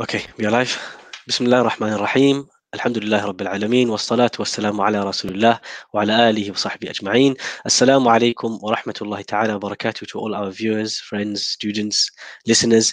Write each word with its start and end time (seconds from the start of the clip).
Okay, 0.00 0.24
we 0.38 0.44
are 0.44 0.50
live. 0.50 0.76
Bismillah 1.24 1.58
ar-Rahman 1.58 1.92
ar-Rahim. 1.92 2.48
Alhamdulillah 2.72 3.20
Rabbil 3.32 3.46
Alameen. 3.46 3.86
Wassalatu 3.86 4.38
wassalamu 4.38 4.84
ala 4.84 5.04
Rasulullah 5.04 5.60
wa 5.92 6.00
ala 6.00 6.32
alihi 6.32 6.48
wa 6.48 6.56
sahbihi 6.56 6.90
ajma'in. 6.90 7.38
Assalamu 7.64 8.06
alaikum 8.06 8.60
wa 8.60 8.74
rahmatullahi 8.74 9.24
ta'ala 9.24 9.56
wa 9.56 9.70
barakatuh 9.70 10.04
to 10.08 10.18
all 10.18 10.34
our 10.34 10.50
viewers, 10.50 10.98
friends, 10.98 11.46
students, 11.46 12.10
listeners. 12.44 12.92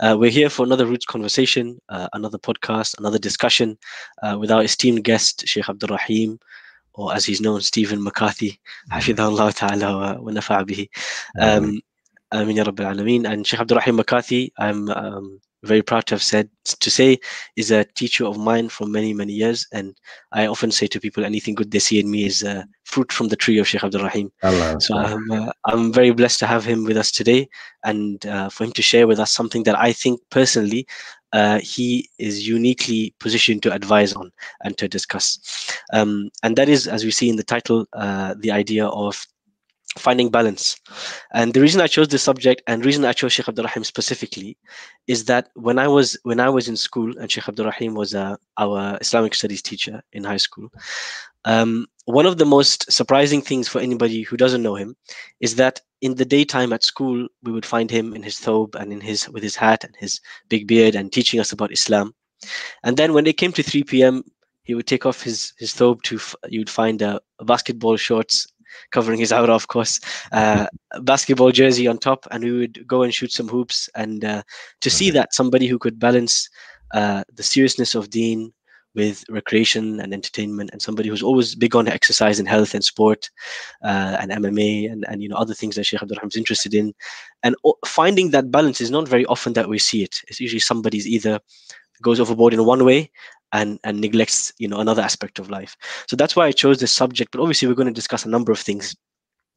Uh, 0.00 0.16
we're 0.18 0.30
here 0.30 0.48
for 0.48 0.64
another 0.64 0.86
Roots 0.86 1.04
Conversation, 1.04 1.78
uh, 1.90 2.08
another 2.14 2.38
podcast, 2.38 2.98
another 2.98 3.18
discussion 3.18 3.76
uh, 4.22 4.38
with 4.40 4.50
our 4.50 4.62
esteemed 4.64 5.04
guest, 5.04 5.46
Sheikh 5.46 5.66
Abdurraheem, 5.66 6.40
or 6.94 7.14
as 7.14 7.26
he's 7.26 7.42
known, 7.42 7.60
Stephen 7.60 8.02
McCarthy. 8.02 8.58
Mm-hmm. 8.90 8.98
Hafidhahullah 8.98 9.54
ta'ala 9.54 10.18
wa 10.18 10.32
nafa'a 10.32 10.64
bihi. 10.64 10.88
Ameen 11.38 11.82
um, 12.32 12.50
ya 12.52 12.64
Rabbil 12.64 12.94
Alameen. 12.96 13.30
And 13.30 13.46
Sheikh 13.46 13.60
Abdurraheem 13.60 13.96
McCarthy, 13.96 14.50
I'm... 14.56 14.88
Um, 14.88 15.40
very 15.64 15.82
proud 15.82 16.06
to 16.06 16.14
have 16.14 16.22
said 16.22 16.48
to 16.64 16.90
say 16.90 17.18
is 17.56 17.70
a 17.70 17.84
teacher 17.84 18.24
of 18.24 18.38
mine 18.38 18.68
for 18.68 18.86
many 18.86 19.12
many 19.12 19.32
years. 19.32 19.66
And 19.72 19.96
i 20.32 20.46
often 20.46 20.70
say 20.70 20.86
to 20.88 21.00
people 21.00 21.24
anything 21.24 21.54
good 21.54 21.70
they 21.70 21.78
see 21.78 21.98
in 21.98 22.10
me 22.10 22.26
is 22.26 22.44
uh, 22.44 22.64
fruit 22.84 23.12
from 23.12 23.28
the 23.28 23.36
tree 23.36 23.58
of 23.58 23.66
sheikh 23.68 23.82
abdurraheem. 23.82 24.30
Allah. 24.42 24.80
so 24.80 24.96
i'm 24.96 25.30
uh, 25.30 25.52
i'm 25.66 25.92
very 25.92 26.12
blessed 26.12 26.38
to 26.40 26.46
have 26.46 26.64
him 26.64 26.84
with 26.84 26.96
us 26.96 27.10
today. 27.10 27.48
And 27.84 28.26
uh, 28.26 28.48
for 28.48 28.64
him 28.64 28.72
to 28.72 28.82
share 28.82 29.06
with 29.06 29.18
us 29.18 29.30
something 29.30 29.62
that 29.64 29.78
i 29.78 29.92
think 29.92 30.20
personally 30.30 30.86
uh, 31.32 31.60
he 31.60 32.08
is 32.18 32.48
uniquely 32.48 33.14
positioned 33.20 33.62
to 33.62 33.72
advise 33.72 34.14
on 34.14 34.30
and 34.64 34.78
to 34.78 34.88
discuss. 34.88 35.38
Um, 35.92 36.30
and 36.42 36.56
that 36.56 36.68
is 36.68 36.86
as 36.86 37.04
we 37.04 37.10
see 37.10 37.28
in 37.28 37.36
the 37.36 37.44
title 37.44 37.86
uh, 37.92 38.34
the 38.38 38.50
idea 38.50 38.86
of 38.86 39.26
finding 39.98 40.30
balance. 40.30 40.76
And 41.32 41.52
the 41.52 41.60
reason 41.60 41.80
I 41.80 41.86
chose 41.86 42.08
this 42.08 42.22
subject 42.22 42.62
and 42.66 42.84
reason 42.84 43.04
I 43.04 43.12
chose 43.12 43.32
Sheikh 43.32 43.46
Abdurraheem 43.46 43.84
specifically 43.84 44.56
is 45.06 45.24
that 45.26 45.48
when 45.54 45.78
I 45.78 45.88
was 45.88 46.18
when 46.22 46.40
I 46.40 46.48
was 46.48 46.68
in 46.68 46.76
school 46.76 47.16
and 47.18 47.30
Sheikh 47.30 47.44
Abdurraheem 47.44 47.94
was 47.94 48.14
uh, 48.14 48.36
our 48.58 48.98
Islamic 49.00 49.34
studies 49.34 49.62
teacher 49.62 50.02
in 50.12 50.24
high 50.24 50.36
school, 50.36 50.70
um, 51.44 51.86
one 52.06 52.26
of 52.26 52.38
the 52.38 52.44
most 52.44 52.90
surprising 52.90 53.42
things 53.42 53.68
for 53.68 53.80
anybody 53.80 54.22
who 54.22 54.36
doesn't 54.36 54.62
know 54.62 54.74
him 54.74 54.96
is 55.40 55.56
that 55.56 55.80
in 56.00 56.14
the 56.14 56.24
daytime 56.24 56.72
at 56.72 56.84
school 56.84 57.26
we 57.42 57.52
would 57.52 57.66
find 57.66 57.90
him 57.90 58.14
in 58.14 58.22
his 58.22 58.36
thobe 58.36 58.74
and 58.74 58.92
in 58.92 59.00
his 59.00 59.28
with 59.28 59.42
his 59.42 59.56
hat 59.56 59.84
and 59.84 59.94
his 59.96 60.20
big 60.48 60.66
beard 60.66 60.94
and 60.94 61.12
teaching 61.12 61.40
us 61.40 61.52
about 61.52 61.72
Islam. 61.72 62.14
And 62.84 62.96
then 62.96 63.12
when 63.12 63.26
it 63.26 63.36
came 63.36 63.52
to 63.52 63.62
3 63.62 63.84
p.m., 63.84 64.24
he 64.62 64.74
would 64.74 64.86
take 64.86 65.06
off 65.06 65.22
his 65.22 65.54
his 65.58 65.72
thobe 65.72 66.02
to 66.02 66.20
you 66.48 66.60
would 66.60 66.70
find 66.70 67.02
uh, 67.02 67.18
basketball 67.44 67.96
shorts 67.96 68.46
covering 68.90 69.20
his 69.20 69.32
aura, 69.32 69.54
of 69.54 69.68
course, 69.68 70.00
uh, 70.32 70.66
basketball 71.02 71.52
jersey 71.52 71.86
on 71.86 71.98
top, 71.98 72.26
and 72.30 72.44
we 72.44 72.52
would 72.52 72.86
go 72.86 73.02
and 73.02 73.14
shoot 73.14 73.32
some 73.32 73.48
hoops. 73.48 73.88
And 73.94 74.24
uh, 74.24 74.42
to 74.80 74.90
see 74.90 75.10
that 75.10 75.34
somebody 75.34 75.66
who 75.66 75.78
could 75.78 75.98
balance 75.98 76.48
uh, 76.92 77.24
the 77.34 77.42
seriousness 77.42 77.94
of 77.94 78.10
deen 78.10 78.52
with 78.94 79.24
recreation 79.28 80.00
and 80.00 80.12
entertainment, 80.12 80.70
and 80.72 80.82
somebody 80.82 81.08
who's 81.08 81.22
always 81.22 81.54
big 81.54 81.76
on 81.76 81.86
exercise 81.86 82.38
and 82.38 82.48
health 82.48 82.74
and 82.74 82.82
sport 82.82 83.30
uh, 83.84 84.16
and 84.20 84.32
MMA 84.32 84.90
and, 84.90 85.04
and 85.08 85.22
you 85.22 85.28
know 85.28 85.36
other 85.36 85.54
things 85.54 85.76
that 85.76 85.84
Sheikh 85.84 86.02
Abdul 86.02 86.18
is 86.24 86.36
interested 86.36 86.74
in, 86.74 86.94
and 87.42 87.54
finding 87.86 88.30
that 88.30 88.50
balance 88.50 88.80
is 88.80 88.90
not 88.90 89.06
very 89.06 89.26
often 89.26 89.52
that 89.52 89.68
we 89.68 89.78
see 89.78 90.02
it. 90.02 90.16
It's 90.28 90.40
usually 90.40 90.60
somebody's 90.60 91.06
either 91.06 91.38
goes 92.02 92.20
overboard 92.20 92.54
in 92.54 92.64
one 92.64 92.84
way 92.84 93.10
and 93.52 93.78
and 93.84 94.00
neglects 94.00 94.52
you 94.58 94.68
know 94.68 94.78
another 94.78 95.02
aspect 95.02 95.38
of 95.38 95.50
life 95.50 95.76
so 96.06 96.16
that's 96.16 96.36
why 96.36 96.46
i 96.46 96.52
chose 96.52 96.78
this 96.78 96.92
subject 96.92 97.32
but 97.32 97.40
obviously 97.40 97.66
we're 97.66 97.74
going 97.74 97.88
to 97.88 97.92
discuss 97.92 98.24
a 98.26 98.28
number 98.28 98.52
of 98.52 98.58
things 98.58 98.94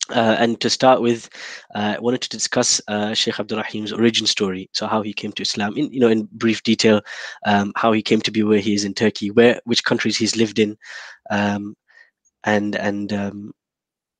uh, 0.10 0.36
and 0.40 0.60
to 0.60 0.70
start 0.70 1.02
with, 1.02 1.30
uh, 1.76 1.96
I 1.98 2.00
wanted 2.00 2.22
to 2.22 2.30
discuss 2.30 2.82
uh, 2.88 3.14
Sheikh 3.14 3.36
Abdurraheem's 3.36 3.94
origin 3.94 4.28
story. 4.28 4.70
So 4.74 4.88
how 4.88 5.02
he 5.02 5.14
came 5.14 5.32
to 5.34 5.42
Islam, 5.42 5.78
in 5.78 5.92
you 5.92 6.00
know, 6.00 6.10
in 6.10 6.28
brief 6.34 6.64
detail, 6.64 7.02
um, 7.46 7.72
how 7.76 7.92
he 7.92 8.02
came 8.02 8.22
to 8.22 8.32
be 8.32 8.44
where 8.44 8.60
he 8.60 8.74
is 8.74 8.84
in 8.84 8.94
Turkey, 8.94 9.32
where 9.32 9.62
which 9.66 9.84
countries 9.84 10.18
he's 10.18 10.36
lived 10.36 10.60
in, 10.60 10.78
um, 11.30 11.76
and 12.44 12.76
and 12.76 13.14
um, 13.14 13.54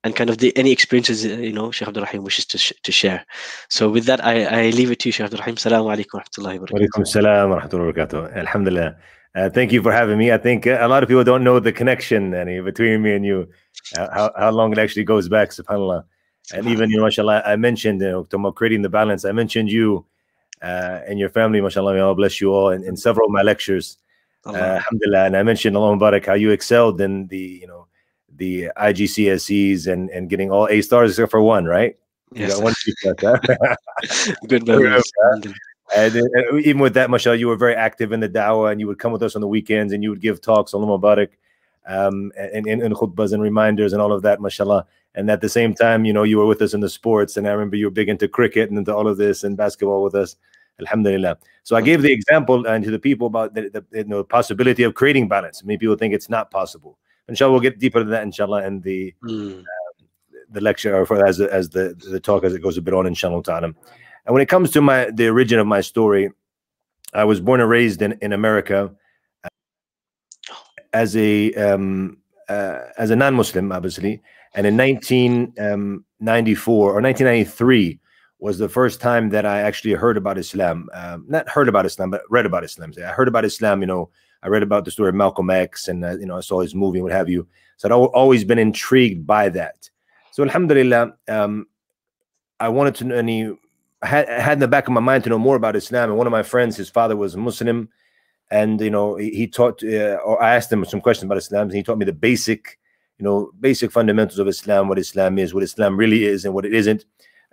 and 0.04 0.16
kind 0.16 0.30
of 0.30 0.38
the 0.40 0.56
any 0.58 0.72
experiences 0.72 1.26
uh, 1.26 1.30
you 1.30 1.54
know 1.54 1.72
Sheikh 1.72 1.88
Abdurraheem 1.88 2.24
wishes 2.24 2.46
to 2.48 2.58
sh- 2.58 2.74
to 2.84 2.92
share. 2.92 3.26
So 3.70 3.90
with 3.90 4.06
that, 4.06 4.24
I, 4.24 4.46
I 4.46 4.70
leave 4.72 4.92
it 4.92 5.00
to 5.00 5.10
you, 5.10 5.14
Sheikh 5.14 5.30
Abdurraheem. 5.30 5.56
Assalamu 5.56 5.96
alaikum 5.96 6.14
wa 6.16 6.22
rahmatullahi 6.22 6.60
wa 6.60 6.68
barakatuh. 6.68 6.88
Walaikum 6.88 7.08
salam 7.08 7.50
wa 7.50 7.60
rahmatullahi 7.60 7.86
wa 7.86 7.94
barakatuh. 7.94 8.38
Alhamdulillah. 8.38 8.96
Uh, 9.34 9.50
thank 9.50 9.72
you 9.72 9.82
for 9.82 9.94
having 9.94 10.18
me. 10.18 10.32
I 10.32 10.38
think 10.38 10.68
uh, 10.68 10.78
a 10.82 10.88
lot 10.90 11.04
of 11.04 11.10
people 11.10 11.24
don't 11.24 11.44
know 11.44 11.60
the 11.60 11.72
connection 11.72 12.34
Annie, 12.34 12.60
between 12.60 13.02
me 13.02 13.14
and 13.14 13.26
you, 13.26 13.48
uh, 13.98 14.08
how, 14.14 14.32
how 14.38 14.52
long 14.52 14.74
it 14.74 14.78
actually 14.78 15.06
goes 15.06 15.30
back, 15.30 15.52
subhanAllah. 15.52 16.04
And 16.54 16.68
even, 16.68 16.90
you 16.90 16.98
know, 16.98 17.04
mashallah, 17.04 17.44
I 17.46 17.56
mentioned, 17.56 18.02
you 18.02 18.10
know, 18.10 18.24
talking 18.24 18.42
about 18.42 18.56
creating 18.56 18.82
the 18.82 18.90
balance, 18.90 19.24
I 19.24 19.32
mentioned 19.32 19.72
you 19.72 20.06
uh, 20.62 21.00
and 21.08 21.18
your 21.18 21.30
family, 21.30 21.62
mashallah, 21.62 21.94
may 21.94 22.02
Allah 22.02 22.16
bless 22.16 22.42
you 22.42 22.52
all 22.52 22.72
in, 22.72 22.84
in 22.84 22.98
several 22.98 23.28
of 23.28 23.32
my 23.32 23.42
lectures. 23.42 23.98
Uh, 24.46 24.56
alhamdulillah. 24.58 25.28
And 25.28 25.38
I 25.38 25.44
mentioned, 25.44 25.78
Allah 25.78 25.96
Mubarak, 25.96 26.26
how 26.26 26.34
you 26.34 26.52
excelled 26.52 27.00
in 27.00 27.28
the, 27.28 27.38
you 27.38 27.68
know, 27.68 27.88
the 28.42 28.72
IGCSEs 28.76 29.86
and, 29.86 30.10
and 30.10 30.28
getting 30.28 30.52
all 30.52 30.68
A 30.68 30.82
stars 30.82 31.12
except 31.12 31.30
for 31.30 31.44
one, 31.44 31.66
right? 31.66 31.96
You 32.34 32.42
Yes. 32.42 32.56
got 32.56 32.64
one 32.64 32.74
C? 32.74 32.92
Good 34.48 34.66
memories. 34.66 35.12
And, 35.24 35.56
and 35.94 36.66
even 36.66 36.82
with 36.82 36.96
that, 36.96 37.12
mashallah, 37.12 37.36
you 37.38 37.48
were 37.48 37.56
very 37.56 37.76
active 37.76 38.12
in 38.12 38.20
the 38.20 38.30
dawah 38.30 38.72
and 38.72 38.80
you 38.80 38.88
would 38.88 38.98
come 38.98 39.12
with 39.12 39.22
us 39.22 39.36
on 39.36 39.42
the 39.42 39.48
weekends 39.48 39.94
and 39.94 40.02
you 40.02 40.10
would 40.10 40.22
give 40.22 40.42
talks, 40.42 40.74
Allah 40.74 40.88
Mubarak, 40.88 41.30
um, 41.86 42.32
and, 42.36 42.66
and, 42.66 42.82
and 42.82 42.96
khutbas 42.96 43.32
and 43.32 43.44
reminders 43.44 43.94
and 43.94 44.02
all 44.02 44.12
of 44.12 44.24
that, 44.24 44.42
mashallah. 44.42 44.88
And 45.14 45.30
at 45.30 45.42
the 45.42 45.50
same 45.50 45.76
time, 45.76 46.04
you 46.04 46.14
know, 46.14 46.24
you 46.24 46.40
were 46.40 46.48
with 46.48 46.64
us 46.64 46.74
in 46.74 46.80
the 46.80 46.90
sports. 46.90 47.38
And 47.38 47.48
I 47.48 47.52
remember 47.52 47.76
you 47.76 47.86
were 47.86 47.92
big 47.92 48.10
into 48.10 48.28
cricket 48.28 48.70
and 48.70 48.78
into 48.80 48.96
all 48.96 49.08
of 49.08 49.18
this 49.18 49.44
and 49.44 49.56
basketball 49.56 50.02
with 50.02 50.16
us. 50.16 50.36
Alhamdulillah. 50.80 51.38
So 51.62 51.76
I 51.76 51.82
gave 51.82 52.02
the 52.02 52.12
example 52.12 52.66
and 52.66 52.84
to 52.84 52.90
the 52.90 52.98
people 52.98 53.28
about 53.28 53.54
the, 53.54 53.70
the 53.70 53.86
you 53.92 54.06
know, 54.06 54.24
possibility 54.24 54.82
of 54.82 54.96
creating 54.96 55.28
balance. 55.28 55.64
Many 55.64 55.78
people 55.78 55.96
think 55.96 56.16
it's 56.16 56.30
not 56.30 56.50
possible. 56.50 56.98
Inshallah, 57.32 57.54
we'll 57.54 57.62
get 57.70 57.80
deeper 57.80 58.00
into 58.02 58.12
that, 58.12 58.24
inshallah, 58.24 58.66
in 58.68 58.82
the 58.82 59.14
Mm. 59.24 59.64
the 60.52 60.62
lecture 60.62 60.96
or 60.96 61.06
for, 61.06 61.26
as 61.26 61.40
as 61.40 61.70
the 61.70 61.96
the 62.14 62.20
talk 62.20 62.44
as 62.44 62.54
it 62.54 62.62
goes 62.62 62.78
a 62.78 62.82
bit 62.82 62.94
on 62.94 63.08
inshallah 63.08 63.42
ta'ala. 63.44 63.68
And 64.26 64.34
when 64.34 64.42
it 64.42 64.50
comes 64.50 64.70
to 64.72 64.82
my 64.82 65.10
the 65.20 65.30
origin 65.30 65.60
of 65.60 65.68
my 65.76 65.82
story, 65.82 66.30
I 67.14 67.24
was 67.24 67.40
born 67.40 67.62
and 67.62 67.70
raised 67.70 68.02
in, 68.02 68.14
in 68.22 68.34
America 68.34 68.92
uh, 69.44 69.50
as 70.94 71.16
a 71.16 71.54
um, 71.56 72.18
uh, 72.50 72.80
as 72.98 73.10
a 73.12 73.16
non-Muslim, 73.16 73.72
obviously. 73.72 74.22
And 74.54 74.68
in 74.68 74.76
1994 74.76 76.76
or 76.76 77.02
1993 77.02 78.00
was 78.40 78.58
the 78.58 78.68
first 78.68 79.00
time 79.00 79.30
that 79.30 79.46
I 79.46 79.62
actually 79.62 79.94
heard 79.94 80.18
about 80.18 80.38
Islam. 80.38 80.90
Um, 80.94 81.24
not 81.30 81.48
heard 81.48 81.70
about 81.70 81.86
Islam, 81.86 82.10
but 82.12 82.24
read 82.30 82.46
about 82.46 82.66
Islam. 82.66 82.92
I 82.98 83.14
heard 83.20 83.30
about 83.30 83.46
Islam. 83.46 83.80
You 83.82 83.88
know, 83.88 84.10
I 84.44 84.48
read 84.48 84.64
about 84.64 84.86
the 84.86 84.92
story 84.92 85.10
of 85.10 85.16
Malcolm 85.16 85.50
X, 85.50 85.88
and 85.88 86.04
uh, 86.04 86.18
you 86.18 86.26
know, 86.26 86.38
I 86.38 86.42
saw 86.42 86.62
his 86.62 86.74
movie 86.76 87.00
and 87.00 87.04
what 87.04 87.14
have 87.14 87.30
you. 87.30 87.48
So 87.78 87.88
I'd 87.88 87.92
always 87.92 88.44
been 88.44 88.60
intrigued 88.60 89.26
by 89.26 89.50
that. 89.50 89.90
So 90.32 90.44
Alhamdulillah, 90.44 91.14
um, 91.28 91.68
I 92.60 92.70
wanted 92.70 92.96
to 92.96 93.04
know 93.06 93.16
any 93.16 93.52
I 94.02 94.08
had, 94.08 94.30
had 94.30 94.54
in 94.54 94.60
the 94.60 94.68
back 94.68 94.88
of 94.88 94.94
my 94.94 95.02
mind 95.02 95.24
to 95.26 95.30
know 95.30 95.38
more 95.38 95.56
about 95.56 95.76
Islam. 95.76 96.10
And 96.10 96.18
one 96.18 96.28
of 96.28 96.32
my 96.32 96.44
friends, 96.44 96.76
his 96.76 96.90
father 96.90 97.16
was 97.16 97.38
Muslim, 97.38 97.90
and 98.50 98.82
you 98.82 98.90
know 98.90 99.16
he, 99.16 99.30
he 99.32 99.48
taught. 99.48 99.84
Uh, 99.84 100.18
or 100.26 100.42
I 100.42 100.56
asked 100.56 100.72
him 100.72 100.84
some 100.86 101.02
questions 101.02 101.26
about 101.26 101.38
Islam, 101.38 101.64
and 101.64 101.74
he 101.74 101.84
taught 101.84 101.98
me 101.98 102.06
the 102.06 102.14
basic, 102.14 102.80
you 103.20 103.24
know, 103.24 103.52
basic 103.60 103.92
fundamentals 103.92 104.40
of 104.40 104.48
Islam, 104.48 104.88
what 104.88 104.98
Islam 104.98 105.38
is, 105.38 105.54
what 105.54 105.64
Islam 105.64 105.98
really 105.98 106.26
is, 106.26 106.46
and 106.46 106.54
what 106.54 106.66
it 106.66 106.74
isn't. 106.74 107.06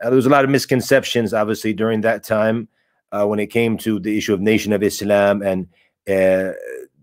Uh, 0.02 0.10
there 0.10 0.16
was 0.16 0.26
a 0.26 0.30
lot 0.30 0.44
of 0.44 0.50
misconceptions, 0.50 1.34
obviously, 1.34 1.74
during 1.74 2.00
that 2.02 2.22
time 2.22 2.68
uh, 3.12 3.26
when 3.26 3.38
it 3.38 3.48
came 3.48 3.76
to 3.78 3.98
the 3.98 4.16
issue 4.16 4.32
of 4.32 4.40
Nation 4.40 4.72
of 4.72 4.82
Islam 4.82 5.42
and 5.42 5.66
uh, 6.08 6.52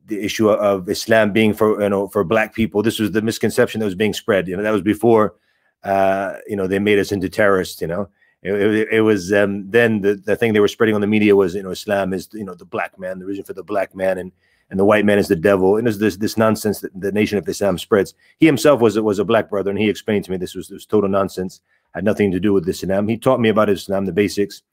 the 0.07 0.21
issue 0.21 0.49
of 0.49 0.87
Islam 0.89 1.31
being 1.31 1.53
for 1.53 1.81
you 1.81 1.89
know 1.89 2.07
for 2.07 2.23
Black 2.23 2.53
people. 2.53 2.83
This 2.83 2.99
was 2.99 3.11
the 3.11 3.21
misconception 3.21 3.79
that 3.79 3.85
was 3.85 3.95
being 3.95 4.13
spread. 4.13 4.47
You 4.47 4.57
know, 4.57 4.63
that 4.63 4.71
was 4.71 4.81
before 4.81 5.35
uh, 5.83 6.33
you 6.47 6.55
know 6.55 6.67
they 6.67 6.79
made 6.79 6.99
us 6.99 7.11
into 7.11 7.29
terrorists. 7.29 7.81
You 7.81 7.87
know, 7.87 8.07
it, 8.41 8.53
it, 8.53 8.87
it 8.91 9.01
was 9.01 9.33
um, 9.33 9.69
then 9.69 10.01
the, 10.01 10.15
the 10.15 10.35
thing 10.35 10.53
they 10.53 10.59
were 10.59 10.67
spreading 10.67 10.95
on 10.95 11.01
the 11.01 11.07
media 11.07 11.35
was 11.35 11.55
you 11.55 11.63
know 11.63 11.71
Islam 11.71 12.13
is 12.13 12.29
you 12.33 12.43
know 12.43 12.53
the 12.53 12.65
black 12.65 12.97
man, 12.99 13.19
the 13.19 13.25
reason 13.25 13.43
for 13.43 13.53
the 13.53 13.63
black 13.63 13.95
man, 13.95 14.17
and 14.17 14.31
and 14.69 14.79
the 14.79 14.85
white 14.85 15.05
man 15.05 15.19
is 15.19 15.27
the 15.27 15.35
devil. 15.35 15.77
And 15.77 15.87
there's 15.87 15.99
this 15.99 16.17
this 16.17 16.37
nonsense 16.37 16.81
that 16.81 16.99
the 16.99 17.11
Nation 17.11 17.37
of 17.37 17.47
Islam 17.47 17.77
spreads. 17.77 18.13
He 18.37 18.45
himself 18.45 18.81
was 18.81 18.99
was 18.99 19.19
a 19.19 19.25
black 19.25 19.49
brother, 19.49 19.69
and 19.69 19.79
he 19.79 19.89
explained 19.89 20.25
to 20.25 20.31
me 20.31 20.37
this 20.37 20.55
was 20.55 20.67
this 20.67 20.75
was 20.75 20.85
total 20.85 21.09
nonsense. 21.09 21.61
Had 21.93 22.03
nothing 22.03 22.31
to 22.31 22.39
do 22.41 22.51
with 22.51 22.67
Islam. 22.67 23.07
He 23.07 23.17
taught 23.17 23.39
me 23.39 23.49
about 23.49 23.69
Islam, 23.69 24.05
the 24.05 24.11
basics, 24.11 24.63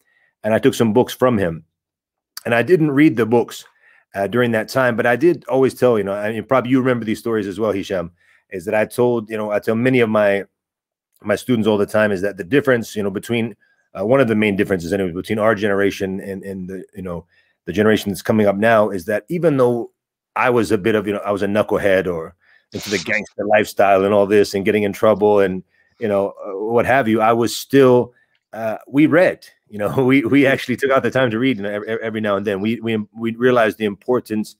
and 0.43 0.53
I 0.53 0.59
took 0.59 0.75
some 0.75 0.93
books 0.93 1.15
from 1.15 1.39
him. 1.39 1.65
And 2.45 2.53
I 2.53 2.63
didn't 2.63 2.91
read 2.91 3.17
the 3.17 3.27
books 3.27 3.65
uh, 4.15 4.27
during 4.27 4.53
that 4.53 4.69
time, 4.69 4.97
but 4.97 5.07
I 5.07 5.17
did 5.17 5.45
always 5.47 5.75
tell 5.75 5.99
you 5.99 6.05
know, 6.05 6.13
I 6.13 6.33
mean, 6.33 6.45
probably 6.45 6.71
you 6.71 6.81
remember 6.81 7.05
these 7.05 7.19
stories 7.19 7.47
as 7.47 7.59
well, 7.59 7.73
Hisham. 7.73 8.13
Is 8.51 8.67
that 8.67 8.75
I 8.75 8.85
told 8.85 9.31
you 9.31 9.37
know 9.37 9.51
I 9.51 9.59
tell 9.59 9.75
many 9.75 10.01
of 10.01 10.11
my 10.11 10.45
my 11.23 11.37
students 11.37 11.67
all 11.67 11.79
the 11.79 11.87
time 11.87 12.13
is 12.13 12.21
that 12.23 12.37
the 12.37 12.45
difference 12.45 12.95
you 12.95 13.03
know 13.03 13.11
between 13.11 13.57
uh, 13.99 14.05
one 14.05 14.21
of 14.21 14.29
the 14.29 14.35
main 14.35 14.57
differences 14.57 14.93
anyway 14.93 15.13
between 15.13 15.39
our 15.39 15.55
generation 15.55 16.21
and 16.21 16.43
and 16.43 16.69
the 16.69 16.85
you 16.95 17.03
know 17.03 17.25
the 17.65 17.73
generation 17.73 18.11
that's 18.11 18.23
coming 18.23 18.47
up 18.47 18.57
now 18.57 18.91
is 18.91 19.05
that 19.07 19.25
even 19.29 19.57
though 19.57 19.91
I 20.37 20.51
was 20.51 20.71
a 20.73 20.79
bit 20.79 20.95
of 20.95 21.07
you 21.07 21.13
know 21.15 21.21
I 21.21 21.33
was 21.33 21.43
a 21.43 21.47
knucklehead 21.47 22.07
or 22.07 22.35
into 22.73 22.91
the 22.91 22.99
gangster 22.99 23.47
lifestyle 23.47 24.05
and 24.05 24.15
all 24.15 24.27
this 24.27 24.55
and 24.55 24.65
getting 24.65 24.83
in 24.83 24.93
trouble 24.93 25.41
and 25.41 25.63
you 25.99 26.09
know 26.09 26.35
uh, 26.45 26.59
what 26.59 26.87
have 26.87 27.09
you, 27.09 27.21
I 27.21 27.33
was 27.33 27.57
still 27.57 28.13
uh, 28.53 28.79
we 28.89 29.07
read 29.07 29.47
You 29.73 29.79
know, 29.79 30.05
we 30.05 30.23
we 30.23 30.47
actually 30.47 30.77
took 30.77 30.91
out 30.91 31.03
the 31.03 31.11
time 31.11 31.31
to 31.31 31.39
read 31.39 31.59
know, 31.59 31.71
every, 31.71 31.89
every 32.03 32.21
now 32.21 32.37
and 32.37 32.47
then. 32.47 32.61
We 32.61 32.79
we 32.81 32.99
we 33.17 33.35
realized 33.35 33.79
the 33.79 33.87
importance 33.87 34.55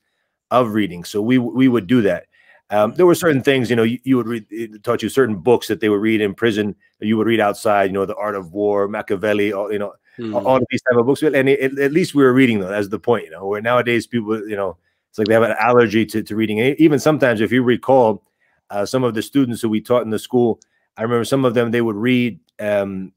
of 0.51 0.73
reading, 0.73 1.03
so 1.03 1.21
we 1.21 1.37
we 1.37 1.67
would 1.69 1.87
do 1.87 2.01
that. 2.01 2.25
Um, 2.69 2.95
there 2.95 3.05
were 3.05 3.13
certain 3.13 3.43
things, 3.43 3.69
you 3.69 3.75
know, 3.75 3.83
you, 3.83 3.99
you 4.03 4.17
would 4.17 4.27
read, 4.27 4.45
it 4.49 4.83
taught 4.83 5.03
you 5.03 5.09
certain 5.09 5.35
books 5.35 5.67
that 5.67 5.79
they 5.79 5.89
would 5.89 6.01
read 6.01 6.21
in 6.21 6.33
prison, 6.33 6.75
you 6.99 7.17
would 7.17 7.27
read 7.27 7.39
outside, 7.39 7.83
you 7.83 7.91
know, 7.91 8.05
The 8.05 8.15
Art 8.15 8.33
of 8.33 8.51
War, 8.51 8.87
Machiavelli, 8.87 9.53
all, 9.53 9.71
you 9.71 9.77
know, 9.77 9.93
mm. 10.17 10.33
all 10.43 10.57
of 10.57 10.63
these 10.71 10.81
type 10.81 10.97
of 10.97 11.05
books. 11.05 11.21
And 11.21 11.35
it, 11.35 11.59
it, 11.59 11.77
at 11.77 11.91
least 11.91 12.15
we 12.15 12.23
were 12.23 12.33
reading 12.33 12.61
them. 12.61 12.69
That's 12.69 12.87
the 12.87 12.97
point, 12.97 13.25
you 13.25 13.31
know, 13.31 13.45
where 13.45 13.61
nowadays 13.61 14.07
people, 14.07 14.49
you 14.49 14.55
know, 14.55 14.77
it's 15.09 15.19
like 15.19 15.27
they 15.27 15.35
have 15.35 15.43
an 15.43 15.55
allergy 15.59 16.03
to, 16.07 16.23
to 16.23 16.35
reading. 16.35 16.61
And 16.61 16.75
even 16.79 16.97
sometimes, 16.97 17.41
if 17.41 17.51
you 17.51 17.61
recall, 17.61 18.23
uh, 18.71 18.87
some 18.87 19.03
of 19.03 19.13
the 19.13 19.21
students 19.21 19.61
who 19.61 19.69
we 19.69 19.79
taught 19.79 20.01
in 20.01 20.09
the 20.09 20.17
school, 20.17 20.59
I 20.97 21.03
remember 21.03 21.25
some 21.25 21.45
of 21.45 21.53
them, 21.53 21.69
they 21.69 21.81
would 21.81 21.97
read, 21.97 22.39
um, 22.59 23.11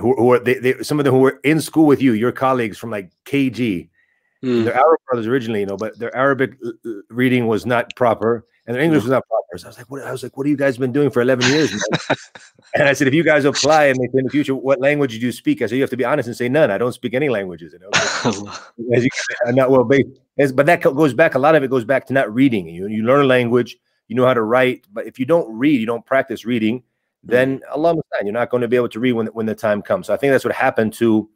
who, 0.00 0.14
who 0.16 0.32
are, 0.32 0.38
they, 0.38 0.54
they, 0.54 0.82
some 0.82 0.98
of 0.98 1.04
them 1.04 1.14
who 1.14 1.20
were 1.20 1.40
in 1.44 1.60
school 1.60 1.86
with 1.86 2.00
you, 2.00 2.12
your 2.12 2.32
colleagues 2.32 2.78
from 2.78 2.90
like 2.90 3.10
KG, 3.24 3.88
Mm. 4.42 4.64
They're 4.64 4.74
Arab 4.74 5.00
brothers 5.08 5.26
originally, 5.26 5.60
you 5.60 5.66
know, 5.66 5.76
but 5.76 5.98
their 5.98 6.14
Arabic 6.14 6.56
uh, 6.64 6.70
uh, 6.88 6.92
reading 7.10 7.46
was 7.46 7.66
not 7.66 7.94
proper 7.96 8.46
and 8.66 8.74
their 8.76 8.82
English 8.82 9.02
was 9.02 9.10
not 9.10 9.24
proper. 9.26 9.58
So 9.58 9.66
I 9.66 9.70
was 9.70 9.78
like, 9.78 9.90
what? 9.90 10.02
I 10.02 10.12
was 10.12 10.22
like, 10.22 10.36
what 10.36 10.46
have 10.46 10.50
you 10.50 10.56
guys 10.56 10.78
been 10.78 10.92
doing 10.92 11.10
for 11.10 11.22
11 11.22 11.50
years? 11.50 11.72
and 12.74 12.88
I 12.88 12.92
said, 12.92 13.08
if 13.08 13.14
you 13.14 13.24
guys 13.24 13.44
apply 13.44 13.86
and 13.86 13.98
in 14.14 14.24
the 14.24 14.30
future, 14.30 14.54
what 14.54 14.80
language 14.80 15.12
do 15.12 15.18
you 15.18 15.32
speak? 15.32 15.62
I 15.62 15.66
said, 15.66 15.76
you 15.76 15.80
have 15.80 15.90
to 15.90 15.96
be 15.96 16.04
honest 16.04 16.28
and 16.28 16.36
say 16.36 16.48
none. 16.48 16.70
I 16.70 16.78
don't 16.78 16.92
speak 16.92 17.14
any 17.14 17.28
languages. 17.28 17.72
You 17.72 17.80
know, 17.80 17.90
I'm 19.46 19.54
not 19.56 19.70
well 19.70 19.84
based. 19.84 20.20
But 20.54 20.66
that 20.66 20.82
goes 20.82 21.14
back. 21.14 21.34
A 21.34 21.38
lot 21.38 21.56
of 21.56 21.64
it 21.64 21.70
goes 21.70 21.84
back 21.84 22.06
to 22.06 22.12
not 22.12 22.32
reading. 22.32 22.68
You 22.68 22.86
you 22.86 23.02
learn 23.02 23.22
a 23.22 23.26
language, 23.26 23.76
you 24.06 24.14
know 24.14 24.26
how 24.26 24.34
to 24.34 24.42
write, 24.42 24.86
but 24.92 25.06
if 25.06 25.18
you 25.18 25.26
don't 25.26 25.52
read, 25.52 25.80
you 25.80 25.86
don't 25.86 26.06
practice 26.06 26.44
reading. 26.44 26.84
Then 27.22 27.60
Allah 27.70 27.96
you're 28.22 28.32
not 28.32 28.50
going 28.50 28.60
to 28.60 28.68
be 28.68 28.76
able 28.76 28.88
to 28.90 29.00
read 29.00 29.12
when 29.12 29.26
when 29.28 29.46
the 29.46 29.54
time 29.54 29.82
comes. 29.82 30.06
So 30.06 30.14
I 30.14 30.16
think 30.16 30.32
that's 30.32 30.44
what 30.44 30.54
happened 30.54 30.92
to 30.94 31.28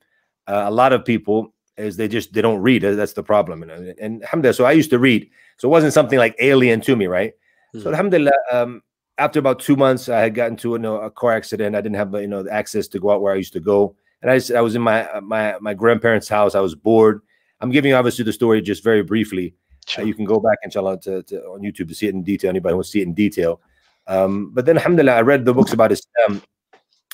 uh, 0.47 0.65
a 0.67 0.71
lot 0.71 0.93
of 0.93 1.05
people 1.05 1.55
is 1.77 1.97
they 1.97 2.09
just 2.09 2.33
they 2.33 2.43
don't 2.43 2.61
read. 2.61 2.83
That's 2.83 3.15
the 3.15 3.23
problem. 3.23 3.63
And, 3.63 3.95
and 3.99 4.23
alhamdulillah, 4.23 4.55
so 4.55 4.65
I 4.65 4.73
used 4.73 4.91
to 4.91 4.99
read. 4.99 5.29
So 5.57 5.69
it 5.69 5.71
wasn't 5.71 5.93
something 5.93 6.19
like 6.19 6.37
alien 6.39 6.81
to 6.83 6.97
me, 6.97 7.07
right? 7.07 7.33
Mm. 7.75 7.83
So 7.83 7.91
alhamdulillah, 7.91 8.33
um, 8.53 8.83
after 9.19 9.39
about 9.39 9.61
two 9.61 9.77
months, 9.77 10.09
I 10.09 10.21
had 10.21 10.35
gotten 10.35 10.57
to 10.59 10.71
you 10.71 10.79
know, 10.79 10.97
a 10.97 11.11
car 11.11 11.33
accident. 11.33 11.77
I 11.77 11.81
didn't 11.81 11.97
have 11.97 12.13
you 12.15 12.27
know 12.27 12.47
access 12.49 12.89
to 12.89 12.99
go 12.99 13.11
out 13.11 13.23
where 13.23 13.33
I 13.33 13.37
used 13.37 13.53
to 13.55 13.61
go, 13.61 13.97
and 14.23 14.31
I, 14.31 14.41
I 14.57 14.61
was 14.61 14.75
in 14.75 14.83
my 14.83 15.09
my 15.21 15.57
my 15.61 15.75
grandparents' 15.75 16.29
house. 16.29 16.55
I 16.55 16.61
was 16.61 16.75
bored. 16.75 17.23
I'm 17.61 17.71
giving 17.71 17.93
obviously 17.93 18.25
the 18.25 18.33
story 18.33 18.61
just 18.61 18.83
very 18.83 19.03
briefly. 19.03 19.55
Sure. 19.87 20.05
Uh, 20.05 20.07
you 20.07 20.15
can 20.15 20.25
go 20.25 20.39
back 20.39 20.59
inshallah 20.63 21.01
to, 21.01 21.23
to, 21.25 21.41
on 21.45 21.61
YouTube 21.61 21.89
to 21.89 21.95
see 21.95 22.07
it 22.07 22.15
in 22.15 22.23
detail. 22.23 22.51
Anybody 22.51 22.75
wants 22.75 22.89
to 22.91 22.93
see 22.93 23.01
it 23.01 23.07
in 23.07 23.15
detail. 23.15 23.61
Um, 24.07 24.51
but 24.53 24.67
then 24.67 24.77
alhamdulillah, 24.77 25.17
I 25.17 25.21
read 25.23 25.45
the 25.45 25.55
books 25.55 25.73
about 25.73 25.93
Islam, 25.93 26.43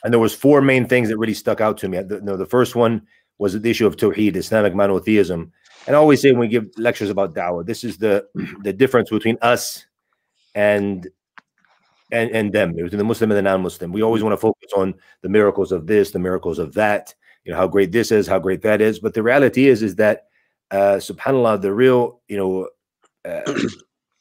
and 0.05 0.13
there 0.13 0.21
was 0.21 0.35
four 0.35 0.61
main 0.61 0.87
things 0.87 1.09
that 1.09 1.19
really 1.19 1.35
stuck 1.35 1.61
out 1.61 1.79
to 1.79 1.89
me. 1.89 2.03
The, 2.03 2.21
no, 2.21 2.37
the 2.37 2.47
first 2.47 2.75
one 2.75 3.07
was 3.39 3.61
the 3.61 3.71
issue 3.71 3.87
of 3.87 3.97
Tawheed, 3.97 4.37
Islamic 4.37 4.75
monotheism. 4.75 5.53
And 5.87 5.97
I 5.97 5.99
always 5.99 6.21
say 6.21 6.33
when 6.33 6.41
we 6.41 6.49
give 6.49 6.67
lectures 6.77 7.11
about 7.11 7.35
da'wah, 7.35 7.65
this 7.65 7.85
is 7.85 7.99
the 7.99 8.27
the 8.63 8.73
difference 8.73 9.11
between 9.11 9.39
us 9.43 9.87
and 10.55 11.09
and 12.11 12.31
and 12.31 12.53
them, 12.53 12.75
between 12.75 12.99
the 12.99 13.05
Muslim 13.05 13.31
and 13.31 13.39
the 13.39 13.43
non-Muslim. 13.43 13.93
We 13.93 14.03
always 14.03 14.23
want 14.23 14.33
to 14.33 14.39
focus 14.39 14.73
on 14.77 14.95
the 15.23 15.29
miracles 15.29 15.73
of 15.73 15.87
this, 15.87 16.11
the 16.11 16.19
miracles 16.19 16.59
of 16.59 16.75
that, 16.75 17.15
you 17.45 17.53
know, 17.53 17.59
how 17.59 17.67
great 17.67 17.93
this 17.93 18.11
is, 18.11 18.27
how 18.27 18.39
great 18.39 18.63
that 18.63 18.81
is. 18.81 18.99
But 18.99 19.15
the 19.15 19.23
reality 19.23 19.69
is, 19.69 19.83
is 19.83 19.97
that 19.97 20.27
uh 20.71 20.97
subhanAllah, 20.97 21.63
the 21.63 21.73
real, 21.73 22.21
you 22.29 22.37
know, 22.37 22.69
uh, 23.25 23.53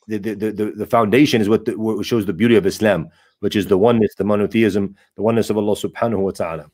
the, 0.08 0.18
the, 0.18 0.52
the, 0.52 0.72
the 0.72 0.86
foundation 0.86 1.42
is 1.42 1.50
what, 1.50 1.66
the, 1.66 1.78
what 1.78 2.06
shows 2.06 2.26
the 2.26 2.34
beauty 2.34 2.56
of 2.56 2.66
Islam, 2.66 3.10
which 3.40 3.56
is 3.56 3.68
the 3.68 3.78
oneness, 3.78 4.16
the 4.16 4.24
monotheism, 4.24 4.96
the 5.16 5.22
oneness 5.22 5.50
of 5.50 5.58
Allah 5.58 5.76
subhanahu 5.76 6.20
wa 6.20 6.32
ta'ala. 6.32 6.72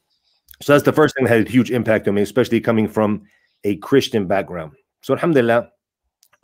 So 0.61 0.73
that's 0.73 0.85
the 0.85 0.93
first 0.93 1.15
thing 1.15 1.25
that 1.25 1.31
had 1.31 1.47
a 1.47 1.51
huge 1.51 1.71
impact 1.71 2.07
on 2.07 2.15
me, 2.15 2.21
especially 2.21 2.61
coming 2.61 2.87
from 2.87 3.23
a 3.63 3.75
Christian 3.77 4.27
background. 4.27 4.73
So 5.01 5.13
alhamdulillah, 5.13 5.69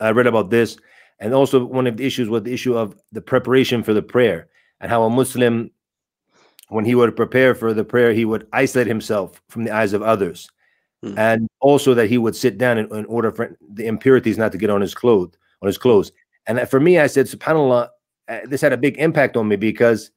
I 0.00 0.10
read 0.10 0.26
about 0.26 0.50
this. 0.50 0.76
And 1.20 1.34
also 1.34 1.64
one 1.64 1.86
of 1.86 1.96
the 1.96 2.06
issues 2.06 2.28
was 2.28 2.42
the 2.42 2.52
issue 2.52 2.76
of 2.76 2.96
the 3.12 3.20
preparation 3.20 3.82
for 3.82 3.92
the 3.92 4.02
prayer 4.02 4.48
and 4.80 4.90
how 4.90 5.02
a 5.02 5.10
Muslim, 5.10 5.70
when 6.68 6.84
he 6.84 6.94
would 6.94 7.14
prepare 7.14 7.54
for 7.54 7.74
the 7.74 7.84
prayer, 7.84 8.12
he 8.12 8.24
would 8.24 8.48
isolate 8.52 8.86
himself 8.86 9.40
from 9.48 9.64
the 9.64 9.70
eyes 9.70 9.92
of 9.92 10.02
others. 10.02 10.48
Hmm. 11.02 11.18
And 11.18 11.48
also 11.60 11.94
that 11.94 12.08
he 12.08 12.18
would 12.18 12.36
sit 12.36 12.58
down 12.58 12.78
in, 12.78 12.94
in, 12.94 13.04
order 13.06 13.30
for 13.30 13.56
the 13.72 13.86
impurities 13.86 14.38
not 14.38 14.52
to 14.52 14.58
get 14.58 14.70
on 14.70 14.80
his 14.80 14.94
clothes, 14.94 15.34
on 15.62 15.66
his 15.66 15.78
clothes. 15.78 16.12
And 16.50 16.68
for 16.68 16.80
me, 16.80 16.98
I 16.98 17.06
said, 17.06 17.26
subhanAllah, 17.26 17.88
uh, 18.28 18.38
this 18.46 18.60
had 18.60 18.72
a 18.72 18.76
big 18.76 18.98
impact 18.98 19.36
on 19.36 19.46
me 19.46 19.54
because 19.54 20.10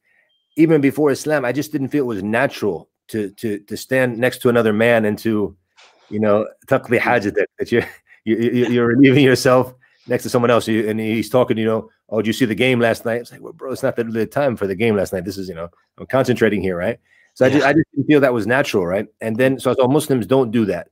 even 0.56 0.80
before 0.80 1.12
Islam, 1.12 1.44
I 1.44 1.52
just 1.52 1.70
didn't 1.70 1.88
feel 1.88 2.04
it 2.04 2.08
was 2.08 2.24
natural 2.24 2.90
to 3.08 3.30
to 3.30 3.60
to 3.60 3.76
stand 3.76 4.18
next 4.18 4.38
to 4.38 4.48
another 4.48 4.72
man 4.72 5.04
and 5.04 5.16
to 5.18 5.56
you 6.10 6.18
know 6.18 6.48
taqdi 6.66 6.98
hajadak 6.98 7.46
that 7.58 7.70
you're 7.70 7.86
you, 8.24 8.36
you're 8.36 8.86
relieving 8.86 9.22
yourself 9.22 9.74
next 10.08 10.24
to 10.24 10.30
someone 10.30 10.50
else. 10.50 10.66
And 10.66 10.98
he's 10.98 11.30
talking 11.30 11.56
you 11.56 11.66
know 11.66 11.88
oh 12.08 12.16
did 12.16 12.26
you 12.26 12.32
see 12.32 12.46
the 12.46 12.54
game 12.54 12.80
last 12.80 13.04
night? 13.04 13.20
It's 13.20 13.30
like 13.30 13.40
well 13.40 13.52
bro 13.52 13.70
it's 13.70 13.84
not 13.84 13.94
the, 13.94 14.02
the 14.02 14.26
time 14.26 14.56
for 14.56 14.66
the 14.66 14.74
game 14.74 14.96
last 14.96 15.12
night. 15.12 15.24
This 15.24 15.38
is 15.38 15.48
you 15.48 15.54
know 15.54 15.68
i'm 15.98 16.06
concentrating 16.06 16.62
here 16.62 16.76
right? 16.76 16.98
So 17.34 17.44
yeah. 17.44 17.50
I, 17.50 17.54
just, 17.54 17.66
I 17.66 17.72
just 17.74 17.86
didn't 17.92 18.06
feel 18.06 18.20
that 18.20 18.34
was 18.34 18.46
natural 18.46 18.84
right? 18.86 19.06
And 19.20 19.36
then 19.36 19.60
so 19.60 19.70
i 19.70 19.74
saw 19.74 19.86
muslims 19.86 20.26
don't 20.26 20.50
do 20.50 20.64
that. 20.64 20.88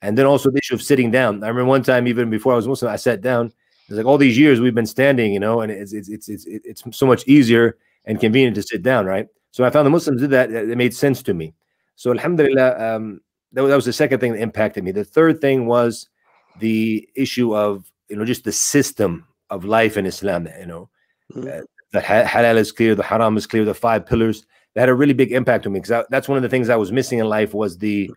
And 0.00 0.16
then 0.16 0.24
also 0.24 0.50
the 0.50 0.58
issue 0.58 0.74
of 0.74 0.82
sitting 0.82 1.10
down. 1.10 1.42
I 1.42 1.48
remember 1.48 1.68
one 1.68 1.82
time 1.82 2.06
even 2.06 2.30
before 2.30 2.54
i 2.54 2.56
was 2.56 2.66
muslim 2.68 2.90
i 2.90 2.96
sat 2.96 3.20
down 3.20 3.52
it's 3.88 3.96
like 3.96 4.06
all 4.06 4.18
these 4.18 4.38
years 4.38 4.60
we've 4.60 4.74
been 4.74 4.86
standing 4.86 5.32
you 5.32 5.40
know 5.40 5.60
and 5.60 5.72
it's 5.72 5.92
it's 5.92 6.08
it's 6.08 6.28
it's, 6.28 6.44
it's 6.46 6.82
so 6.92 7.06
much 7.06 7.26
easier 7.26 7.76
and 8.04 8.20
convenient 8.20 8.54
to 8.54 8.62
sit 8.62 8.82
down 8.82 9.06
right 9.06 9.28
so 9.56 9.64
I 9.64 9.70
found 9.70 9.86
the 9.86 9.90
Muslims 9.90 10.20
did 10.20 10.28
that. 10.32 10.50
It 10.50 10.76
made 10.76 10.94
sense 10.94 11.22
to 11.22 11.32
me. 11.32 11.54
So 11.94 12.10
Alhamdulillah, 12.10 12.76
um, 12.78 13.22
that, 13.52 13.62
that 13.62 13.74
was 13.74 13.86
the 13.86 13.92
second 13.94 14.20
thing 14.20 14.32
that 14.32 14.40
impacted 14.42 14.84
me. 14.84 14.90
The 14.90 15.02
third 15.02 15.40
thing 15.40 15.64
was 15.64 16.10
the 16.58 17.08
issue 17.16 17.56
of 17.56 17.90
you 18.10 18.16
know 18.16 18.26
just 18.26 18.44
the 18.44 18.52
system 18.52 19.26
of 19.48 19.64
life 19.64 19.96
in 19.96 20.04
Islam. 20.04 20.46
You 20.60 20.66
know, 20.66 20.90
mm-hmm. 21.34 21.48
uh, 21.48 21.64
the 21.92 22.00
halal 22.00 22.56
is 22.56 22.70
clear, 22.70 22.94
the 22.94 23.02
haram 23.02 23.38
is 23.38 23.46
clear, 23.46 23.64
the 23.64 23.72
five 23.72 24.04
pillars. 24.04 24.44
That 24.74 24.82
had 24.82 24.88
a 24.90 24.94
really 24.94 25.14
big 25.14 25.32
impact 25.32 25.66
on 25.66 25.72
me 25.72 25.80
because 25.80 26.04
that's 26.10 26.28
one 26.28 26.36
of 26.36 26.42
the 26.42 26.50
things 26.50 26.68
I 26.68 26.76
was 26.76 26.92
missing 26.92 27.18
in 27.18 27.26
life 27.26 27.54
was 27.54 27.78
the 27.78 28.10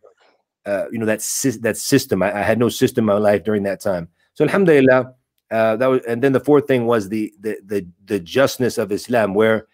uh, 0.66 0.88
you 0.92 1.00
know 1.00 1.06
that 1.06 1.20
that 1.62 1.78
system. 1.78 2.22
I, 2.22 2.38
I, 2.38 2.42
had 2.42 2.60
no 2.60 2.68
system 2.68 3.04
in 3.04 3.16
my 3.16 3.18
life 3.18 3.46
during 3.46 3.64
that 3.64 3.80
time. 3.80 4.10
So 4.34 4.44
Alhamdulillah, 4.44 5.14
uh, 5.52 5.76
that 5.78 5.88
was, 5.88 6.02
and 6.08 6.22
then 6.22 6.32
the 6.32 6.40
fourth 6.40 6.68
thing 6.68 6.86
was 6.86 7.10
the 7.10 7.34
the 7.40 7.58
the, 7.66 7.88
the 8.06 8.20
justness 8.20 8.78
of 8.78 8.92
Islam, 8.92 9.34
where 9.34 9.68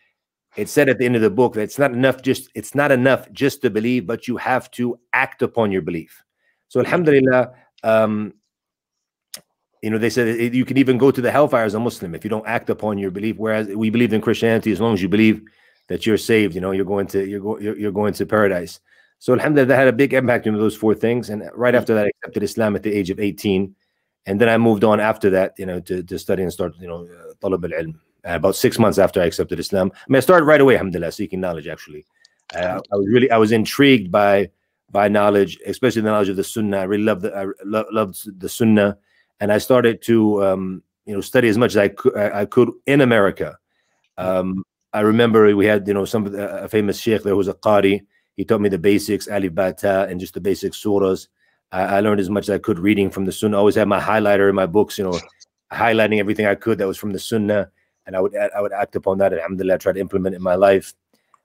it 0.55 0.69
said 0.69 0.89
at 0.89 0.97
the 0.97 1.05
end 1.05 1.15
of 1.15 1.21
the 1.21 1.29
book 1.29 1.53
that 1.53 1.61
it's 1.61 1.79
not 1.79 1.91
enough 1.91 2.21
just 2.21 2.49
it's 2.55 2.75
not 2.75 2.91
enough 2.91 3.31
just 3.31 3.61
to 3.61 3.69
believe 3.69 4.07
but 4.07 4.27
you 4.27 4.37
have 4.37 4.71
to 4.71 4.97
act 5.13 5.41
upon 5.41 5.71
your 5.71 5.81
belief. 5.81 6.23
So 6.67 6.79
alhamdulillah 6.79 7.51
um 7.83 8.33
you 9.81 9.89
know 9.89 9.97
they 9.97 10.09
said 10.09 10.53
you 10.55 10.65
can 10.65 10.77
even 10.77 10.97
go 10.97 11.11
to 11.11 11.21
the 11.21 11.31
hellfire 11.31 11.65
as 11.65 11.75
a 11.75 11.79
muslim 11.79 12.15
if 12.15 12.23
you 12.23 12.29
don't 12.29 12.47
act 12.47 12.69
upon 12.69 12.97
your 12.97 13.11
belief 13.11 13.35
whereas 13.37 13.67
we 13.67 13.91
believe 13.91 14.13
in 14.13 14.21
christianity 14.21 14.71
as 14.71 14.81
long 14.81 14.93
as 14.93 15.01
you 15.01 15.07
believe 15.07 15.43
that 15.89 16.05
you're 16.05 16.17
saved 16.17 16.55
you 16.55 16.61
know 16.61 16.71
you're 16.71 16.85
going 16.85 17.05
to 17.05 17.27
you're, 17.27 17.39
go, 17.39 17.59
you're, 17.59 17.77
you're 17.77 17.91
going 17.91 18.13
to 18.13 18.25
paradise. 18.25 18.79
So 19.19 19.33
alhamdulillah 19.33 19.67
that 19.67 19.77
had 19.77 19.87
a 19.87 19.93
big 19.93 20.13
impact 20.13 20.45
on 20.47 20.53
those 20.57 20.75
four 20.75 20.93
things. 20.93 21.29
And 21.29 21.49
right 21.53 21.75
after 21.75 21.93
that 21.95 22.05
i 22.05 22.09
accepted 22.09 22.43
islam 22.43 22.75
at 22.75 22.83
the 22.83 22.93
age 22.93 23.09
of 23.09 23.19
18 23.19 23.75
and 24.25 24.41
then 24.41 24.49
i 24.49 24.57
moved 24.57 24.83
on 24.83 24.99
after 24.99 25.29
that 25.29 25.53
you 25.57 25.65
know 25.65 25.79
to, 25.79 26.03
to 26.03 26.17
study 26.17 26.43
and 26.43 26.51
start 26.51 26.73
you 26.79 26.87
know 26.87 27.05
uh, 27.05 27.33
talab 27.41 27.63
al-ilm 27.65 27.95
uh, 28.27 28.35
about 28.35 28.55
six 28.55 28.79
months 28.79 28.97
after 28.97 29.21
I 29.21 29.25
accepted 29.25 29.59
Islam. 29.59 29.91
I 29.93 30.05
mean, 30.09 30.17
I 30.17 30.19
started 30.19 30.45
right 30.45 30.59
away, 30.59 30.73
alhamdulillah, 30.73 31.11
seeking 31.11 31.39
knowledge, 31.39 31.67
actually. 31.67 32.05
Uh, 32.55 32.79
I 32.91 32.95
was 32.95 33.07
really, 33.07 33.29
I 33.29 33.37
was 33.37 33.51
intrigued 33.51 34.11
by 34.11 34.49
by 34.91 35.07
knowledge, 35.07 35.59
especially 35.65 36.01
the 36.01 36.09
knowledge 36.09 36.29
of 36.29 36.35
the 36.35 36.43
Sunnah. 36.43 36.77
I 36.77 36.83
really 36.83 37.03
loved 37.03 37.21
the, 37.21 37.35
I 37.35 37.45
lo 37.63 37.85
loved 37.91 38.39
the 38.39 38.49
Sunnah, 38.49 38.97
and 39.39 39.51
I 39.51 39.59
started 39.59 40.01
to, 40.03 40.43
um, 40.43 40.83
you 41.05 41.13
know, 41.13 41.21
study 41.21 41.49
as 41.49 41.57
much 41.57 41.71
as 41.71 41.77
I 41.77 41.89
could, 41.89 42.17
I 42.17 42.45
could 42.45 42.71
in 42.87 43.01
America. 43.01 43.57
Um, 44.17 44.63
I 44.93 45.01
remember 45.01 45.55
we 45.55 45.65
had, 45.65 45.87
you 45.87 45.93
know, 45.93 46.05
some 46.05 46.33
a 46.35 46.67
famous 46.67 46.99
sheikh 46.99 47.23
there 47.23 47.33
who 47.33 47.37
was 47.37 47.47
a 47.47 47.53
qari. 47.53 48.05
He 48.37 48.45
taught 48.45 48.61
me 48.61 48.69
the 48.69 48.79
basics, 48.79 49.27
alif 49.27 49.53
bata, 49.53 50.07
and 50.09 50.19
just 50.19 50.33
the 50.33 50.41
basic 50.41 50.73
surahs. 50.73 51.27
I, 51.71 51.81
I, 51.81 51.99
learned 51.99 52.19
as 52.19 52.29
much 52.29 52.43
as 52.43 52.49
I 52.51 52.57
could 52.57 52.79
reading 52.79 53.09
from 53.09 53.25
the 53.25 53.31
Sunnah. 53.31 53.57
I 53.57 53.59
always 53.59 53.75
had 53.75 53.87
my 53.87 53.99
highlighter 53.99 54.49
in 54.49 54.55
my 54.55 54.65
books, 54.65 54.97
you 54.97 55.03
know, 55.03 55.19
highlighting 55.71 56.19
everything 56.19 56.45
I 56.45 56.55
could 56.55 56.77
that 56.77 56.87
was 56.87 56.97
from 56.97 57.11
the 57.11 57.19
Sunnah 57.19 57.69
and 58.05 58.15
I 58.15 58.21
would 58.21 58.35
I 58.35 58.61
would 58.61 58.73
act 58.73 58.95
upon 58.95 59.17
that. 59.19 59.33
And 59.33 59.41
Alhamdulillah, 59.41 59.79
tried 59.79 59.93
to 59.93 59.99
implement 59.99 60.35
in 60.35 60.41
my 60.41 60.55
life. 60.55 60.93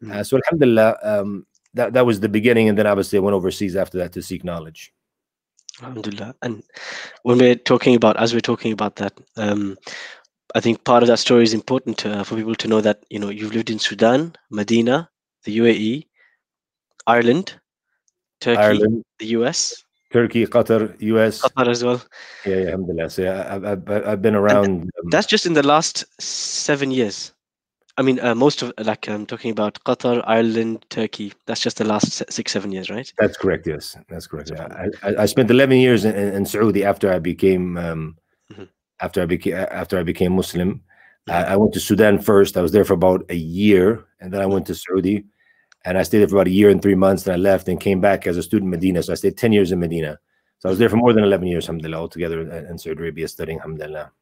Mm. 0.02 0.12
Uh, 0.12 0.24
so 0.24 0.36
Alhamdulillah, 0.36 0.98
um, 1.02 1.46
that 1.74 1.92
that 1.92 2.06
was 2.06 2.20
the 2.20 2.28
beginning, 2.28 2.68
and 2.68 2.78
then 2.78 2.86
obviously 2.86 3.18
I 3.18 3.22
went 3.22 3.34
overseas 3.34 3.76
after 3.76 3.98
that 3.98 4.12
to 4.12 4.22
seek 4.22 4.44
knowledge. 4.44 4.92
Alhamdulillah. 5.82 6.34
And 6.42 6.62
when 7.22 7.38
we're 7.38 7.54
talking 7.54 7.94
about, 7.94 8.18
as 8.18 8.34
we're 8.34 8.40
talking 8.40 8.72
about 8.72 8.96
that, 8.96 9.14
um, 9.36 9.78
I 10.54 10.60
think 10.60 10.84
part 10.84 11.02
of 11.02 11.06
that 11.06 11.18
story 11.18 11.42
is 11.42 11.54
important 11.54 12.04
uh, 12.04 12.22
for 12.24 12.36
people 12.36 12.54
to 12.54 12.68
know 12.68 12.80
that 12.80 13.04
you 13.08 13.18
know 13.18 13.30
you've 13.30 13.54
lived 13.54 13.70
in 13.70 13.78
Sudan, 13.78 14.34
Medina, 14.50 15.08
the 15.44 15.58
UAE, 15.58 16.06
Ireland, 17.06 17.58
Turkey, 18.40 18.60
Ireland. 18.60 19.04
the 19.18 19.26
US, 19.26 19.84
Turkey, 20.12 20.44
Qatar, 20.46 20.96
US. 21.00 21.42
Qatar 21.42 21.68
as 21.68 21.84
well. 21.84 22.02
Yeah, 22.44 22.56
yeah 22.56 22.66
alhamdulillah. 22.66 23.10
So 23.10 23.22
yeah, 23.22 23.54
I've, 23.54 23.64
I've, 23.64 24.06
I've 24.06 24.22
been 24.22 24.34
around. 24.34 24.82
Um, 24.82 25.10
that's 25.10 25.26
just 25.26 25.46
in 25.46 25.54
the 25.54 25.66
last 25.66 26.04
seven 26.20 26.90
years. 26.90 27.32
I 27.96 28.02
mean, 28.02 28.18
uh, 28.20 28.34
most 28.34 28.62
of 28.62 28.72
like 28.78 29.08
I'm 29.08 29.26
talking 29.26 29.50
about 29.50 29.78
Qatar, 29.84 30.24
Ireland, 30.26 30.86
Turkey. 30.88 31.32
That's 31.46 31.60
just 31.60 31.76
the 31.76 31.84
last 31.84 32.32
six, 32.32 32.52
seven 32.52 32.72
years, 32.72 32.88
right? 32.88 33.12
That's 33.18 33.36
correct. 33.36 33.66
Yes, 33.66 33.96
that's 34.08 34.26
correct. 34.26 34.52
I, 34.52 34.86
I, 35.02 35.14
I 35.22 35.26
spent 35.26 35.50
11 35.50 35.78
years 35.78 36.04
in, 36.04 36.14
in, 36.16 36.46
Saudi 36.46 36.82
after 36.82 37.12
I 37.12 37.18
became 37.18 37.76
um, 37.76 38.16
mm-hmm. 38.50 38.64
after 39.00 39.20
I 39.20 39.26
became 39.26 39.54
after 39.54 39.98
I 39.98 40.02
became 40.02 40.32
Muslim. 40.32 40.80
Mm-hmm. 41.28 41.30
I, 41.30 41.52
I, 41.52 41.56
went 41.56 41.74
to 41.74 41.80
Sudan 41.80 42.18
first. 42.18 42.56
I 42.56 42.62
was 42.62 42.72
there 42.72 42.86
for 42.86 42.94
about 42.94 43.26
a 43.28 43.36
year, 43.36 44.04
and 44.20 44.32
then 44.32 44.40
I 44.40 44.46
went 44.46 44.66
to 44.68 44.74
Saudi, 44.74 45.24
and 45.84 45.96
I 45.96 46.02
stayed 46.02 46.18
there 46.18 46.28
for 46.28 46.36
about 46.36 46.46
a 46.46 46.50
year 46.50 46.70
and 46.70 46.82
three 46.82 46.94
months. 46.94 47.22
Then 47.24 47.34
I 47.34 47.38
left 47.38 47.68
and 47.68 47.80
came 47.80 48.00
back 48.00 48.26
as 48.26 48.36
a 48.36 48.42
student 48.42 48.66
in 48.66 48.70
Medina. 48.70 49.02
So 49.02 49.12
I 49.12 49.16
stayed 49.16 49.36
10 49.36 49.52
years 49.52 49.72
in 49.72 49.80
Medina. 49.80 50.18
So 50.58 50.68
I 50.68 50.70
was 50.70 50.78
there 50.78 50.90
for 50.90 50.96
more 50.96 51.12
than 51.14 51.24
11 51.24 51.46
years, 51.46 51.64
alhamdulillah, 51.64 51.98
altogether 51.98 52.40
in, 52.68 52.78
Saudi 52.78 52.98
Arabia 52.98 53.28
studying, 53.28 53.58
alhamdulillah. 53.58 54.12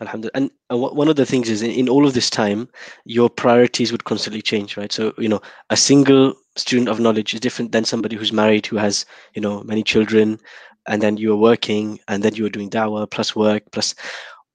Alhamdulillah. 0.00 0.32
And 0.34 0.50
uh, 0.70 0.76
one 0.76 1.08
of 1.08 1.16
the 1.16 1.26
things 1.26 1.48
is 1.48 1.62
in 1.62 1.88
all 1.88 2.06
of 2.06 2.14
this 2.14 2.30
time, 2.30 2.68
your 3.04 3.28
priorities 3.28 3.92
would 3.92 4.04
constantly 4.04 4.42
change, 4.42 4.76
right? 4.76 4.92
So, 4.92 5.12
you 5.18 5.28
know, 5.28 5.40
a 5.70 5.76
single 5.76 6.34
student 6.56 6.88
of 6.88 7.00
knowledge 7.00 7.34
is 7.34 7.40
different 7.40 7.72
than 7.72 7.84
somebody 7.84 8.16
who's 8.16 8.32
married, 8.32 8.66
who 8.66 8.76
has, 8.76 9.06
you 9.34 9.42
know, 9.42 9.62
many 9.62 9.82
children, 9.82 10.40
and 10.86 11.02
then 11.02 11.16
you 11.16 11.32
are 11.32 11.36
working, 11.36 11.98
and 12.08 12.22
then 12.22 12.34
you 12.34 12.46
are 12.46 12.50
doing 12.50 12.70
dawah 12.70 13.10
plus 13.10 13.36
work 13.36 13.62
plus. 13.72 13.94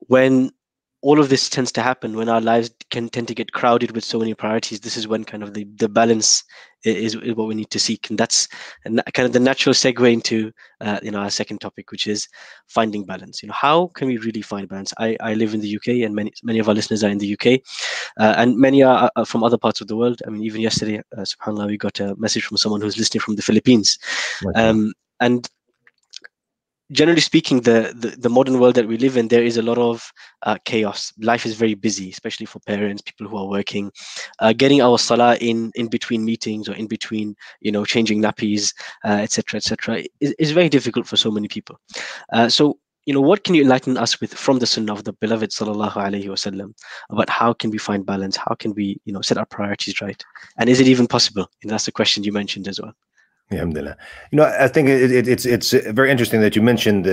When 0.08 0.52
all 1.02 1.20
of 1.20 1.30
this 1.30 1.50
tends 1.50 1.72
to 1.72 1.82
happen 1.82 2.16
when 2.16 2.28
our 2.28 2.42
lives 2.42 2.72
can 2.90 3.08
tend 3.08 3.28
to 3.30 3.36
get 3.36 3.54
crowded 3.54 3.92
with 3.92 4.04
so 4.04 4.20
many 4.20 4.34
priorities. 4.34 4.82
This 4.82 4.98
is 4.98 5.08
when 5.08 5.24
kind 5.24 5.44
of 5.44 5.54
the, 5.54 5.66
the 5.78 5.88
balance 5.88 6.44
is, 6.84 7.16
is 7.16 7.36
what 7.36 7.48
we 7.48 7.56
need 7.56 7.70
to 7.70 7.80
seek. 7.80 8.10
And 8.10 8.18
that's 8.18 8.48
kind 8.84 9.26
of 9.26 9.32
the 9.32 9.40
natural 9.40 9.74
segue 9.74 10.12
into 10.12 10.52
uh, 10.82 11.00
you 11.02 11.12
know 11.12 11.20
our 11.20 11.30
second 11.30 11.60
topic 11.60 11.92
which 11.92 12.08
is 12.08 12.28
finding 12.68 13.06
balance. 13.06 13.42
You 13.42 13.48
know 13.48 13.56
how 13.56 13.88
can 13.88 14.08
we 14.08 14.18
really 14.18 14.42
find 14.42 14.68
balance? 14.68 14.94
I, 14.98 15.16
I 15.22 15.36
live 15.36 15.54
in 15.54 15.62
the 15.62 15.76
uk 15.78 15.88
and 15.88 16.14
many 16.14 16.34
many 16.44 16.60
of 16.60 16.68
our 16.68 16.76
listeners 16.76 17.04
are 17.04 17.10
in 17.10 17.18
the 17.18 17.34
uk 17.34 17.46
uh, 18.20 18.36
and 18.38 18.58
many 18.58 18.84
are, 18.84 19.10
are, 19.16 19.26
from 19.26 19.44
other 19.44 19.58
parts 19.58 19.80
of 19.80 19.88
the 19.88 19.96
world. 19.96 20.22
I 20.28 20.30
mean 20.30 20.44
even 20.44 20.62
yesterday 20.62 21.02
uh, 21.18 21.22
subhanallah 21.22 21.68
we 21.68 21.78
got 21.78 22.00
a 22.00 22.16
message 22.18 22.44
from 22.44 22.58
someone 22.58 22.82
who's 22.82 22.98
listening 22.98 23.22
from 23.22 23.36
the 23.36 23.42
philippines. 23.42 23.98
Um, 24.56 24.94
and 25.22 25.50
generally 26.92 27.22
speaking, 27.22 27.62
the, 27.62 27.94
the, 27.96 28.10
the 28.18 28.30
modern 28.30 28.60
world 28.60 28.76
that 28.76 28.88
we 28.88 28.98
live 28.98 29.18
in, 29.18 29.28
there 29.28 29.44
is 29.44 29.58
a 29.58 29.62
lot 29.62 29.78
of 29.78 30.12
uh, 30.44 30.58
chaos. 30.66 31.14
Life 31.20 31.46
is 31.46 31.56
very 31.56 31.76
busy, 31.76 32.10
especially 32.10 32.46
for 32.46 32.60
parents, 32.62 33.02
people 33.02 33.28
who 33.28 33.38
are 33.38 33.48
working. 33.48 33.92
Uh, 34.40 34.54
getting 34.54 34.82
our 34.82 34.98
salah 34.98 35.36
in 35.38 35.72
in 35.76 35.88
between 35.88 36.26
meetings 36.26 36.68
or 36.68 36.74
in 36.74 36.88
between, 36.88 37.36
you 37.62 37.72
know, 37.72 37.86
changing 37.86 38.22
nappies, 38.22 38.74
etc., 39.06 39.58
uh, 39.58 39.58
etc., 39.58 40.00
et 40.00 40.08
is, 40.20 40.34
is 40.40 40.52
very 40.52 40.70
difficult 40.70 41.08
for 41.08 41.18
so 41.18 41.32
many 41.32 41.48
people. 41.48 41.80
Uh, 42.34 42.50
so 42.50 42.80
you 43.06 43.14
know 43.14 43.22
what 43.22 43.44
can 43.44 43.56
you 43.56 43.64
enlighten 43.64 43.98
us 43.98 44.22
with 44.22 44.34
from 44.34 44.60
the 44.60 44.68
sunnah 44.68 44.94
of 44.94 45.04
the 45.04 45.14
beloved 45.14 45.50
sallallahu 45.50 45.94
alaihi 45.94 46.26
wasallam 46.26 46.74
about 47.10 47.30
how 47.30 47.54
can 47.54 47.72
we 47.72 47.80
find 47.80 48.06
balance 48.06 48.36
how 48.36 48.54
can 48.54 48.74
we 48.76 49.02
you 49.06 49.14
know 49.14 49.22
set 49.22 49.38
our 49.38 49.48
priorities 49.48 50.00
right 50.00 50.24
and 50.58 50.70
is 50.70 50.80
it 50.80 50.88
even 50.88 51.08
possible 51.08 51.50
and 51.64 51.72
that's 51.72 51.86
the 51.86 51.92
question 51.92 52.24
you 52.24 52.32
mentioned 52.32 52.68
as 52.68 52.80
well 52.80 52.94
Alhamdulillah. 53.52 53.98
You 54.32 54.38
know, 54.38 54.46
I 54.46 54.68
think 54.68 54.90
it, 54.90 55.12
it, 55.12 55.28
it's 55.28 55.46
it's 55.46 55.72
very 55.72 56.12
interesting 56.12 56.42
that 56.42 56.56
you 56.56 56.62
mentioned 56.62 57.08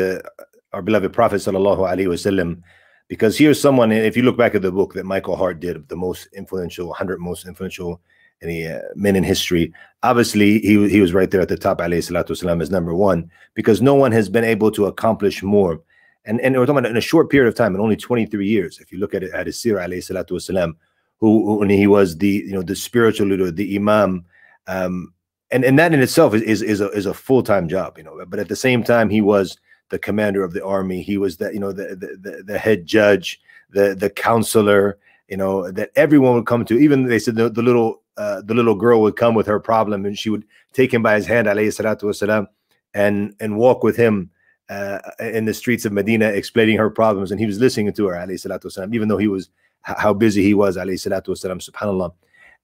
our 0.72 0.82
beloved 0.82 1.12
Prophet 1.12 1.36
sallallahu 1.36 1.78
alaihi 1.78 2.08
wasallam, 2.08 2.62
because 3.08 3.38
here's 3.38 3.60
someone. 3.60 3.90
If 3.90 4.16
you 4.16 4.22
look 4.22 4.36
back 4.36 4.54
at 4.54 4.62
the 4.62 4.72
book 4.72 4.94
that 4.94 5.04
Michael 5.04 5.36
Hart 5.36 5.60
did, 5.60 5.88
the 5.88 5.96
most 5.96 6.28
influential, 6.34 6.92
hundred 6.92 7.20
most 7.20 7.46
influential 7.46 8.00
any 8.42 8.66
uh, 8.66 8.80
men 8.94 9.16
in 9.16 9.24
history. 9.24 9.72
Obviously, 10.02 10.58
he 10.60 10.88
he 10.88 11.00
was 11.00 11.14
right 11.14 11.30
there 11.30 11.40
at 11.40 11.48
the 11.48 11.56
top. 11.56 11.78
Alayhi 11.78 12.04
salatu 12.10 12.30
wasalam 12.30 12.62
as 12.62 12.70
number 12.70 12.94
one 12.94 13.30
because 13.54 13.80
no 13.80 13.94
one 13.94 14.12
has 14.12 14.28
been 14.28 14.44
able 14.44 14.70
to 14.72 14.86
accomplish 14.86 15.42
more. 15.42 15.80
And 16.24 16.40
and 16.40 16.54
we're 16.56 16.66
talking 16.66 16.78
about 16.78 16.90
in 16.90 16.96
a 16.96 17.00
short 17.00 17.30
period 17.30 17.48
of 17.48 17.54
time, 17.54 17.74
in 17.74 17.80
only 17.80 17.96
23 17.96 18.46
years. 18.46 18.78
If 18.78 18.92
you 18.92 18.98
look 18.98 19.14
at 19.14 19.22
it 19.22 19.32
at 19.32 19.46
his 19.46 19.56
sirah, 19.56 19.86
alayhi 19.86 20.04
salatu 20.10 20.32
wasalam, 20.32 20.74
who 21.18 21.56
when 21.56 21.70
he 21.70 21.86
was 21.86 22.18
the 22.18 22.28
you 22.28 22.52
know 22.52 22.62
the 22.62 22.76
spiritual 22.76 23.28
leader, 23.28 23.50
the 23.50 23.76
imam. 23.76 24.24
Um, 24.68 25.12
and 25.50 25.64
and 25.64 25.78
that 25.78 25.94
in 25.94 26.00
itself 26.00 26.34
is 26.34 26.42
is 26.42 26.62
is 26.62 26.80
a, 26.80 26.88
is 26.90 27.06
a 27.06 27.14
full 27.14 27.42
time 27.42 27.68
job, 27.68 27.98
you 27.98 28.04
know. 28.04 28.24
But 28.26 28.38
at 28.38 28.48
the 28.48 28.56
same 28.56 28.82
time, 28.82 29.10
he 29.10 29.20
was 29.20 29.56
the 29.90 29.98
commander 29.98 30.44
of 30.44 30.52
the 30.52 30.64
army. 30.64 31.02
He 31.02 31.18
was 31.18 31.36
the 31.36 31.52
you 31.52 31.60
know 31.60 31.72
the 31.72 31.96
the, 31.96 32.42
the 32.44 32.58
head 32.58 32.86
judge, 32.86 33.40
the 33.70 33.94
the 33.94 34.10
counselor. 34.10 34.98
You 35.28 35.36
know 35.36 35.70
that 35.70 35.90
everyone 35.96 36.34
would 36.34 36.46
come 36.46 36.64
to. 36.66 36.78
Even 36.78 37.04
they 37.04 37.18
said 37.18 37.36
the, 37.36 37.48
the 37.48 37.62
little 37.62 38.02
uh, 38.16 38.42
the 38.42 38.54
little 38.54 38.74
girl 38.74 39.02
would 39.02 39.16
come 39.16 39.34
with 39.34 39.46
her 39.46 39.60
problem, 39.60 40.04
and 40.04 40.18
she 40.18 40.30
would 40.30 40.44
take 40.72 40.92
him 40.92 41.02
by 41.02 41.14
his 41.14 41.26
hand, 41.26 41.46
alayhi 41.46 41.68
salatu 41.68 42.04
wasalam, 42.04 42.46
and 42.94 43.34
and 43.40 43.56
walk 43.56 43.82
with 43.82 43.96
him 43.96 44.30
uh, 44.68 44.98
in 45.20 45.44
the 45.44 45.54
streets 45.54 45.84
of 45.84 45.92
Medina, 45.92 46.26
explaining 46.26 46.76
her 46.78 46.90
problems, 46.90 47.30
and 47.30 47.40
he 47.40 47.46
was 47.46 47.60
listening 47.60 47.92
to 47.92 48.06
her, 48.06 48.14
alayhi 48.14 48.44
salatu 48.44 48.66
wasalam, 48.66 48.94
even 48.94 49.08
though 49.08 49.18
he 49.18 49.28
was 49.28 49.50
how 49.82 50.12
busy 50.12 50.42
he 50.42 50.54
was, 50.54 50.76
alayhi 50.76 50.94
salatu 50.94 51.28
wasalam, 51.28 51.58
subhanallah. 51.68 52.12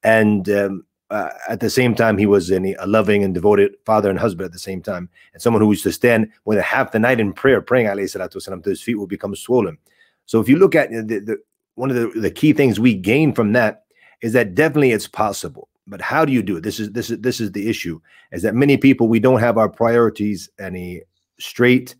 And 0.02 0.48
um, 0.50 0.84
uh, 1.12 1.30
at 1.48 1.60
the 1.60 1.68
same 1.68 1.94
time, 1.94 2.16
he 2.16 2.26
was 2.26 2.50
a 2.50 2.74
loving 2.86 3.22
and 3.22 3.34
devoted 3.34 3.74
father 3.84 4.08
and 4.08 4.18
husband 4.18 4.46
at 4.46 4.52
the 4.52 4.58
same 4.58 4.80
time, 4.80 5.10
and 5.34 5.42
someone 5.42 5.62
who 5.62 5.70
used 5.70 5.82
to 5.82 5.92
stand 5.92 6.30
when 6.44 6.58
half 6.58 6.92
the 6.92 6.98
night 6.98 7.20
in 7.20 7.32
prayer, 7.32 7.60
praying 7.60 7.86
salatu 7.86 8.36
wasalam, 8.36 8.64
his 8.64 8.82
feet 8.82 8.98
would 8.98 9.10
become 9.10 9.36
swollen. 9.36 9.76
So 10.24 10.40
if 10.40 10.48
you 10.48 10.56
look 10.56 10.74
at 10.74 10.90
the, 10.90 11.02
the 11.02 11.36
one 11.74 11.90
of 11.90 11.96
the, 11.96 12.20
the 12.20 12.30
key 12.30 12.52
things 12.52 12.80
we 12.80 12.94
gain 12.94 13.34
from 13.34 13.52
that 13.52 13.84
is 14.22 14.32
that 14.32 14.54
definitely 14.54 14.92
it's 14.92 15.08
possible. 15.08 15.68
But 15.86 16.00
how 16.00 16.24
do 16.24 16.32
you 16.32 16.42
do 16.42 16.56
it? 16.56 16.62
This 16.62 16.80
is 16.80 16.92
this 16.92 17.10
is 17.10 17.18
this 17.20 17.40
is 17.40 17.52
the 17.52 17.68
issue. 17.68 18.00
Is 18.30 18.42
that 18.42 18.54
many 18.54 18.76
people 18.76 19.08
we 19.08 19.20
don't 19.20 19.40
have 19.40 19.58
our 19.58 19.68
priorities 19.68 20.48
any 20.58 21.02
straight. 21.38 21.94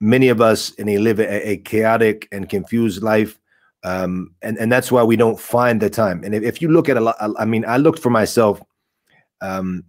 Many 0.00 0.28
of 0.28 0.40
us 0.40 0.72
and 0.78 0.88
live 0.88 1.20
a, 1.20 1.50
a 1.50 1.56
chaotic 1.58 2.28
and 2.32 2.48
confused 2.48 3.02
life 3.02 3.38
um, 3.86 4.34
and 4.42 4.58
and 4.58 4.70
that's 4.72 4.90
why 4.90 5.04
we 5.04 5.14
don't 5.14 5.38
find 5.38 5.80
the 5.80 5.88
time. 5.88 6.24
And 6.24 6.34
if, 6.34 6.42
if 6.42 6.60
you 6.60 6.68
look 6.68 6.88
at 6.88 6.96
a 6.96 7.00
lot, 7.00 7.14
I 7.38 7.44
mean, 7.44 7.64
I 7.64 7.76
looked 7.76 8.00
for 8.00 8.10
myself. 8.10 8.60
Um, 9.40 9.84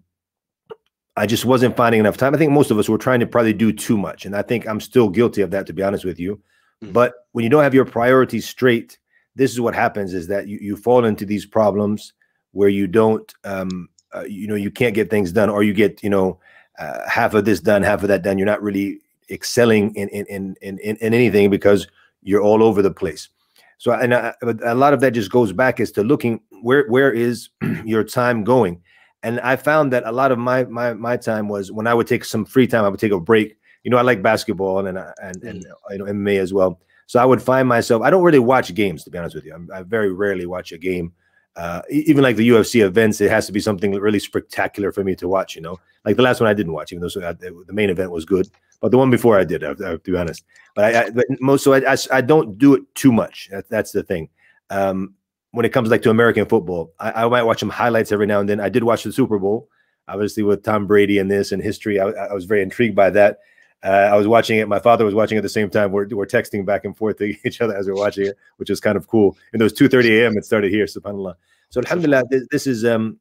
I 1.16 1.26
just 1.26 1.46
wasn't 1.46 1.76
finding 1.76 2.00
enough 2.00 2.16
time. 2.16 2.36
I 2.36 2.38
think 2.38 2.52
most 2.52 2.70
of 2.70 2.78
us 2.78 2.88
were 2.88 3.00
trying 3.00 3.22
to 3.22 3.26
probably 3.26 3.54
do 3.54 3.74
too 3.74 3.98
much, 3.98 4.28
and 4.28 4.36
I 4.36 4.44
think 4.44 4.68
I'm 4.68 4.80
still 4.80 5.10
guilty 5.10 5.42
of 5.42 5.50
that, 5.50 5.66
to 5.66 5.74
be 5.74 5.82
honest 5.82 6.06
with 6.06 6.20
you. 6.20 6.36
Mm-hmm. 6.84 6.92
But 6.92 7.16
when 7.32 7.42
you 7.42 7.50
don't 7.50 7.64
have 7.64 7.74
your 7.74 7.86
priorities 7.86 8.48
straight, 8.48 9.00
this 9.36 9.52
is 9.52 9.60
what 9.60 9.74
happens: 9.74 10.14
is 10.14 10.28
that 10.28 10.48
you 10.48 10.60
you 10.62 10.78
fall 10.78 11.04
into 11.04 11.26
these 11.26 11.48
problems 11.48 12.14
where 12.52 12.70
you 12.70 12.86
don't, 12.86 13.34
um, 13.46 13.90
uh, 14.14 14.26
you 14.26 14.46
know, 14.46 14.54
you 14.54 14.70
can't 14.70 14.94
get 14.94 15.10
things 15.10 15.32
done, 15.32 15.50
or 15.50 15.64
you 15.64 15.74
get, 15.74 16.04
you 16.04 16.10
know, 16.12 16.40
uh, 16.78 17.00
half 17.10 17.34
of 17.34 17.46
this 17.46 17.62
done, 17.62 17.82
half 17.82 18.04
of 18.04 18.10
that 18.10 18.22
done. 18.22 18.38
You're 18.38 18.46
not 18.46 18.62
really 18.62 19.02
excelling 19.32 19.96
in 19.96 20.08
in 20.10 20.26
in 20.28 20.56
in, 20.62 20.98
in 20.98 21.14
anything 21.16 21.50
because 21.50 21.88
you're 22.22 22.44
all 22.44 22.62
over 22.62 22.84
the 22.84 22.92
place. 22.92 23.30
So, 23.78 23.92
and 23.92 24.14
I, 24.14 24.34
a 24.64 24.76
lot 24.76 24.94
of 24.94 25.02
that 25.02 25.12
just 25.12 25.32
goes 25.32 25.54
back 25.54 25.80
as 25.80 25.92
to 25.92 26.04
looking 26.04 26.42
where 26.62 26.88
where 26.88 27.12
is 27.12 27.50
your 27.86 28.04
time 28.04 28.44
going, 28.44 28.82
and 29.24 29.40
I 29.42 29.56
found 29.56 29.94
that 29.94 30.04
a 30.06 30.12
lot 30.12 30.32
of 30.32 30.40
my 30.40 30.66
my 30.66 30.94
my 30.94 31.18
time 31.18 31.48
was 31.48 31.72
when 31.72 31.88
I 31.88 31.94
would 31.94 32.08
take 32.08 32.26
some 32.26 32.46
free 32.46 32.68
time, 32.68 32.84
I 32.84 32.90
would 32.90 33.00
take 33.00 33.12
a 33.12 33.20
break. 33.20 33.58
You 33.84 33.92
know, 33.92 33.98
I 33.98 34.02
like 34.02 34.22
basketball 34.22 34.80
and 34.80 34.98
and 34.98 35.14
and, 35.22 35.44
and 35.44 35.66
mm. 35.66 35.92
you 35.92 35.98
know 36.00 36.06
MMA 36.06 36.40
as 36.40 36.54
well. 36.54 36.80
So 37.06 37.20
I 37.20 37.26
would 37.26 37.42
find 37.42 37.68
myself. 37.68 38.02
I 38.02 38.10
don't 38.10 38.24
really 38.24 38.40
watch 38.40 38.74
games 38.74 39.04
to 39.04 39.10
be 39.10 39.18
honest 39.18 39.36
with 39.36 39.46
you. 39.46 39.54
I'm, 39.54 39.70
i 39.74 39.82
very 39.84 40.12
rarely 40.12 40.46
watch 40.46 40.72
a 40.72 40.78
game. 40.78 41.14
Uh, 41.56 41.82
even 41.90 42.22
like 42.22 42.36
the 42.36 42.48
UFC 42.48 42.86
events, 42.86 43.20
it 43.20 43.32
has 43.32 43.48
to 43.48 43.52
be 43.52 43.60
something 43.60 43.92
really 43.94 44.20
spectacular 44.20 44.92
for 44.92 45.04
me 45.04 45.16
to 45.16 45.28
watch. 45.28 45.56
You 45.56 45.62
know, 45.62 45.80
like 46.06 46.16
the 46.16 46.22
last 46.22 46.40
one 46.40 46.50
I 46.50 46.54
didn't 46.54 46.74
watch, 46.74 46.92
even 46.92 47.02
though 47.02 47.08
so 47.08 47.28
I, 47.28 47.34
the 47.34 47.64
main 47.70 47.90
event 47.90 48.12
was 48.12 48.26
good. 48.26 48.48
But 48.82 48.92
the 48.92 48.98
one 48.98 49.10
before 49.10 49.38
I 49.38 49.44
did, 49.44 49.64
I, 49.64 49.72
I, 49.72 49.74
to 49.74 50.00
be 50.04 50.16
honest. 50.16 50.44
But 50.76 50.86
I, 50.86 51.06
I 51.06 51.10
but 51.10 51.26
most 51.40 51.64
so 51.64 51.74
I, 51.74 51.94
I, 51.94 51.98
I 52.12 52.22
don't 52.22 52.58
do 52.58 52.76
it 52.76 52.84
too 52.96 53.12
much. 53.12 53.50
That, 53.52 53.70
that's 53.70 53.92
the 53.92 54.04
thing. 54.04 54.30
Um, 54.70 55.16
when 55.52 55.66
it 55.66 55.74
comes 55.74 55.90
like 55.90 56.04
to 56.04 56.10
American 56.10 56.46
football, 56.46 56.94
I, 57.00 57.24
I 57.24 57.28
might 57.28 57.44
watch 57.44 57.60
some 57.60 57.70
highlights 57.70 58.12
every 58.12 58.28
now 58.28 58.40
and 58.40 58.48
then. 58.48 58.60
I 58.60 58.70
did 58.70 58.84
watch 58.84 59.04
the 59.04 59.12
Super 59.12 59.40
Bowl, 59.40 59.70
obviously 60.08 60.44
with 60.44 60.64
Tom 60.64 60.86
Brady 60.86 61.18
and 61.18 61.32
this 61.32 61.52
and 61.52 61.64
history. 61.64 62.00
I, 62.00 62.08
I 62.10 62.34
was 62.34 62.46
very 62.46 62.62
intrigued 62.62 62.96
by 62.96 63.10
that. 63.12 63.40
Uh, 63.84 64.10
I 64.12 64.16
was 64.16 64.28
watching 64.28 64.58
it. 64.60 64.68
My 64.68 64.80
father 64.80 65.06
was 65.06 65.14
watching 65.14 65.38
at 65.38 65.44
the 65.44 65.50
same 65.50 65.70
time. 65.70 65.92
We're, 65.92 66.08
we're 66.10 66.26
texting 66.26 66.66
back 66.66 66.86
and 66.86 66.96
forth 66.96 67.18
to 67.20 67.34
each 67.46 67.62
other 67.62 67.76
as 67.76 67.88
we're 67.88 67.96
watching 67.96 68.28
it, 68.28 68.38
which 68.58 68.70
was 68.70 68.80
kind 68.80 68.98
of 68.98 69.08
cool. 69.08 69.38
And 69.54 69.62
it 69.62 69.64
was 69.64 69.74
2.30 69.74 70.22
a.m. 70.22 70.38
It 70.38 70.46
started 70.46 70.72
here, 70.72 70.86
subhanAllah. 70.86 71.36
So 71.70 71.82
alhamdulillah, 71.82 72.24
this, 72.30 72.48
this 72.52 72.68
is 72.68 72.86
um, 72.86 73.18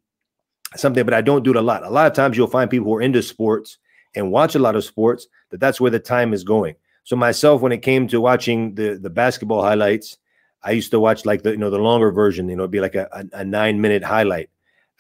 something, 0.77 1.05
but 1.05 1.15
I 1.15 1.21
don't 1.21 1.43
do 1.43 1.51
it 1.51 1.57
a 1.57 1.63
lot. 1.63 1.85
A 1.85 1.91
lot 1.91 2.07
of 2.07 2.13
times 2.13 2.37
you'll 2.37 2.47
find 2.47 2.71
people 2.71 2.87
who 2.87 2.97
are 2.97 3.03
into 3.03 3.23
sports 3.23 3.79
and 4.17 4.33
watch 4.33 4.55
a 4.55 4.59
lot 4.59 4.75
of 4.75 4.85
sports, 4.85 5.29
that 5.51 5.61
that's 5.61 5.81
where 5.81 5.91
the 5.91 6.01
time 6.01 6.33
is 6.33 6.43
going. 6.43 6.75
So 7.05 7.15
myself, 7.15 7.61
when 7.61 7.71
it 7.71 7.83
came 7.83 8.09
to 8.09 8.21
watching 8.21 8.75
the 8.75 8.99
the 9.01 9.11
basketball 9.11 9.63
highlights, 9.63 10.19
I 10.63 10.73
used 10.73 10.91
to 10.91 10.99
watch 10.99 11.25
like 11.25 11.43
the 11.43 11.53
you 11.53 11.57
know 11.57 11.71
the 11.71 11.79
longer 11.79 12.11
version. 12.11 12.49
You 12.49 12.57
know, 12.57 12.63
it'd 12.65 12.73
be 12.73 12.81
like 12.81 12.97
a, 12.97 13.09
a, 13.13 13.41
a 13.41 13.45
nine 13.45 13.81
minute 13.81 14.03
highlight 14.03 14.51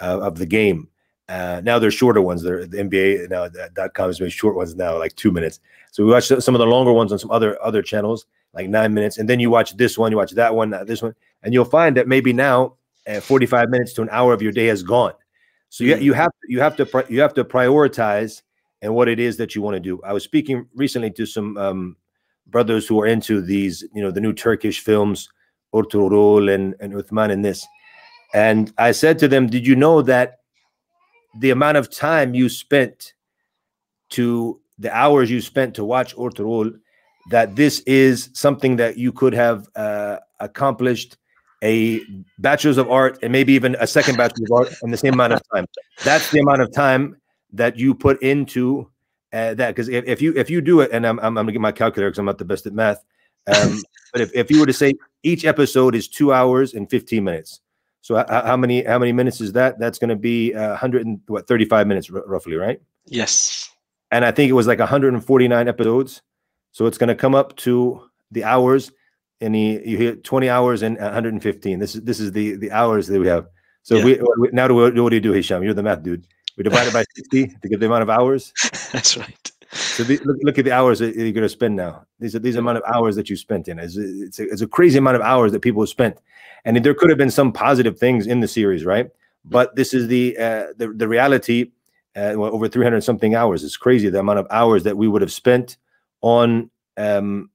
uh, 0.00 0.20
of 0.20 0.38
the 0.38 0.46
game. 0.46 0.88
Uh, 1.28 1.60
now 1.64 1.80
they're 1.80 1.90
shorter 1.90 2.22
ones. 2.22 2.42
They're 2.42 2.66
the 2.66 2.76
NBA 2.76 3.30
now 3.30 3.48
dot 3.74 3.94
com 3.94 4.10
is 4.10 4.20
made 4.20 4.32
short 4.32 4.54
ones 4.54 4.76
now, 4.76 4.96
like 4.96 5.16
two 5.16 5.32
minutes. 5.32 5.58
So 5.90 6.04
we 6.04 6.12
watch 6.12 6.28
some 6.28 6.54
of 6.54 6.60
the 6.60 6.66
longer 6.66 6.92
ones 6.92 7.10
on 7.10 7.18
some 7.18 7.32
other 7.32 7.60
other 7.60 7.82
channels, 7.82 8.26
like 8.52 8.68
nine 8.68 8.94
minutes, 8.94 9.18
and 9.18 9.28
then 9.28 9.40
you 9.40 9.50
watch 9.50 9.76
this 9.76 9.98
one, 9.98 10.12
you 10.12 10.16
watch 10.18 10.32
that 10.32 10.54
one, 10.54 10.70
this 10.86 11.02
one, 11.02 11.14
and 11.42 11.52
you'll 11.52 11.64
find 11.64 11.96
that 11.96 12.06
maybe 12.06 12.32
now 12.32 12.74
uh, 13.08 13.20
45 13.20 13.70
minutes 13.70 13.92
to 13.94 14.02
an 14.02 14.08
hour 14.12 14.32
of 14.32 14.42
your 14.42 14.52
day 14.52 14.66
has 14.66 14.82
gone. 14.82 15.14
So 15.68 15.82
you, 15.82 15.96
you 15.96 16.12
have 16.12 16.30
you 16.46 16.60
have 16.60 16.76
to 16.76 17.04
you 17.08 17.20
have 17.20 17.34
to 17.34 17.44
prioritize 17.44 18.42
and 18.82 18.94
what 18.94 19.08
it 19.08 19.18
is 19.18 19.36
that 19.38 19.54
you 19.54 19.62
want 19.62 19.74
to 19.74 19.80
do. 19.80 20.00
I 20.04 20.12
was 20.12 20.24
speaking 20.24 20.66
recently 20.74 21.10
to 21.12 21.26
some 21.26 21.56
um, 21.56 21.96
brothers 22.46 22.86
who 22.86 23.00
are 23.00 23.06
into 23.06 23.40
these, 23.40 23.84
you 23.94 24.02
know, 24.02 24.10
the 24.10 24.20
new 24.20 24.32
Turkish 24.32 24.80
films, 24.80 25.28
Ertugrul 25.74 26.52
and, 26.52 26.74
and 26.80 26.92
Uthman 26.92 27.30
and 27.30 27.44
this. 27.44 27.66
And 28.34 28.72
I 28.78 28.92
said 28.92 29.18
to 29.20 29.28
them, 29.28 29.46
Did 29.46 29.66
you 29.66 29.76
know 29.76 30.02
that 30.02 30.40
the 31.38 31.50
amount 31.50 31.76
of 31.76 31.90
time 31.90 32.34
you 32.34 32.48
spent 32.48 33.14
to 34.10 34.60
the 34.78 34.94
hours 34.94 35.30
you 35.30 35.40
spent 35.40 35.74
to 35.74 35.84
watch 35.84 36.14
Ertugrul, 36.16 36.78
that 37.30 37.56
this 37.56 37.80
is 37.80 38.30
something 38.34 38.76
that 38.76 38.96
you 38.96 39.12
could 39.12 39.32
have 39.32 39.68
uh, 39.74 40.18
accomplished 40.40 41.16
a 41.64 42.02
bachelor's 42.38 42.78
of 42.78 42.90
art 42.90 43.18
and 43.22 43.32
maybe 43.32 43.52
even 43.52 43.74
a 43.80 43.86
second 43.86 44.16
bachelor's 44.16 44.50
of 44.50 44.58
art 44.58 44.74
in 44.82 44.90
the 44.90 44.96
same 44.96 45.14
amount 45.14 45.32
of 45.32 45.40
time. 45.54 45.66
That's 46.04 46.30
the 46.30 46.40
amount 46.40 46.60
of 46.60 46.72
time 46.72 47.16
that 47.52 47.78
you 47.78 47.94
put 47.94 48.22
into 48.22 48.90
uh, 49.32 49.54
that. 49.54 49.68
Because 49.68 49.88
if, 49.88 50.04
if 50.06 50.22
you 50.22 50.32
if 50.36 50.50
you 50.50 50.60
do 50.60 50.80
it, 50.80 50.90
and 50.92 51.06
I'm 51.06 51.18
I'm, 51.20 51.34
gonna 51.34 51.52
get 51.52 51.60
my 51.60 51.72
calculator 51.72 52.10
because 52.10 52.18
I'm 52.18 52.26
not 52.26 52.38
the 52.38 52.44
best 52.44 52.66
at 52.66 52.72
math. 52.72 53.04
Um, 53.46 53.82
but 54.12 54.22
if, 54.22 54.34
if 54.34 54.50
you 54.50 54.60
were 54.60 54.66
to 54.66 54.72
say 54.72 54.94
each 55.22 55.44
episode 55.44 55.94
is 55.94 56.08
two 56.08 56.32
hours 56.32 56.74
and 56.74 56.88
15 56.88 57.22
minutes, 57.22 57.60
so 58.00 58.16
how, 58.16 58.42
how 58.46 58.56
many 58.56 58.84
how 58.84 58.98
many 58.98 59.12
minutes 59.12 59.40
is 59.40 59.52
that? 59.52 59.78
That's 59.78 59.98
going 59.98 60.10
to 60.10 60.16
be 60.16 60.54
uh, 60.54 60.70
100 60.70 61.06
and 61.06 61.20
what 61.26 61.48
35 61.48 61.86
minutes 61.86 62.10
r- 62.10 62.22
roughly, 62.26 62.54
right? 62.54 62.80
Yes. 63.06 63.70
And 64.10 64.24
I 64.24 64.30
think 64.30 64.48
it 64.48 64.54
was 64.54 64.66
like 64.68 64.78
149 64.78 65.68
episodes. 65.68 66.22
So 66.70 66.86
it's 66.86 66.98
going 66.98 67.08
to 67.08 67.16
come 67.16 67.34
up 67.34 67.56
to 67.56 68.02
the 68.30 68.44
hours 68.44 68.92
and 69.40 69.54
he, 69.54 69.72
you 69.84 69.96
hear 69.96 70.16
20 70.16 70.48
hours 70.48 70.82
and 70.82 70.98
115. 70.98 71.78
This 71.78 71.94
is 71.94 72.02
this 72.02 72.20
is 72.20 72.32
the 72.32 72.56
the 72.56 72.70
hours 72.70 73.06
that 73.08 73.18
we 73.18 73.26
have. 73.26 73.48
So 73.82 73.96
yeah. 73.96 74.04
we, 74.04 74.20
we, 74.38 74.48
now 74.52 74.68
do 74.68 74.74
we, 74.74 75.00
what 75.00 75.10
do 75.10 75.16
you 75.16 75.20
do, 75.20 75.32
Hisham? 75.32 75.62
You're 75.62 75.74
the 75.74 75.82
math 75.82 76.02
dude. 76.02 76.26
We 76.56 76.64
divide 76.64 76.86
it 76.86 76.92
by 76.92 77.04
60 77.14 77.46
to 77.62 77.68
get 77.68 77.80
the 77.80 77.86
amount 77.86 78.02
of 78.02 78.10
hours. 78.10 78.52
That's 78.92 79.16
right. 79.16 79.52
So 79.72 80.04
the, 80.04 80.18
look, 80.24 80.36
look 80.42 80.58
at 80.58 80.64
the 80.64 80.72
hours 80.72 81.00
that 81.00 81.14
you're 81.14 81.32
going 81.32 81.42
to 81.42 81.48
spend 81.48 81.76
now. 81.76 82.06
These 82.18 82.34
are 82.34 82.38
these 82.38 82.56
amount 82.56 82.78
of 82.78 82.84
hours 82.84 83.16
that 83.16 83.28
you 83.28 83.36
spent 83.36 83.68
in. 83.68 83.78
It's, 83.78 83.96
it's, 83.96 84.38
a, 84.38 84.48
it's 84.48 84.62
a 84.62 84.66
crazy 84.66 84.98
amount 84.98 85.16
of 85.16 85.22
hours 85.22 85.52
that 85.52 85.60
people 85.60 85.82
have 85.82 85.88
spent, 85.88 86.18
and 86.64 86.82
there 86.82 86.94
could 86.94 87.10
have 87.10 87.18
been 87.18 87.30
some 87.30 87.52
positive 87.52 87.98
things 87.98 88.26
in 88.26 88.40
the 88.40 88.48
series, 88.48 88.84
right? 88.84 89.10
But 89.44 89.76
this 89.76 89.92
is 89.92 90.08
the 90.08 90.36
uh, 90.38 90.66
the, 90.76 90.92
the 90.94 91.08
reality. 91.08 91.72
Uh, 92.16 92.32
over 92.32 92.66
300 92.66 93.04
something 93.04 93.34
hours. 93.34 93.62
It's 93.62 93.76
crazy 93.76 94.08
the 94.08 94.20
amount 94.20 94.38
of 94.38 94.46
hours 94.50 94.84
that 94.84 94.96
we 94.96 95.06
would 95.06 95.20
have 95.20 95.30
spent 95.30 95.76
on 96.22 96.70
um, 96.96 97.50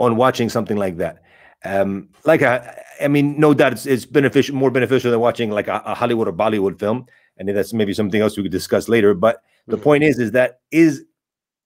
on 0.00 0.16
watching 0.16 0.48
something 0.48 0.76
like 0.76 0.96
that. 0.96 1.22
Um, 1.64 2.08
like 2.24 2.42
a, 2.42 2.82
I 3.00 3.08
mean, 3.08 3.38
no 3.38 3.54
doubt 3.54 3.72
it's, 3.72 3.86
it's 3.86 4.06
beneficial, 4.06 4.56
more 4.56 4.70
beneficial 4.70 5.10
than 5.10 5.20
watching 5.20 5.50
like 5.50 5.68
a, 5.68 5.82
a, 5.84 5.94
Hollywood 5.94 6.26
or 6.26 6.32
Bollywood 6.32 6.78
film, 6.78 7.06
and 7.40 7.56
that's 7.56 7.72
maybe 7.72 7.94
something 7.94 8.20
else 8.20 8.36
we 8.36 8.42
could 8.42 8.52
discuss 8.52 8.88
later. 8.88 9.14
But 9.14 9.42
the 9.66 9.76
mm-hmm. 9.76 9.82
point 9.82 10.04
is, 10.04 10.18
is 10.18 10.32
that 10.32 10.60
is 10.70 11.04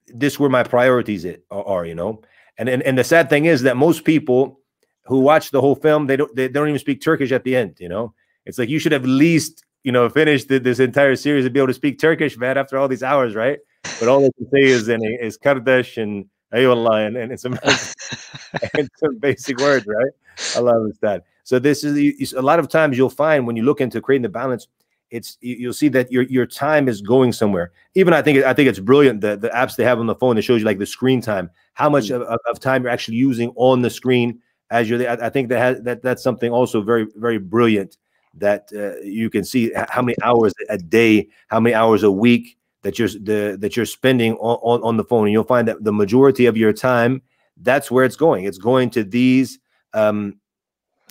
this 0.06 0.38
where 0.38 0.48
my 0.48 0.62
priorities 0.62 1.26
are, 1.50 1.84
you 1.84 1.94
know? 1.94 2.22
And, 2.56 2.68
and 2.68 2.82
and 2.84 2.96
the 2.96 3.04
sad 3.04 3.28
thing 3.28 3.46
is 3.46 3.62
that 3.62 3.76
most 3.76 4.04
people 4.04 4.60
who 5.06 5.18
watch 5.18 5.50
the 5.50 5.60
whole 5.60 5.74
film, 5.74 6.06
they 6.06 6.16
don't 6.16 6.34
they 6.36 6.48
don't 6.48 6.68
even 6.68 6.78
speak 6.78 7.02
Turkish 7.02 7.32
at 7.32 7.42
the 7.42 7.56
end. 7.56 7.76
You 7.80 7.88
know, 7.88 8.14
it's 8.46 8.58
like 8.58 8.68
you 8.68 8.78
should 8.78 8.92
have 8.92 9.02
at 9.02 9.08
least 9.08 9.64
you 9.82 9.90
know 9.90 10.08
finished 10.08 10.48
this 10.48 10.78
entire 10.78 11.16
series 11.16 11.44
and 11.44 11.52
be 11.52 11.58
able 11.58 11.66
to 11.66 11.74
speak 11.74 11.98
Turkish, 11.98 12.38
man, 12.38 12.56
after 12.56 12.78
all 12.78 12.86
these 12.86 13.02
hours, 13.02 13.34
right? 13.34 13.58
But 13.98 14.08
all 14.08 14.20
they 14.20 14.30
can 14.38 14.48
say 14.50 14.60
is 14.62 14.88
in 14.88 15.02
is 15.20 15.36
Kardesh 15.36 16.00
and 16.00 16.26
Ayollah 16.54 17.08
and, 17.08 17.16
and 17.16 17.40
some 17.40 17.58
and 18.78 18.88
some 18.96 19.18
basic 19.18 19.58
words, 19.58 19.84
right? 19.86 20.12
I 20.54 20.60
love 20.60 20.92
that. 21.00 21.24
So 21.42 21.58
this 21.58 21.82
is 21.82 22.32
a 22.32 22.42
lot 22.42 22.60
of 22.60 22.68
times 22.68 22.96
you'll 22.96 23.10
find 23.10 23.46
when 23.46 23.56
you 23.56 23.64
look 23.64 23.80
into 23.80 24.00
creating 24.00 24.22
the 24.22 24.28
balance, 24.28 24.68
it's 25.14 25.38
you'll 25.40 25.72
see 25.72 25.88
that 25.88 26.10
your 26.10 26.24
your 26.24 26.46
time 26.46 26.88
is 26.88 27.00
going 27.00 27.32
somewhere. 27.32 27.72
Even 27.94 28.12
I 28.12 28.20
think 28.20 28.44
I 28.44 28.52
think 28.52 28.68
it's 28.68 28.80
brilliant 28.80 29.20
the 29.20 29.36
the 29.36 29.48
apps 29.50 29.76
they 29.76 29.84
have 29.84 30.00
on 30.00 30.06
the 30.06 30.14
phone 30.16 30.36
that 30.36 30.42
shows 30.42 30.60
you 30.60 30.66
like 30.66 30.78
the 30.78 30.86
screen 30.86 31.20
time, 31.20 31.50
how 31.74 31.88
much 31.88 32.08
mm. 32.08 32.16
of, 32.16 32.38
of 32.50 32.60
time 32.60 32.82
you're 32.82 32.92
actually 32.92 33.16
using 33.16 33.52
on 33.56 33.82
the 33.82 33.90
screen 33.90 34.40
as 34.70 34.88
you're 34.88 34.98
there. 34.98 35.22
I 35.22 35.30
think 35.30 35.48
that 35.50 35.58
has, 35.58 35.82
that 35.82 36.02
that's 36.02 36.22
something 36.22 36.50
also 36.50 36.82
very 36.82 37.06
very 37.16 37.38
brilliant 37.38 37.96
that 38.36 38.68
uh, 38.76 39.00
you 39.02 39.30
can 39.30 39.44
see 39.44 39.72
how 39.88 40.02
many 40.02 40.16
hours 40.24 40.52
a 40.68 40.76
day, 40.76 41.28
how 41.46 41.60
many 41.60 41.74
hours 41.74 42.02
a 42.02 42.10
week 42.10 42.58
that 42.82 42.98
you're 42.98 43.08
the 43.08 43.56
that 43.60 43.76
you're 43.76 43.86
spending 43.86 44.34
on, 44.34 44.58
on, 44.62 44.82
on 44.82 44.96
the 44.96 45.04
phone 45.04 45.26
and 45.26 45.32
you'll 45.32 45.44
find 45.44 45.66
that 45.66 45.82
the 45.82 45.92
majority 45.92 46.46
of 46.46 46.56
your 46.56 46.72
time 46.72 47.22
that's 47.58 47.90
where 47.90 48.04
it's 48.04 48.16
going 48.16 48.44
it's 48.44 48.58
going 48.58 48.90
to 48.90 49.02
these 49.02 49.58
um 49.94 50.36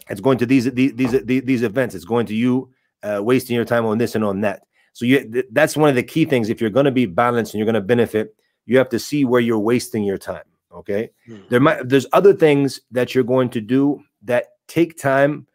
it's 0.09 0.21
going 0.21 0.37
to 0.37 0.45
these 0.45 0.71
these 0.73 0.93
these, 0.93 1.43
these 1.43 1.63
events 1.63 1.95
it's 1.95 2.05
going 2.05 2.25
to 2.25 2.35
you 2.35 2.69
uh, 3.03 3.21
wasting 3.21 3.55
your 3.55 3.65
time 3.65 3.85
on 3.85 3.97
this 3.97 4.15
and 4.15 4.23
on 4.23 4.41
that 4.41 4.63
so 4.93 5.05
you 5.05 5.29
th- 5.31 5.45
that's 5.51 5.77
one 5.77 5.89
of 5.89 5.95
the 5.95 6.03
key 6.03 6.25
things 6.25 6.49
if 6.49 6.59
you're 6.59 6.69
going 6.69 6.85
to 6.85 6.91
be 6.91 7.05
balanced 7.05 7.53
and 7.53 7.59
you're 7.59 7.65
going 7.65 7.73
to 7.73 7.81
benefit 7.81 8.35
you 8.65 8.77
have 8.77 8.89
to 8.89 8.99
see 8.99 9.25
where 9.25 9.41
you're 9.41 9.59
wasting 9.59 10.03
your 10.03 10.17
time 10.17 10.45
okay 10.71 11.09
hmm. 11.25 11.37
there 11.49 11.59
might 11.59 11.87
there's 11.87 12.07
other 12.13 12.33
things 12.33 12.81
that 12.91 13.13
you're 13.13 13.23
going 13.23 13.49
to 13.49 13.61
do 13.61 14.01
that 14.23 14.47
take 14.67 14.97
time 14.97 15.45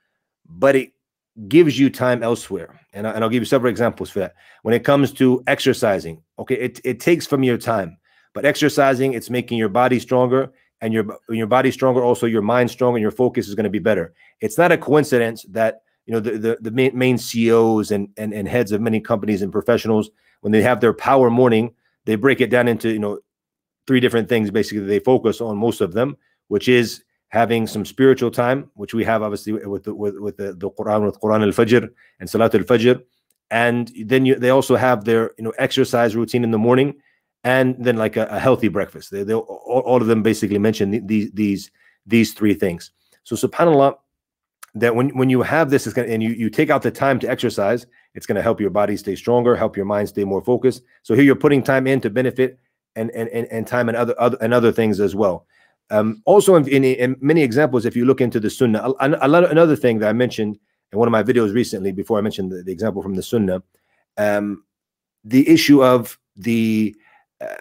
but 0.49 0.75
it 0.75 0.93
gives 1.47 1.79
you 1.79 1.89
time 1.91 2.23
elsewhere. 2.23 2.81
And, 2.93 3.07
I, 3.07 3.13
and 3.13 3.23
I'll 3.23 3.31
give 3.31 3.43
you 3.43 3.47
several 3.47 3.71
examples 3.71 4.11
for 4.11 4.19
that. 4.21 4.35
When 4.63 4.75
it 4.75 4.85
comes 4.85 5.13
to 5.13 5.43
exercising, 5.47 6.23
okay, 6.39 6.57
it, 6.57 6.81
it 6.85 7.01
takes 7.01 7.27
from 7.27 7.45
your 7.45 7.59
time, 7.59 7.99
but 8.35 8.45
exercising, 8.45 9.13
it's 9.13 9.31
making 9.31 9.59
your 9.59 9.69
body 9.69 10.01
stronger 10.01 10.53
and 10.81 10.93
your, 10.93 11.19
your 11.29 11.47
body 11.47 11.71
stronger, 11.71 12.03
also 12.03 12.27
your 12.27 12.43
mind 12.43 12.71
stronger 12.71 12.97
and 12.97 13.03
your 13.03 13.11
focus 13.11 13.47
is 13.47 13.55
going 13.55 13.65
to 13.65 13.71
be 13.71 13.79
better. 13.79 14.15
It's 14.41 14.59
not 14.59 14.73
a 14.73 14.79
coincidence 14.79 15.45
that, 15.51 15.83
you 16.09 16.15
know, 16.15 16.21
the, 16.21 16.39
the, 16.39 16.71
the 16.71 16.91
main, 16.95 17.19
CEOs 17.19 17.91
and, 17.91 18.09
and, 18.17 18.33
and 18.33 18.49
heads 18.49 18.73
of 18.73 18.81
many 18.81 18.99
companies 18.99 19.43
and 19.43 19.53
professionals, 19.53 20.09
when 20.41 20.53
they 20.53 20.63
have 20.63 20.81
their 20.81 20.95
power 20.95 21.29
morning, 21.29 21.75
they 22.07 22.17
break 22.17 22.41
it 22.41 22.49
down 22.49 22.67
into, 22.67 22.89
you 22.89 22.99
know, 22.99 23.21
three 23.87 24.01
different 24.01 24.27
things 24.27 24.51
basically 24.51 24.85
they 24.85 24.99
focus 24.99 25.43
on 25.43 25.59
most 25.59 25.83
of 25.83 25.93
them, 25.93 26.17
which 26.49 26.67
is 26.67 27.05
having 27.29 27.67
some 27.67 27.85
spiritual 27.85 28.31
time, 28.31 28.71
which 28.73 28.95
we 28.95 29.05
have 29.05 29.23
obviously 29.23 29.53
with 29.53 29.85
the, 29.85 29.95
with, 29.95 30.19
with 30.19 30.39
the, 30.39 30.55
the 30.55 30.71
Quran, 30.71 31.05
with 31.05 31.21
Quran 31.21 31.43
al-Fajr 31.43 31.91
and 32.21 32.31
Salat 32.31 32.55
al-Fajr. 32.55 33.03
And 33.51 33.93
then 34.07 34.25
you, 34.25 34.35
they 34.35 34.51
also 34.51 34.77
have 34.77 35.05
their 35.05 35.33
you 35.37 35.45
know 35.45 35.53
exercise 35.59 36.17
routine 36.17 36.43
in 36.43 36.51
the 36.51 36.59
morning, 36.59 36.95
and 37.45 37.77
then 37.79 37.97
like 37.97 38.17
a, 38.17 38.27
a 38.27 38.39
healthy 38.39 38.69
breakfast. 38.69 39.11
They, 39.11 39.23
they 39.23 39.33
all, 39.35 39.83
all, 39.87 40.01
of 40.03 40.07
them 40.07 40.23
basically 40.23 40.59
mention 40.59 41.07
these 41.07 41.31
these 41.33 41.71
these 42.07 42.35
three 42.35 42.53
things. 42.53 42.91
So 43.25 43.37
Subhanallah, 43.37 43.97
that 44.81 44.95
when 44.95 45.11
when 45.11 45.31
you 45.31 45.43
have 45.43 45.71
this, 45.71 45.87
it's 45.87 45.95
gonna, 45.95 46.09
and 46.09 46.23
you 46.23 46.31
you 46.31 46.51
take 46.51 46.71
out 46.71 46.83
the 46.83 46.91
time 46.91 47.19
to 47.21 47.31
exercise, 47.31 47.87
it's 48.15 48.27
to 48.27 48.43
help 48.43 48.61
your 48.61 48.71
body 48.71 48.97
stay 48.97 49.15
stronger, 49.15 49.57
help 49.57 49.77
your 49.77 49.87
mind 49.87 50.09
stay 50.09 50.25
more 50.25 50.43
focused. 50.43 50.83
So 51.03 51.15
here 51.15 51.25
you're 51.25 51.37
putting 51.37 51.63
time 51.63 51.87
in 51.87 52.01
to 52.03 52.11
benefit, 52.11 52.59
and 52.97 53.11
and 53.13 53.29
and, 53.31 53.47
and 53.51 53.67
time 53.67 53.89
and 53.89 53.97
other 53.97 54.15
other 54.19 54.39
and 54.41 54.53
other 54.53 54.73
things 54.73 55.01
as 55.01 55.15
well. 55.15 55.47
Um, 55.91 56.23
also, 56.27 56.55
in, 56.57 56.69
in, 56.69 56.85
in, 56.85 57.17
many 57.21 57.43
examples, 57.43 57.87
if 57.87 57.97
you 57.97 58.05
look 58.05 58.21
into 58.21 58.39
the 58.39 58.51
Sunnah, 58.51 58.93
another 59.01 59.75
thing 59.75 59.99
that 60.01 60.11
I 60.11 60.13
mentioned 60.13 60.59
in 60.93 60.99
one 60.99 61.09
of 61.09 61.13
my 61.13 61.23
videos 61.23 61.55
recently, 61.55 61.93
before 61.93 62.19
I 62.19 62.21
mentioned 62.21 62.53
the, 62.53 62.63
the 62.63 62.73
example 62.73 63.03
from 63.03 63.15
the 63.15 63.23
Sunnah, 63.23 63.63
um, 64.19 64.65
the 65.25 65.49
issue 65.49 65.83
of 65.83 66.19
the 66.37 66.95
uh, 67.41 67.55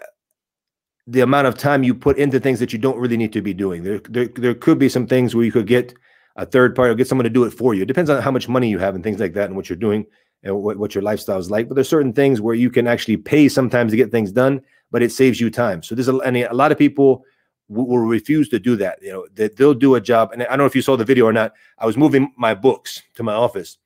the 1.06 1.20
amount 1.20 1.46
of 1.46 1.56
time 1.56 1.82
you 1.82 1.94
put 1.94 2.18
into 2.18 2.38
things 2.38 2.60
that 2.60 2.72
you 2.72 2.78
don't 2.78 2.98
really 2.98 3.16
need 3.16 3.32
to 3.32 3.40
be 3.40 3.54
doing. 3.54 3.82
There, 3.82 3.98
there, 4.10 4.26
there 4.26 4.54
could 4.54 4.78
be 4.78 4.90
some 4.90 5.06
things 5.06 5.34
where 5.34 5.44
you 5.44 5.52
could 5.52 5.66
get 5.66 5.94
a 6.38 6.46
third 6.46 6.74
party 6.74 6.92
or 6.92 6.94
get 6.94 7.06
someone 7.06 7.24
to 7.24 7.30
do 7.30 7.44
it 7.44 7.50
for 7.50 7.74
you. 7.74 7.82
It 7.82 7.86
depends 7.86 8.08
on 8.08 8.22
how 8.22 8.30
much 8.30 8.48
money 8.48 8.70
you 8.70 8.78
have 8.78 8.94
and 8.94 9.04
things 9.04 9.20
like 9.20 9.34
that, 9.34 9.46
and 9.46 9.56
what 9.56 9.68
you're 9.68 9.76
doing 9.76 10.06
and 10.44 10.56
what, 10.56 10.78
what 10.78 10.94
your 10.94 11.02
lifestyle 11.02 11.38
is 11.38 11.50
like. 11.50 11.68
But 11.68 11.74
there's 11.74 11.88
certain 11.88 12.12
things 12.12 12.40
where 12.40 12.54
you 12.54 12.70
can 12.70 12.86
actually 12.86 13.16
pay 13.18 13.48
sometimes 13.48 13.92
to 13.92 13.96
get 13.96 14.10
things 14.10 14.32
done, 14.32 14.62
but 14.90 15.02
it 15.02 15.12
saves 15.12 15.40
you 15.40 15.50
time. 15.50 15.82
So 15.82 15.94
there's 15.94 16.08
a, 16.08 16.16
and 16.18 16.36
a 16.36 16.54
lot 16.54 16.72
of 16.72 16.78
people 16.78 17.24
will 17.68 17.98
refuse 17.98 18.48
to 18.48 18.58
do 18.58 18.76
that. 18.76 18.98
You 19.02 19.12
know, 19.12 19.26
that 19.34 19.56
they'll 19.56 19.74
do 19.74 19.96
a 19.96 20.00
job. 20.00 20.30
And 20.32 20.42
I 20.44 20.46
don't 20.46 20.58
know 20.58 20.66
if 20.66 20.76
you 20.76 20.82
saw 20.82 20.96
the 20.96 21.04
video 21.04 21.26
or 21.26 21.32
not. 21.32 21.52
I 21.76 21.86
was 21.86 21.96
moving 21.96 22.32
my 22.36 22.54
books 22.54 23.02
to 23.16 23.22
my 23.22 23.34
office. 23.34 23.76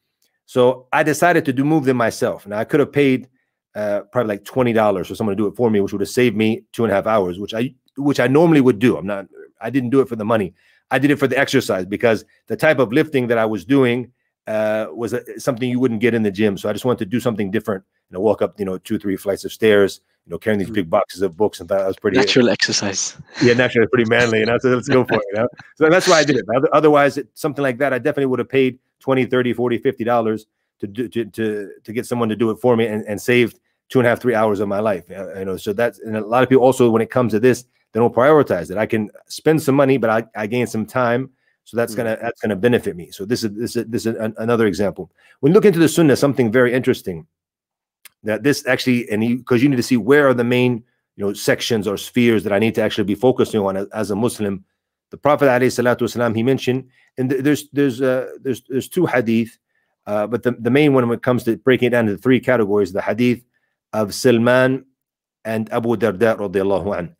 So 0.44 0.86
I 0.92 1.02
decided 1.02 1.44
to 1.46 1.52
do 1.52 1.64
move 1.64 1.84
them 1.84 1.96
myself. 1.96 2.46
Now 2.46 2.58
I 2.58 2.64
could 2.64 2.80
have 2.80 2.92
paid 2.92 3.28
uh, 3.74 4.02
probably 4.12 4.34
like 4.34 4.44
twenty 4.44 4.74
dollars 4.74 5.08
for 5.08 5.14
someone 5.14 5.34
to 5.34 5.42
do 5.42 5.46
it 5.46 5.56
for 5.56 5.70
me, 5.70 5.80
which 5.80 5.92
would 5.92 6.02
have 6.02 6.10
saved 6.10 6.36
me 6.36 6.64
two 6.72 6.84
and 6.84 6.92
a 6.92 6.94
half 6.94 7.06
hours, 7.06 7.38
which 7.38 7.54
I 7.54 7.74
which 7.96 8.20
I 8.20 8.26
normally 8.26 8.60
would 8.60 8.78
do. 8.78 8.98
I'm 8.98 9.06
not. 9.06 9.26
I 9.60 9.70
didn't 9.70 9.90
do 9.90 10.00
it 10.00 10.08
for 10.08 10.16
the 10.16 10.24
money. 10.24 10.52
I 10.92 10.98
did 10.98 11.10
it 11.10 11.16
for 11.16 11.26
the 11.26 11.38
exercise 11.38 11.86
because 11.86 12.24
the 12.46 12.56
type 12.56 12.78
of 12.78 12.92
lifting 12.92 13.26
that 13.28 13.38
I 13.38 13.46
was 13.46 13.64
doing 13.64 14.12
uh, 14.46 14.86
was 14.92 15.14
a, 15.14 15.40
something 15.40 15.68
you 15.68 15.80
wouldn't 15.80 16.00
get 16.00 16.14
in 16.14 16.22
the 16.22 16.30
gym. 16.30 16.58
So 16.58 16.68
I 16.68 16.72
just 16.72 16.84
wanted 16.84 16.98
to 17.00 17.06
do 17.06 17.18
something 17.18 17.50
different. 17.50 17.82
You 18.10 18.14
know, 18.14 18.20
walk 18.20 18.42
up, 18.42 18.58
you 18.58 18.66
know, 18.66 18.76
two, 18.78 18.98
three 18.98 19.16
flights 19.16 19.44
of 19.44 19.52
stairs, 19.52 20.00
you 20.26 20.30
know, 20.30 20.38
carrying 20.38 20.58
these 20.58 20.68
mm. 20.68 20.74
big 20.74 20.90
boxes 20.90 21.22
of 21.22 21.36
books 21.36 21.60
and 21.60 21.68
that 21.70 21.86
was 21.86 21.96
pretty 21.96 22.18
natural 22.18 22.50
exercise. 22.50 23.16
Yeah, 23.42 23.54
natural, 23.54 23.86
pretty 23.88 24.08
manly, 24.08 24.40
you 24.40 24.46
know. 24.46 24.58
So 24.58 24.68
let's 24.68 24.88
go 24.88 25.04
for 25.04 25.14
it. 25.14 25.24
You 25.32 25.40
know? 25.40 25.48
So 25.76 25.88
that's 25.88 26.06
why 26.06 26.18
I 26.18 26.24
did 26.24 26.36
it. 26.36 26.44
Otherwise, 26.72 27.16
it, 27.16 27.28
something 27.34 27.62
like 27.62 27.78
that, 27.78 27.94
I 27.94 27.98
definitely 27.98 28.26
would 28.26 28.38
have 28.38 28.50
paid 28.50 28.78
20, 29.00 29.24
30, 29.24 29.54
40, 29.54 29.78
50 29.78 30.04
dollars 30.04 30.46
to 30.80 30.86
do 30.86 31.08
to, 31.08 31.24
to 31.24 31.70
to 31.84 31.92
get 31.92 32.06
someone 32.06 32.28
to 32.28 32.36
do 32.36 32.50
it 32.50 32.56
for 32.56 32.76
me 32.76 32.86
and, 32.86 33.04
and 33.06 33.20
saved 33.20 33.60
two 33.88 34.00
and 34.00 34.06
a 34.06 34.10
half, 34.10 34.20
three 34.20 34.34
hours 34.34 34.60
of 34.60 34.68
my 34.68 34.80
life. 34.80 35.08
You 35.08 35.44
know, 35.44 35.56
so 35.56 35.72
that's 35.72 36.00
and 36.00 36.16
a 36.16 36.26
lot 36.26 36.42
of 36.42 36.48
people 36.48 36.64
also 36.64 36.90
when 36.90 37.02
it 37.02 37.10
comes 37.10 37.32
to 37.32 37.40
this, 37.40 37.64
they 37.93 37.99
don't 37.99 38.13
prioritize 38.13 38.69
it. 38.71 38.77
I 38.77 38.85
can 38.85 39.09
spend 39.27 39.61
some 39.61 39.75
money, 39.75 39.97
but 39.97 40.09
I, 40.09 40.23
I 40.35 40.47
gain 40.47 40.67
some 40.67 40.85
time. 40.85 41.31
So 41.63 41.75
that's 41.75 41.95
gonna 41.95 42.15
mm. 42.15 42.21
that's 42.21 42.41
gonna 42.41 42.55
benefit 42.55 42.95
me. 42.95 43.11
So 43.11 43.25
this 43.25 43.43
is 43.43 43.53
this 43.53 43.75
is 43.75 43.85
this 43.87 44.05
is 44.05 44.15
an, 44.15 44.33
another 44.37 44.67
example. 44.67 45.11
When 45.39 45.51
you 45.51 45.53
look 45.53 45.65
into 45.65 45.79
the 45.79 45.89
Sunnah, 45.89 46.15
something 46.15 46.51
very 46.51 46.73
interesting 46.73 47.27
that 48.23 48.43
this 48.43 48.65
actually 48.67 49.09
and 49.09 49.21
because 49.37 49.61
you, 49.61 49.65
you 49.65 49.69
need 49.69 49.77
to 49.77 49.83
see 49.83 49.97
where 49.97 50.27
are 50.27 50.33
the 50.33 50.43
main 50.43 50.83
you 51.15 51.25
know 51.25 51.33
sections 51.33 51.87
or 51.87 51.97
spheres 51.97 52.43
that 52.43 52.53
I 52.53 52.59
need 52.59 52.75
to 52.75 52.81
actually 52.81 53.03
be 53.03 53.15
focusing 53.15 53.61
on 53.61 53.77
as, 53.77 53.87
as 53.93 54.11
a 54.11 54.15
Muslim. 54.15 54.63
The 55.09 55.17
Prophet 55.17 55.45
والسلام, 55.45 56.35
he 56.35 56.43
mentioned 56.43 56.89
and 57.17 57.31
there's 57.31 57.67
there's 57.73 58.01
uh, 58.01 58.27
there's 58.41 58.61
there's 58.69 58.87
two 58.87 59.05
hadith, 59.05 59.57
uh, 60.05 60.27
but 60.27 60.43
the, 60.43 60.51
the 60.51 60.69
main 60.69 60.93
one 60.93 61.07
when 61.07 61.17
it 61.17 61.23
comes 61.23 61.43
to 61.45 61.57
breaking 61.57 61.87
it 61.87 61.89
down 61.91 62.07
into 62.07 62.21
three 62.21 62.39
categories, 62.39 62.93
the 62.93 63.01
hadith 63.01 63.43
of 63.93 64.13
Salman 64.13 64.85
and 65.43 65.71
Abu 65.73 65.95
Darda 65.95 66.37
radiallahu 66.37 66.97
an. 66.97 67.15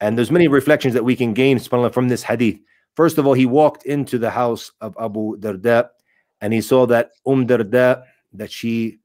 And 0.00 0.16
there's 0.16 0.30
many 0.30 0.48
reflections 0.48 0.94
that 0.94 1.04
we 1.04 1.16
can 1.16 1.32
gain 1.32 1.58
from 1.58 2.08
this 2.08 2.22
hadith. 2.22 2.58
First 2.94 3.18
of 3.18 3.26
all, 3.26 3.34
he 3.34 3.46
walked 3.46 3.84
into 3.84 4.18
the 4.18 4.30
house 4.30 4.72
of 4.80 4.96
Abu 5.00 5.38
Darda 5.38 5.88
and 6.40 6.52
he 6.52 6.60
saw 6.60 6.86
that 6.86 7.10
Umm 7.26 7.46
Darda, 7.46 8.04
that 8.34 8.50
she 8.52 8.98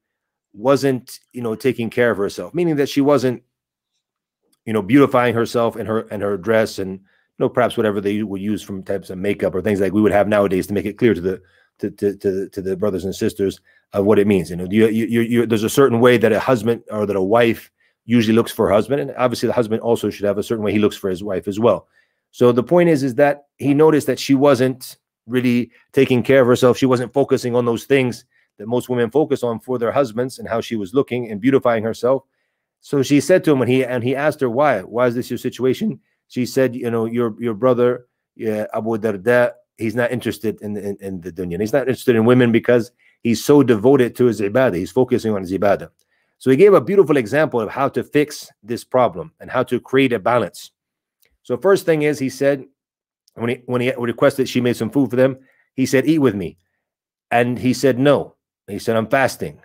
wasn't, 0.52 1.18
you 1.32 1.42
know, 1.42 1.54
taking 1.54 1.88
care 1.88 2.10
of 2.10 2.18
herself, 2.18 2.52
meaning 2.52 2.76
that 2.76 2.88
she 2.88 3.00
wasn't, 3.00 3.42
you 4.66 4.72
know, 4.72 4.82
beautifying 4.82 5.34
herself 5.34 5.76
in 5.76 5.86
her 5.86 6.00
and 6.10 6.22
her 6.22 6.36
dress 6.36 6.78
and 6.78 7.00
know, 7.42 7.48
perhaps 7.48 7.76
whatever 7.76 8.00
they 8.00 8.22
would 8.22 8.40
use 8.40 8.62
from 8.62 8.82
types 8.82 9.10
of 9.10 9.18
makeup 9.18 9.54
or 9.54 9.60
things 9.60 9.80
like 9.80 9.92
we 9.92 10.00
would 10.00 10.12
have 10.12 10.28
nowadays 10.28 10.66
to 10.68 10.72
make 10.72 10.86
it 10.86 10.96
clear 10.96 11.12
to 11.12 11.20
the 11.20 11.42
to 11.78 11.90
to 11.90 12.16
to, 12.16 12.48
to 12.48 12.62
the 12.62 12.76
brothers 12.76 13.04
and 13.04 13.14
sisters 13.14 13.60
of 13.92 14.06
what 14.06 14.18
it 14.18 14.26
means. 14.26 14.48
You 14.48 14.56
know, 14.56 14.66
you, 14.70 14.88
you, 14.88 15.20
you, 15.20 15.46
there's 15.46 15.64
a 15.64 15.68
certain 15.68 16.00
way 16.00 16.16
that 16.16 16.32
a 16.32 16.40
husband 16.40 16.82
or 16.90 17.04
that 17.04 17.16
a 17.16 17.22
wife 17.22 17.70
usually 18.04 18.34
looks 18.34 18.52
for 18.52 18.70
husband, 18.70 19.00
and 19.00 19.14
obviously 19.16 19.46
the 19.46 19.52
husband 19.52 19.80
also 19.80 20.10
should 20.10 20.26
have 20.26 20.38
a 20.38 20.42
certain 20.42 20.64
way 20.64 20.72
he 20.72 20.78
looks 20.78 20.96
for 20.96 21.10
his 21.10 21.22
wife 21.22 21.48
as 21.48 21.60
well. 21.60 21.88
So 22.30 22.52
the 22.52 22.62
point 22.62 22.88
is, 22.88 23.02
is 23.02 23.14
that 23.16 23.46
he 23.58 23.74
noticed 23.74 24.06
that 24.06 24.18
she 24.18 24.34
wasn't 24.34 24.96
really 25.26 25.70
taking 25.92 26.22
care 26.22 26.40
of 26.40 26.46
herself. 26.46 26.78
She 26.78 26.86
wasn't 26.86 27.12
focusing 27.12 27.54
on 27.54 27.64
those 27.64 27.84
things 27.84 28.24
that 28.58 28.66
most 28.66 28.88
women 28.88 29.10
focus 29.10 29.42
on 29.42 29.60
for 29.60 29.78
their 29.78 29.92
husbands 29.92 30.38
and 30.38 30.48
how 30.48 30.60
she 30.60 30.76
was 30.76 30.94
looking 30.94 31.30
and 31.30 31.40
beautifying 31.40 31.84
herself. 31.84 32.24
So 32.80 33.02
she 33.02 33.20
said 33.20 33.44
to 33.44 33.52
him, 33.52 33.62
and 33.62 33.70
he 33.70 33.84
and 33.84 34.02
he 34.02 34.16
asked 34.16 34.40
her, 34.40 34.50
"Why? 34.50 34.80
Why 34.80 35.06
is 35.06 35.14
this 35.14 35.30
your 35.30 35.38
situation?" 35.38 36.00
she 36.32 36.46
said, 36.46 36.74
you 36.74 36.90
know, 36.90 37.04
your 37.04 37.36
your 37.38 37.52
brother 37.52 38.06
yeah, 38.36 38.66
Abu 38.72 38.96
Darda, 38.96 39.52
he's 39.76 39.94
not 39.94 40.10
interested 40.10 40.58
in, 40.62 40.78
in, 40.78 40.96
in 41.00 41.20
the 41.20 41.30
dunya. 41.30 41.60
He's 41.60 41.74
not 41.74 41.82
interested 41.82 42.16
in 42.16 42.24
women 42.24 42.50
because 42.50 42.90
he's 43.22 43.44
so 43.44 43.62
devoted 43.62 44.16
to 44.16 44.24
his 44.24 44.40
ibadah. 44.40 44.76
He's 44.76 44.90
focusing 44.90 45.34
on 45.34 45.42
his 45.42 45.52
ibadah. 45.52 45.90
So 46.42 46.50
he 46.50 46.56
gave 46.56 46.74
a 46.74 46.80
beautiful 46.80 47.18
example 47.18 47.60
of 47.60 47.68
how 47.68 47.88
to 47.90 48.02
fix 48.02 48.50
this 48.64 48.82
problem 48.82 49.30
and 49.38 49.48
how 49.48 49.62
to 49.62 49.78
create 49.78 50.12
a 50.12 50.18
balance. 50.18 50.72
So 51.44 51.56
first 51.56 51.86
thing 51.86 52.02
is, 52.02 52.18
he 52.18 52.30
said, 52.30 52.64
when 53.34 53.50
he 53.50 53.62
when 53.66 53.80
he 53.80 53.92
requested 53.96 54.48
she 54.48 54.60
made 54.60 54.74
some 54.74 54.90
food 54.90 55.10
for 55.10 55.14
them, 55.14 55.38
he 55.76 55.86
said, 55.86 56.04
"Eat 56.04 56.18
with 56.18 56.34
me," 56.34 56.58
and 57.30 57.56
he 57.56 57.72
said, 57.72 57.96
"No." 57.96 58.34
He 58.66 58.80
said, 58.80 58.96
"I'm 58.96 59.06
fasting," 59.06 59.60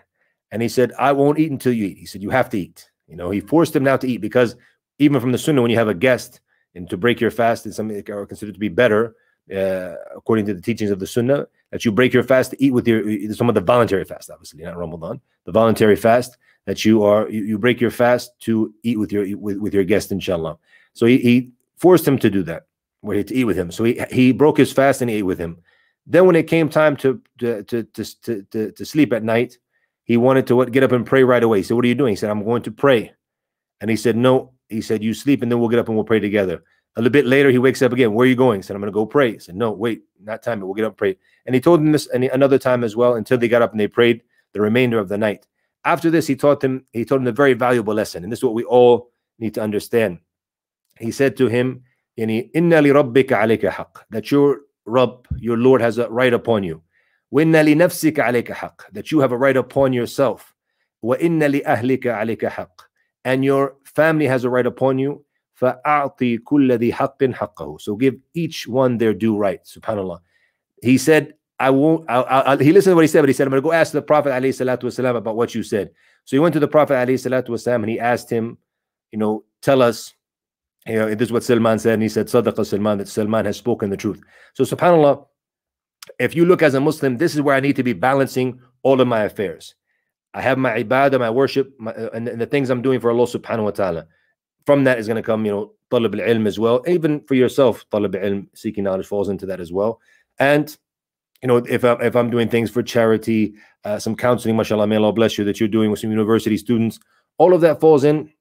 and 0.51 0.61
he 0.61 0.69
said, 0.69 0.93
"I 0.99 1.13
won't 1.13 1.39
eat 1.39 1.49
until 1.49 1.73
you 1.73 1.87
eat." 1.87 1.97
He 1.97 2.05
said, 2.05 2.21
"You 2.21 2.29
have 2.29 2.49
to 2.51 2.59
eat." 2.59 2.91
You 3.07 3.15
know, 3.15 3.31
he 3.31 3.39
forced 3.39 3.75
him 3.75 3.83
now 3.83 3.97
to 3.97 4.07
eat 4.07 4.19
because 4.19 4.55
even 4.99 5.19
from 5.19 5.31
the 5.31 5.39
sunnah, 5.39 5.63
when 5.63 5.71
you 5.71 5.77
have 5.77 5.87
a 5.87 5.95
guest, 5.95 6.41
and 6.75 6.87
to 6.91 6.95
break 6.95 7.19
your 7.19 7.31
fast 7.31 7.65
is 7.65 7.75
something 7.75 7.97
that 7.97 8.07
are 8.07 8.27
considered 8.27 8.53
to 8.53 8.59
be 8.59 8.69
better 8.69 9.15
uh, 9.51 9.95
according 10.15 10.45
to 10.45 10.53
the 10.53 10.61
teachings 10.61 10.91
of 10.91 10.99
the 10.99 11.07
Sunnah. 11.07 11.47
That 11.71 11.85
you 11.85 11.91
break 11.91 12.13
your 12.13 12.23
fast 12.23 12.51
to 12.51 12.63
eat 12.63 12.71
with 12.71 12.87
your 12.87 13.01
some 13.33 13.49
of 13.49 13.55
the 13.55 13.61
voluntary 13.61 14.05
fast, 14.05 14.29
obviously 14.29 14.63
not 14.63 14.77
Ramadan, 14.77 15.19
the 15.45 15.51
voluntary 15.51 15.95
fast 15.95 16.37
that 16.67 16.85
you 16.85 17.03
are 17.03 17.27
you, 17.29 17.43
you 17.43 17.57
break 17.57 17.81
your 17.81 17.89
fast 17.89 18.39
to 18.41 18.73
eat 18.83 18.99
with 18.99 19.11
your 19.11 19.25
with, 19.37 19.57
with 19.57 19.73
your 19.73 19.83
guest, 19.83 20.11
inshallah. 20.11 20.57
So 20.93 21.07
he, 21.07 21.17
he 21.17 21.51
forced 21.77 22.07
him 22.07 22.19
to 22.19 22.29
do 22.29 22.43
that, 22.43 22.67
where 23.01 23.17
he 23.17 23.23
to 23.23 23.35
eat 23.35 23.45
with 23.45 23.57
him. 23.57 23.71
So 23.71 23.83
he 23.83 23.99
he 24.11 24.31
broke 24.31 24.57
his 24.57 24.71
fast 24.71 25.01
and 25.01 25.09
he 25.09 25.17
ate 25.17 25.23
with 25.23 25.39
him. 25.39 25.57
Then 26.05 26.25
when 26.27 26.35
it 26.35 26.47
came 26.47 26.69
time 26.69 26.95
to 26.97 27.19
to 27.39 27.63
to 27.63 27.83
to 27.83 28.43
to, 28.43 28.71
to 28.71 28.85
sleep 28.85 29.13
at 29.13 29.23
night, 29.23 29.57
he 30.03 30.17
wanted 30.17 30.47
to 30.47 30.55
what, 30.55 30.71
get 30.71 30.83
up 30.83 30.91
and 30.91 31.05
pray 31.05 31.23
right 31.23 31.43
away. 31.43 31.63
So 31.63 31.75
what 31.75 31.83
are 31.83 31.87
you 31.87 31.95
doing? 31.95 32.11
He 32.11 32.15
said, 32.15 32.29
I'm 32.29 32.43
going 32.43 32.63
to 32.63 32.71
pray. 32.71 33.13
And 33.81 33.89
he 33.89 33.97
said, 33.97 34.15
No, 34.15 34.53
he 34.69 34.81
said, 34.81 35.03
You 35.03 35.13
sleep 35.13 35.41
and 35.41 35.51
then 35.51 35.59
we'll 35.59 35.69
get 35.69 35.79
up 35.79 35.87
and 35.87 35.95
we'll 35.95 36.05
pray 36.05 36.19
together. 36.19 36.63
A 36.95 37.01
little 37.01 37.11
bit 37.11 37.27
later, 37.27 37.51
he 37.51 37.59
wakes 37.59 37.81
up 37.81 37.93
again. 37.93 38.13
Where 38.13 38.25
are 38.25 38.29
you 38.29 38.35
going? 38.35 38.59
He 38.59 38.63
said, 38.63 38.75
I'm 38.75 38.81
going 38.81 38.91
to 38.91 38.95
go 38.95 39.05
pray. 39.05 39.33
He 39.33 39.39
said, 39.39 39.55
No, 39.55 39.71
wait, 39.71 40.03
not 40.21 40.43
time. 40.43 40.61
We'll 40.61 40.73
get 40.73 40.85
up 40.85 40.93
and 40.93 40.97
pray. 40.97 41.17
And 41.45 41.53
he 41.53 41.61
told 41.61 41.81
them 41.81 41.91
this 41.91 42.07
another 42.07 42.57
time 42.57 42.83
as 42.83 42.95
well 42.95 43.15
until 43.15 43.37
they 43.37 43.47
got 43.47 43.61
up 43.61 43.71
and 43.71 43.79
they 43.79 43.87
prayed 43.87 44.23
the 44.53 44.61
remainder 44.61 44.97
of 44.97 45.09
the 45.09 45.17
night. 45.17 45.45
After 45.86 46.10
this, 46.10 46.26
he 46.26 46.36
taught 46.36 46.60
them, 46.60 46.86
he 46.92 47.04
told 47.04 47.22
them 47.22 47.28
a 47.28 47.32
very 47.32 47.54
valuable 47.54 47.94
lesson. 47.94 48.22
And 48.22 48.32
this 48.32 48.38
is 48.40 48.44
what 48.44 48.54
we 48.54 48.64
all 48.64 49.10
need 49.38 49.54
to 49.54 49.62
understand. 49.62 50.18
He 50.98 51.10
said 51.10 51.36
to 51.38 51.48
him, 51.48 51.82
Inna 52.16 52.82
li 52.82 52.90
rabbika 52.90 53.30
alayka 53.30 53.70
haq, 53.70 54.06
that 54.10 54.30
your 54.30 54.60
Rabb, 54.84 55.26
your 55.36 55.56
Lord 55.56 55.80
has 55.80 55.98
a 55.98 56.08
right 56.10 56.32
upon 56.32 56.64
you. 56.64 56.82
وَإِنَّ 57.32 57.52
لِنَفْسِكَ 57.52 58.18
عَلَيْكَ 58.18 58.52
حَقٍّ 58.52 58.92
That 58.92 59.10
you 59.10 59.20
have 59.20 59.32
a 59.32 59.36
right 59.36 59.56
upon 59.56 59.92
yourself. 59.92 60.54
وَإِنَّ 61.04 61.40
لِأَهْلِكَ 61.40 62.04
عَلَيْكَ 62.04 62.44
حَقٍّ 62.48 62.68
And 63.24 63.44
your 63.44 63.76
family 63.84 64.26
has 64.26 64.44
a 64.44 64.50
right 64.50 64.66
upon 64.66 64.98
you. 64.98 65.24
فَأَعْطِي 65.60 66.40
كُلَّ 66.40 66.78
ذِي 66.78 66.92
حَقٍّ 66.92 67.32
حَقَّهُ 67.32 67.80
So 67.80 67.96
give 67.96 68.16
each 68.34 68.68
one 68.68 68.98
their 68.98 69.14
due 69.14 69.36
right. 69.36 69.64
Subhanallah. 69.64 70.18
He 70.82 70.98
said, 70.98 71.34
I 71.58 71.70
won't, 71.70 72.10
I, 72.10 72.54
I, 72.54 72.56
he 72.62 72.72
listened 72.72 72.92
to 72.92 72.96
what 72.96 73.02
he 73.02 73.08
said, 73.08 73.20
but 73.20 73.28
he 73.28 73.32
said, 73.32 73.46
I'm 73.46 73.50
going 73.52 73.62
to 73.62 73.68
go 73.68 73.72
ask 73.72 73.92
the 73.92 74.02
Prophet 74.02 74.30
والسلام, 74.30 75.16
about 75.16 75.36
what 75.36 75.54
you 75.54 75.62
said. 75.62 75.90
So 76.24 76.36
he 76.36 76.40
went 76.40 76.54
to 76.54 76.60
the 76.60 76.68
Prophet 76.68 76.94
والسلام, 76.94 77.76
and 77.76 77.88
he 77.88 78.00
asked 78.00 78.30
him, 78.30 78.58
you 79.12 79.18
know, 79.18 79.44
tell 79.60 79.82
us, 79.82 80.12
you 80.86 80.96
know, 80.96 81.14
this 81.14 81.28
is 81.28 81.32
what 81.32 81.44
Salman 81.44 81.78
said. 81.78 81.94
And 81.94 82.02
he 82.02 82.08
said, 82.08 82.26
Sadaqa 82.26 82.66
Salman, 82.66 82.98
that 82.98 83.08
Salman 83.08 83.44
has 83.44 83.56
spoken 83.56 83.90
the 83.90 83.96
truth. 83.96 84.20
So 84.54 84.64
subhanAllah, 84.64 85.24
if 86.18 86.34
you 86.34 86.44
look 86.44 86.62
as 86.62 86.74
a 86.74 86.80
Muslim, 86.80 87.18
this 87.18 87.34
is 87.34 87.40
where 87.40 87.54
I 87.54 87.60
need 87.60 87.76
to 87.76 87.84
be 87.84 87.92
balancing 87.92 88.60
all 88.82 89.00
of 89.00 89.06
my 89.06 89.22
affairs. 89.22 89.76
I 90.34 90.40
have 90.40 90.58
my 90.58 90.82
ibadah, 90.82 91.20
my 91.20 91.30
worship, 91.30 91.72
my, 91.78 91.92
and, 91.92 92.26
and 92.26 92.40
the 92.40 92.46
things 92.46 92.70
I'm 92.70 92.82
doing 92.82 92.98
for 92.98 93.10
Allah 93.10 93.26
subhanahu 93.26 93.64
wa 93.64 93.70
ta'ala 93.70 94.06
from 94.66 94.84
that 94.84 94.98
is 94.98 95.06
going 95.06 95.16
to 95.16 95.22
come, 95.22 95.44
you 95.44 95.52
know, 95.52 95.72
talib 95.90 96.14
al-ilm 96.14 96.46
as 96.46 96.58
well. 96.58 96.82
Even 96.88 97.20
for 97.20 97.34
yourself, 97.34 97.84
talib 97.90 98.16
al-ilm, 98.16 98.48
seeking 98.54 98.82
knowledge 98.84 99.06
falls 99.06 99.28
into 99.28 99.46
that 99.46 99.60
as 99.60 99.72
well. 99.72 100.00
And, 100.38 100.76
you 101.41 101.47
know, 101.47 101.57
if, 101.57 101.83
I, 101.83 101.93
if 102.01 102.15
I'm 102.15 102.29
doing 102.29 102.49
things 102.49 102.71
for 102.71 102.81
charity, 102.81 103.53
uh, 103.83 103.99
some 103.99 104.15
counseling, 104.15 104.55
mashallah, 104.55 104.87
may 104.87 104.95
Allah 104.95 105.13
bless 105.13 105.37
you, 105.37 105.45
that 105.45 105.59
you're 105.59 105.69
doing 105.69 105.91
with 105.91 105.99
some 105.99 106.09
university 106.09 106.57
students, 106.57 106.99
all 107.37 107.53
of 107.53 107.61
that 107.61 107.79
falls 107.79 108.03
in 108.03 108.31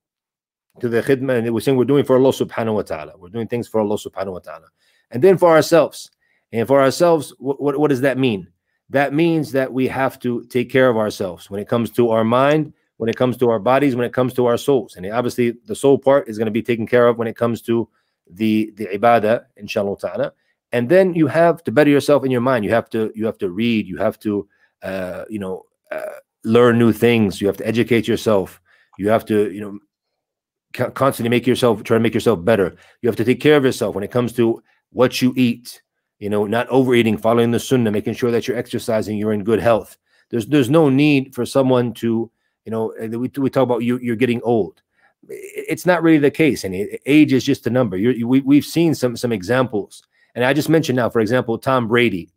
to 0.81 0.89
the 0.89 1.03
khidmah. 1.03 1.39
And 1.39 1.55
we're 1.55 1.61
saying 1.61 1.77
we're 1.77 1.85
doing 1.85 2.05
for 2.05 2.17
Allah 2.17 2.33
subhanahu 2.33 2.75
wa 2.75 2.83
ta'ala. 2.83 3.13
We're 3.19 3.29
doing 3.29 3.49
things 3.49 3.69
for 3.69 3.81
Allah 3.81 3.97
subhanahu 3.97 4.33
wa 4.33 4.39
ta'ala. 4.39 4.67
And 5.11 5.23
then 5.23 5.37
for 5.37 5.51
ourselves. 5.51 6.11
And 6.53 6.67
for 6.67 6.81
ourselves, 6.81 7.35
what, 7.39 7.61
what, 7.61 7.79
what 7.79 7.89
does 7.89 8.01
that 8.01 8.19
mean? 8.19 8.49
That 8.91 9.13
means 9.13 9.53
that 9.53 9.73
we 9.73 9.89
have 9.89 10.19
to 10.21 10.45
take 10.45 10.71
care 10.71 10.89
of 10.89 10.97
ourselves 10.97 11.51
when 11.51 11.61
it 11.61 11.69
comes 11.69 11.91
to 11.93 12.11
our 12.11 12.25
mind, 12.25 12.73
when 12.99 13.11
it 13.11 13.17
comes 13.17 13.37
to 13.39 13.51
our 13.51 13.59
bodies, 13.59 13.97
when 13.97 14.07
it 14.07 14.13
comes 14.13 14.33
to 14.35 14.47
our 14.47 14.57
souls. 14.57 14.97
And 14.97 15.05
obviously, 15.07 15.55
the 15.67 15.75
soul 15.75 15.99
part 15.99 16.29
is 16.29 16.39
going 16.39 16.47
to 16.47 16.53
be 16.53 16.63
taken 16.63 16.87
care 16.87 17.09
of 17.09 17.19
when 17.19 17.29
it 17.29 17.37
comes 17.37 17.61
to 17.63 17.89
the 18.31 18.73
the 18.77 18.87
ibadah, 18.87 19.45
inshallah 19.57 19.99
ta'ala. 19.99 20.33
And 20.77 20.91
then 20.91 21.15
you 21.15 21.27
have 21.27 21.65
to 21.65 21.73
better 21.73 21.89
yourself 21.89 22.23
in 22.23 22.31
your 22.31 22.43
mind. 22.43 22.63
You 22.67 22.71
have 22.73 22.91
to 22.91 23.11
you 23.15 23.25
have 23.25 23.39
to 23.39 23.49
read. 23.49 23.87
You 23.87 23.97
have 23.97 24.19
to 24.21 24.47
uh, 24.83 25.25
you 25.31 25.39
know 25.39 25.63
uh, 25.91 26.19
learn 26.45 26.79
new 26.79 26.93
things. 26.93 27.41
You 27.41 27.47
have 27.47 27.57
to 27.57 27.67
educate 27.67 28.07
yourself. 28.07 28.61
You 28.99 29.09
have 29.09 29.25
to 29.27 29.51
you 29.51 29.63
know 29.63 30.91
constantly 30.91 31.31
make 31.31 31.47
yourself 31.47 31.83
try 31.83 31.97
to 31.97 32.03
make 32.03 32.13
yourself 32.13 32.45
better. 32.45 32.77
You 33.01 33.09
have 33.09 33.17
to 33.17 33.25
take 33.25 33.41
care 33.41 33.57
of 33.57 33.65
yourself 33.65 33.95
when 33.95 34.05
it 34.05 34.11
comes 34.11 34.35
to 34.35 34.63
what 34.91 35.23
you 35.23 35.33
eat. 35.35 35.81
You 36.19 36.29
know, 36.29 36.45
not 36.47 36.69
overeating, 36.69 37.17
following 37.17 37.53
the 37.53 37.61
sunnah, 37.61 37.91
making 37.91 38.15
sure 38.15 38.31
that 38.31 38.47
you're 38.47 38.59
exercising, 38.59 39.17
you're 39.17 39.33
in 39.33 39.45
good 39.45 39.61
health. 39.61 39.97
There's 40.29 40.47
there's 40.47 40.69
no 40.69 40.91
need 40.91 41.35
for 41.35 41.47
someone 41.47 41.95
to 41.95 42.31
you 42.67 42.73
know, 42.73 42.93
we, 42.99 43.31
we 43.39 43.49
talk 43.49 43.63
about 43.63 43.85
you, 43.85 43.99
you're 44.03 44.17
getting 44.17 44.43
old. 44.43 44.83
It's 45.29 45.87
not 45.87 46.03
really 46.03 46.19
the 46.19 46.31
case. 46.31 46.65
And 46.65 46.75
age 47.07 47.33
is 47.33 47.45
just 47.45 47.67
a 47.67 47.71
number. 47.71 47.97
You're, 47.97 48.27
we, 48.27 48.41
we've 48.41 48.65
seen 48.65 48.95
some, 48.95 49.17
some 49.17 49.33
examples. 49.33 50.03
And 50.37 50.45
I 50.45 50.53
just 50.53 50.69
mentioned 50.69 50.97
now, 50.97 51.09
for 51.09 51.21
example, 51.21 51.57
Tom 51.59 51.89
Brady, 51.89 52.29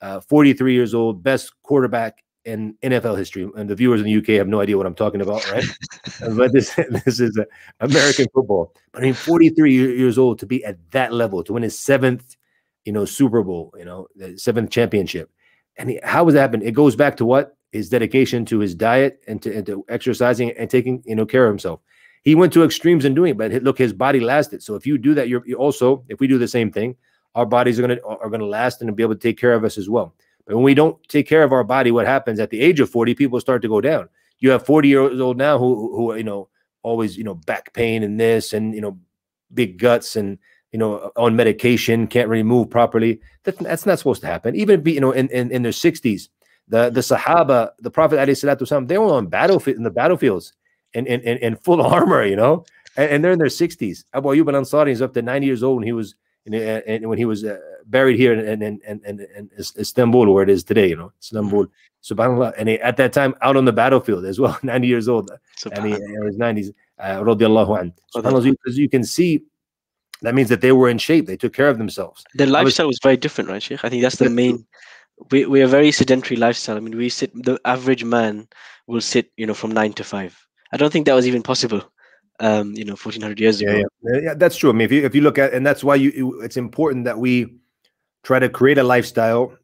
uh, 0.00 0.20
43 0.20 0.72
years 0.72 0.94
old, 0.94 1.22
best 1.22 1.52
quarterback 1.62 2.24
in 2.46 2.74
NFL 2.82 3.16
history. 3.16 3.48
And 3.54 3.68
the 3.68 3.74
viewers 3.74 4.00
in 4.00 4.06
the 4.06 4.16
UK 4.16 4.38
have 4.38 4.48
no 4.48 4.60
idea 4.60 4.76
what 4.78 4.86
I'm 4.86 4.94
talking 4.94 5.20
about, 5.20 5.48
right? 5.52 5.64
but 6.34 6.50
this 6.52 6.74
this 7.04 7.20
is 7.20 7.38
American 7.80 8.26
football. 8.34 8.74
But 8.92 9.02
I 9.02 9.04
mean, 9.04 9.14
43 9.14 9.72
years 9.74 10.16
old 10.18 10.38
to 10.40 10.46
be 10.46 10.64
at 10.64 10.78
that 10.92 11.12
level, 11.12 11.44
to 11.44 11.52
win 11.52 11.62
his 11.62 11.78
seventh, 11.78 12.36
you 12.86 12.92
know, 12.92 13.04
Super 13.04 13.42
Bowl, 13.42 13.72
you 13.78 13.84
know, 13.84 14.08
the 14.16 14.38
seventh 14.38 14.70
championship. 14.70 15.30
And 15.76 15.90
he, 15.90 16.00
how 16.02 16.24
was 16.24 16.34
that 16.34 16.40
happen? 16.40 16.62
It 16.62 16.72
goes 16.72 16.96
back 16.96 17.16
to 17.18 17.26
what 17.26 17.56
his 17.70 17.90
dedication 17.90 18.44
to 18.46 18.58
his 18.60 18.74
diet 18.74 19.22
and 19.28 19.42
to, 19.42 19.54
and 19.54 19.66
to 19.66 19.84
exercising 19.90 20.52
and 20.52 20.70
taking 20.70 21.02
you 21.04 21.14
know 21.14 21.26
care 21.26 21.44
of 21.44 21.50
himself. 21.50 21.80
He 22.22 22.34
went 22.34 22.52
to 22.54 22.64
extremes 22.64 23.04
in 23.04 23.14
doing 23.14 23.32
it, 23.32 23.36
but 23.36 23.52
look, 23.62 23.76
his 23.76 23.92
body 23.92 24.20
lasted. 24.20 24.62
So 24.62 24.74
if 24.74 24.86
you 24.86 24.96
do 24.96 25.12
that, 25.14 25.28
you're, 25.28 25.42
you're 25.46 25.58
also 25.58 26.04
if 26.08 26.18
we 26.18 26.26
do 26.26 26.38
the 26.38 26.48
same 26.48 26.70
thing, 26.72 26.96
our 27.35 27.45
bodies 27.45 27.79
are 27.79 27.83
gonna 27.83 27.99
are 28.05 28.29
gonna 28.29 28.45
last 28.45 28.81
and 28.81 28.95
be 28.95 29.03
able 29.03 29.15
to 29.15 29.19
take 29.19 29.37
care 29.37 29.53
of 29.53 29.63
us 29.63 29.77
as 29.77 29.89
well. 29.89 30.15
But 30.45 30.55
when 30.55 30.63
we 30.63 30.73
don't 30.73 30.97
take 31.07 31.27
care 31.27 31.43
of 31.43 31.51
our 31.51 31.63
body, 31.63 31.91
what 31.91 32.07
happens 32.07 32.39
at 32.39 32.49
the 32.49 32.61
age 32.61 32.79
of 32.79 32.89
40? 32.89 33.13
People 33.15 33.39
start 33.39 33.61
to 33.61 33.67
go 33.67 33.81
down. 33.81 34.09
You 34.39 34.51
have 34.51 34.65
40 34.65 34.87
years 34.87 35.19
old 35.19 35.37
now 35.37 35.57
who 35.57 35.95
who 35.95 36.15
you 36.15 36.23
know 36.23 36.49
always 36.83 37.17
you 37.17 37.23
know 37.23 37.35
back 37.35 37.73
pain 37.73 38.03
and 38.03 38.19
this 38.19 38.53
and 38.53 38.73
you 38.73 38.81
know 38.81 38.97
big 39.53 39.77
guts 39.77 40.15
and 40.15 40.37
you 40.71 40.79
know 40.79 41.11
on 41.15 41.35
medication 41.35 42.07
can't 42.07 42.29
really 42.29 42.43
move 42.43 42.69
properly. 42.69 43.19
That, 43.43 43.57
that's 43.59 43.85
not 43.85 43.99
supposed 43.99 44.21
to 44.21 44.27
happen. 44.27 44.55
Even 44.55 44.85
you 44.85 45.01
know 45.01 45.11
in, 45.11 45.29
in 45.29 45.51
in 45.51 45.63
their 45.63 45.71
60s, 45.71 46.29
the 46.67 46.89
the 46.89 47.01
Sahaba, 47.01 47.71
the 47.79 47.91
Prophet 47.91 48.17
والسلام, 48.17 48.87
they 48.87 48.97
were 48.97 49.13
on 49.13 49.27
battlefield 49.27 49.77
in 49.77 49.83
the 49.83 49.91
battlefields 49.91 50.53
in, 50.93 51.05
in, 51.05 51.21
in, 51.21 51.37
in 51.37 51.55
full 51.55 51.81
armor, 51.81 52.23
you 52.23 52.35
know, 52.35 52.65
and, 52.95 53.11
and, 53.11 53.23
they're 53.23 53.31
in 53.31 53.39
their 53.39 53.47
60s. 53.47 54.03
Abu 54.13 54.29
Ayyub 54.29 54.53
al 54.53 54.61
Ansari 54.61 54.91
is 54.91 55.01
up 55.01 55.13
to 55.13 55.21
90 55.21 55.45
years 55.45 55.63
old 55.63 55.79
and 55.79 55.85
he 55.85 55.93
was 55.93 56.15
and, 56.46 56.54
and 56.54 57.08
when 57.08 57.18
he 57.18 57.24
was 57.24 57.44
uh, 57.44 57.58
buried 57.86 58.18
here 58.18 58.32
in, 58.32 58.62
in, 58.62 58.80
in, 58.86 59.20
in, 59.36 59.50
Istanbul, 59.58 60.32
where 60.32 60.42
it 60.42 60.50
is 60.50 60.64
today, 60.64 60.88
you 60.88 60.96
know, 60.96 61.12
Istanbul, 61.20 61.66
mm-hmm. 61.66 62.14
subhanAllah. 62.14 62.54
And 62.58 62.68
he, 62.68 62.80
at 62.80 62.96
that 62.96 63.12
time, 63.12 63.34
out 63.42 63.56
on 63.56 63.64
the 63.64 63.72
battlefield 63.72 64.24
as 64.24 64.40
well, 64.40 64.58
90 64.62 64.86
years 64.86 65.08
old, 65.08 65.30
and 65.70 65.86
he, 65.86 65.92
in 65.92 66.26
his 66.26 66.36
90s, 66.36 66.72
uh, 66.98 67.20
radiallahu 67.20 67.80
an. 67.80 67.94
SubhanAllah, 68.14 68.54
as 68.66 68.78
you 68.78 68.88
can 68.88 69.04
see, 69.04 69.42
that 70.22 70.34
means 70.34 70.48
that 70.48 70.60
they 70.60 70.72
were 70.72 70.88
in 70.88 70.98
shape. 70.98 71.26
They 71.26 71.36
took 71.36 71.52
care 71.52 71.68
of 71.68 71.78
themselves. 71.78 72.24
Their 72.34 72.46
lifestyle 72.46 72.86
was, 72.86 72.94
was, 72.94 73.00
very 73.02 73.16
different, 73.16 73.50
right, 73.50 73.62
Sheikh? 73.62 73.84
I 73.84 73.88
think 73.88 74.02
that's 74.02 74.16
the 74.16 74.30
main. 74.30 74.64
We 75.30 75.46
we 75.46 75.62
are 75.62 75.66
very 75.66 75.90
sedentary 75.92 76.36
lifestyle. 76.36 76.76
I 76.76 76.80
mean, 76.80 76.96
we 76.96 77.08
sit. 77.08 77.32
The 77.34 77.60
average 77.64 78.04
man 78.04 78.48
will 78.86 79.00
sit, 79.00 79.32
you 79.36 79.46
know, 79.46 79.54
from 79.54 79.72
nine 79.72 79.92
to 79.94 80.04
five. 80.04 80.38
I 80.72 80.76
don't 80.76 80.92
think 80.92 81.06
that 81.06 81.14
was 81.14 81.26
even 81.26 81.42
possible 81.42 81.82
um, 82.40 82.72
you 82.74 82.84
know, 82.84 82.92
1400 82.92 83.38
years 83.40 83.60
ago. 83.60 83.72
Yeah, 83.72 83.84
yeah, 84.02 84.20
yeah, 84.22 84.34
that's 84.34 84.56
true. 84.56 84.70
I 84.70 84.72
mean, 84.72 84.84
if 84.84 84.92
you, 84.92 85.04
if 85.04 85.14
you 85.14 85.20
look 85.20 85.38
at, 85.38 85.52
and 85.52 85.66
that's 85.66 85.84
why 85.84 85.94
you, 85.94 86.40
it's 86.42 86.56
important 86.56 87.04
that 87.04 87.18
we 87.18 87.54
try 88.22 88.38
to 88.38 88.48
create 88.48 88.78
a 88.78 88.82
lifestyle 88.82 89.56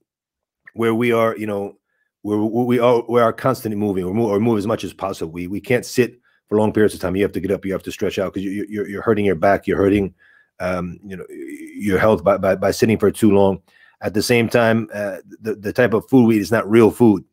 where 0.75 0.95
we 0.95 1.13
are, 1.13 1.37
you 1.37 1.47
know, 1.47 1.77
where 2.23 2.39
we 2.39 2.79
are, 2.79 3.03
we 3.09 3.21
are 3.21 3.33
constantly 3.33 3.79
moving 3.79 4.05
or 4.05 4.13
move, 4.13 4.31
or 4.31 4.41
move 4.41 4.59
as 4.59 4.67
much 4.67 4.85
as 4.85 4.93
possible. 4.93 5.33
We, 5.33 5.47
we 5.47 5.61
can't 5.61 5.85
sit 5.85 6.21
for 6.49 6.59
long 6.59 6.73
periods 6.73 6.95
of 6.95 7.01
time. 7.01 7.17
You 7.17 7.23
have 7.23 7.33
to 7.33 7.41
get 7.41 7.51
up, 7.51 7.65
you 7.65 7.73
have 7.73 7.83
to 7.85 7.93
stretch 7.93 8.19
out 8.19 8.33
because 8.33 8.45
you, 8.45 8.67
you're, 8.69 8.89
you're 8.89 9.03
hurting 9.03 9.25
your 9.25 9.35
back, 9.35 9.67
you're 9.67 9.79
hurting, 9.79 10.15
um, 10.61 10.99
you 11.05 11.17
know, 11.17 11.25
your 11.29 11.99
health 11.99 12.25
by, 12.25 12.37
by, 12.37 12.55
by 12.55 12.71
sitting 12.71 12.99
for 12.99 13.11
too 13.11 13.31
long. 13.31 13.63
At 14.01 14.15
the 14.15 14.23
same 14.23 14.49
time, 14.49 14.89
uh, 14.95 15.19
the, 15.41 15.57
the 15.57 15.73
type 15.73 15.93
of 15.93 16.09
food 16.09 16.27
we 16.27 16.37
eat 16.37 16.43
is 16.43 16.53
not 16.53 16.69
real 16.71 16.91
food. 16.91 17.25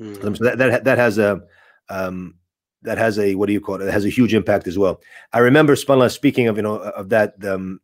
Mm. 0.00 0.36
So 0.36 0.44
that, 0.44 0.58
that, 0.58 0.84
that 0.84 0.98
has 0.98 1.18
a, 1.18 1.42
um, 1.88 2.34
that 2.82 2.98
has 2.98 3.18
a 3.18 3.34
what 3.34 3.46
do 3.46 3.52
you 3.52 3.60
call 3.60 3.76
it? 3.76 3.86
It 3.86 3.92
has 3.92 4.04
a 4.04 4.10
huge 4.10 4.34
impact 4.34 4.66
as 4.66 4.78
well. 4.78 5.00
I 5.32 5.38
remember 5.38 5.74
SubhanAllah 5.74 6.12
speaking 6.12 6.48
of 6.48 6.56
you 6.56 6.62
know 6.62 6.76
of 6.76 7.08
that 7.10 7.34
um, 7.44 7.80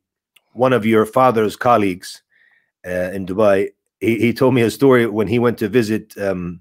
one 0.52 0.72
of 0.72 0.87
your 0.87 1.07
father's 1.07 1.57
colleagues 1.57 2.22
uh, 2.87 3.11
in 3.12 3.26
Dubai. 3.26 3.70
He, 4.00 4.18
he 4.18 4.33
told 4.33 4.55
me 4.55 4.62
a 4.62 4.70
story 4.70 5.07
when 5.07 5.28
he 5.28 5.38
went 5.38 5.59
to 5.59 5.68
visit 5.68 6.16
um, 6.18 6.61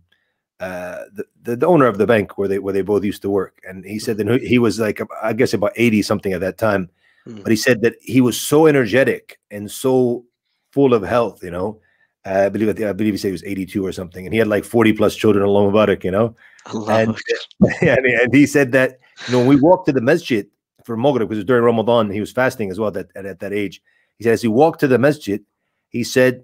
uh, 0.59 1.05
the, 1.13 1.25
the, 1.41 1.55
the 1.55 1.65
owner 1.65 1.87
of 1.87 1.97
the 1.97 2.05
bank 2.05 2.37
where 2.37 2.47
they 2.47 2.59
where 2.59 2.73
they 2.73 2.81
both 2.81 3.03
used 3.03 3.21
to 3.23 3.29
work, 3.29 3.59
and 3.67 3.83
he 3.83 3.99
said 3.99 4.17
that 4.17 4.41
he 4.41 4.59
was 4.59 4.79
like 4.79 5.01
I 5.21 5.33
guess 5.33 5.53
about 5.53 5.73
eighty 5.75 6.01
something 6.01 6.33
at 6.33 6.41
that 6.41 6.57
time, 6.57 6.89
mm. 7.27 7.41
but 7.41 7.51
he 7.51 7.55
said 7.55 7.81
that 7.81 7.95
he 8.01 8.21
was 8.21 8.39
so 8.39 8.67
energetic 8.67 9.39
and 9.49 9.69
so 9.69 10.25
full 10.71 10.93
of 10.93 11.03
health, 11.03 11.43
you 11.43 11.51
know. 11.51 11.79
Uh, 12.23 12.43
I 12.45 12.49
believe 12.49 12.69
I 12.83 12.93
believe 12.93 13.15
he 13.15 13.17
said 13.17 13.29
he 13.29 13.31
was 13.31 13.43
82 13.43 13.83
or 13.83 13.91
something, 13.91 14.25
and 14.25 14.33
he 14.33 14.37
had 14.37 14.47
like 14.47 14.63
40 14.63 14.93
plus 14.93 15.15
children 15.15 15.43
along 15.43 15.71
Mubarak, 15.71 16.03
you 16.03 16.11
know. 16.11 16.35
And, 16.67 17.17
and, 17.81 18.05
and 18.05 18.33
he 18.33 18.45
said 18.45 18.71
that 18.73 18.99
you 19.27 19.33
know 19.33 19.39
when 19.39 19.47
we 19.47 19.55
walked 19.55 19.87
to 19.87 19.93
the 19.93 20.01
masjid 20.01 20.47
for 20.85 20.97
Maghrib 20.97 21.27
because 21.27 21.37
it 21.37 21.41
was 21.41 21.45
during 21.45 21.63
Ramadan, 21.63 22.09
he 22.09 22.19
was 22.19 22.31
fasting 22.31 22.71
as 22.71 22.79
well 22.79 22.95
at, 22.97 23.07
at, 23.15 23.25
at 23.25 23.39
that 23.39 23.53
age. 23.53 23.81
He 24.17 24.23
said 24.23 24.33
as 24.33 24.41
he 24.41 24.47
walked 24.47 24.79
to 24.81 24.87
the 24.87 24.97
masjid, 24.97 25.43
he 25.89 26.03
said 26.03 26.43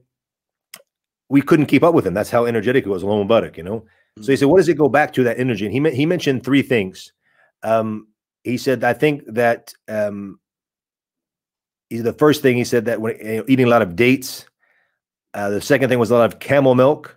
we 1.29 1.41
couldn't 1.41 1.65
keep 1.65 1.83
up 1.83 1.93
with 1.93 2.05
him. 2.05 2.13
That's 2.13 2.29
how 2.29 2.45
energetic 2.45 2.85
he 2.85 2.89
was, 2.89 3.03
along 3.03 3.27
Mubarak, 3.27 3.57
you 3.57 3.63
know. 3.63 3.79
Mm-hmm. 3.79 4.23
So 4.23 4.31
he 4.31 4.35
mm. 4.35 4.39
said, 4.39 4.45
what 4.47 4.57
does 4.57 4.69
it 4.69 4.77
go 4.77 4.89
back 4.89 5.13
to 5.13 5.23
that 5.23 5.39
energy? 5.39 5.65
And 5.65 5.73
he 5.73 5.95
he 5.95 6.05
mentioned 6.05 6.43
three 6.43 6.61
things. 6.61 7.11
Um, 7.63 8.07
he 8.43 8.57
said, 8.57 8.83
I 8.83 8.93
think 8.93 9.23
that 9.27 9.73
um, 9.87 10.39
the 11.89 12.13
first 12.13 12.41
thing 12.41 12.57
he 12.57 12.63
said 12.63 12.85
that 12.85 13.01
when 13.01 13.17
you 13.17 13.37
know, 13.37 13.45
eating 13.47 13.65
a 13.65 13.69
lot 13.69 13.81
of 13.81 13.95
dates 13.95 14.45
uh, 15.37 15.49
the 15.49 15.61
second 15.61 15.89
thing 15.89 15.99
was 15.99 16.11
a 16.11 16.15
lot 16.15 16.33
of 16.33 16.39
camel 16.39 16.75
milk. 16.75 17.16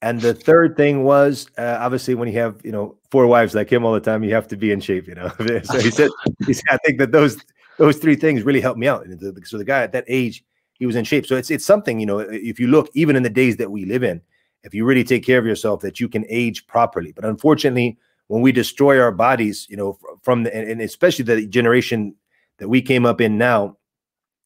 And 0.00 0.20
the 0.20 0.32
third 0.32 0.76
thing 0.76 1.02
was 1.02 1.48
uh, 1.58 1.78
obviously 1.80 2.14
when 2.14 2.28
you 2.28 2.38
have 2.38 2.60
you 2.64 2.70
know 2.70 2.96
four 3.10 3.26
wives 3.26 3.54
like 3.54 3.70
him 3.70 3.84
all 3.84 3.92
the 3.92 4.00
time, 4.00 4.22
you 4.22 4.32
have 4.32 4.46
to 4.48 4.56
be 4.56 4.70
in 4.70 4.80
shape. 4.80 5.08
You 5.08 5.16
know, 5.16 5.28
so 5.64 5.80
he 5.80 5.90
said, 5.90 6.10
he 6.46 6.52
said, 6.52 6.64
I 6.70 6.78
think 6.78 6.98
that 6.98 7.10
those 7.10 7.36
those 7.78 7.96
three 7.98 8.16
things 8.16 8.42
really 8.42 8.60
helped 8.60 8.78
me 8.78 8.86
out. 8.86 9.06
So 9.44 9.58
the 9.58 9.64
guy 9.64 9.82
at 9.82 9.92
that 9.92 10.04
age, 10.06 10.44
he 10.74 10.86
was 10.86 10.94
in 10.94 11.04
shape. 11.04 11.26
So 11.26 11.36
it's 11.36 11.50
it's 11.50 11.66
something 11.66 11.98
you 11.98 12.06
know. 12.06 12.20
If 12.20 12.60
you 12.60 12.68
look, 12.68 12.90
even 12.94 13.16
in 13.16 13.24
the 13.24 13.30
days 13.30 13.56
that 13.56 13.72
we 13.72 13.84
live 13.86 14.04
in, 14.04 14.20
if 14.62 14.72
you 14.72 14.84
really 14.84 15.04
take 15.04 15.24
care 15.24 15.38
of 15.38 15.46
yourself, 15.46 15.80
that 15.80 15.98
you 15.98 16.08
can 16.08 16.24
age 16.28 16.66
properly. 16.68 17.10
But 17.10 17.24
unfortunately, 17.24 17.98
when 18.28 18.40
we 18.40 18.52
destroy 18.52 19.00
our 19.00 19.12
bodies, 19.12 19.66
you 19.68 19.76
know, 19.76 19.98
from 20.22 20.44
the 20.44 20.54
and 20.54 20.80
especially 20.80 21.24
the 21.24 21.46
generation 21.46 22.14
that 22.58 22.68
we 22.68 22.82
came 22.82 23.04
up 23.04 23.20
in 23.20 23.36
now, 23.36 23.76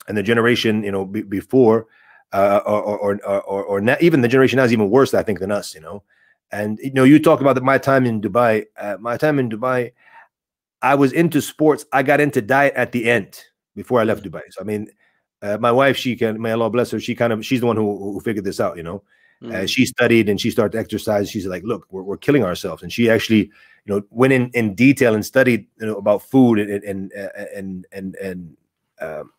and 0.08 0.16
the 0.16 0.22
generation 0.22 0.82
you 0.82 0.92
know 0.92 1.04
b- 1.04 1.22
before 1.22 1.86
uh, 2.32 2.60
or, 2.64 2.98
or, 2.98 3.20
or, 3.24 3.62
or, 3.64 3.80
not, 3.80 4.02
even 4.02 4.22
the 4.22 4.28
generation 4.28 4.56
now 4.56 4.64
is 4.64 4.72
even 4.72 4.88
worse, 4.88 5.12
I 5.14 5.22
think, 5.22 5.38
than 5.40 5.50
us, 5.50 5.74
you 5.74 5.80
know. 5.80 6.02
And, 6.50 6.78
you 6.82 6.92
know, 6.92 7.04
you 7.04 7.18
talk 7.18 7.40
about 7.40 7.54
the, 7.54 7.60
my 7.60 7.78
time 7.78 8.06
in 8.06 8.20
Dubai. 8.20 8.66
Uh, 8.76 8.96
my 9.00 9.16
time 9.16 9.38
in 9.38 9.48
Dubai, 9.48 9.92
I 10.80 10.94
was 10.94 11.12
into 11.12 11.40
sports. 11.40 11.84
I 11.92 12.02
got 12.02 12.20
into 12.20 12.40
diet 12.42 12.74
at 12.74 12.92
the 12.92 13.10
end 13.10 13.38
before 13.74 14.00
I 14.00 14.04
left 14.04 14.22
mm. 14.22 14.30
Dubai. 14.30 14.42
So, 14.50 14.60
I 14.60 14.64
mean, 14.64 14.88
uh, 15.42 15.58
my 15.58 15.72
wife, 15.72 15.96
she 15.96 16.16
can, 16.16 16.40
may 16.40 16.52
Allah 16.52 16.70
bless 16.70 16.90
her, 16.92 17.00
she 17.00 17.14
kind 17.14 17.32
of, 17.32 17.44
she's 17.44 17.60
the 17.60 17.66
one 17.66 17.76
who, 17.76 18.12
who 18.12 18.20
figured 18.20 18.44
this 18.44 18.60
out, 18.60 18.76
you 18.76 18.82
know. 18.82 19.02
Mm. 19.42 19.68
she 19.68 19.84
studied 19.84 20.28
and 20.28 20.40
she 20.40 20.52
started 20.52 20.70
to 20.70 20.78
exercise. 20.78 21.28
She's 21.28 21.46
like, 21.46 21.64
look, 21.64 21.86
we're, 21.90 22.04
we're 22.04 22.16
killing 22.16 22.44
ourselves. 22.44 22.84
And 22.84 22.92
she 22.92 23.10
actually, 23.10 23.50
you 23.84 23.88
know, 23.94 24.02
went 24.10 24.32
in, 24.32 24.50
in 24.50 24.76
detail 24.76 25.14
and 25.14 25.26
studied, 25.26 25.66
you 25.80 25.86
know, 25.86 25.96
about 25.96 26.22
food 26.22 26.60
and, 26.60 26.84
and, 26.84 27.12
and, 27.12 27.86
and, 27.92 28.14
and, 28.14 28.56
um, 29.00 29.32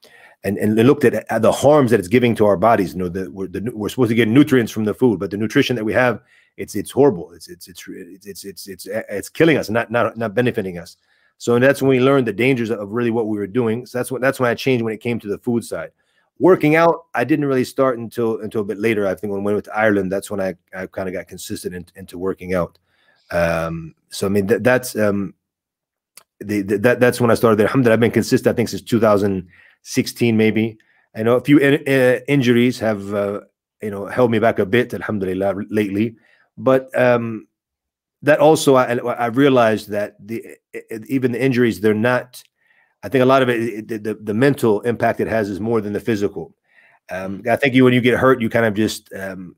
and, 0.44 0.58
and 0.58 0.76
looked 0.76 1.06
at, 1.06 1.26
at, 1.32 1.42
the 1.42 1.52
harms 1.52 1.92
that 1.92 2.00
it's 2.00 2.10
giving 2.10 2.36
to 2.36 2.46
our 2.46 2.58
bodies. 2.58 2.94
You 2.94 3.00
know, 3.00 3.10
the, 3.10 3.32
we're, 3.32 3.48
the, 3.48 3.72
we're 3.74 3.90
supposed 3.90 4.10
to 4.10 4.16
get 4.16 4.28
nutrients 4.28 4.72
from 4.72 4.84
the 4.84 4.94
food, 4.94 5.20
but 5.20 5.32
the 5.32 5.38
nutrition 5.38 5.76
that 5.76 5.86
we 5.86 5.94
have, 5.94 6.22
it's 6.58 6.76
it's 6.76 6.92
horrible. 6.92 7.32
It's 7.32 7.48
it's 7.48 7.68
it's 7.68 7.84
it's 7.88 8.44
it's 8.46 8.68
it's 8.68 8.88
it's, 8.88 9.30
killing 9.30 9.58
us, 9.58 9.70
not 9.70 9.90
not 9.90 10.18
not 10.18 10.36
benefiting 10.36 10.78
us. 10.78 10.98
So 11.38 11.58
that's 11.60 11.82
when 11.82 11.90
we 11.90 12.00
learned 12.00 12.28
the 12.28 12.34
dangers 12.34 12.70
of 12.70 12.92
really 12.92 13.10
what 13.10 13.28
we 13.28 13.38
were 13.38 13.48
doing. 13.48 13.86
So 13.86 13.98
that's 13.98 14.12
what 14.12 14.22
that's 14.22 14.40
when 14.40 14.50
I 14.50 14.54
changed 14.54 14.84
when 14.84 14.94
it 14.94 15.02
came 15.02 15.20
to 15.20 15.28
the 15.28 15.40
food 15.40 15.64
side. 15.64 15.92
Working 16.40 16.76
out, 16.76 17.06
I 17.14 17.24
didn't 17.24 17.46
really 17.46 17.64
start 17.64 17.98
until 17.98 18.42
until 18.42 18.62
a 18.62 18.66
bit 18.66 18.78
later. 18.78 19.08
I 19.08 19.16
think 19.16 19.34
when 19.34 19.44
we 19.44 19.54
went 19.54 19.66
to 19.66 19.76
Ireland, 19.76 20.12
that's 20.12 20.30
when 20.30 20.42
I, 20.42 20.56
I 20.76 20.88
kind 20.88 21.08
of 21.08 21.14
got 21.14 21.28
consistent 21.28 21.74
in, 21.74 21.86
into 21.96 22.18
working 22.18 22.54
out. 22.54 22.78
Um, 23.32 23.96
so 24.10 24.28
I 24.28 24.30
mean 24.30 24.46
that, 24.48 24.64
that's 24.64 24.96
um, 24.96 25.34
the, 26.40 26.62
the, 26.62 26.78
that 26.80 27.00
that's 27.00 27.20
when 27.22 27.32
I 27.32 27.36
started 27.36 27.58
there. 27.58 27.68
Alhamdulillah, 27.68 27.94
I've 27.94 28.00
been 28.00 28.12
consistent. 28.12 28.54
I 28.54 28.56
think 28.56 28.70
since 28.70 28.82
2000. 28.82 29.48
16 29.84 30.36
maybe. 30.36 30.78
I 31.16 31.24
know 31.24 31.36
a 31.36 31.42
few 31.42 31.60
in, 31.60 31.84
uh, 31.88 32.20
injuries 32.28 32.80
have 32.80 33.14
uh, 33.14 33.42
you 33.82 33.92
know 33.92 34.08
held 34.08 34.32
me 34.32 34.40
back 34.40 34.60
a 34.60 34.66
bit, 34.66 34.94
alhamdulillah, 34.94 35.56
lately. 35.70 36.16
But 36.58 36.90
um, 37.00 37.48
that 38.22 38.40
also 38.40 38.76
I, 38.76 38.96
I 38.96 39.28
realized 39.28 39.90
that 39.90 40.16
the 40.26 40.58
even 41.08 41.32
the 41.34 41.44
injuries 41.44 41.82
they're 41.82 41.94
not. 41.94 42.44
I 43.04 43.10
think 43.10 43.22
a 43.22 43.26
lot 43.26 43.42
of 43.42 43.50
it 43.50 43.88
the, 43.88 43.98
the, 43.98 44.14
the 44.16 44.34
mental 44.34 44.82
impact 44.82 45.20
it 45.20 45.28
has 45.28 45.50
is 45.50 45.60
more 45.60 45.82
than 45.82 45.94
the 45.94 46.00
physical. 46.00 46.56
Um, 47.12 47.44
I 47.50 47.58
think 47.58 47.76
you 47.76 47.84
when 47.84 47.94
you 47.94 48.02
get 48.02 48.18
hurt, 48.18 48.42
you 48.42 48.50
kind 48.50 48.66
of 48.66 48.74
just 48.74 49.14
um, 49.14 49.56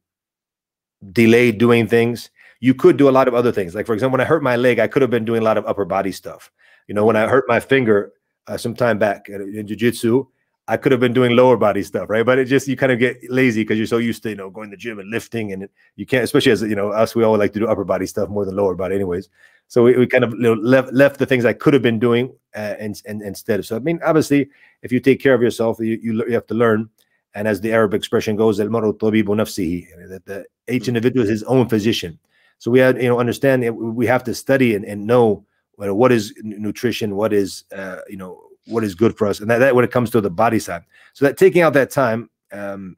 delay 1.11 1.51
doing 1.51 1.87
things. 1.87 2.31
You 2.59 2.73
could 2.73 2.97
do 2.97 3.07
a 3.07 3.11
lot 3.11 3.27
of 3.27 3.35
other 3.35 3.51
things. 3.51 3.75
Like 3.75 3.85
for 3.85 3.93
example, 3.93 4.13
when 4.13 4.21
I 4.21 4.25
hurt 4.25 4.41
my 4.41 4.55
leg, 4.55 4.79
I 4.79 4.87
could 4.87 5.03
have 5.03 5.11
been 5.11 5.25
doing 5.25 5.41
a 5.41 5.45
lot 5.45 5.57
of 5.57 5.65
upper 5.67 5.85
body 5.85 6.11
stuff. 6.11 6.51
You 6.87 6.95
know, 6.95 7.05
when 7.05 7.15
I 7.15 7.27
hurt 7.27 7.45
my 7.47 7.59
finger, 7.59 8.11
uh, 8.47 8.57
some 8.57 8.75
time 8.75 8.97
back 8.97 9.29
in 9.29 9.67
jiu-jitsu 9.67 10.25
i 10.67 10.77
could 10.77 10.91
have 10.91 11.01
been 11.01 11.13
doing 11.13 11.35
lower 11.35 11.57
body 11.57 11.83
stuff 11.83 12.09
right? 12.09 12.25
But 12.25 12.39
it 12.39 12.45
just 12.45 12.67
you 12.67 12.75
kind 12.75 12.91
of 12.91 12.99
get 12.99 13.17
lazy 13.29 13.61
because 13.61 13.77
you're 13.77 13.87
so 13.87 13.97
used 13.97 14.23
to 14.23 14.29
you 14.29 14.35
know 14.35 14.49
going 14.49 14.69
to 14.69 14.75
the 14.75 14.79
gym 14.79 14.99
and 14.99 15.09
lifting 15.09 15.53
and 15.53 15.69
you 15.95 16.05
can't 16.05 16.23
especially 16.23 16.51
as 16.51 16.61
you 16.61 16.75
know 16.75 16.89
us 16.91 17.15
we 17.15 17.23
all 17.23 17.37
like 17.37 17.53
to 17.53 17.59
do 17.59 17.67
upper 17.67 17.83
body 17.83 18.05
stuff 18.05 18.29
more 18.29 18.45
than 18.45 18.55
lower 18.55 18.75
body 18.75 18.95
anyways. 18.95 19.29
So 19.67 19.83
we, 19.83 19.97
we 19.97 20.05
kind 20.05 20.23
of 20.23 20.31
you 20.31 20.39
know, 20.39 20.53
left 20.53 20.93
left 20.93 21.19
the 21.19 21.25
things 21.25 21.45
i 21.45 21.53
could 21.53 21.73
have 21.73 21.83
been 21.83 21.99
doing 21.99 22.33
uh, 22.55 22.75
and, 22.79 22.99
and 23.05 23.21
instead 23.21 23.65
so 23.65 23.75
i 23.75 23.79
mean 23.79 23.99
obviously 24.03 24.49
if 24.81 24.91
you 24.91 24.99
take 24.99 25.19
care 25.19 25.33
of 25.33 25.41
yourself 25.41 25.79
you, 25.79 25.99
you, 26.01 26.25
you 26.27 26.33
have 26.33 26.47
to 26.47 26.55
learn. 26.55 26.89
And 27.35 27.49
as 27.49 27.59
the 27.59 27.73
arab 27.73 27.93
expression 27.93 28.37
goes 28.37 28.59
"El 28.59 28.69
maro 28.69 28.93
tabi 28.93 29.21
bonafsihi," 29.21 30.09
that 30.09 30.25
the 30.25 30.45
each 30.67 30.87
individual 30.87 31.23
is 31.23 31.29
his 31.29 31.43
own 31.43 31.67
physician. 31.67 32.17
So 32.59 32.71
we 32.71 32.79
had 32.79 32.95
you 33.01 33.09
know 33.09 33.19
understand 33.19 33.69
we 33.77 34.07
have 34.07 34.23
to 34.23 34.33
study 34.33 34.73
and, 34.73 34.85
and 34.85 35.05
know 35.05 35.45
what 35.77 36.11
is 36.11 36.33
nutrition, 36.43 37.15
what 37.15 37.33
is 37.33 37.63
uh, 37.75 37.97
you 38.07 38.17
know 38.17 38.41
what 38.67 38.83
is 38.83 38.95
good 38.95 39.17
for 39.17 39.27
us, 39.27 39.39
and 39.39 39.49
that, 39.49 39.59
that, 39.59 39.75
when 39.75 39.85
it 39.85 39.91
comes 39.91 40.09
to 40.11 40.21
the 40.21 40.29
body 40.29 40.59
side. 40.59 40.83
So 41.13 41.25
that 41.25 41.37
taking 41.37 41.61
out 41.61 41.73
that 41.73 41.91
time, 41.91 42.29
um, 42.51 42.97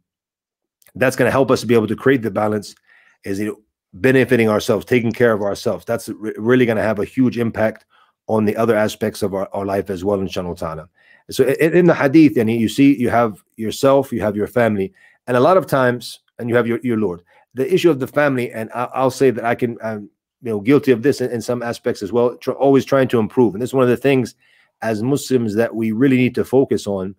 that's 0.96 1.16
going 1.16 1.28
to 1.28 1.32
help 1.32 1.52
us 1.52 1.62
to 1.62 1.68
be 1.68 1.76
able 1.76 1.88
to 1.88 1.96
create 1.96 2.22
the 2.22 2.32
balance. 2.32 2.76
Is 3.24 3.40
you 3.40 3.48
know, 3.48 3.58
benefiting 3.94 4.50
ourselves, 4.50 4.86
taking 4.86 5.12
care 5.12 5.34
of 5.34 5.42
ourselves. 5.42 5.86
That's 5.86 6.10
re 6.10 6.34
really 6.38 6.66
going 6.66 6.78
to 6.78 6.84
have 6.84 7.00
a 7.00 7.06
huge 7.06 7.38
impact 7.38 7.86
on 8.28 8.46
the 8.46 8.56
other 8.56 8.76
aspects 8.76 9.24
of 9.24 9.34
our, 9.34 9.50
our 9.54 9.66
life 9.66 9.90
as 9.90 10.04
well, 10.04 10.20
inshallah 10.20 10.56
ta'ala. 10.56 10.90
So 11.30 11.46
in, 11.46 11.74
in 11.76 11.86
the 11.86 11.94
hadith, 11.94 12.38
and 12.38 12.50
you 12.52 12.70
see, 12.70 12.96
you 12.98 13.10
have 13.10 13.44
yourself, 13.56 14.12
you 14.12 14.22
have 14.22 14.36
your 14.36 14.48
family, 14.48 14.94
and 15.28 15.36
a 15.36 15.40
lot 15.40 15.58
of 15.58 15.66
times, 15.66 16.20
and 16.40 16.50
you 16.50 16.56
have 16.56 16.68
your, 16.68 16.80
your 16.84 16.98
Lord. 16.98 17.24
The 17.54 17.72
issue 17.74 17.90
of 17.90 18.00
the 18.00 18.08
family, 18.08 18.52
and 18.52 18.72
I, 18.74 19.04
will 19.04 19.12
say 19.12 19.32
that 19.32 19.44
I 19.44 19.56
can 19.56 19.78
um, 19.82 20.10
you 20.42 20.52
know 20.52 20.60
guilty 20.60 20.92
of 20.92 21.02
this 21.02 21.22
in, 21.22 21.32
in 21.32 21.42
some 21.42 21.64
aspects 21.64 22.02
as 22.02 22.12
well 22.12 22.36
tr 22.38 22.52
always 22.52 22.86
trying 22.86 23.08
to 23.08 23.20
improve 23.20 23.54
and 23.54 23.62
this 23.62 23.72
is 23.72 23.74
one 23.74 23.84
of 23.84 23.90
the 23.90 23.98
things 23.98 24.36
as 24.82 25.02
muslims 25.02 25.56
that 25.56 25.76
we 25.76 25.92
really 25.92 26.18
need 26.18 26.36
to 26.36 26.46
focus 26.46 26.88
on 26.88 27.16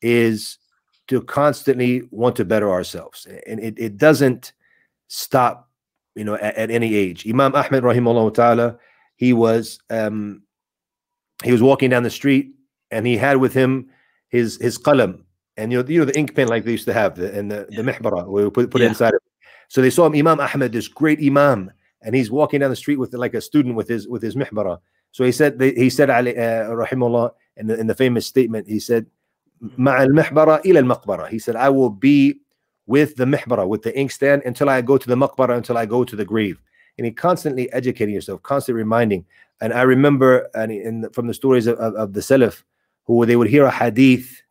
is 0.00 0.58
to 1.08 1.20
constantly 1.22 2.02
want 2.10 2.36
to 2.36 2.44
better 2.44 2.70
ourselves 2.70 3.26
and 3.46 3.60
it, 3.60 3.74
it 3.78 3.96
doesn't 3.96 4.52
stop 5.08 5.68
you 6.14 6.24
know 6.24 6.34
at, 6.34 6.54
at 6.56 6.70
any 6.70 6.94
age 6.94 7.28
imam 7.28 7.54
ahmed 7.54 7.82
rahimahullah 7.82 8.32
ta'ala 8.32 8.78
he 9.16 9.32
was 9.32 9.78
um 9.90 10.42
he 11.44 11.52
was 11.52 11.62
walking 11.62 11.90
down 11.90 12.02
the 12.02 12.10
street 12.10 12.52
and 12.90 13.06
he 13.06 13.16
had 13.16 13.38
with 13.38 13.52
him 13.52 13.88
his 14.28 14.56
his 14.60 14.78
qalam 14.78 15.22
and 15.56 15.72
you 15.72 15.82
know, 15.82 15.88
you 15.88 15.98
know 15.98 16.04
the 16.04 16.18
ink 16.18 16.34
pen 16.34 16.48
like 16.48 16.64
they 16.64 16.72
used 16.72 16.86
to 16.86 16.92
have, 16.92 17.14
the, 17.14 17.32
and 17.36 17.50
the, 17.50 17.66
the 17.70 17.82
mihbara, 17.82 18.26
we 18.26 18.48
put, 18.50 18.70
put 18.70 18.80
yeah. 18.80 18.86
it 18.86 18.90
inside. 18.90 19.14
It. 19.14 19.22
So 19.68 19.80
they 19.80 19.90
saw 19.90 20.06
him, 20.06 20.14
Imam 20.14 20.40
Ahmed, 20.40 20.72
this 20.72 20.88
great 20.88 21.18
Imam, 21.20 21.70
and 22.01 22.15
he's 22.15 22.29
walking 22.31 22.59
down 22.59 22.69
the 22.69 22.75
street 22.75 22.97
with 22.97 23.13
like 23.13 23.33
a 23.33 23.41
student 23.41 23.75
with 23.75 23.87
his 23.87 24.07
with 24.07 24.21
his 24.21 24.35
mihbara. 24.35 24.79
So 25.11 25.23
he 25.23 25.31
said, 25.31 25.59
he 25.59 25.89
said, 25.89 26.09
uh, 26.09 26.21
rahimullah, 26.21 27.31
in 27.55 27.67
the, 27.67 27.79
in 27.79 27.87
the 27.87 27.95
famous 27.95 28.27
statement, 28.27 28.67
he 28.67 28.79
said, 28.79 29.07
مع 29.79 30.05
المحبرة 30.05 30.63
إلى 30.63 30.79
المقبرة. 30.79 31.29
He 31.29 31.39
said, 31.39 31.55
I 31.55 31.69
will 31.69 31.89
be 31.89 32.39
with 32.85 33.15
the 33.15 33.25
mihbara, 33.25 33.67
with 33.67 33.81
the 33.81 33.97
inkstand, 33.97 34.43
until 34.45 34.69
I 34.69 34.81
go 34.81 34.97
to 34.97 35.07
the 35.07 35.15
maqbara, 35.15 35.55
until 35.57 35.77
I 35.77 35.85
go 35.85 36.03
to 36.03 36.15
the 36.15 36.25
grave. 36.25 36.61
And 36.97 37.05
he 37.05 37.11
constantly 37.11 37.71
educating 37.73 38.13
yourself, 38.13 38.43
constantly 38.43 38.79
reminding. 38.79 39.25
And 39.59 39.73
I 39.73 39.83
remember, 39.83 40.49
and 40.53 40.71
in, 40.71 41.09
from 41.11 41.27
the 41.27 41.33
stories 41.33 41.67
of, 41.67 41.77
of, 41.79 41.95
of 41.95 42.13
the 42.13 42.19
Salaf, 42.19 42.63
who 43.05 43.25
they 43.25 43.35
would 43.35 43.49
hear 43.49 43.65
a 43.65 43.71
hadith 43.71 44.41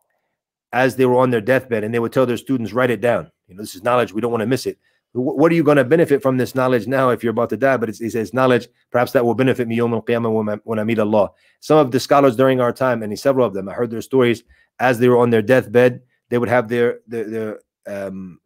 as 0.73 0.95
they 0.95 1.05
were 1.05 1.17
on 1.17 1.29
their 1.29 1.41
deathbed, 1.41 1.83
and 1.83 1.93
they 1.93 1.99
would 1.99 2.11
tell 2.11 2.25
their 2.25 2.37
students, 2.37 2.73
write 2.73 2.89
it 2.89 2.99
down. 2.99 3.31
You 3.47 3.55
know, 3.55 3.61
this 3.61 3.75
is 3.75 3.83
knowledge. 3.83 4.11
We 4.11 4.21
don't 4.21 4.31
want 4.31 4.41
to 4.41 4.47
miss 4.47 4.65
it. 4.65 4.77
What 5.14 5.52
are 5.52 5.54
you 5.54 5.62
going 5.62 5.76
to 5.76 5.84
benefit 5.84 6.22
from 6.22 6.38
this 6.38 6.54
knowledge 6.54 6.86
now 6.86 7.10
if 7.10 7.22
you're 7.22 7.32
about 7.32 7.50
to 7.50 7.56
die? 7.58 7.76
But 7.76 7.90
it's, 7.90 8.12
says, 8.12 8.32
knowledge, 8.32 8.68
perhaps 8.90 9.12
that 9.12 9.24
will 9.24 9.34
benefit 9.34 9.68
me 9.68 9.78
al-qiyamah 9.78 10.60
when 10.64 10.78
I 10.78 10.84
meet 10.84 10.98
Allah. 10.98 11.30
Some 11.60 11.78
of 11.78 11.90
the 11.90 12.00
scholars 12.00 12.34
during 12.34 12.60
our 12.60 12.72
time, 12.72 13.02
and 13.02 13.18
several 13.18 13.46
of 13.46 13.52
them, 13.52 13.68
I 13.68 13.74
heard 13.74 13.90
their 13.90 14.00
stories 14.00 14.42
as 14.80 14.98
they 14.98 15.08
were 15.08 15.18
on 15.18 15.28
their 15.28 15.42
deathbed. 15.42 16.00
They 16.30 16.38
would 16.38 16.48
have 16.48 16.68
their 16.68 17.00
their 17.06 17.28
their, 17.28 17.60
um, 17.86 18.40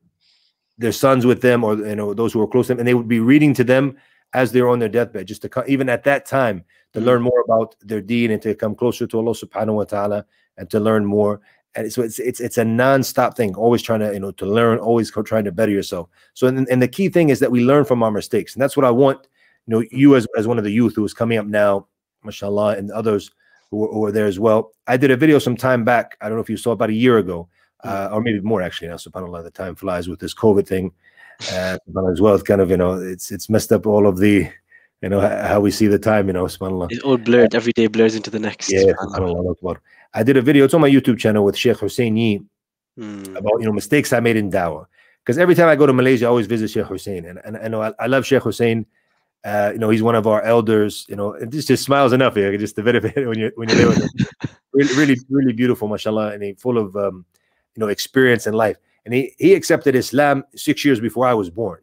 their 0.76 0.90
sons 0.90 1.24
with 1.24 1.40
them, 1.40 1.62
or 1.62 1.76
you 1.76 1.94
know 1.94 2.14
those 2.14 2.32
who 2.32 2.40
were 2.40 2.48
close 2.48 2.66
to 2.66 2.72
them, 2.72 2.80
and 2.80 2.88
they 2.88 2.94
would 2.94 3.06
be 3.06 3.20
reading 3.20 3.54
to 3.54 3.64
them 3.64 3.96
as 4.34 4.50
they're 4.50 4.68
on 4.68 4.80
their 4.80 4.88
deathbed, 4.88 5.28
just 5.28 5.42
to 5.42 5.64
even 5.68 5.88
at 5.88 6.02
that 6.02 6.26
time 6.26 6.64
to 6.92 6.98
mm-hmm. 6.98 7.06
learn 7.06 7.22
more 7.22 7.44
about 7.48 7.76
their 7.80 8.00
deen 8.00 8.32
and 8.32 8.42
to 8.42 8.56
come 8.56 8.74
closer 8.74 9.06
to 9.06 9.18
Allah 9.18 9.34
Subhanahu 9.34 9.74
wa 9.74 9.84
Taala 9.84 10.24
and 10.56 10.68
to 10.70 10.80
learn 10.80 11.04
more 11.04 11.40
and 11.76 11.92
so 11.92 12.02
it's 12.02 12.18
it's 12.18 12.40
it's 12.40 12.58
a 12.58 12.64
non-stop 12.64 13.36
thing 13.36 13.54
always 13.54 13.82
trying 13.82 14.00
to 14.00 14.12
you 14.12 14.20
know 14.20 14.32
to 14.32 14.46
learn 14.46 14.78
always 14.78 15.10
trying 15.10 15.44
to 15.44 15.52
better 15.52 15.72
yourself 15.72 16.08
so 16.34 16.46
and, 16.46 16.66
and 16.68 16.82
the 16.82 16.88
key 16.88 17.08
thing 17.08 17.28
is 17.28 17.38
that 17.40 17.50
we 17.50 17.62
learn 17.62 17.84
from 17.84 18.02
our 18.02 18.10
mistakes 18.10 18.54
and 18.54 18.62
that's 18.62 18.76
what 18.76 18.86
i 18.86 18.90
want 18.90 19.28
you 19.66 19.74
know 19.74 19.84
you 19.90 20.16
as, 20.16 20.26
as 20.36 20.46
one 20.46 20.58
of 20.58 20.64
the 20.64 20.70
youth 20.70 20.94
who 20.94 21.04
is 21.04 21.14
coming 21.14 21.38
up 21.38 21.46
now 21.46 21.86
mashallah 22.24 22.76
and 22.76 22.90
others 22.90 23.30
who 23.70 23.84
are, 23.84 23.92
who 23.92 24.04
are 24.04 24.12
there 24.12 24.26
as 24.26 24.40
well 24.40 24.72
i 24.86 24.96
did 24.96 25.10
a 25.10 25.16
video 25.16 25.38
some 25.38 25.56
time 25.56 25.84
back 25.84 26.16
i 26.20 26.28
don't 26.28 26.36
know 26.36 26.42
if 26.42 26.50
you 26.50 26.56
saw 26.56 26.72
about 26.72 26.90
a 26.90 26.94
year 26.94 27.18
ago 27.18 27.48
mm. 27.84 27.90
uh, 27.90 28.08
or 28.12 28.20
maybe 28.20 28.40
more 28.40 28.62
actually 28.62 28.88
now 28.88 28.96
subhanallah 28.96 29.44
the 29.44 29.50
time 29.50 29.74
flies 29.74 30.08
with 30.08 30.18
this 30.18 30.34
covid 30.34 30.66
thing 30.66 30.90
uh, 31.52 31.76
as 32.10 32.20
well 32.20 32.34
it's 32.34 32.42
kind 32.42 32.60
of 32.60 32.70
you 32.70 32.76
know 32.76 32.94
it's 32.94 33.30
it's 33.30 33.50
messed 33.50 33.72
up 33.72 33.86
all 33.86 34.06
of 34.06 34.18
the 34.18 34.48
you 35.02 35.08
know 35.08 35.20
how 35.20 35.60
we 35.60 35.70
see 35.70 35.86
the 35.86 35.98
time 35.98 36.26
you 36.26 36.32
know 36.32 36.44
subhanallah 36.44 36.88
it's 36.90 37.02
all 37.02 37.18
blurred 37.18 37.54
every 37.54 37.72
day 37.72 37.86
blurs 37.86 38.14
into 38.14 38.30
the 38.30 38.38
next 38.38 38.72
yeah 38.72 38.92
subhanallah. 39.14 39.78
I 40.16 40.22
did 40.22 40.38
a 40.38 40.42
video. 40.42 40.64
It's 40.64 40.72
on 40.72 40.80
my 40.80 40.88
YouTube 40.88 41.18
channel 41.18 41.44
with 41.44 41.56
Sheikh 41.56 41.76
Hussein 41.76 42.16
Yee 42.16 42.40
mm. 42.98 43.36
about 43.36 43.60
you 43.60 43.66
know 43.66 43.72
mistakes 43.72 44.12
I 44.14 44.20
made 44.20 44.36
in 44.36 44.50
dawah. 44.50 44.86
Because 45.22 45.38
every 45.38 45.54
time 45.54 45.68
I 45.68 45.76
go 45.76 45.86
to 45.86 45.92
Malaysia, 45.92 46.24
I 46.24 46.28
always 46.28 46.46
visit 46.46 46.70
Sheikh 46.70 46.86
Hussein, 46.86 47.26
and, 47.26 47.38
and 47.44 47.58
I 47.58 47.68
know 47.68 47.82
I, 47.98 48.06
love 48.06 48.24
Sheikh 48.24 48.42
Hussein. 48.42 48.86
Uh, 49.44 49.70
you 49.74 49.78
know, 49.78 49.90
he's 49.90 50.02
one 50.02 50.14
of 50.14 50.26
our 50.26 50.42
elders. 50.42 51.04
You 51.08 51.16
know, 51.16 51.34
and 51.34 51.52
just 51.52 51.68
just 51.68 51.84
smiles 51.84 52.14
enough 52.14 52.34
here, 52.34 52.56
just 52.56 52.78
a 52.78 52.82
bit 52.82 52.94
of 52.94 53.04
it 53.04 53.28
when 53.28 53.38
you 53.38 53.52
when 53.56 53.68
you're 53.68 53.78
there 53.78 53.88
with 53.88 54.02
him. 54.02 54.08
really, 54.72 54.94
really, 54.96 55.16
really 55.28 55.52
beautiful, 55.52 55.86
mashallah, 55.86 56.32
and 56.32 56.42
he 56.42 56.54
full 56.54 56.78
of 56.78 56.96
um, 56.96 57.26
you 57.74 57.80
know 57.80 57.88
experience 57.88 58.46
in 58.46 58.54
life. 58.54 58.78
And 59.04 59.12
he 59.12 59.34
he 59.38 59.52
accepted 59.52 59.94
Islam 59.94 60.44
six 60.54 60.82
years 60.82 60.98
before 60.98 61.26
I 61.26 61.34
was 61.34 61.50
born. 61.50 61.80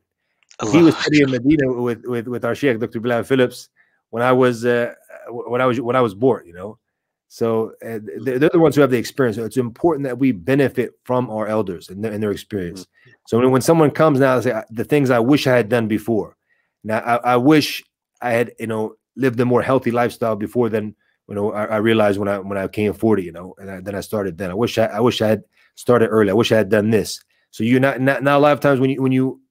He 0.71 0.81
was 0.81 0.95
studying 0.97 1.31
Medina 1.31 1.71
with 1.71 2.05
with 2.05 2.27
with 2.27 2.45
our 2.45 2.55
Sheikh 2.55 2.79
Dr. 2.79 2.99
Bilal 2.99 3.23
Phillips 3.23 3.69
when 4.11 4.21
I 4.21 4.31
was 4.31 4.65
uh, 4.65 4.93
when 5.29 5.61
I 5.61 5.65
was 5.65 5.81
when 5.81 5.95
I 5.95 6.01
was 6.01 6.13
born. 6.13 6.45
You 6.45 6.53
know, 6.53 6.79
so 7.27 7.71
uh, 7.83 7.97
they're 8.21 8.37
the 8.37 8.59
ones 8.59 8.75
who 8.75 8.81
have 8.81 8.91
the 8.91 8.97
experience. 8.97 9.37
So 9.37 9.45
it's 9.45 9.57
important 9.57 10.03
that 10.03 10.19
we 10.19 10.31
benefit 10.31 10.91
from 11.03 11.31
our 11.31 11.47
elders 11.47 11.89
and 11.89 12.03
their, 12.03 12.11
and 12.11 12.21
their 12.21 12.31
experience. 12.31 12.81
Mm-hmm. 12.81 13.11
So 13.27 13.39
when, 13.39 13.49
when 13.49 13.61
someone 13.61 13.89
comes 13.89 14.19
now 14.19 14.39
say 14.39 14.61
the 14.69 14.83
things 14.83 15.09
I 15.09 15.19
wish 15.19 15.47
I 15.47 15.55
had 15.55 15.67
done 15.67 15.87
before, 15.87 16.37
now 16.83 16.99
I, 16.99 17.15
I, 17.33 17.37
wish 17.37 17.83
I 18.21 18.31
had 18.31 18.51
you 18.59 18.67
know 18.67 18.95
lived 19.15 19.39
a 19.39 19.45
more 19.45 19.63
healthy 19.63 19.89
lifestyle 19.89 20.35
before 20.35 20.69
then. 20.69 20.95
You 21.27 21.35
know, 21.35 21.53
I, 21.53 21.65
I 21.65 21.77
realized 21.77 22.19
when 22.19 22.27
I 22.27 22.37
when 22.37 22.59
I 22.59 22.67
came 22.67 22.93
forty, 22.93 23.23
you 23.23 23.31
know, 23.31 23.55
and 23.57 23.71
I, 23.71 23.81
then 23.81 23.95
I 23.95 24.01
started. 24.01 24.37
Then 24.37 24.51
I 24.51 24.53
wish 24.53 24.77
I, 24.77 24.85
I 24.85 24.99
wish 24.99 25.19
I 25.21 25.29
had 25.29 25.43
started 25.73 26.09
early. 26.09 26.29
I 26.29 26.33
wish 26.33 26.51
I 26.51 26.57
had 26.57 26.69
done 26.69 26.91
this. 26.91 27.19
So 27.49 27.63
you're 27.63 27.79
not, 27.79 27.99
not 27.99 28.21
now. 28.21 28.37
A 28.37 28.39
lot 28.39 28.53
of 28.53 28.59
times 28.59 28.79
when 28.79 28.91
you 28.91 29.01
when 29.01 29.11
you 29.11 29.41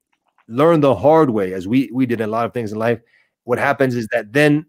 learn 0.49 0.81
the 0.81 0.95
hard 0.95 1.31
way, 1.31 1.53
as 1.53 1.67
we 1.67 1.91
we 1.93 2.07
did 2.07 2.21
a 2.21 2.27
lot 2.27 2.47
of 2.47 2.53
things 2.53 2.73
in 2.73 2.79
life, 2.79 3.01
what 3.45 3.59
happens 3.59 3.95
is 3.95 4.07
that 4.09 4.33
then 4.33 4.67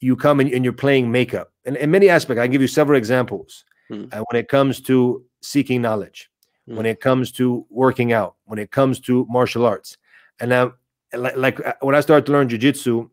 you 0.00 0.16
come 0.16 0.40
and, 0.40 0.52
and 0.52 0.64
you're 0.64 0.72
playing 0.72 1.10
makeup. 1.10 1.52
And 1.64 1.76
in 1.76 1.90
many 1.90 2.08
aspects, 2.08 2.40
I 2.40 2.46
give 2.46 2.60
you 2.60 2.68
several 2.68 2.98
examples. 2.98 3.64
Mm. 3.90 4.12
Uh, 4.12 4.24
when 4.30 4.40
it 4.40 4.48
comes 4.48 4.80
to 4.82 5.24
seeking 5.42 5.82
knowledge, 5.82 6.30
mm. 6.68 6.76
when 6.76 6.86
it 6.86 7.00
comes 7.00 7.30
to 7.32 7.66
working 7.70 8.12
out, 8.12 8.36
when 8.44 8.58
it 8.58 8.70
comes 8.70 9.00
to 9.00 9.26
martial 9.28 9.66
arts, 9.66 9.98
and 10.40 10.50
now, 10.50 10.72
like, 11.12 11.36
like 11.36 11.66
uh, 11.66 11.74
when 11.80 11.94
I 11.94 12.00
started 12.00 12.26
to 12.26 12.32
learn 12.32 12.48
jujitsu, 12.48 13.08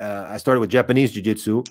uh, 0.00 0.26
I 0.28 0.38
started 0.38 0.60
with 0.60 0.70
Japanese 0.70 1.12
jiu-jitsu 1.12 1.62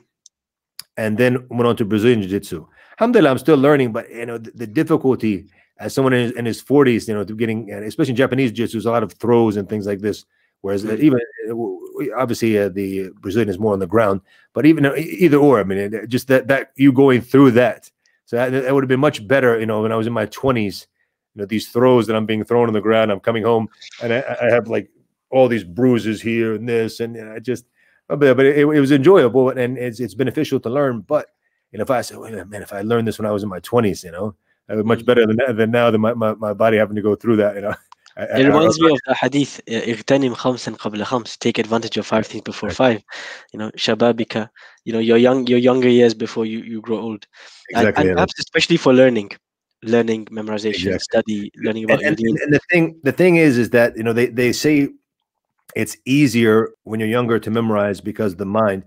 and 0.98 1.18
then 1.18 1.48
went 1.50 1.68
on 1.68 1.76
to 1.78 1.86
Brazilian 1.86 2.22
jiu-jitsu. 2.22 2.68
Alhamdulillah, 3.00 3.32
I'm 3.32 3.38
still 3.38 3.58
learning, 3.58 3.92
but 3.92 4.10
you 4.12 4.26
know 4.26 4.38
the, 4.38 4.52
the 4.52 4.68
difficulty 4.68 5.48
as 5.80 5.94
someone 5.94 6.13
in 6.13 6.24
his, 6.24 6.32
in 6.34 6.46
his 6.46 6.62
40s, 6.62 7.08
you 7.08 7.13
know, 7.13 7.24
getting 7.24 7.72
especially 7.72 8.12
in 8.12 8.18
Japanese 8.18 8.52
jiu-jitsu, 8.52 8.78
there's 8.78 8.86
a 8.86 8.92
lot 8.92 9.04
of 9.04 9.13
throws 9.13 9.56
and 9.56 9.68
things 9.68 9.88
like 9.88 10.00
this. 10.00 10.26
Whereas 10.62 10.84
mm-hmm. 10.84 11.02
even 11.02 11.20
uh, 11.50 12.20
obviously 12.20 12.58
uh, 12.58 12.70
the 12.70 13.10
Brazilian 13.22 13.50
is 13.50 13.60
more 13.60 13.74
on 13.74 13.80
the 13.80 13.88
ground, 13.88 14.22
but 14.54 14.65
even 14.65 14.86
uh, 14.86 14.94
either 14.96 15.38
or, 15.38 15.60
I 15.60 15.63
mean, 15.63 16.06
just 16.10 16.28
that 16.28 16.48
that 16.48 16.72
you 16.76 16.92
going 16.92 17.22
through 17.22 17.52
that, 17.52 17.89
so 18.26 18.36
that, 18.36 18.50
that 18.52 18.74
would 18.74 18.84
have 18.84 18.89
been 18.89 19.00
much 19.00 19.26
better. 19.26 19.58
You 19.58 19.65
know, 19.65 19.82
when 19.82 19.94
I 19.94 19.96
was 19.96 20.06
in 20.06 20.13
my 20.13 20.26
twenties, 20.26 20.88
you 21.34 21.42
know, 21.42 21.46
these 21.46 21.70
throws 21.70 22.08
that 22.08 22.15
I'm 22.15 22.26
being 22.26 22.44
thrown 22.44 22.68
on 22.68 22.74
the 22.74 22.82
ground, 22.82 23.12
I'm 23.12 23.22
coming 23.22 23.44
home 23.44 23.70
and 24.04 24.13
I, 24.13 24.38
I 24.42 24.50
have 24.52 24.68
like 24.68 24.89
all 25.32 25.48
these 25.48 25.63
bruises 25.63 26.22
here 26.22 26.56
and 26.56 26.68
this, 26.68 27.00
and 27.00 27.18
I 27.18 27.39
just, 27.39 27.65
but 28.10 28.22
it, 28.22 28.58
it, 28.58 28.65
was 28.65 28.92
enjoyable 28.92 29.50
and 29.50 29.78
it's 29.78 30.02
it's 30.02 30.13
beneficial 30.13 30.60
to 30.60 30.70
learn. 30.70 31.02
But 31.02 31.28
you 31.72 31.78
know, 31.78 31.84
if 31.84 31.92
I 31.92 32.02
say, 32.02 32.18
wait 32.18 32.30
a 32.30 32.32
minute, 32.32 32.50
man, 32.50 32.63
if 32.63 32.74
I 32.74 32.82
learned 32.82 33.08
this 33.08 33.18
when 33.18 33.26
I 33.26 33.32
was 33.32 33.44
in 33.44 33.50
my 33.50 33.60
twenties, 33.62 34.04
you 34.04 34.12
know, 34.12 34.36
I 34.69 34.75
was 34.75 34.85
much 34.85 35.01
mm-hmm. 35.01 35.07
better 35.07 35.27
than 35.27 35.57
than 35.57 35.71
now 35.71 35.90
than 35.90 36.01
my, 36.01 36.14
my, 36.14 36.35
my 36.35 36.55
body 36.55 36.79
having 36.79 36.97
to 36.97 37.03
go 37.03 37.14
through 37.14 37.37
that, 37.37 37.55
you 37.57 37.62
know. 37.62 37.75
It 38.17 38.47
reminds 38.47 38.81
me 38.81 38.93
of 38.93 39.01
the 39.07 39.14
hadith 39.14 39.61
اغتنم 39.69 40.35
خمسا 40.35 40.73
قبل 40.73 41.05
خمس 41.05 41.37
take 41.37 41.59
advantage 41.59 41.97
of 41.97 42.07
five 42.07 42.27
things 42.27 42.43
before 42.43 42.71
five 42.71 43.03
you 43.53 43.59
know 43.59 43.71
shababika 43.77 44.49
you 44.85 44.93
know 44.93 45.01
your 45.01 45.17
young 45.17 45.47
your 45.49 45.59
younger 45.59 45.88
years 45.88 46.14
before 46.14 46.47
you, 46.47 46.61
you 46.61 46.81
grow 46.81 47.01
old 47.01 47.27
exactly, 47.71 47.88
and, 47.88 48.11
and 48.11 48.17
perhaps 48.17 48.35
especially 48.38 48.77
for 48.77 48.93
learning 48.93 49.31
learning 49.83 50.27
memorization 50.27 50.95
exactly. 50.95 50.99
study 50.99 51.51
learning 51.57 51.85
about 51.85 52.03
and, 52.05 52.19
and, 52.21 52.38
and, 52.38 52.53
the 52.53 52.61
thing 52.71 52.97
the 53.03 53.12
thing 53.12 53.35
is 53.37 53.59
is 53.59 53.71
that 53.71 53.97
you 53.97 54.05
know 54.05 54.12
they, 54.12 54.27
they 54.27 54.53
say 54.53 54.88
it's 55.75 55.97
easier 56.05 56.71
when 56.85 57.01
you're 57.01 57.09
younger 57.09 57.40
to 57.40 57.51
memorize 57.51 58.01
because 58.01 58.37
the 58.37 58.47
mind 58.47 58.85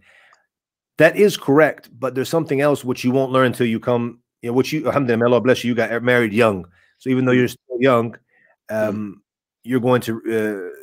that 0.97 1.17
is 1.17 1.35
correct 1.35 1.89
but 1.99 2.15
there's 2.15 2.29
something 2.29 2.61
else 2.61 2.85
which 2.85 3.03
you 3.03 3.11
won't 3.11 3.33
learn 3.33 3.47
until 3.47 3.67
you 3.67 3.79
come 3.79 4.19
you 4.42 4.50
know 4.50 4.54
which 4.54 4.72
you 4.72 4.86
alhamdulillah 4.86 5.26
Allah 5.26 5.40
bless 5.40 5.64
you 5.64 5.68
you 5.68 5.74
got 5.74 6.02
married 6.02 6.32
young 6.32 6.66
so 6.98 7.08
even 7.08 7.24
though 7.24 7.32
mm. 7.32 7.38
you're 7.38 7.48
still 7.48 7.80
young 7.80 8.16
Mm. 8.72 8.88
um, 8.88 9.22
you're 9.64 9.80
going 9.80 10.00
to 10.02 10.12
uh, 10.16 10.76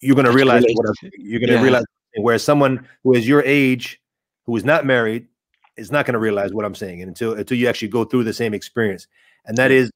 you're 0.00 0.14
going 0.14 0.26
to 0.26 0.32
realize 0.32 0.64
what 0.74 0.86
you're 1.18 1.40
going 1.40 1.48
to 1.48 1.56
yeah. 1.56 1.62
realize. 1.62 1.84
Whereas 2.16 2.42
someone 2.42 2.88
who 3.04 3.12
is 3.12 3.28
your 3.28 3.42
age, 3.42 4.00
who 4.46 4.56
is 4.56 4.64
not 4.64 4.86
married, 4.86 5.26
is 5.76 5.92
not 5.92 6.06
going 6.06 6.14
to 6.14 6.18
realize 6.18 6.52
what 6.52 6.64
I'm 6.64 6.74
saying 6.74 7.02
until 7.02 7.34
until 7.34 7.58
you 7.58 7.68
actually 7.68 7.88
go 7.88 8.04
through 8.04 8.24
the 8.24 8.32
same 8.32 8.54
experience. 8.54 9.06
And 9.44 9.56
that 9.58 9.70
is, 9.70 9.90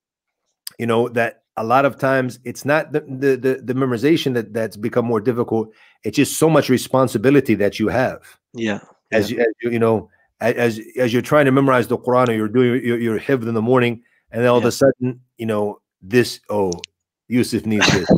you 0.78 0.86
know, 0.86 1.08
that 1.10 1.42
a 1.56 1.64
lot 1.64 1.84
of 1.84 1.98
times 1.98 2.38
it's 2.44 2.64
not 2.64 2.92
the 2.92 3.00
the 3.00 3.36
the, 3.36 3.60
the 3.62 3.74
memorization 3.74 4.34
that 4.34 4.52
that's 4.52 4.76
become 4.76 5.06
more 5.06 5.20
difficult. 5.20 5.72
It's 6.04 6.16
just 6.16 6.38
so 6.38 6.50
much 6.50 6.68
responsibility 6.68 7.54
that 7.56 7.78
you 7.78 7.88
have. 7.88 8.22
Yeah. 8.52 8.80
As, 9.12 9.30
yeah. 9.30 9.38
You, 9.38 9.42
as 9.42 9.54
you, 9.62 9.70
you 9.70 9.78
know, 9.78 10.10
as 10.40 10.80
as 10.96 11.12
you're 11.12 11.22
trying 11.22 11.44
to 11.44 11.52
memorize 11.52 11.88
the 11.88 11.98
Quran 11.98 12.28
or 12.28 12.32
you're 12.32 12.48
doing 12.48 12.84
your, 12.84 12.98
your 12.98 13.18
hifd 13.18 13.46
in 13.46 13.54
the 13.54 13.62
morning, 13.62 14.02
and 14.30 14.42
then 14.42 14.48
all 14.48 14.56
yeah. 14.56 14.66
of 14.66 14.68
a 14.68 14.72
sudden, 14.72 15.20
you 15.38 15.46
know, 15.46 15.80
this 16.02 16.40
oh 16.48 16.72
Yusuf 17.28 17.66
needs 17.66 17.86
this. 17.92 18.08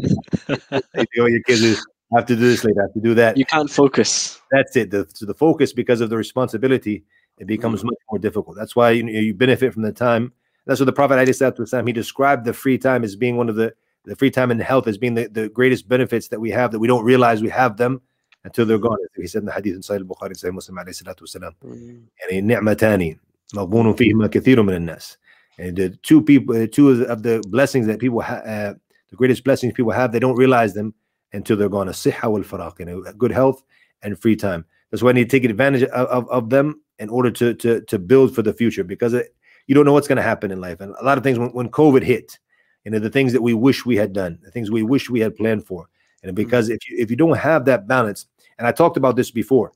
you 1.14 1.26
your 1.26 1.42
kids 1.42 1.84
have 2.14 2.26
to 2.26 2.36
do 2.36 2.42
this 2.42 2.64
later, 2.64 2.82
have 2.82 2.92
to 2.94 3.00
do 3.00 3.14
that. 3.14 3.36
You 3.36 3.46
can't 3.46 3.70
focus. 3.70 4.40
That's 4.50 4.76
it. 4.76 4.90
The, 4.90 5.06
so 5.14 5.26
the 5.26 5.34
focus, 5.34 5.72
because 5.72 6.00
of 6.00 6.10
the 6.10 6.16
responsibility, 6.16 7.04
it 7.38 7.46
becomes 7.46 7.82
mm. 7.82 7.86
much 7.86 7.98
more 8.10 8.18
difficult. 8.18 8.56
That's 8.56 8.76
why 8.76 8.90
you, 8.90 9.06
you 9.06 9.34
benefit 9.34 9.72
from 9.72 9.82
the 9.82 9.92
time. 9.92 10.32
That's 10.66 10.78
what 10.78 10.86
the 10.86 10.92
Prophet 10.92 11.28
Islam, 11.28 11.86
he 11.86 11.92
described 11.92 12.44
the 12.44 12.52
free 12.52 12.78
time 12.78 13.02
as 13.02 13.16
being 13.16 13.36
one 13.36 13.48
of 13.48 13.56
the 13.56 13.74
the 14.04 14.16
free 14.16 14.30
time 14.30 14.50
and 14.50 14.60
health 14.60 14.88
as 14.88 14.98
being 14.98 15.14
the, 15.14 15.28
the 15.28 15.48
greatest 15.48 15.88
benefits 15.88 16.26
that 16.28 16.40
we 16.40 16.50
have 16.50 16.72
that 16.72 16.80
we 16.80 16.88
don't 16.88 17.04
realize 17.04 17.40
we 17.40 17.48
have 17.48 17.76
them 17.76 18.00
until 18.43 18.65
they're 18.65 18.77
gone. 18.77 18.97
He 19.15 19.27
said 19.27 19.43
in 19.43 19.45
the 19.45 19.51
hadith 19.51 19.75
in 19.75 19.81
Sahih 19.81 20.03
Bukhari, 20.03 20.31
Sahih 20.31 20.53
Muslim 20.53 20.77
alayhi 20.77 21.03
salatu 21.03 21.21
wasalam, 21.21 21.53
يعني 21.63 22.41
نعمتان 22.41 23.17
مغبون 23.55 23.93
فيهما 23.93 24.27
كثير 24.27 24.61
من 24.61 24.75
الناس. 24.75 25.17
And 25.59 25.75
the 25.75 25.89
two 25.89 26.21
people, 26.21 26.67
two 26.67 27.03
of 27.05 27.23
the 27.23 27.43
blessings 27.47 27.87
that 27.87 27.99
people 27.99 28.21
ha- 28.21 28.43
uh, 28.45 28.73
the 29.09 29.15
greatest 29.15 29.43
blessings 29.43 29.73
people 29.73 29.91
have, 29.91 30.11
they 30.11 30.19
don't 30.19 30.35
realize 30.35 30.73
them 30.73 30.93
until 31.33 31.57
they're 31.57 31.69
gone. 31.69 31.87
A 31.87 31.91
siha 31.91 32.31
wal 32.31 32.41
faraq, 32.41 32.79
you 32.79 32.85
know, 32.85 33.01
good 33.17 33.31
health 33.31 33.63
and 34.03 34.19
free 34.19 34.35
time. 34.35 34.65
That's 34.91 35.03
why 35.03 35.09
I 35.09 35.13
need 35.13 35.29
to 35.29 35.39
take 35.39 35.49
advantage 35.49 35.83
of, 35.83 36.07
of, 36.07 36.29
of 36.29 36.49
them 36.49 36.81
in 36.99 37.09
order 37.09 37.31
to, 37.31 37.53
to, 37.53 37.81
to 37.81 37.99
build 37.99 38.33
for 38.33 38.41
the 38.41 38.53
future 38.53 38.83
because 38.83 39.13
it, 39.13 39.35
you 39.67 39.75
don't 39.75 39.85
know 39.85 39.93
what's 39.93 40.07
going 40.07 40.17
to 40.17 40.23
happen 40.23 40.51
in 40.51 40.61
life. 40.61 40.79
And 40.79 40.95
a 40.99 41.03
lot 41.03 41.17
of 41.17 41.23
things 41.23 41.37
when, 41.37 41.49
when 41.49 41.69
COVID 41.69 42.03
hit, 42.03 42.39
you 42.85 42.91
know, 42.91 42.99
the 42.99 43.09
things 43.09 43.33
that 43.33 43.41
we 43.41 43.53
wish 43.53 43.85
we 43.85 43.97
had 43.97 44.13
done, 44.13 44.39
the 44.43 44.51
things 44.51 44.71
we 44.71 44.83
wish 44.83 45.09
we 45.09 45.19
had 45.19 45.35
planned 45.35 45.65
for. 45.65 45.87
And 46.23 46.29
mm-hmm. 46.29 46.35
because 46.35 46.67
mm-hmm. 46.67 46.75
if 46.75 46.89
you 46.89 46.97
if 46.97 47.09
you 47.09 47.17
don't 47.17 47.37
have 47.37 47.65
that 47.65 47.87
balance, 47.87 48.27
and 48.62 48.68
I 48.68 48.70
talked 48.70 48.96
about 48.96 49.16
this 49.16 49.32
before, 49.32 49.72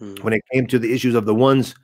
mm-hmm. 0.00 0.24
when 0.24 0.32
it 0.32 0.42
came 0.50 0.66
to 0.68 0.78
the 0.78 0.90
issues 0.94 1.14
of 1.14 1.26
the 1.26 1.34
ones 1.34 1.74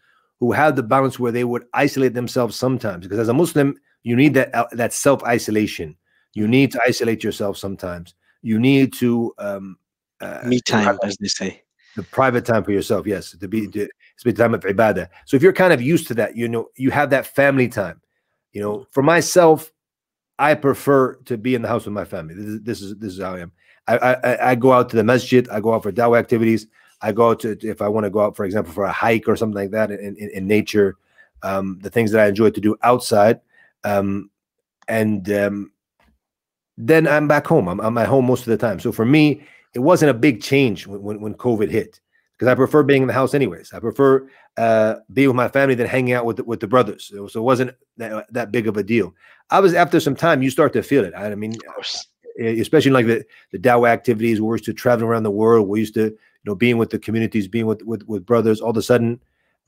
who 0.40 0.50
have 0.52 0.76
the 0.76 0.82
balance 0.82 1.18
where 1.18 1.30
they 1.30 1.44
would 1.44 1.66
isolate 1.74 2.14
themselves 2.14 2.56
sometimes, 2.56 3.04
because 3.06 3.18
as 3.18 3.28
a 3.28 3.34
Muslim, 3.34 3.76
you 4.02 4.16
need 4.16 4.32
that 4.32 4.54
uh, 4.54 4.66
that 4.72 4.94
self 4.94 5.22
isolation. 5.24 5.94
You 6.32 6.44
mm-hmm. 6.44 6.50
need 6.52 6.72
to 6.72 6.80
isolate 6.86 7.22
yourself 7.22 7.58
sometimes. 7.58 8.14
You 8.40 8.58
need 8.58 8.94
to 8.94 9.34
um, 9.36 9.76
uh, 10.22 10.40
me 10.46 10.58
time, 10.60 10.98
as 11.04 11.18
they 11.18 11.28
say. 11.28 11.64
the 11.96 12.02
private 12.04 12.46
time 12.46 12.64
for 12.64 12.72
yourself 12.72 13.06
yes 13.06 13.36
to 13.36 13.46
be 13.46 13.68
to 13.68 13.86
spend 14.16 14.38
time 14.38 14.54
of 14.54 14.62
ibadah. 14.62 15.08
So 15.26 15.36
if 15.36 15.42
you're 15.42 15.52
kind 15.52 15.74
of 15.74 15.82
used 15.82 16.08
to 16.08 16.14
that 16.14 16.34
you 16.34 16.48
know 16.48 16.70
you 16.76 16.90
have 16.92 17.10
that 17.10 17.26
family 17.26 17.68
time. 17.68 18.00
You 18.52 18.62
know 18.62 18.86
for 18.90 19.02
myself 19.02 19.70
i 20.38 20.54
prefer 20.54 21.16
to 21.26 21.36
be 21.36 21.54
in 21.54 21.60
the 21.60 21.68
house 21.68 21.84
with 21.84 21.92
my 21.92 22.06
family. 22.06 22.34
This 22.34 22.46
is 22.46 22.62
this 22.62 22.80
is, 22.80 22.96
this 22.96 23.12
is 23.12 23.20
how 23.20 23.34
i 23.34 23.40
am 23.40 23.52
I, 23.88 24.14
I 24.14 24.50
i 24.50 24.54
go 24.54 24.72
out 24.72 24.90
to 24.90 24.96
the 24.96 25.04
masjid 25.04 25.48
i 25.48 25.60
go 25.60 25.74
out 25.74 25.82
for 25.82 25.90
dawah 25.90 26.18
activities 26.18 26.66
i 27.00 27.10
go 27.10 27.30
out 27.30 27.40
to 27.40 27.56
if 27.62 27.82
i 27.82 27.88
want 27.88 28.04
to 28.04 28.10
go 28.10 28.20
out 28.20 28.36
for 28.36 28.44
example 28.44 28.72
for 28.72 28.84
a 28.84 28.92
hike 28.92 29.28
or 29.28 29.36
something 29.36 29.56
like 29.56 29.70
that 29.70 29.90
in, 29.90 30.16
in, 30.16 30.30
in 30.30 30.46
nature 30.46 30.96
um, 31.42 31.78
the 31.82 31.90
things 31.90 32.10
that 32.12 32.24
i 32.24 32.28
enjoy 32.28 32.50
to 32.50 32.60
do 32.60 32.76
outside 32.82 33.40
um, 33.84 34.30
and 34.88 35.30
um, 35.32 35.72
then 36.76 37.08
i'm 37.08 37.26
back 37.26 37.46
home 37.46 37.68
I'm, 37.68 37.80
I'm 37.80 37.98
at 37.98 38.08
home 38.08 38.26
most 38.26 38.40
of 38.40 38.46
the 38.46 38.58
time 38.58 38.78
so 38.78 38.92
for 38.92 39.04
me 39.04 39.42
it 39.74 39.80
wasn't 39.80 40.10
a 40.10 40.14
big 40.14 40.42
change 40.42 40.86
when, 40.86 41.02
when, 41.02 41.20
when 41.20 41.34
COVID 41.34 41.70
hit 41.70 42.00
because 42.36 42.50
I 42.50 42.54
prefer 42.54 42.82
being 42.82 43.02
in 43.02 43.08
the 43.08 43.14
house 43.14 43.34
anyways. 43.34 43.72
I 43.72 43.80
prefer 43.80 44.28
uh, 44.56 44.96
being 45.12 45.28
with 45.28 45.36
my 45.36 45.48
family 45.48 45.74
than 45.74 45.86
hanging 45.86 46.14
out 46.14 46.24
with 46.24 46.36
the, 46.36 46.44
with 46.44 46.60
the 46.60 46.68
brothers. 46.68 47.12
So, 47.14 47.26
it 47.26 47.42
wasn't 47.42 47.72
that, 47.96 48.26
that 48.32 48.52
big 48.52 48.66
of 48.66 48.76
a 48.76 48.82
deal. 48.82 49.14
I 49.50 49.60
was 49.60 49.74
after 49.74 50.00
some 50.00 50.16
time, 50.16 50.42
you 50.42 50.50
start 50.50 50.72
to 50.74 50.82
feel 50.82 51.04
it. 51.04 51.14
I, 51.16 51.34
mean, 51.34 51.54
especially 52.38 52.92
like 52.92 53.06
the 53.06 53.24
the 53.52 53.58
Dawah 53.58 53.88
activities, 53.88 54.40
We're 54.40 54.54
used 54.54 54.64
to 54.66 54.72
traveling 54.72 55.08
around 55.08 55.24
the 55.24 55.30
world. 55.30 55.68
We 55.68 55.80
used 55.80 55.94
to, 55.94 56.04
you 56.04 56.44
know, 56.44 56.54
being 56.54 56.78
with 56.78 56.90
the 56.90 56.98
communities, 56.98 57.48
being 57.48 57.66
with 57.66 57.82
with, 57.82 58.02
with 58.08 58.26
brothers. 58.26 58.60
All 58.60 58.70
of 58.70 58.76
a 58.76 58.82
sudden, 58.82 59.20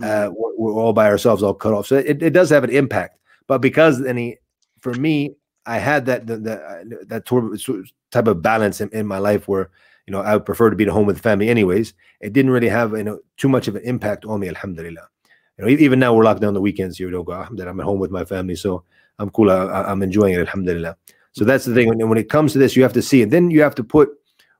uh, 0.02 0.04
mm-hmm. 0.04 0.34
we're, 0.36 0.72
we're, 0.72 0.80
all 0.80 0.92
by 0.92 1.06
ourselves, 1.06 1.42
all 1.42 1.54
cut 1.54 1.74
off. 1.74 1.86
So 1.86 1.96
it, 1.96 2.22
it 2.22 2.30
does 2.30 2.50
have 2.50 2.64
an 2.64 2.70
impact. 2.70 3.18
But 3.46 3.58
because 3.58 4.04
any, 4.04 4.38
for 4.80 4.94
me, 4.94 5.34
I 5.66 5.78
had 5.78 6.06
that 6.06 6.26
the, 6.26 6.36
the 6.36 7.06
that 7.08 7.86
type 8.10 8.26
of 8.26 8.42
balance 8.42 8.80
in, 8.80 8.88
in 8.90 9.06
my 9.06 9.18
life 9.18 9.48
where 9.48 9.70
you 10.10 10.16
know, 10.16 10.22
I 10.22 10.34
would 10.34 10.44
prefer 10.44 10.70
to 10.70 10.74
be 10.74 10.82
at 10.82 10.90
home 10.90 11.06
with 11.06 11.16
the 11.16 11.22
family 11.22 11.48
anyways. 11.48 11.94
It 12.20 12.32
didn't 12.32 12.50
really 12.50 12.68
have, 12.68 12.92
you 12.92 13.04
know, 13.04 13.20
too 13.36 13.48
much 13.48 13.68
of 13.68 13.76
an 13.76 13.82
impact 13.82 14.24
on 14.24 14.40
me, 14.40 14.48
alhamdulillah. 14.48 15.08
You 15.56 15.64
know, 15.64 15.70
even 15.70 16.00
now 16.00 16.12
we're 16.12 16.24
locked 16.24 16.40
down 16.40 16.52
the 16.52 16.60
weekends 16.60 16.98
here. 16.98 17.12
Don't 17.12 17.24
go, 17.24 17.32
alhamdulillah, 17.32 17.70
I'm 17.70 17.78
at 17.78 17.86
home 17.86 18.00
with 18.00 18.10
my 18.10 18.24
family. 18.24 18.56
So 18.56 18.82
I'm 19.20 19.30
cool. 19.30 19.52
I, 19.52 19.88
am 19.88 20.02
enjoying 20.02 20.34
it, 20.34 20.40
alhamdulillah. 20.40 20.96
So 21.32 21.44
that's 21.44 21.64
the 21.64 21.74
thing. 21.74 21.88
And 21.88 22.08
when 22.08 22.18
it 22.18 22.28
comes 22.28 22.52
to 22.52 22.58
this, 22.58 22.76
you 22.76 22.82
have 22.82 22.92
to 22.94 23.02
see, 23.02 23.22
and 23.22 23.32
then 23.32 23.50
you 23.50 23.62
have 23.62 23.74
to 23.76 23.84
put 23.84 24.10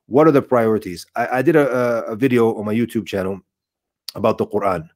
what 0.05 0.27
are 0.27 0.31
the 0.31 0.41
priorities. 0.41 1.05
I, 1.15 1.39
I 1.39 1.41
did 1.41 1.55
a, 1.55 2.05
a, 2.05 2.15
video 2.15 2.55
on 2.55 2.65
my 2.65 2.73
YouTube 2.73 3.05
channel 3.05 3.39
about 4.15 4.37
the 4.37 4.45
Quran. 4.47 4.89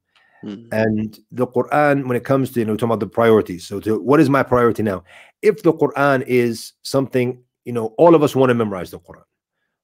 Mm-hmm. 0.44 0.74
And 0.74 1.20
the 1.32 1.48
Quran, 1.48 2.08
when 2.08 2.18
it 2.18 2.24
comes 2.24 2.52
to, 2.52 2.60
you 2.60 2.66
know, 2.66 2.76
talking 2.76 2.90
about 2.90 3.00
the 3.00 3.08
priorities. 3.08 3.66
So, 3.66 3.80
to, 3.80 4.00
what 4.00 4.20
is 4.20 4.30
my 4.30 4.44
priority 4.44 4.84
now? 4.84 5.04
If 5.42 5.64
the 5.64 5.74
Quran 5.74 6.24
is 6.28 6.74
something, 6.84 7.42
you 7.64 7.74
know, 7.74 7.88
all 7.98 8.14
of 8.14 8.24
us 8.24 8.36
want 8.36 8.50
to 8.50 8.54
memorize 8.54 8.92
the 8.92 9.00
Quran. 9.00 9.24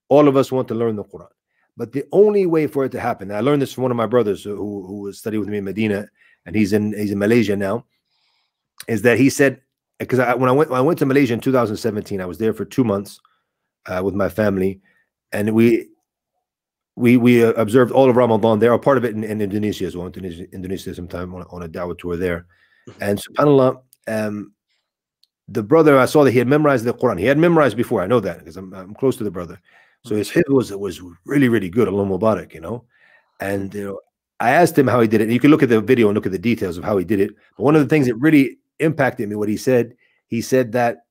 All 0.09 0.27
of 0.27 0.35
us 0.35 0.51
want 0.51 0.67
to 0.67 0.75
learn 0.75 0.95
the 0.95 1.05
Quran. 1.05 1.29
But 1.77 1.93
the 1.93 2.03
only 2.11 2.45
way 2.45 2.67
for 2.67 2.83
it 2.85 2.91
to 2.91 2.99
happen, 2.99 3.31
I 3.31 3.39
learned 3.39 3.61
this 3.61 3.73
from 3.73 3.83
one 3.83 3.91
of 3.91 3.97
my 3.97 4.05
brothers 4.05 4.43
who, 4.43 4.55
who 4.55 5.11
studied 5.13 5.39
with 5.39 5.47
me 5.47 5.59
in 5.59 5.63
Medina, 5.63 6.07
and 6.45 6.55
he's 6.55 6.73
in 6.73 6.93
he's 6.93 7.11
in 7.11 7.19
Malaysia 7.19 7.55
now, 7.55 7.85
is 8.87 9.01
that 9.03 9.17
he 9.17 9.29
said, 9.29 9.61
because 10.01 10.19
I, 10.19 10.33
when 10.33 10.49
I 10.49 10.51
went 10.51 10.69
when 10.69 10.79
I 10.79 10.81
went 10.81 10.99
to 10.99 11.05
Malaysia 11.05 11.33
in 11.33 11.39
2017, 11.39 12.19
I 12.19 12.25
was 12.25 12.37
there 12.37 12.53
for 12.53 12.65
two 12.65 12.83
months 12.83 13.19
uh, 13.85 14.01
with 14.03 14.15
my 14.15 14.29
family, 14.29 14.81
and 15.31 15.53
we 15.53 15.89
we 16.95 17.17
we 17.17 17.43
uh, 17.43 17.51
observed 17.51 17.91
all 17.91 18.09
of 18.09 18.15
Ramadan 18.15 18.59
there, 18.59 18.73
a 18.73 18.79
part 18.79 18.97
of 18.97 19.05
it 19.05 19.15
in, 19.15 19.23
in 19.23 19.41
Indonesia 19.41 19.85
as 19.85 19.95
well. 19.95 20.07
Indonesia, 20.07 20.45
Indonesia 20.51 20.93
sometime 20.93 21.33
on, 21.35 21.43
on 21.51 21.63
a 21.63 21.69
dawah 21.69 21.97
tour 21.97 22.17
there, 22.17 22.47
mm-hmm. 22.89 23.03
and 23.03 23.21
Subhanallah, 23.21 23.81
um, 24.07 24.53
the 25.47 25.63
brother 25.63 25.97
I 25.97 26.05
saw 26.05 26.23
that 26.23 26.31
he 26.31 26.39
had 26.39 26.47
memorized 26.47 26.85
the 26.85 26.93
Quran. 26.93 27.19
He 27.19 27.25
had 27.25 27.37
memorized 27.37 27.77
before. 27.77 28.01
I 28.01 28.07
know 28.07 28.19
that 28.19 28.39
because 28.39 28.57
I'm, 28.57 28.73
I'm 28.73 28.95
close 28.95 29.17
to 29.17 29.23
the 29.23 29.31
brother. 29.31 29.61
So 30.03 30.15
his 30.15 30.31
hit 30.31 30.49
was 30.49 30.71
was 30.71 30.99
really 31.25 31.47
really 31.47 31.69
good. 31.69 31.87
Allah 31.87 32.05
Mubarak, 32.05 32.55
you 32.55 32.61
know, 32.61 32.85
and 33.39 33.73
you 33.73 33.85
know 33.85 33.99
I 34.39 34.49
asked 34.49 34.77
him 34.77 34.87
how 34.87 34.99
he 34.99 35.07
did 35.07 35.21
it. 35.21 35.29
You 35.29 35.39
can 35.39 35.51
look 35.51 35.61
at 35.61 35.69
the 35.69 35.79
video 35.79 36.07
and 36.07 36.15
look 36.15 36.25
at 36.25 36.31
the 36.31 36.39
details 36.39 36.77
of 36.79 36.83
how 36.83 36.97
he 36.97 37.05
did 37.05 37.19
it. 37.19 37.35
But 37.55 37.63
one 37.63 37.75
of 37.75 37.83
the 37.83 37.87
things 37.87 38.07
that 38.07 38.15
really 38.15 38.57
impacted 38.81 39.29
me, 39.29 39.35
what 39.35 39.49
he 39.49 39.57
said, 39.57 39.95
he 40.27 40.41
said 40.41 40.71
that 40.73 41.05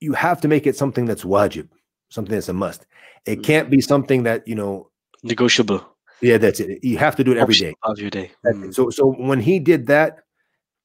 you 0.00 0.12
have 0.14 0.40
to 0.40 0.48
make 0.48 0.66
it 0.66 0.76
something 0.76 1.04
that's 1.04 1.24
wajib, 1.24 1.68
something 2.08 2.34
that's 2.34 2.48
a 2.48 2.52
must. 2.52 2.86
It 3.26 3.40
mm. 3.40 3.44
can't 3.44 3.70
be 3.70 3.80
something 3.80 4.22
that 4.24 4.46
you 4.46 4.54
know 4.54 4.90
negotiable. 5.22 5.86
Yeah, 6.20 6.38
that's 6.38 6.60
it. 6.60 6.82
You 6.84 6.98
have 6.98 7.16
to 7.16 7.24
do 7.24 7.32
it 7.32 7.38
every 7.38 7.54
day 7.54 7.74
of 7.82 7.98
your 7.98 8.10
day. 8.10 8.30
Mm. 8.46 8.74
So 8.74 8.90
so 8.90 9.12
when 9.12 9.40
he 9.40 9.58
did 9.58 9.86
that, 9.86 10.20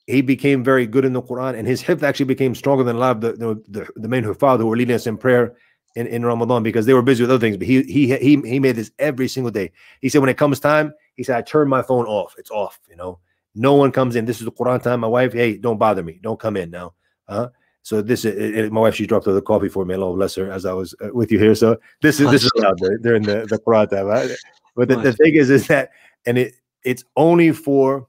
he 0.07 0.21
became 0.21 0.63
very 0.63 0.85
good 0.85 1.05
in 1.05 1.13
the 1.13 1.21
Quran, 1.21 1.57
and 1.57 1.67
his 1.67 1.81
hifd 1.81 2.03
actually 2.03 2.25
became 2.25 2.55
stronger 2.55 2.83
than 2.83 2.95
a 2.95 2.99
lot 2.99 3.17
of 3.17 3.21
the 3.21 3.31
the, 3.33 3.79
the, 3.79 3.89
the 3.95 4.07
main 4.07 4.23
hufad 4.23 4.59
who 4.59 4.67
were 4.67 4.77
leading 4.77 4.95
us 4.95 5.07
in 5.07 5.17
prayer 5.17 5.55
in, 5.95 6.07
in 6.07 6.25
Ramadan 6.25 6.63
because 6.63 6.85
they 6.85 6.93
were 6.93 7.01
busy 7.01 7.23
with 7.23 7.31
other 7.31 7.39
things. 7.39 7.57
But 7.57 7.67
he 7.67 7.83
he 7.83 8.15
he 8.17 8.41
he 8.41 8.59
made 8.59 8.75
this 8.75 8.91
every 8.99 9.27
single 9.27 9.51
day. 9.51 9.71
He 10.01 10.09
said 10.09 10.19
when 10.19 10.29
it 10.29 10.37
comes 10.37 10.59
time, 10.59 10.93
he 11.15 11.23
said 11.23 11.37
I 11.37 11.41
turn 11.41 11.67
my 11.69 11.81
phone 11.81 12.05
off. 12.05 12.35
It's 12.37 12.51
off. 12.51 12.79
You 12.89 12.95
know, 12.95 13.19
no 13.55 13.73
one 13.73 13.91
comes 13.91 14.15
in. 14.15 14.25
This 14.25 14.39
is 14.39 14.45
the 14.45 14.51
Quran 14.51 14.81
time. 14.83 14.99
My 14.99 15.07
wife, 15.07 15.33
hey, 15.33 15.57
don't 15.57 15.77
bother 15.77 16.03
me. 16.03 16.19
Don't 16.21 16.39
come 16.39 16.57
in 16.57 16.69
now. 16.69 16.93
Huh? 17.27 17.49
So 17.81 18.01
this 18.01 18.25
is 18.25 18.71
my 18.71 18.81
wife. 18.81 18.95
She 18.95 19.05
dropped 19.05 19.25
the 19.25 19.41
coffee 19.41 19.69
for 19.69 19.85
me. 19.85 19.93
Allah 19.93 20.15
bless 20.15 20.35
her 20.35 20.51
as 20.51 20.65
I 20.65 20.73
was 20.73 20.95
uh, 21.01 21.09
with 21.13 21.31
you 21.31 21.39
here. 21.39 21.55
So 21.55 21.77
this 22.01 22.19
is 22.19 22.29
this 22.31 22.43
is 22.43 22.51
allowed 22.57 22.79
during 23.01 23.23
the 23.23 23.45
the 23.47 23.59
Quran 23.59 23.89
time. 23.89 24.05
Right? 24.07 24.31
But 24.75 24.89
the, 24.89 24.97
the 24.97 25.13
thing 25.13 25.35
is, 25.35 25.49
is 25.49 25.67
that 25.67 25.91
and 26.25 26.37
it 26.37 26.55
it's 26.83 27.03
only 27.15 27.51
for 27.51 28.07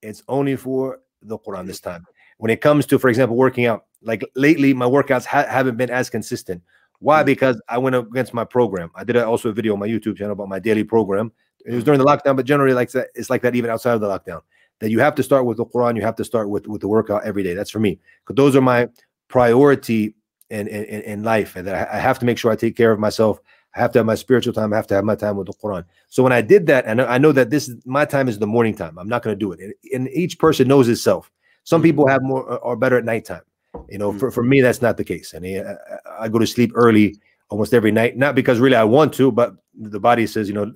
it's 0.00 0.22
only 0.28 0.56
for 0.56 1.00
the 1.22 1.38
Quran 1.38 1.66
this 1.66 1.80
time. 1.80 2.06
When 2.38 2.50
it 2.50 2.60
comes 2.60 2.86
to, 2.86 2.98
for 2.98 3.08
example, 3.08 3.36
working 3.36 3.66
out, 3.66 3.86
like 4.02 4.24
lately, 4.36 4.72
my 4.74 4.86
workouts 4.86 5.24
ha- 5.24 5.46
haven't 5.48 5.76
been 5.76 5.90
as 5.90 6.08
consistent. 6.08 6.62
Why? 7.00 7.22
Mm. 7.22 7.26
Because 7.26 7.60
I 7.68 7.78
went 7.78 7.96
against 7.96 8.32
my 8.32 8.44
program. 8.44 8.90
I 8.94 9.04
did 9.04 9.16
also 9.16 9.48
a 9.48 9.52
video 9.52 9.72
on 9.72 9.80
my 9.80 9.88
YouTube 9.88 10.16
channel 10.16 10.32
about 10.32 10.48
my 10.48 10.58
daily 10.58 10.84
program. 10.84 11.32
It 11.64 11.74
was 11.74 11.82
during 11.82 11.98
the 11.98 12.06
lockdown, 12.06 12.36
but 12.36 12.46
generally, 12.46 12.74
like 12.74 12.92
that, 12.92 13.08
it's 13.14 13.28
like 13.28 13.42
that 13.42 13.56
even 13.56 13.70
outside 13.70 13.94
of 13.94 14.00
the 14.00 14.06
lockdown. 14.06 14.42
That 14.80 14.90
you 14.90 15.00
have 15.00 15.14
to 15.14 15.22
start 15.22 15.46
with 15.46 15.56
the 15.56 15.64
Quran. 15.64 15.96
You 15.96 16.02
have 16.02 16.16
to 16.16 16.24
start 16.24 16.50
with 16.50 16.66
with 16.66 16.80
the 16.80 16.88
workout 16.88 17.24
every 17.24 17.42
day. 17.42 17.54
That's 17.54 17.70
for 17.70 17.78
me 17.78 17.98
because 18.20 18.36
those 18.36 18.54
are 18.56 18.60
my 18.60 18.88
priority 19.28 20.14
in, 20.50 20.68
in 20.68 20.84
in 21.02 21.22
life, 21.22 21.56
and 21.56 21.66
that 21.66 21.90
I 21.90 21.98
have 21.98 22.18
to 22.20 22.26
make 22.26 22.38
sure 22.38 22.50
I 22.50 22.56
take 22.56 22.76
care 22.76 22.92
of 22.92 22.98
myself. 22.98 23.40
I 23.74 23.80
have 23.80 23.92
to 23.92 23.98
have 23.98 24.06
my 24.06 24.14
spiritual 24.14 24.54
time. 24.54 24.72
I 24.72 24.76
have 24.76 24.86
to 24.88 24.94
have 24.94 25.04
my 25.04 25.14
time 25.14 25.36
with 25.36 25.48
the 25.48 25.52
Quran. 25.52 25.84
So 26.08 26.22
when 26.22 26.32
I 26.32 26.40
did 26.40 26.66
that, 26.68 26.86
and 26.86 27.02
I 27.02 27.18
know 27.18 27.32
that 27.32 27.50
this 27.50 27.68
is 27.68 27.76
my 27.84 28.06
time 28.06 28.26
is 28.28 28.38
the 28.38 28.46
morning 28.46 28.74
time. 28.74 28.98
I'm 28.98 29.08
not 29.08 29.22
going 29.22 29.34
to 29.34 29.38
do 29.38 29.52
it. 29.52 29.60
And, 29.60 29.74
and, 29.92 30.08
each 30.08 30.38
person 30.38 30.66
knows 30.66 30.88
itself. 30.88 31.30
Some 31.64 31.82
mm. 31.82 31.84
people 31.84 32.06
have 32.06 32.22
more 32.22 32.62
are 32.64 32.76
better 32.76 32.96
at 32.96 33.04
nighttime. 33.04 33.42
You 33.90 33.98
know, 33.98 34.10
mm-hmm. 34.10 34.18
for, 34.18 34.30
for 34.30 34.42
me, 34.42 34.62
that's 34.62 34.80
not 34.80 34.96
the 34.96 35.04
case. 35.04 35.34
I 35.34 35.38
I, 35.38 36.24
I, 36.24 36.28
go 36.28 36.38
to 36.38 36.46
sleep 36.46 36.72
early 36.74 37.16
almost 37.50 37.74
every 37.74 37.92
night, 37.92 38.16
not 38.16 38.34
because 38.34 38.58
really 38.58 38.76
I 38.76 38.84
want 38.84 39.12
to, 39.14 39.30
but 39.30 39.54
the 39.74 40.00
body 40.00 40.26
says, 40.26 40.48
you 40.48 40.54
know, 40.54 40.72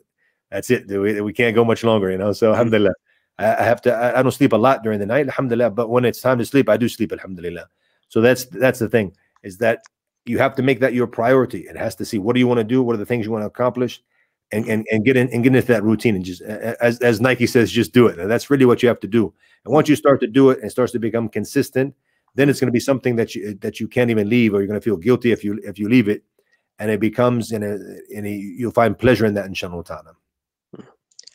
that's 0.51 0.71
it. 0.71 0.87
We, 0.87 1.21
we 1.23 1.33
can't 1.33 1.55
go 1.55 1.65
much 1.65 1.83
longer, 1.85 2.11
you 2.11 2.19
know. 2.19 2.33
So, 2.33 2.47
mm-hmm. 2.47 2.53
alhamdulillah, 2.53 2.95
I, 3.41 3.65
have 3.65 3.81
to, 3.83 3.97
I, 3.97 4.23
don't 4.23 4.33
sleep 4.33 4.53
a 4.53 4.57
lot 4.57 4.83
during 4.83 4.99
the 4.99 5.07
night, 5.07 5.27
alhamdulillah. 5.27 5.71
But 5.71 5.89
when 5.89 6.05
it's 6.05 6.21
time 6.21 6.39
to 6.39 6.47
sleep, 6.47 6.69
I 6.69 6.77
do 6.77 6.89
sleep, 6.89 7.13
alhamdulillah. 7.13 7.69
So 8.09 8.21
that's 8.21 8.45
that's 8.47 8.79
the 8.79 8.89
thing 8.89 9.17
is 9.43 9.59
that 9.59 9.81
you 10.27 10.39
have 10.39 10.55
to 10.57 10.63
make 10.63 10.81
that 10.81 10.95
your 10.95 11.07
priority. 11.07 11.61
It 11.61 11.77
has 11.77 11.95
to 11.97 12.05
see 12.05 12.19
what 12.19 12.35
do 12.35 12.41
you 12.41 12.47
want 12.47 12.59
to 12.59 12.65
do, 12.65 12.83
what 12.83 12.95
are 12.95 12.99
the 12.99 13.07
things 13.07 13.25
you 13.25 13.33
want 13.33 13.43
to 13.43 13.47
accomplish, 13.47 14.03
and 14.53 14.67
and, 14.67 14.87
and 14.91 15.05
get 15.05 15.17
in 15.17 15.29
and 15.31 15.43
get 15.43 15.55
into 15.55 15.67
that 15.69 15.83
routine 15.83 16.17
and 16.17 16.25
just 16.25 16.43
as 16.43 16.99
as 17.01 17.21
Nike 17.21 17.47
says, 17.47 17.71
just 17.71 17.93
do 17.93 18.07
it. 18.07 18.19
And 18.19 18.31
that's 18.31 18.51
really 18.51 18.67
what 18.67 18.83
you 18.83 18.89
have 18.89 19.01
to 19.01 19.09
do. 19.09 19.33
And 19.65 19.73
once 19.73 19.89
you 19.89 19.97
start 19.97 20.21
to 20.21 20.27
do 20.27 20.51
it 20.51 20.61
and 20.61 20.71
starts 20.71 20.93
to 20.93 20.99
become 20.99 21.29
consistent, 21.29 21.95
then 22.35 22.49
it's 22.49 22.61
going 22.61 22.69
to 22.69 22.73
be 22.73 22.81
something 22.81 23.17
that 23.17 23.35
you 23.35 23.55
that 23.61 23.81
you 23.81 23.89
can't 23.89 24.11
even 24.11 24.29
leave, 24.29 24.55
or 24.55 24.59
you're 24.59 24.67
going 24.67 24.81
to 24.81 24.85
feel 24.85 24.97
guilty 24.97 25.33
if 25.33 25.45
you 25.45 25.61
if 25.65 25.79
you 25.79 25.89
leave 25.89 26.09
it, 26.09 26.25
and 26.79 26.91
it 26.91 27.01
becomes 27.01 27.53
in 27.53 27.63
a 27.63 27.79
in 28.11 28.27
a 28.27 28.31
you'll 28.31 28.73
find 28.73 28.99
pleasure 28.99 29.27
in 29.27 29.35
that, 29.35 29.47
inshallah 29.47 29.85
ta'ala. 29.85 30.15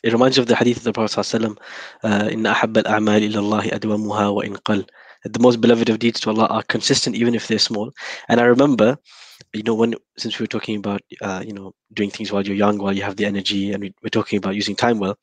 It 0.05 0.13
reminds 0.13 0.37
you 0.37 0.41
of 0.41 0.47
the 0.47 0.55
hadith 0.55 0.77
of 0.77 0.83
the 0.83 0.93
Prophet 0.93 1.19
ﷺ, 1.19 1.57
uh, 2.03 2.07
إن 2.29 2.45
أحب 2.45 2.77
الأعمال 2.77 3.23
إلى 3.23 3.39
الله 3.39 3.71
أدومها 3.71 4.33
وإن 4.33 4.57
قل. 4.63 4.85
The 5.23 5.39
most 5.39 5.61
beloved 5.61 5.89
of 5.89 5.99
deeds 5.99 6.19
to 6.21 6.31
Allah 6.31 6.47
are 6.47 6.63
consistent 6.63 7.15
even 7.15 7.35
if 7.35 7.47
they're 7.47 7.59
small. 7.59 7.91
And 8.27 8.41
I 8.41 8.45
remember, 8.45 8.97
you 9.53 9.61
know, 9.61 9.75
when 9.75 9.93
since 10.17 10.39
we 10.39 10.43
were 10.43 10.47
talking 10.47 10.77
about, 10.77 11.01
uh, 11.21 11.43
you 11.45 11.53
know, 11.53 11.73
doing 11.93 12.09
things 12.09 12.31
while 12.31 12.41
you're 12.41 12.55
young, 12.55 12.79
while 12.79 12.93
you 12.93 13.03
have 13.03 13.17
the 13.17 13.25
energy, 13.27 13.71
and 13.71 13.83
we, 13.83 13.93
we're 14.01 14.09
talking 14.09 14.37
about 14.37 14.55
using 14.55 14.75
time 14.75 14.97
well. 14.97 15.19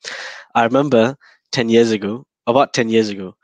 I 0.55 0.63
remember 0.63 1.17
10 1.51 1.67
years 1.67 1.91
ago, 1.91 2.25
about 2.47 2.73
10 2.73 2.87
years 2.87 3.09
ago, 3.09 3.35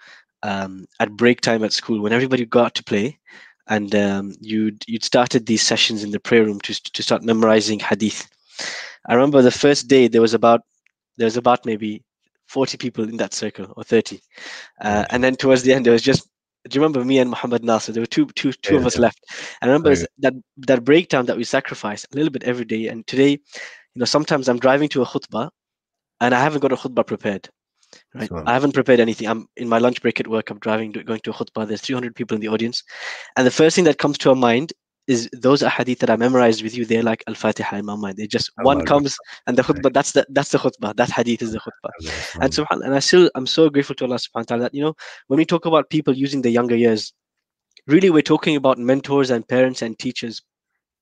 um, 0.44 0.86
at 1.00 1.12
break 1.12 1.42
time 1.42 1.64
at 1.64 1.74
school 1.74 2.02
when 2.02 2.14
everybody 2.14 2.46
got 2.46 2.76
to 2.76 2.84
play 2.84 3.20
and 3.68 3.96
um, 3.96 4.34
you'd 4.40 4.84
you'd 4.88 5.04
started 5.04 5.46
these 5.46 5.62
sessions 5.62 6.04
in 6.04 6.12
the 6.12 6.20
prayer 6.20 6.46
room 6.46 6.60
to, 6.62 6.74
to 6.94 7.02
start 7.02 7.24
memorizing 7.24 7.80
hadith 7.80 8.30
i 9.10 9.14
remember 9.14 9.42
the 9.42 9.52
first 9.52 9.88
day 9.88 10.08
there 10.08 10.22
was 10.22 10.36
about 10.36 10.62
there 11.17 11.27
was 11.27 11.37
about 11.37 11.67
maybe 11.67 12.03
40 12.49 12.79
people 12.79 13.09
in 13.09 13.17
that 13.17 13.35
circle 13.35 13.73
or 13.77 13.85
30 13.85 14.21
uh, 14.81 15.05
and 15.11 15.23
then 15.23 15.37
towards 15.37 15.63
the 15.63 15.73
end 15.73 15.87
there 15.87 15.93
was 15.93 16.03
just 16.03 16.29
do 16.69 16.77
you 16.77 16.83
remember 16.83 17.05
me 17.05 17.19
and 17.19 17.31
Muhammad 17.31 17.65
Nasser? 17.65 17.93
There 17.93 18.03
were 18.03 18.07
two, 18.07 18.27
two, 18.27 18.53
two 18.53 18.75
yeah, 18.75 18.81
of 18.81 18.87
us 18.87 18.97
yeah. 18.97 19.03
left. 19.03 19.25
And 19.61 19.71
I 19.71 19.73
remember 19.73 19.93
okay. 19.93 20.05
that 20.19 20.35
that 20.59 20.85
breakdown 20.85 21.27
that 21.27 21.37
we 21.37 21.45
sacrifice 21.45 22.05
a 22.13 22.17
little 22.17 22.31
bit 22.31 22.45
every 22.45 22.65
day. 22.65 22.89
And 22.89 23.07
today, 23.07 23.31
you 23.31 23.39
know, 23.97 24.05
sometimes 24.05 24.49
I'm 24.49 24.59
driving 24.59 24.89
to 24.91 25.03
a 25.03 25.07
khutbah 25.07 25.51
and 26.21 26.35
I 26.35 26.41
haven't 26.41 26.61
got 26.61 26.73
a 26.73 26.77
khutbah 26.77 27.07
prepared. 27.07 27.49
Right. 28.15 28.29
So, 28.29 28.43
I 28.47 28.53
haven't 28.53 28.75
prepared 28.75 29.01
anything. 29.01 29.27
I'm 29.27 29.47
in 29.57 29.69
my 29.69 29.79
lunch 29.79 30.03
break 30.03 30.21
at 30.21 30.29
work. 30.29 30.51
I'm 30.51 30.59
driving, 30.59 30.93
to, 30.93 31.03
going 31.03 31.21
to 31.21 31.31
a 31.31 31.35
khutbah. 31.35 31.67
There's 31.67 31.81
300 31.81 32.15
people 32.15 32.35
in 32.35 32.41
the 32.41 32.49
audience. 32.49 32.83
And 33.37 33.47
the 33.47 33.51
first 33.51 33.75
thing 33.75 33.85
that 33.85 33.99
comes 33.99 34.19
to 34.19 34.31
our 34.31 34.37
mind 34.37 34.73
is 35.11 35.29
those 35.33 35.61
ahadith 35.61 35.99
that 35.99 36.11
I 36.11 36.17
memorized 36.17 36.63
with 36.63 36.77
you, 36.77 36.85
they're 36.85 37.03
like 37.03 37.25
Al-Fatiha 37.27 37.79
in 37.79 37.85
my 37.85 37.97
mind. 37.97 38.17
They 38.17 38.29
just 38.29 38.51
one 38.63 38.87
comes 38.87 39.17
and 39.47 39.59
the 39.59 39.63
khutbah, 39.63 39.93
that's 39.93 40.13
the 40.13 40.25
that's 40.31 40.53
the 40.53 40.59
khutbah. 40.59 40.95
That 40.95 41.11
hadith 41.11 41.43
is 41.43 41.53
the 41.53 41.59
khutbah. 41.59 41.91
And 42.41 42.53
subhan 42.53 42.85
and 42.85 42.95
I 42.95 43.01
still 43.01 43.29
I'm 43.35 43.47
so 43.47 43.69
grateful 43.69 43.97
to 43.97 44.05
Allah 44.05 44.17
subhanahu 44.17 44.47
wa 44.47 44.51
ta'ala 44.51 44.63
that 44.63 44.75
you 44.75 44.83
know 44.83 44.95
when 45.27 45.39
we 45.39 45.45
talk 45.45 45.67
about 45.67 45.91
people 45.91 46.15
using 46.15 46.43
the 46.43 46.51
younger 46.51 46.77
years, 46.77 47.13
really 47.89 48.11
we're 48.11 48.31
talking 48.35 48.55
about 48.55 48.79
mentors 48.79 49.31
and 49.31 49.47
parents 49.49 49.83
and 49.83 49.99
teachers 49.99 50.43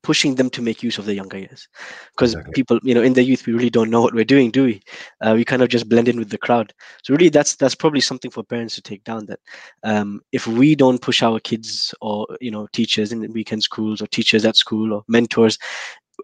pushing 0.03 0.35
them 0.35 0.49
to 0.51 0.63
make 0.63 0.83
use 0.83 0.99
of 0.99 1.07
the 1.07 1.15
younger 1.15 1.39
years. 1.39 1.69
Because 2.13 2.33
exactly. 2.33 2.53
people 2.53 2.79
you 2.83 2.95
know 2.95 3.03
in 3.03 3.13
the 3.13 3.23
youth 3.23 3.47
we 3.47 3.53
really 3.53 3.71
don't 3.71 3.91
know 3.91 4.01
what 4.01 4.15
we're 4.15 4.25
doing 4.25 4.51
do 4.51 4.65
we? 4.65 4.81
Uh, 5.21 5.35
we 5.37 5.45
kind 5.45 5.63
of 5.63 5.69
just 5.69 5.89
blend 5.89 6.09
in 6.09 6.19
with 6.19 6.31
the 6.31 6.39
crowd. 6.39 6.73
So 7.03 7.15
really 7.15 7.29
that's 7.29 7.57
that's 7.57 7.75
probably 7.75 8.01
something 8.01 8.31
for 8.31 8.43
parents 8.43 8.75
to 8.77 8.83
take 8.83 9.05
down 9.05 9.27
that 9.27 9.41
um, 9.83 10.21
if 10.33 10.47
we 10.47 10.75
don't 10.75 11.01
push 11.01 11.23
our 11.23 11.41
kids 11.41 11.95
or 12.01 12.27
you 12.41 12.51
know 12.51 12.67
teachers 12.73 13.13
in 13.13 13.21
the 13.21 13.29
weekend 13.29 13.63
schools 13.63 14.03
or 14.03 14.07
teachers 14.07 14.45
at 14.45 14.57
school 14.57 14.93
or 14.93 15.05
mentors 15.09 15.59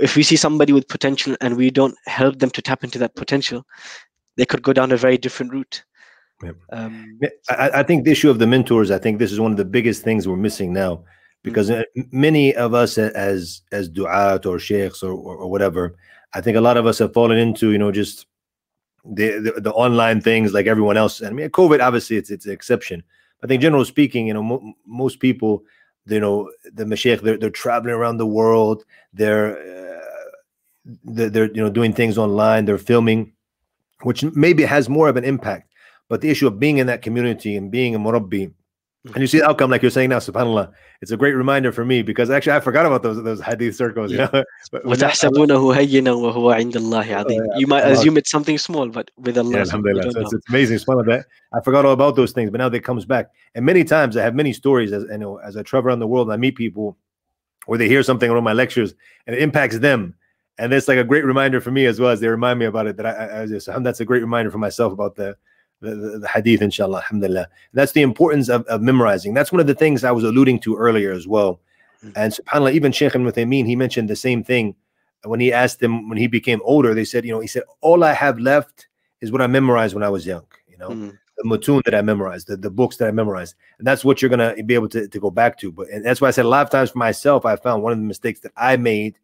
if 0.00 0.16
we 0.16 0.22
see 0.22 0.36
somebody 0.36 0.72
with 0.72 0.88
potential 0.88 1.36
and 1.40 1.56
we 1.56 1.70
don't 1.70 1.96
help 2.06 2.38
them 2.38 2.50
to 2.50 2.62
tap 2.62 2.82
into 2.84 2.98
that 2.98 3.14
potential 3.14 3.64
they 4.36 4.44
could 4.44 4.62
go 4.62 4.72
down 4.72 4.90
a 4.90 4.96
very 4.96 5.16
different 5.16 5.52
route. 5.52 5.84
Um, 6.72 7.18
I, 7.48 7.70
I 7.74 7.82
think 7.84 8.04
the 8.04 8.10
issue 8.10 8.28
of 8.28 8.38
the 8.38 8.46
mentors 8.46 8.90
i 8.90 8.98
think 8.98 9.18
this 9.18 9.32
is 9.32 9.40
one 9.40 9.52
of 9.52 9.56
the 9.56 9.64
biggest 9.64 10.02
things 10.02 10.26
we're 10.28 10.36
missing 10.36 10.72
now 10.72 11.04
because 11.44 11.70
mm-hmm. 11.70 12.00
many 12.10 12.52
of 12.56 12.74
us 12.74 12.98
as 12.98 13.62
as 13.70 13.88
du'at 13.88 14.44
or 14.44 14.58
sheikhs 14.58 15.04
or, 15.04 15.12
or, 15.12 15.36
or 15.36 15.48
whatever 15.48 15.94
i 16.32 16.40
think 16.40 16.56
a 16.56 16.60
lot 16.60 16.76
of 16.76 16.86
us 16.86 16.98
have 16.98 17.12
fallen 17.12 17.38
into 17.38 17.70
you 17.70 17.78
know 17.78 17.92
just 17.92 18.26
the, 19.04 19.38
the, 19.38 19.60
the 19.60 19.72
online 19.72 20.20
things 20.20 20.52
like 20.52 20.66
everyone 20.66 20.96
else. 20.96 21.22
I 21.22 21.30
mean 21.30 21.48
covid 21.50 21.80
obviously 21.80 22.16
it's 22.16 22.30
it's 22.30 22.46
an 22.46 22.52
exception. 22.52 23.02
I 23.42 23.46
think 23.46 23.60
generally 23.60 23.84
speaking 23.84 24.26
you 24.26 24.34
know 24.34 24.42
mo- 24.42 24.74
most 24.86 25.20
people 25.20 25.64
you 26.06 26.20
know 26.20 26.50
the 26.72 26.84
mashaykh 26.84 27.20
they're, 27.20 27.36
they're 27.36 27.50
traveling 27.50 27.94
around 27.94 28.16
the 28.16 28.26
world. 28.26 28.84
They're, 29.12 29.58
uh, 29.58 30.00
they're 31.04 31.30
they're 31.30 31.52
you 31.52 31.62
know 31.62 31.70
doing 31.70 31.92
things 31.92 32.18
online. 32.18 32.64
They're 32.64 32.78
filming 32.78 33.32
which 34.02 34.22
maybe 34.34 34.64
has 34.64 34.88
more 34.88 35.08
of 35.08 35.16
an 35.16 35.24
impact. 35.24 35.70
But 36.08 36.20
the 36.20 36.28
issue 36.28 36.46
of 36.46 36.60
being 36.60 36.78
in 36.78 36.86
that 36.88 37.00
community 37.00 37.56
and 37.56 37.70
being 37.70 37.94
a 37.94 37.98
murabbi 37.98 38.52
and 39.12 39.18
you 39.18 39.26
see 39.26 39.38
the 39.38 39.48
outcome 39.48 39.70
like 39.70 39.82
you're 39.82 39.90
saying 39.90 40.08
now 40.08 40.18
subhanallah. 40.18 40.72
It's 41.02 41.10
a 41.10 41.16
great 41.16 41.34
reminder 41.34 41.72
for 41.72 41.84
me 41.84 42.00
because 42.00 42.30
actually 42.30 42.52
i 42.52 42.60
forgot 42.60 42.86
about 42.86 43.02
those 43.02 43.22
those 43.22 43.40
hadith 43.40 43.76
circles 43.76 44.10
oh, 44.12 44.14
yeah. 44.14 44.42
you 45.82 46.00
know 46.00 46.24
oh, 47.52 47.58
you 47.58 47.66
might 47.66 47.82
assume 47.82 48.16
it's 48.16 48.30
something 48.30 48.56
small 48.56 48.88
but 48.88 49.10
with 49.18 49.36
allah 49.36 49.52
yeah, 49.52 49.58
alhamdulillah. 49.58 50.12
So 50.12 50.20
it's, 50.20 50.32
it's, 50.32 50.48
amazing 50.48 50.78
that 50.78 51.26
i 51.52 51.60
forgot 51.60 51.84
all 51.84 51.92
about 51.92 52.16
those 52.16 52.32
things 52.32 52.50
but 52.50 52.58
now 52.58 52.68
they 52.68 52.80
comes 52.80 53.04
back. 53.04 53.30
And 53.54 53.66
many 53.66 53.84
times 53.84 54.16
i 54.16 54.22
have 54.22 54.34
many 54.34 54.54
stories 54.54 54.92
as 54.92 55.04
you 55.10 55.18
know 55.18 55.36
as 55.36 55.56
i 55.56 55.62
travel 55.62 55.88
around 55.88 55.98
the 55.98 56.06
world 56.06 56.28
and 56.28 56.32
i 56.32 56.36
meet 56.36 56.56
people 56.56 56.96
where 57.66 57.78
they 57.78 57.88
hear 57.88 58.02
something 58.02 58.30
around 58.30 58.44
my 58.44 58.52
lectures 58.52 58.94
and 59.26 59.34
it 59.34 59.42
impacts 59.42 59.78
them. 59.78 60.14
And 60.58 60.72
it's 60.72 60.86
like 60.86 60.98
a 60.98 61.04
great 61.04 61.24
reminder 61.24 61.60
for 61.60 61.70
me 61.70 61.86
as 61.86 61.98
well 61.98 62.10
as 62.10 62.20
they 62.20 62.28
remind 62.28 62.58
me 62.58 62.66
about 62.66 62.86
it 62.86 62.96
that 62.96 63.06
i, 63.06 63.42
I 63.42 63.46
just 63.46 63.68
that's 63.82 64.00
a 64.00 64.04
great 64.04 64.22
reminder 64.22 64.50
for 64.50 64.58
myself 64.58 64.92
about 64.92 65.16
the 65.16 65.36
the, 65.90 66.18
the, 66.18 66.28
hadith, 66.28 66.62
inshallah, 66.62 66.98
alhamdulillah. 66.98 67.48
That's 67.72 67.92
the 67.92 68.02
importance 68.02 68.48
of, 68.48 68.64
of 68.66 68.82
memorizing. 68.82 69.34
That's 69.34 69.52
one 69.52 69.60
of 69.60 69.66
the 69.66 69.74
things 69.74 70.04
I 70.04 70.12
was 70.12 70.24
alluding 70.24 70.60
to 70.60 70.76
earlier 70.76 71.12
as 71.12 71.26
well. 71.26 71.60
Mm-hmm. 72.04 72.12
And 72.16 72.32
subhanAllah, 72.32 72.72
even 72.72 72.92
Shaykh 72.92 73.14
ibn 73.14 73.26
Uthaymeen, 73.30 73.66
he 73.66 73.76
mentioned 73.76 74.08
the 74.08 74.16
same 74.16 74.42
thing 74.42 74.74
when 75.24 75.40
he 75.40 75.52
asked 75.52 75.80
them 75.80 76.08
when 76.08 76.18
he 76.18 76.26
became 76.26 76.60
older. 76.64 76.94
They 76.94 77.04
said, 77.04 77.24
you 77.24 77.32
know, 77.32 77.40
he 77.40 77.46
said, 77.46 77.62
all 77.80 78.04
I 78.04 78.12
have 78.12 78.38
left 78.38 78.88
is 79.20 79.32
what 79.32 79.40
I 79.40 79.46
memorized 79.46 79.94
when 79.94 80.04
I 80.04 80.10
was 80.10 80.26
young, 80.26 80.46
you 80.68 80.78
know. 80.78 80.90
Mm-hmm 80.90 81.10
the 81.36 81.44
mutun 81.44 81.82
that 81.84 81.94
I 81.94 82.02
memorized, 82.02 82.48
the, 82.48 82.56
the 82.56 82.70
books 82.70 82.96
that 82.98 83.08
I 83.08 83.10
memorized. 83.10 83.54
And 83.78 83.86
that's 83.86 84.04
what 84.04 84.22
you're 84.22 84.28
gonna 84.28 84.54
be 84.62 84.74
able 84.74 84.88
to, 84.90 85.08
to 85.08 85.20
go 85.20 85.30
back 85.30 85.58
to. 85.58 85.72
But 85.72 85.88
and 85.88 86.04
that's 86.04 86.20
why 86.20 86.28
I 86.28 86.30
said 86.30 86.44
a 86.44 86.48
lot 86.48 86.64
of 86.64 86.70
times 86.70 86.90
for 86.90 86.98
myself, 86.98 87.44
I 87.44 87.56
found 87.56 87.82
one 87.82 87.92
of 87.92 87.98
the 87.98 88.04
mistakes 88.04 88.40
that 88.40 88.52
I 88.56 88.76
made 88.76 89.18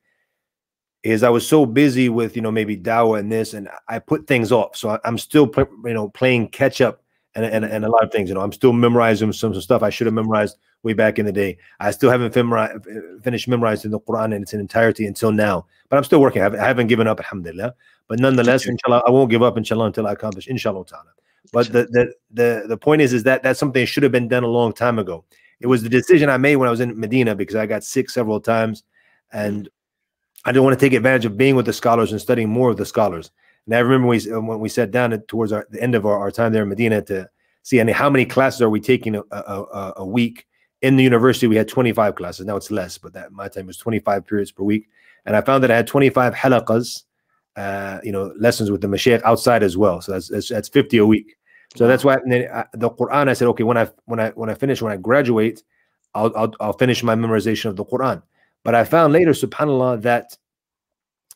is 1.02 1.22
I 1.22 1.30
was 1.30 1.46
so 1.48 1.64
busy 1.64 2.08
with 2.08 2.36
you 2.36 2.42
know 2.42 2.50
maybe 2.50 2.76
Dawa 2.76 3.18
and 3.18 3.30
this, 3.30 3.54
and 3.54 3.68
I 3.88 3.98
put 3.98 4.26
things 4.26 4.52
off. 4.52 4.76
So 4.76 4.90
I, 4.90 4.98
am 5.04 5.18
still 5.18 5.50
you 5.56 5.94
know 5.94 6.08
playing 6.08 6.48
catch 6.48 6.80
up 6.80 7.02
and, 7.34 7.44
and 7.44 7.64
and 7.64 7.84
a 7.84 7.90
lot 7.90 8.04
of 8.04 8.12
things. 8.12 8.28
You 8.28 8.34
know, 8.34 8.42
I'm 8.42 8.52
still 8.52 8.72
memorizing 8.72 9.32
some, 9.32 9.54
some 9.54 9.62
stuff 9.62 9.82
I 9.82 9.90
should 9.90 10.06
have 10.06 10.14
memorized 10.14 10.58
way 10.82 10.92
back 10.92 11.18
in 11.18 11.26
the 11.26 11.32
day. 11.32 11.58
I 11.78 11.90
still 11.90 12.10
haven't 12.10 12.34
memorized, 12.34 12.86
uh, 12.86 13.00
finished 13.22 13.48
memorizing 13.48 13.90
the 13.90 14.00
Quran 14.00 14.34
in 14.34 14.42
its 14.42 14.54
entirety 14.54 15.06
until 15.06 15.32
now. 15.32 15.66
But 15.88 15.96
I'm 15.96 16.04
still 16.04 16.20
working. 16.20 16.40
I 16.42 16.44
haven't, 16.44 16.60
I 16.60 16.66
haven't 16.66 16.86
given 16.86 17.06
up, 17.06 17.18
alhamdulillah. 17.18 17.74
But 18.08 18.18
nonetheless, 18.18 18.66
inshallah, 18.66 19.02
I 19.06 19.10
won't 19.10 19.30
give 19.30 19.42
up, 19.42 19.56
inshallah, 19.56 19.86
until 19.86 20.06
I 20.06 20.12
accomplish, 20.12 20.48
inshallah 20.48 20.86
ta'ala. 20.86 21.10
But 21.52 21.72
the, 21.72 21.84
the 21.84 22.14
the 22.30 22.64
the 22.68 22.76
point 22.76 23.02
is, 23.02 23.12
is 23.12 23.22
that 23.24 23.42
that's 23.42 23.58
something 23.58 23.80
that 23.80 23.86
should 23.86 24.02
have 24.02 24.12
been 24.12 24.28
done 24.28 24.44
a 24.44 24.48
long 24.48 24.72
time 24.72 24.98
ago. 24.98 25.24
It 25.60 25.66
was 25.66 25.82
the 25.82 25.88
decision 25.88 26.30
I 26.30 26.36
made 26.36 26.56
when 26.56 26.68
I 26.68 26.70
was 26.70 26.80
in 26.80 26.98
Medina 26.98 27.34
because 27.34 27.56
I 27.56 27.66
got 27.66 27.84
sick 27.84 28.08
several 28.10 28.40
times, 28.40 28.84
and 29.32 29.68
I 30.44 30.52
didn't 30.52 30.64
want 30.64 30.78
to 30.78 30.84
take 30.84 30.94
advantage 30.94 31.26
of 31.26 31.36
being 31.36 31.54
with 31.54 31.66
the 31.66 31.72
scholars 31.72 32.12
and 32.12 32.20
studying 32.20 32.48
more 32.48 32.70
of 32.70 32.76
the 32.76 32.86
scholars. 32.86 33.30
And 33.66 33.74
I 33.74 33.80
remember 33.80 34.08
we, 34.08 34.18
uh, 34.30 34.40
when 34.40 34.58
we 34.60 34.68
sat 34.68 34.90
down 34.90 35.18
towards 35.28 35.52
our, 35.52 35.66
the 35.70 35.82
end 35.82 35.94
of 35.94 36.06
our, 36.06 36.18
our, 36.18 36.30
time 36.30 36.52
there 36.52 36.62
in 36.62 36.68
Medina 36.68 37.02
to 37.02 37.28
see 37.62 37.78
any 37.78 37.92
how 37.92 38.08
many 38.08 38.24
classes 38.24 38.62
are 38.62 38.70
we 38.70 38.80
taking 38.80 39.16
a, 39.16 39.22
a, 39.30 39.92
a, 39.98 40.06
week. 40.06 40.46
In 40.80 40.96
the 40.96 41.04
university, 41.04 41.46
we 41.46 41.56
had 41.56 41.68
25 41.68 42.14
classes. 42.14 42.46
Now 42.46 42.56
it's 42.56 42.70
less, 42.70 42.96
but 42.96 43.12
that 43.12 43.32
my 43.32 43.48
time 43.48 43.66
was 43.66 43.76
25 43.76 44.26
periods 44.26 44.50
per 44.50 44.62
week. 44.62 44.88
And 45.26 45.36
I 45.36 45.42
found 45.42 45.62
that 45.62 45.70
I 45.70 45.76
had 45.76 45.86
25 45.86 46.34
halaqas, 46.34 47.02
uh, 47.56 47.98
you 48.02 48.12
know, 48.12 48.32
lessons 48.38 48.70
with 48.70 48.80
the 48.80 48.86
mashaykh 48.86 49.22
outside 49.24 49.62
as 49.62 49.76
well. 49.76 50.00
So 50.00 50.12
that's, 50.12 50.28
that's, 50.28 50.48
that's 50.48 50.68
50 50.70 50.96
a 50.96 51.06
week. 51.06 51.36
So 51.76 51.86
that's 51.86 52.02
why 52.02 52.14
I, 52.14 52.64
the 52.72 52.90
Quran. 52.90 53.28
I 53.28 53.32
said, 53.34 53.46
okay, 53.48 53.62
when 53.62 53.76
I 53.76 53.88
when 54.06 54.18
I 54.18 54.30
when 54.30 54.50
I 54.50 54.54
finish 54.54 54.82
when 54.82 54.92
I 54.92 54.96
graduate, 54.96 55.62
I'll, 56.14 56.32
I'll 56.36 56.52
I'll 56.58 56.72
finish 56.72 57.04
my 57.04 57.14
memorization 57.14 57.66
of 57.66 57.76
the 57.76 57.84
Quran. 57.84 58.22
But 58.62 58.74
I 58.74 58.84
found 58.84 59.12
later, 59.12 59.32
subhanAllah, 59.32 60.02
that 60.02 60.36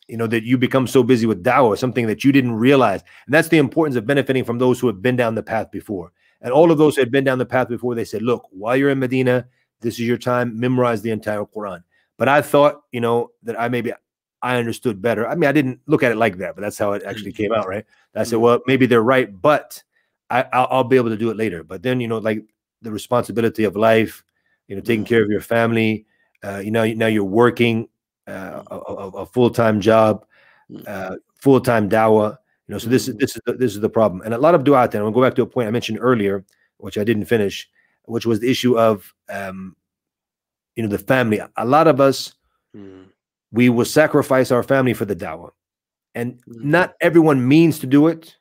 you 0.07 0.17
know 0.17 0.27
that 0.27 0.43
you 0.43 0.57
become 0.57 0.85
so 0.85 1.01
busy 1.03 1.25
with 1.25 1.43
dawah, 1.43 1.77
something 1.77 2.07
that 2.07 2.23
you 2.23 2.31
didn't 2.31 2.53
realize. 2.53 3.01
And 3.25 3.33
that's 3.33 3.47
the 3.47 3.57
importance 3.57 3.95
of 3.95 4.05
benefiting 4.05 4.43
from 4.43 4.59
those 4.59 4.79
who 4.79 4.87
have 4.87 5.01
been 5.01 5.15
down 5.15 5.35
the 5.35 5.43
path 5.43 5.71
before. 5.71 6.11
And 6.41 6.53
all 6.53 6.71
of 6.71 6.77
those 6.77 6.95
who 6.95 7.01
had 7.01 7.11
been 7.11 7.23
down 7.23 7.39
the 7.39 7.45
path 7.45 7.69
before, 7.69 7.95
they 7.95 8.05
said, 8.05 8.21
look, 8.21 8.47
while 8.51 8.75
you're 8.75 8.91
in 8.91 8.99
Medina, 8.99 9.47
this 9.81 9.95
is 9.95 10.01
your 10.01 10.17
time, 10.17 10.59
memorize 10.59 11.01
the 11.01 11.09
entire 11.09 11.43
Quran. 11.43 11.83
But 12.17 12.29
I 12.29 12.41
thought, 12.41 12.83
you 12.91 13.01
know, 13.01 13.31
that 13.43 13.59
I 13.59 13.67
maybe 13.67 13.93
I 14.41 14.57
understood 14.57 15.01
better. 15.01 15.27
I 15.27 15.33
mean, 15.33 15.49
I 15.49 15.51
didn't 15.51 15.79
look 15.87 16.03
at 16.03 16.11
it 16.11 16.17
like 16.17 16.37
that, 16.37 16.55
but 16.55 16.61
that's 16.61 16.77
how 16.77 16.93
it 16.93 17.03
actually 17.03 17.31
came 17.31 17.51
out, 17.51 17.67
right? 17.67 17.85
I 18.13 18.23
said, 18.23 18.35
mm-hmm. 18.35 18.43
well, 18.43 18.59
maybe 18.67 18.85
they're 18.85 19.01
right, 19.01 19.41
but 19.41 19.81
I, 20.29 20.45
I'll, 20.53 20.67
I'll 20.69 20.83
be 20.83 20.97
able 20.97 21.09
to 21.09 21.17
do 21.17 21.31
it 21.31 21.37
later. 21.37 21.63
But 21.63 21.81
then, 21.81 21.99
you 21.99 22.07
know, 22.07 22.19
like 22.19 22.43
the 22.83 22.91
responsibility 22.91 23.63
of 23.63 23.75
life, 23.75 24.23
you 24.67 24.75
know, 24.75 24.81
taking 24.81 25.03
mm-hmm. 25.03 25.09
care 25.09 25.23
of 25.23 25.29
your 25.29 25.41
family, 25.41 26.05
uh, 26.45 26.59
you 26.59 26.71
know 26.71 26.85
now 26.93 27.07
you're 27.07 27.23
working 27.23 27.87
uh, 28.27 28.61
a, 28.71 28.75
a 28.75 29.25
full-time 29.25 29.81
job 29.81 30.25
mm. 30.71 30.87
uh, 30.87 31.15
full-time 31.35 31.89
dawa 31.89 32.37
you 32.67 32.73
know 32.73 32.77
so 32.77 32.89
this 32.89 33.07
is 33.07 33.15
mm. 33.15 33.19
this 33.19 33.35
is 33.35 33.41
the, 33.45 33.53
this 33.53 33.73
is 33.73 33.81
the 33.81 33.89
problem 33.89 34.21
and 34.21 34.33
a 34.33 34.37
lot 34.37 34.55
of 34.55 34.63
du'at 34.63 34.93
and 34.93 35.03
i'll 35.03 35.11
go 35.11 35.21
back 35.21 35.35
to 35.35 35.41
a 35.41 35.45
point 35.45 35.67
i 35.67 35.71
mentioned 35.71 35.97
earlier 36.01 36.43
which 36.77 36.97
i 36.97 37.03
didn't 37.03 37.25
finish 37.25 37.69
which 38.05 38.25
was 38.25 38.39
the 38.39 38.49
issue 38.49 38.77
of 38.77 39.13
um, 39.29 39.75
you 40.75 40.83
know 40.83 40.89
the 40.89 40.99
family 40.99 41.41
a 41.57 41.65
lot 41.65 41.87
of 41.87 41.99
us 41.99 42.33
mm. 42.75 43.05
we 43.51 43.69
will 43.69 43.85
sacrifice 43.85 44.51
our 44.51 44.63
family 44.63 44.93
for 44.93 45.05
the 45.05 45.15
dawah 45.15 45.51
and 46.13 46.33
mm. 46.33 46.63
not 46.63 46.93
everyone 47.01 47.47
means 47.47 47.79
to 47.79 47.87
do 47.87 48.07
it 48.07 48.35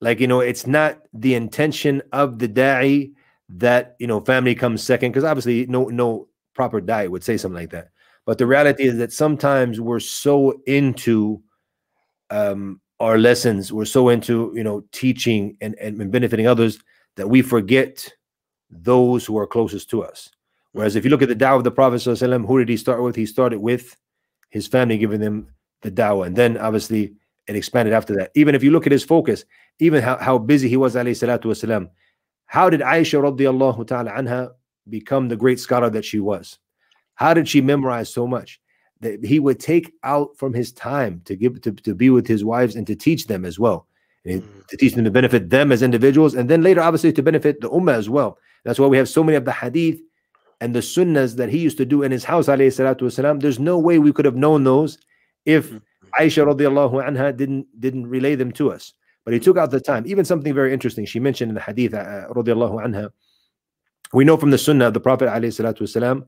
like 0.00 0.20
you 0.20 0.26
know 0.26 0.40
it's 0.40 0.66
not 0.66 0.98
the 1.12 1.34
intention 1.34 2.02
of 2.12 2.38
the 2.38 2.48
da'i 2.48 3.12
that 3.48 3.96
you 3.98 4.06
know 4.06 4.20
family 4.20 4.54
comes 4.54 4.82
second 4.82 5.12
because 5.12 5.24
obviously 5.24 5.66
no 5.66 5.84
no 5.84 6.28
proper 6.54 6.80
da'i 6.80 7.08
would 7.08 7.24
say 7.24 7.36
something 7.36 7.60
like 7.60 7.70
that. 7.70 7.88
But 8.24 8.38
the 8.38 8.46
reality 8.46 8.84
is 8.84 8.98
that 8.98 9.12
sometimes 9.12 9.80
we're 9.80 10.00
so 10.00 10.60
into 10.66 11.42
um, 12.30 12.80
our 13.00 13.18
lessons, 13.18 13.72
we're 13.72 13.84
so 13.84 14.08
into 14.08 14.52
you 14.54 14.62
know 14.62 14.84
teaching 14.92 15.56
and, 15.60 15.74
and 15.76 16.10
benefiting 16.10 16.46
others 16.46 16.78
that 17.16 17.28
we 17.28 17.42
forget 17.42 18.12
those 18.70 19.26
who 19.26 19.36
are 19.38 19.46
closest 19.46 19.90
to 19.90 20.02
us. 20.02 20.30
Whereas 20.72 20.96
if 20.96 21.04
you 21.04 21.10
look 21.10 21.22
at 21.22 21.28
the 21.28 21.36
dawah 21.36 21.58
of 21.58 21.64
the 21.64 21.70
Prophet, 21.70 22.02
who 22.02 22.58
did 22.58 22.68
he 22.68 22.76
start 22.76 23.02
with? 23.02 23.14
He 23.14 23.26
started 23.26 23.60
with 23.60 23.96
his 24.50 24.66
family, 24.66 24.96
giving 24.96 25.20
them 25.20 25.48
the 25.82 25.90
dawah, 25.90 26.26
and 26.26 26.36
then 26.36 26.56
obviously 26.56 27.12
it 27.46 27.56
expanded 27.56 27.92
after 27.92 28.14
that. 28.16 28.30
Even 28.34 28.54
if 28.54 28.62
you 28.62 28.70
look 28.70 28.86
at 28.86 28.92
his 28.92 29.04
focus, 29.04 29.44
even 29.80 30.02
how, 30.02 30.16
how 30.16 30.38
busy 30.38 30.68
he 30.68 30.76
was, 30.76 30.94
alayhi 30.94 31.10
salatu 31.10 31.46
wasalam, 31.46 31.90
how 32.46 32.70
did 32.70 32.80
Aisha 32.80 33.20
radiallahu 33.20 33.86
ta'ala 33.86 34.12
anha 34.12 34.50
become 34.88 35.28
the 35.28 35.36
great 35.36 35.60
scholar 35.60 35.90
that 35.90 36.04
she 36.04 36.20
was? 36.20 36.58
How 37.14 37.34
did 37.34 37.48
she 37.48 37.60
memorize 37.60 38.12
so 38.12 38.26
much? 38.26 38.60
That 39.00 39.24
he 39.24 39.40
would 39.40 39.58
take 39.58 39.92
out 40.04 40.36
from 40.36 40.54
his 40.54 40.72
time 40.72 41.22
to 41.24 41.36
give 41.36 41.60
to, 41.62 41.72
to 41.72 41.94
be 41.94 42.10
with 42.10 42.26
his 42.26 42.44
wives 42.44 42.76
and 42.76 42.86
to 42.86 42.94
teach 42.94 43.26
them 43.26 43.44
as 43.44 43.58
well. 43.58 43.86
And 44.24 44.42
mm. 44.42 44.66
to 44.68 44.76
teach 44.76 44.94
them 44.94 45.04
to 45.04 45.10
benefit 45.10 45.50
them 45.50 45.72
as 45.72 45.82
individuals, 45.82 46.34
and 46.34 46.48
then 46.48 46.62
later, 46.62 46.80
obviously, 46.80 47.12
to 47.12 47.22
benefit 47.22 47.60
the 47.60 47.68
ummah 47.70 47.94
as 47.94 48.08
well. 48.08 48.38
That's 48.64 48.78
why 48.78 48.86
we 48.86 48.96
have 48.96 49.08
so 49.08 49.24
many 49.24 49.36
of 49.36 49.44
the 49.44 49.52
hadith 49.52 50.00
and 50.60 50.76
the 50.76 50.80
sunnahs 50.80 51.34
that 51.36 51.48
he 51.48 51.58
used 51.58 51.76
to 51.78 51.84
do 51.84 52.04
in 52.04 52.12
his 52.12 52.22
house, 52.22 52.46
alayhi 52.46 52.70
wasalam. 52.70 53.40
There's 53.40 53.58
no 53.58 53.78
way 53.78 53.98
we 53.98 54.12
could 54.12 54.24
have 54.24 54.36
known 54.36 54.62
those 54.62 54.96
if 55.44 55.68
mm-hmm. 55.68 55.78
Aisha 56.22 56.46
radiallahu 56.46 57.04
anha 57.04 57.36
didn't 57.36 57.66
didn't 57.80 58.06
relay 58.06 58.36
them 58.36 58.52
to 58.52 58.70
us. 58.70 58.92
But 59.24 59.34
he 59.34 59.40
took 59.40 59.56
out 59.56 59.72
the 59.72 59.80
time. 59.80 60.04
Even 60.06 60.24
something 60.24 60.54
very 60.54 60.72
interesting 60.72 61.04
she 61.04 61.18
mentioned 61.18 61.50
in 61.50 61.54
the 61.56 61.60
hadith 61.60 61.94
uh, 61.94 62.28
radiallahu 62.30 62.84
anha 62.84 63.10
We 64.13 64.23
know 64.23 64.37
from 64.37 64.51
the 64.51 64.57
sunnah 64.57 64.87
of 64.87 64.93
the 64.93 64.99
Prophet 64.99 65.27
والسلام, 65.27 66.25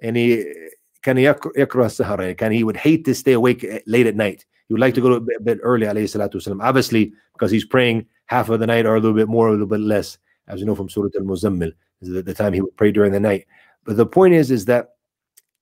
and 0.00 0.16
he 0.16 0.44
can 1.02 1.16
yakra 1.16 1.90
sahara, 1.90 2.34
can 2.34 2.52
he 2.52 2.64
would 2.64 2.76
hate 2.76 3.04
to 3.04 3.14
stay 3.14 3.32
awake 3.32 3.64
uh, 3.64 3.78
late 3.86 4.06
at 4.06 4.16
night. 4.16 4.44
He 4.68 4.74
would 4.74 4.80
like 4.80 4.94
to 4.94 5.00
go 5.00 5.18
to 5.18 5.34
a 5.34 5.40
bit 5.40 5.58
early, 5.62 5.86
alayhi 5.86 6.04
salatu 6.04 6.34
wasalam. 6.36 6.62
Obviously, 6.62 7.12
because 7.34 7.50
he's 7.50 7.64
praying 7.64 8.06
half 8.26 8.48
of 8.48 8.60
the 8.60 8.66
night 8.66 8.86
or 8.86 8.94
a 8.94 9.00
little 9.00 9.16
bit 9.16 9.28
more, 9.28 9.46
or 9.46 9.50
a 9.50 9.52
little 9.52 9.66
bit 9.66 9.80
less, 9.80 10.18
as 10.48 10.60
you 10.60 10.66
know 10.66 10.74
from 10.74 10.88
Surah 10.88 11.08
Al-Muzammil, 11.16 11.72
is 12.00 12.08
the, 12.08 12.22
the 12.22 12.34
time 12.34 12.52
he 12.52 12.60
would 12.60 12.76
pray 12.76 12.92
during 12.92 13.12
the 13.12 13.20
night. 13.20 13.46
But 13.84 13.96
the 13.96 14.06
point 14.06 14.34
is, 14.34 14.50
is 14.50 14.66
that 14.66 14.90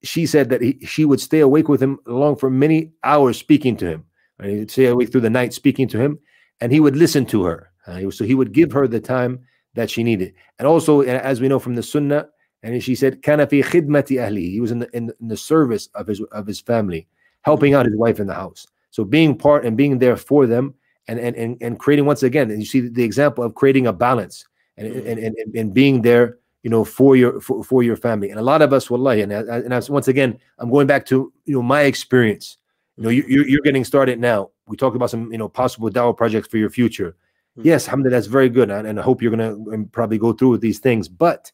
she 0.02 0.26
said 0.26 0.48
that 0.50 0.60
he, 0.60 0.78
she 0.84 1.04
would 1.04 1.20
stay 1.20 1.40
awake 1.40 1.68
with 1.68 1.82
him 1.82 1.98
along 2.06 2.36
for 2.36 2.50
many 2.50 2.92
hours 3.04 3.38
speaking 3.38 3.76
to 3.78 3.86
him. 3.86 4.04
And 4.38 4.50
he'd 4.50 4.70
stay 4.70 4.86
awake 4.86 5.12
through 5.12 5.20
the 5.22 5.30
night 5.30 5.52
speaking 5.52 5.88
to 5.88 5.98
him, 5.98 6.18
and 6.60 6.72
he 6.72 6.80
would 6.80 6.96
listen 6.96 7.26
to 7.26 7.44
her. 7.44 7.70
Uh, 7.86 8.10
so 8.10 8.24
he 8.24 8.34
would 8.34 8.52
give 8.52 8.72
her 8.72 8.86
the 8.86 9.00
time 9.00 9.40
that 9.75 9.89
she 9.89 10.03
needed. 10.03 10.33
And 10.59 10.67
also, 10.67 11.01
as 11.01 11.39
we 11.39 11.47
know 11.47 11.59
from 11.59 11.75
the 11.75 11.83
Sunnah, 11.83 12.27
and 12.63 12.81
she 12.83 12.95
said, 12.95 13.21
"Kana 13.21 13.45
fi 13.45 13.61
khidmati 13.61 14.17
ahli." 14.17 14.49
He 14.49 14.59
was 14.59 14.71
in 14.71 14.79
the 14.79 14.89
in, 14.95 15.11
in 15.21 15.27
the 15.27 15.37
service 15.37 15.87
of 15.93 16.07
his 16.07 16.21
of 16.31 16.47
his 16.47 16.59
family, 16.59 17.07
helping 17.41 17.73
out 17.73 17.85
his 17.85 17.95
wife 17.95 18.19
in 18.19 18.27
the 18.27 18.33
house. 18.33 18.65
So 18.89 19.03
being 19.03 19.37
part 19.37 19.65
and 19.65 19.77
being 19.77 19.99
there 19.99 20.17
for 20.17 20.47
them, 20.47 20.73
and 21.07 21.19
and 21.19 21.35
and, 21.35 21.57
and 21.61 21.79
creating 21.79 22.05
once 22.05 22.23
again, 22.23 22.49
and 22.49 22.59
you 22.59 22.65
see 22.65 22.81
the 22.81 23.03
example 23.03 23.43
of 23.43 23.53
creating 23.53 23.87
a 23.87 23.93
balance 23.93 24.47
and 24.77 24.91
mm-hmm. 24.91 25.07
and, 25.07 25.19
and, 25.19 25.55
and 25.55 25.73
being 25.73 26.01
there 26.01 26.39
you 26.65 26.71
know, 26.71 26.83
for 26.83 27.15
your 27.15 27.39
for, 27.41 27.63
for 27.63 27.83
your 27.83 27.95
family. 27.95 28.31
And 28.31 28.39
a 28.39 28.41
lot 28.41 28.63
of 28.63 28.73
us, 28.73 28.89
wallahi, 28.89 29.21
and 29.21 29.31
and 29.31 29.71
I, 29.71 29.79
once 29.87 30.07
again, 30.07 30.39
I'm 30.57 30.71
going 30.71 30.87
back 30.87 31.05
to 31.05 31.31
you 31.45 31.53
know 31.53 31.61
my 31.61 31.81
experience. 31.81 32.57
You 32.97 33.03
know, 33.03 33.09
you're 33.09 33.23
mm-hmm. 33.25 33.49
you're 33.49 33.61
getting 33.61 33.83
started 33.83 34.19
now. 34.19 34.49
We 34.65 34.75
talked 34.75 34.95
about 34.95 35.11
some 35.11 35.31
you 35.31 35.37
know 35.37 35.47
possible 35.47 35.91
dawah 35.91 36.17
projects 36.17 36.47
for 36.47 36.57
your 36.57 36.71
future. 36.71 37.15
Mm-hmm. 37.57 37.67
Yes, 37.67 37.87
alhamdulillah, 37.87 38.17
that's 38.17 38.27
very 38.27 38.49
good, 38.49 38.69
and, 38.69 38.87
and 38.87 38.99
I 38.99 39.03
hope 39.03 39.21
you're 39.21 39.31
gonna 39.31 39.53
um, 39.73 39.89
probably 39.91 40.17
go 40.17 40.33
through 40.33 40.49
with 40.49 40.61
these 40.61 40.79
things. 40.79 41.07
But 41.07 41.51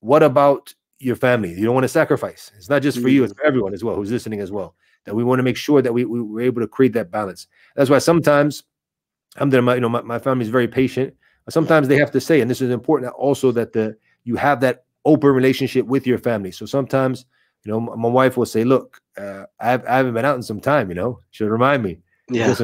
what 0.00 0.22
about 0.22 0.72
your 0.98 1.16
family? 1.16 1.52
You 1.52 1.64
don't 1.64 1.74
want 1.74 1.84
to 1.84 1.88
sacrifice. 1.88 2.52
It's 2.56 2.68
not 2.68 2.82
just 2.82 2.98
for 2.98 3.04
mm-hmm. 3.04 3.14
you; 3.14 3.24
it's 3.24 3.34
for 3.34 3.44
everyone 3.44 3.74
as 3.74 3.84
well 3.84 3.96
who's 3.96 4.10
listening 4.10 4.40
as 4.40 4.50
well. 4.50 4.74
That 5.04 5.14
we 5.14 5.24
want 5.24 5.38
to 5.38 5.42
make 5.42 5.56
sure 5.56 5.82
that 5.82 5.92
we, 5.92 6.04
we 6.04 6.20
were 6.20 6.40
able 6.40 6.60
to 6.60 6.68
create 6.68 6.92
that 6.94 7.10
balance. 7.10 7.46
That's 7.76 7.90
why 7.90 7.98
sometimes, 7.98 8.64
alhamdulillah, 9.36 9.74
you 9.76 9.80
know, 9.80 9.88
my, 9.88 10.02
my 10.02 10.18
family 10.18 10.44
is 10.44 10.50
very 10.50 10.68
patient 10.68 11.14
sometimes 11.50 11.88
they 11.88 11.96
have 11.96 12.10
to 12.12 12.20
say, 12.20 12.40
and 12.40 12.50
this 12.50 12.60
is 12.60 12.70
important 12.70 13.12
also 13.12 13.52
that 13.52 13.72
the 13.72 13.96
you 14.24 14.36
have 14.36 14.60
that 14.60 14.84
open 15.04 15.30
relationship 15.30 15.86
with 15.86 16.06
your 16.06 16.18
family. 16.18 16.50
So 16.50 16.66
sometimes, 16.66 17.24
you 17.64 17.72
know, 17.72 17.80
my 17.80 18.08
wife 18.08 18.36
will 18.36 18.46
say, 18.46 18.64
"Look, 18.64 19.00
uh, 19.16 19.44
I, 19.60 19.70
have, 19.70 19.84
I 19.86 19.96
haven't 19.96 20.14
been 20.14 20.24
out 20.24 20.36
in 20.36 20.42
some 20.42 20.60
time. 20.60 20.88
You 20.88 20.94
know, 20.94 21.20
she'll 21.30 21.48
remind 21.48 21.82
me." 21.82 22.00
Yeah. 22.30 22.54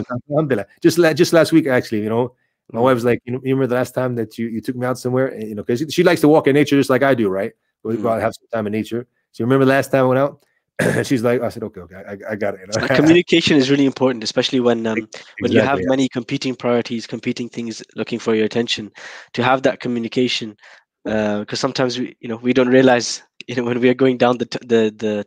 Just 0.82 0.98
la- 0.98 1.12
just 1.12 1.32
last 1.32 1.52
week, 1.52 1.66
actually, 1.66 2.02
you 2.02 2.08
know, 2.08 2.34
my 2.72 2.78
mm-hmm. 2.78 2.84
wife 2.84 2.94
was 2.94 3.04
like, 3.04 3.20
"You 3.24 3.32
know, 3.32 3.40
you 3.42 3.54
remember 3.54 3.68
the 3.68 3.74
last 3.74 3.94
time 3.94 4.14
that 4.16 4.38
you 4.38 4.48
you 4.48 4.60
took 4.60 4.76
me 4.76 4.86
out 4.86 4.98
somewhere? 4.98 5.28
And, 5.28 5.48
you 5.48 5.54
know, 5.54 5.62
because 5.62 5.80
she, 5.80 5.88
she, 5.90 6.02
likes 6.02 6.20
to 6.22 6.28
walk 6.28 6.46
in 6.46 6.54
nature 6.54 6.76
just 6.76 6.90
like 6.90 7.02
I 7.02 7.14
do, 7.14 7.28
right? 7.28 7.52
We 7.82 7.96
go 7.96 8.08
out 8.08 8.20
have 8.22 8.34
some 8.34 8.48
time 8.52 8.66
in 8.66 8.72
nature. 8.72 9.06
So 9.32 9.42
you 9.42 9.46
remember 9.46 9.66
the 9.66 9.72
last 9.72 9.90
time 9.90 10.04
I 10.04 10.08
went 10.08 10.18
out? 10.18 10.42
she's 11.04 11.22
like, 11.22 11.40
I 11.40 11.50
said, 11.50 11.62
okay, 11.62 11.80
okay, 11.82 11.96
I, 11.96 12.32
I 12.32 12.36
got 12.36 12.54
it. 12.54 12.60
You 12.60 12.80
know? 12.80 12.86
Communication 12.96 13.56
is 13.56 13.70
really 13.70 13.86
important, 13.86 14.24
especially 14.24 14.60
when 14.60 14.86
um, 14.86 14.98
exactly, 14.98 15.22
when 15.40 15.52
you 15.52 15.60
have 15.60 15.78
yeah. 15.78 15.86
many 15.88 16.08
competing 16.08 16.56
priorities, 16.56 17.06
competing 17.06 17.48
things 17.48 17.82
looking 17.94 18.18
for 18.18 18.34
your 18.34 18.44
attention. 18.44 18.90
To 19.34 19.42
have 19.42 19.62
that 19.62 19.80
communication, 19.80 20.56
because 21.04 21.46
uh, 21.52 21.56
sometimes 21.56 21.98
we, 21.98 22.16
you 22.20 22.28
know, 22.28 22.36
we 22.36 22.52
don't 22.52 22.68
realize, 22.68 23.22
you 23.46 23.54
know, 23.54 23.64
when 23.64 23.80
we 23.80 23.88
are 23.88 23.94
going 23.94 24.16
down 24.16 24.38
the 24.38 24.46
t- 24.46 24.66
the 24.66 24.94
the 24.96 25.26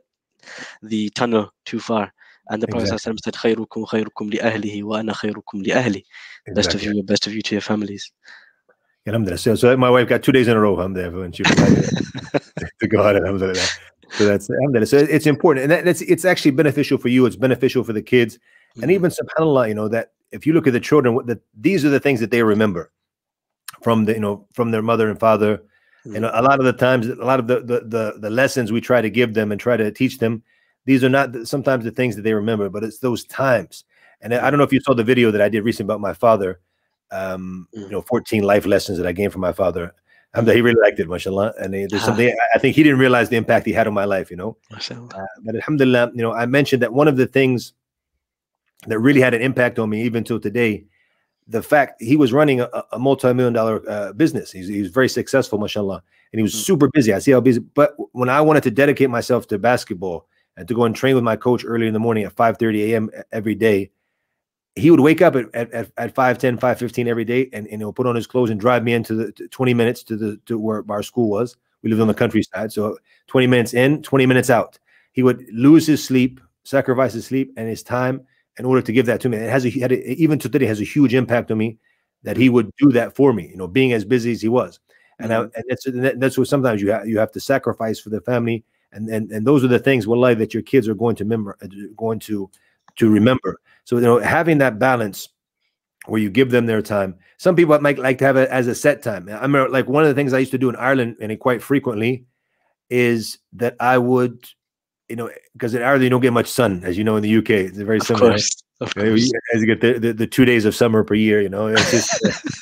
the 0.82 1.10
tunnel 1.12 1.52
too 1.66 1.80
far. 1.80 2.12
And 2.49 2.63
the 2.63 2.67
Prophet 2.67 2.93
exactly. 2.93 3.17
said, 3.25 3.35
خيركم 3.35 3.85
خيركم 3.85 4.31
لأهله 4.31 4.83
وأنا 4.83 5.13
خيركم 5.13 5.63
لأهلي. 5.63 6.03
Best 6.55 6.75
of 6.75 6.83
you, 6.83 7.03
best 7.03 7.27
of 7.27 7.35
you 7.35 7.43
to 7.43 7.55
your 7.55 7.63
families. 7.63 8.11
Alhamdulillah. 9.07 9.39
So, 9.39 9.55
so 9.55 9.77
my 9.77 9.91
wife 9.91 10.09
got 10.09 10.23
two 10.23 10.33
days 10.33 10.49
in 10.49 10.57
a 10.57 10.61
row. 10.61 10.77
Alhamdulillah, 10.77 11.21
when 11.21 11.33
she 11.33 11.43
to 11.45 12.89
go 12.89 13.03
out. 13.03 13.17
Alhamdulillah. 13.17 13.67
So 14.13 14.27
that's 14.27 14.47
so 14.47 14.99
it's 14.99 15.27
important, 15.27 15.65
and 15.65 15.73
that, 15.73 15.85
that's 15.85 16.03
it's 16.03 16.25
actually 16.25 16.51
beneficial 16.51 16.99
for 16.99 17.09
you. 17.09 17.25
It's 17.25 17.37
beneficial 17.37 17.83
for 17.83 17.95
the 17.95 18.03
kids, 18.03 18.37
mm-hmm. 18.37 18.83
and 18.83 18.93
even 18.93 19.11
Subhanallah, 19.11 19.69
you 19.69 19.75
know 19.75 19.89
that 19.89 20.13
if 20.33 20.47
you 20.47 20.53
look 20.53 20.67
at 20.67 20.75
the 20.75 20.81
children, 20.81 21.19
that 21.27 21.41
these 21.59 21.85
are 21.85 21.89
the 21.89 22.01
things 22.01 22.21
that 22.21 22.31
they 22.31 22.43
remember 22.43 22.93
from 23.83 24.05
the 24.05 24.13
you 24.13 24.21
know 24.21 24.47
from 24.53 24.71
their 24.71 24.83
mother 24.83 25.09
and 25.09 25.19
father. 25.19 25.63
Mm-hmm. 26.05 26.17
And 26.17 26.25
a 26.27 26.43
lot 26.43 26.59
of 26.59 26.67
the 26.67 26.73
times, 26.75 27.07
a 27.09 27.15
lot 27.15 27.41
of 27.41 27.47
the, 27.47 27.61
the 27.61 27.81
the 27.87 28.15
the 28.19 28.31
lessons 28.31 28.71
we 28.71 28.81
try 28.81 29.01
to 29.01 29.09
give 29.09 29.33
them 29.33 29.51
and 29.51 29.61
try 29.61 29.77
to 29.79 29.91
teach 29.91 30.19
them, 30.19 30.43
these 30.88 31.04
are 31.04 31.10
not 31.10 31.36
sometimes 31.46 31.84
the 31.84 31.92
things 31.92 32.16
that 32.16 32.24
they 32.24 32.34
remember, 32.34 32.70
but 32.70 32.84
it's 32.84 32.98
those 32.98 33.24
times. 33.26 33.84
And 34.22 34.34
I 34.34 34.50
don't 34.50 34.58
know 34.58 34.64
if 34.64 34.74
you 34.74 34.82
saw 34.82 34.96
the 34.96 35.04
video 35.04 35.30
that 35.30 35.42
I 35.42 35.50
did 35.50 35.64
recently 35.64 35.94
about 35.94 36.02
my 36.02 36.14
father. 36.14 36.60
Um, 37.12 37.68
you 37.72 37.88
know, 37.88 38.02
14 38.02 38.44
life 38.44 38.66
lessons 38.66 38.98
that 38.98 39.08
I 39.08 39.14
gained 39.14 39.32
from 39.32 39.40
my 39.42 39.54
father 39.54 39.94
Alhamdulillah, 40.34 40.56
he 40.56 40.62
really 40.62 40.82
liked 40.82 41.00
it, 41.00 41.10
mashallah. 41.10 41.54
And 41.60 41.74
there's 41.74 41.94
ah. 41.94 42.06
something 42.06 42.36
I 42.56 42.60
think 42.60 42.76
he 42.76 42.84
didn't 42.84 43.00
realize 43.00 43.30
the 43.30 43.38
impact 43.38 43.66
he 43.66 43.74
had 43.74 43.88
on 43.88 43.94
my 43.94 44.06
life, 44.06 44.30
you 44.30 44.38
know. 44.38 44.58
Uh, 45.16 45.26
but 45.44 45.56
alhamdulillah, 45.56 46.12
you 46.14 46.22
know, 46.22 46.34
I 46.34 46.46
mentioned 46.46 46.82
that 46.82 46.94
one 46.94 47.08
of 47.08 47.18
the 47.18 47.26
things 47.26 47.74
that 48.86 49.00
really 49.00 49.22
had 49.22 49.34
an 49.34 49.42
impact 49.42 49.80
on 49.80 49.90
me, 49.90 50.04
even 50.04 50.24
till 50.24 50.40
today, 50.40 50.86
the 51.48 51.64
fact 51.64 52.02
he 52.02 52.18
was 52.18 52.34
running 52.34 52.62
a, 52.62 52.70
a 52.92 53.00
multi-million 53.00 53.54
dollar 53.54 53.82
uh, 53.90 54.14
business. 54.14 54.52
He's, 54.52 54.68
he's 54.68 54.90
very 54.90 55.10
successful, 55.10 55.58
mashallah. 55.58 56.04
And 56.34 56.40
he 56.40 56.44
was 56.44 56.54
mm-hmm. 56.54 56.62
super 56.62 56.90
busy. 56.94 57.14
I 57.14 57.20
see 57.20 57.32
how 57.32 57.40
busy. 57.40 57.60
But 57.60 57.96
when 58.12 58.30
I 58.30 58.42
wanted 58.42 58.64
to 58.64 58.72
dedicate 58.72 59.10
myself 59.10 59.48
to 59.48 59.58
basketball 59.58 60.28
and 60.58 60.68
to 60.68 60.74
go 60.74 60.84
and 60.84 60.96
train 60.96 61.16
with 61.16 61.24
my 61.24 61.36
coach 61.36 61.64
early 61.66 61.88
in 61.88 61.94
the 61.94 62.00
morning 62.00 62.26
at 62.26 62.36
5:30 62.36 62.90
a.m. 62.90 63.10
every 63.32 63.56
day, 63.56 63.92
he 64.76 64.92
would 64.92 65.00
wake 65.00 65.22
up 65.22 65.36
at, 65.36 65.54
at, 65.54 65.92
at 65.98 66.16
5 66.16 66.38
10 66.38 66.58
5 66.58 66.80
15 66.80 67.08
every 67.08 67.26
day 67.26 67.50
and, 67.54 67.68
and 67.68 67.82
he'll 67.82 67.94
put 67.94 68.08
on 68.08 68.16
his 68.16 68.28
clothes 68.28 68.50
and 68.50 68.60
drive 68.60 68.84
me 68.84 68.94
into 68.94 69.16
the 69.16 69.32
20 69.50 69.74
minutes 69.74 70.04
to 70.04 70.18
the 70.18 70.38
to 70.46 70.58
where 70.58 70.84
our 70.90 71.04
school 71.04 71.30
was. 71.30 71.56
We 71.84 71.90
lived 71.90 72.02
on 72.02 72.08
the 72.08 72.14
countryside 72.14 72.72
so 72.72 72.98
20 73.28 73.48
minutes 73.48 73.74
in 73.74 74.02
20 74.02 74.26
minutes 74.26 74.50
out. 74.50 74.80
He 75.12 75.24
would 75.24 75.46
lose 75.52 75.88
his 75.88 76.04
sleep 76.04 76.42
sacrifice 76.64 77.14
his 77.14 77.26
sleep 77.26 77.54
and 77.56 77.70
his 77.70 77.82
time 77.82 78.26
in 78.60 78.66
order 78.66 78.82
to 78.82 78.92
give 78.92 79.06
that 79.06 79.22
to 79.22 79.30
me. 79.30 79.38
It 79.38 79.50
has 79.50 79.66
a, 79.66 79.70
had 79.70 79.94
a, 79.94 80.12
even 80.14 80.38
today 80.38 80.66
has 80.66 80.82
a 80.82 80.84
huge 80.84 81.14
impact 81.14 81.50
on 81.52 81.58
me 81.58 81.78
that 82.24 82.36
he 82.36 82.50
would 82.50 82.72
do 82.78 82.92
that 82.92 83.16
for 83.16 83.32
me 83.32 83.48
you 83.48 83.56
know 83.58 83.68
being 83.68 83.94
as 83.94 84.04
busy 84.04 84.32
as 84.32 84.42
he 84.42 84.50
was. 84.50 84.80
And, 85.20 85.34
I, 85.34 85.38
mm-hmm. 85.38 85.50
and 85.56 85.66
that's 85.70 86.20
that's 86.20 86.38
what 86.38 86.48
sometimes 86.48 86.82
you 86.82 86.92
have 86.92 87.08
you 87.08 87.20
have 87.20 87.32
to 87.32 87.40
sacrifice 87.40 88.00
for 88.00 88.10
the 88.10 88.22
family 88.22 88.64
and 88.92 89.10
and, 89.10 89.32
and 89.32 89.46
those 89.46 89.64
are 89.64 89.68
the 89.68 89.80
things 89.80 90.08
wallahi 90.08 90.36
that 90.36 90.54
your 90.54 90.64
kids 90.64 90.88
are 90.88 90.96
going 90.96 91.16
to 91.16 91.24
remember 91.24 91.58
uh, 91.62 91.68
going 91.96 92.20
to 92.20 92.50
to 92.96 93.10
remember 93.10 93.60
so 93.88 93.96
you 93.96 94.02
know, 94.02 94.20
having 94.20 94.58
that 94.58 94.80
balance 94.80 95.30
where 96.08 96.20
you 96.20 96.30
give 96.30 96.52
them 96.52 96.66
their 96.66 96.82
time. 96.82 97.16
Some 97.38 97.56
people 97.56 97.80
might 97.80 97.98
like 97.98 98.18
to 98.18 98.26
have 98.26 98.36
it 98.36 98.50
as 98.50 98.68
a 98.68 98.76
set 98.76 99.02
time. 99.02 99.30
I 99.30 99.42
remember 99.42 99.70
like 99.70 99.88
one 99.88 100.04
of 100.04 100.10
the 100.10 100.14
things 100.14 100.34
I 100.34 100.40
used 100.40 100.52
to 100.52 100.58
do 100.58 100.68
in 100.68 100.76
Ireland 100.76 101.16
and 101.22 101.40
quite 101.40 101.64
frequently 101.64 102.26
is 102.90 103.38
that 103.54 103.78
I 103.80 103.98
would, 103.98 104.46
you 105.08 105.16
know, 105.16 105.32
because 105.54 105.74
in 105.74 105.84
Ireland 105.84 106.04
you 106.04 106.10
don't 106.10 106.20
get 106.20 106.34
much 106.34 106.48
sun, 106.48 106.84
as 106.84 106.98
you 106.98 107.06
know, 107.06 107.16
in 107.16 107.24
the 107.24 107.38
UK. 107.38 107.50
It's 107.50 107.78
very 107.78 108.00
of 108.00 108.04
similar. 108.04 108.32
Course. 108.32 108.62
Of 108.82 108.94
course. 108.94 109.32
As 109.54 109.62
you 109.62 109.68
get 109.68 109.80
the, 109.80 110.00
the, 110.00 110.12
the, 110.14 110.28
two 110.28 110.44
days 110.44 110.66
of 110.66 110.76
summer 110.76 111.06
per 111.06 111.14
year, 111.14 111.42
you 111.42 111.50
know. 111.50 111.74
Just, 111.74 112.10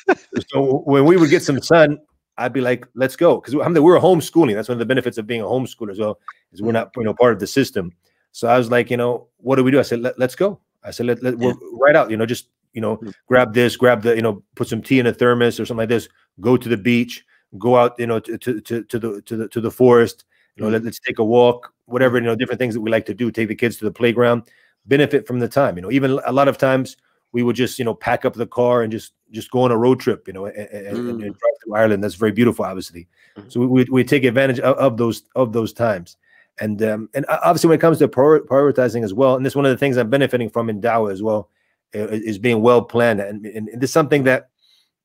so 0.52 0.82
when 0.84 1.06
we 1.06 1.16
would 1.16 1.30
get 1.30 1.42
some 1.42 1.60
sun, 1.60 1.98
I'd 2.38 2.52
be 2.52 2.60
like, 2.60 2.86
let's 2.94 3.16
go. 3.16 3.40
Because 3.40 3.54
I 3.54 3.68
mean, 3.68 3.82
we're 3.82 3.98
homeschooling. 3.98 4.54
That's 4.54 4.68
one 4.68 4.76
of 4.76 4.80
the 4.80 4.86
benefits 4.86 5.18
of 5.18 5.26
being 5.26 5.40
a 5.40 5.44
homeschooler 5.44 5.90
as 5.90 5.98
well, 5.98 6.18
is 6.52 6.62
we're 6.62 6.72
not, 6.72 6.90
you 6.96 7.04
know, 7.04 7.14
part 7.14 7.32
of 7.32 7.40
the 7.40 7.46
system. 7.46 7.92
So 8.32 8.48
I 8.48 8.58
was 8.58 8.70
like, 8.70 8.90
you 8.90 8.96
know, 8.96 9.28
what 9.38 9.56
do 9.56 9.64
we 9.64 9.70
do? 9.70 9.78
I 9.78 9.82
said, 9.82 10.00
Let, 10.00 10.20
us 10.20 10.34
go. 10.34 10.60
I 10.86 10.90
said, 10.90 11.06
let, 11.06 11.22
let 11.22 11.38
yeah. 11.38 11.52
right 11.72 11.96
out, 11.96 12.10
you 12.10 12.16
know, 12.16 12.26
just, 12.26 12.48
you 12.72 12.80
know, 12.80 12.96
mm-hmm. 12.98 13.10
grab 13.26 13.52
this, 13.52 13.76
grab 13.76 14.02
the, 14.02 14.14
you 14.14 14.22
know, 14.22 14.42
put 14.54 14.68
some 14.68 14.80
tea 14.80 15.00
in 15.00 15.06
a 15.06 15.12
thermos 15.12 15.58
or 15.58 15.66
something 15.66 15.78
like 15.78 15.88
this, 15.88 16.08
go 16.40 16.56
to 16.56 16.68
the 16.68 16.76
beach, 16.76 17.24
go 17.58 17.76
out, 17.76 17.94
you 17.98 18.06
know, 18.06 18.20
to, 18.20 18.38
to, 18.38 18.60
to, 18.60 18.84
to 18.84 18.98
the, 18.98 19.22
to 19.22 19.36
the, 19.36 19.48
to 19.48 19.60
the 19.60 19.70
forest, 19.70 20.24
you 20.54 20.62
know, 20.62 20.70
mm-hmm. 20.70 20.84
let, 20.84 20.90
us 20.90 21.00
take 21.00 21.18
a 21.18 21.24
walk, 21.24 21.72
whatever, 21.86 22.18
you 22.18 22.24
know, 22.24 22.36
different 22.36 22.60
things 22.60 22.74
that 22.74 22.80
we 22.80 22.90
like 22.90 23.06
to 23.06 23.14
do, 23.14 23.30
take 23.30 23.48
the 23.48 23.54
kids 23.54 23.76
to 23.78 23.84
the 23.84 23.90
playground, 23.90 24.42
benefit 24.86 25.26
from 25.26 25.40
the 25.40 25.48
time, 25.48 25.76
you 25.76 25.82
know, 25.82 25.90
even 25.90 26.20
a 26.24 26.32
lot 26.32 26.46
of 26.46 26.56
times 26.56 26.96
we 27.36 27.42
would 27.42 27.56
just, 27.56 27.78
you 27.78 27.84
know, 27.84 27.94
pack 27.94 28.24
up 28.24 28.34
the 28.34 28.46
car 28.46 28.82
and 28.82 28.90
just, 28.90 29.12
just 29.30 29.50
go 29.50 29.60
on 29.64 29.70
a 29.70 29.76
road 29.76 30.00
trip, 30.00 30.26
you 30.26 30.32
know, 30.32 30.46
and, 30.46 30.56
mm-hmm. 30.56 31.08
and, 31.10 31.22
and 31.22 31.34
mm. 31.34 31.38
drive 31.40 31.56
through 31.60 31.74
Ireland. 31.74 32.02
That's 32.02 32.14
very 32.14 32.32
beautiful, 32.32 32.64
obviously. 32.64 33.06
Mm-hmm. 33.36 33.48
So 33.50 33.60
we, 33.60 33.84
we 33.96 34.04
take 34.04 34.24
advantage 34.24 34.60
of, 34.60 34.74
of 34.78 34.96
those, 34.96 35.24
of 35.34 35.52
those 35.52 35.72
times. 35.72 36.16
And 36.58 36.82
um, 36.82 37.10
and 37.12 37.26
obviously, 37.28 37.68
when 37.68 37.78
it 37.78 37.82
comes 37.82 37.98
to 37.98 38.08
prioritizing 38.08 39.04
as 39.04 39.12
well, 39.12 39.36
and 39.36 39.44
this 39.44 39.52
is 39.52 39.56
one 39.56 39.66
of 39.66 39.72
the 39.72 39.76
things 39.76 39.98
I'm 39.98 40.08
benefiting 40.08 40.48
from 40.48 40.70
in 40.70 40.80
Dawah 40.80 41.12
as 41.12 41.22
well, 41.22 41.50
is 41.92 42.38
being 42.38 42.62
well 42.62 42.80
planned. 42.80 43.20
And, 43.20 43.44
and, 43.44 43.68
and 43.68 43.80
this 43.80 43.90
is 43.90 43.94
something 43.94 44.24
that 44.24 44.48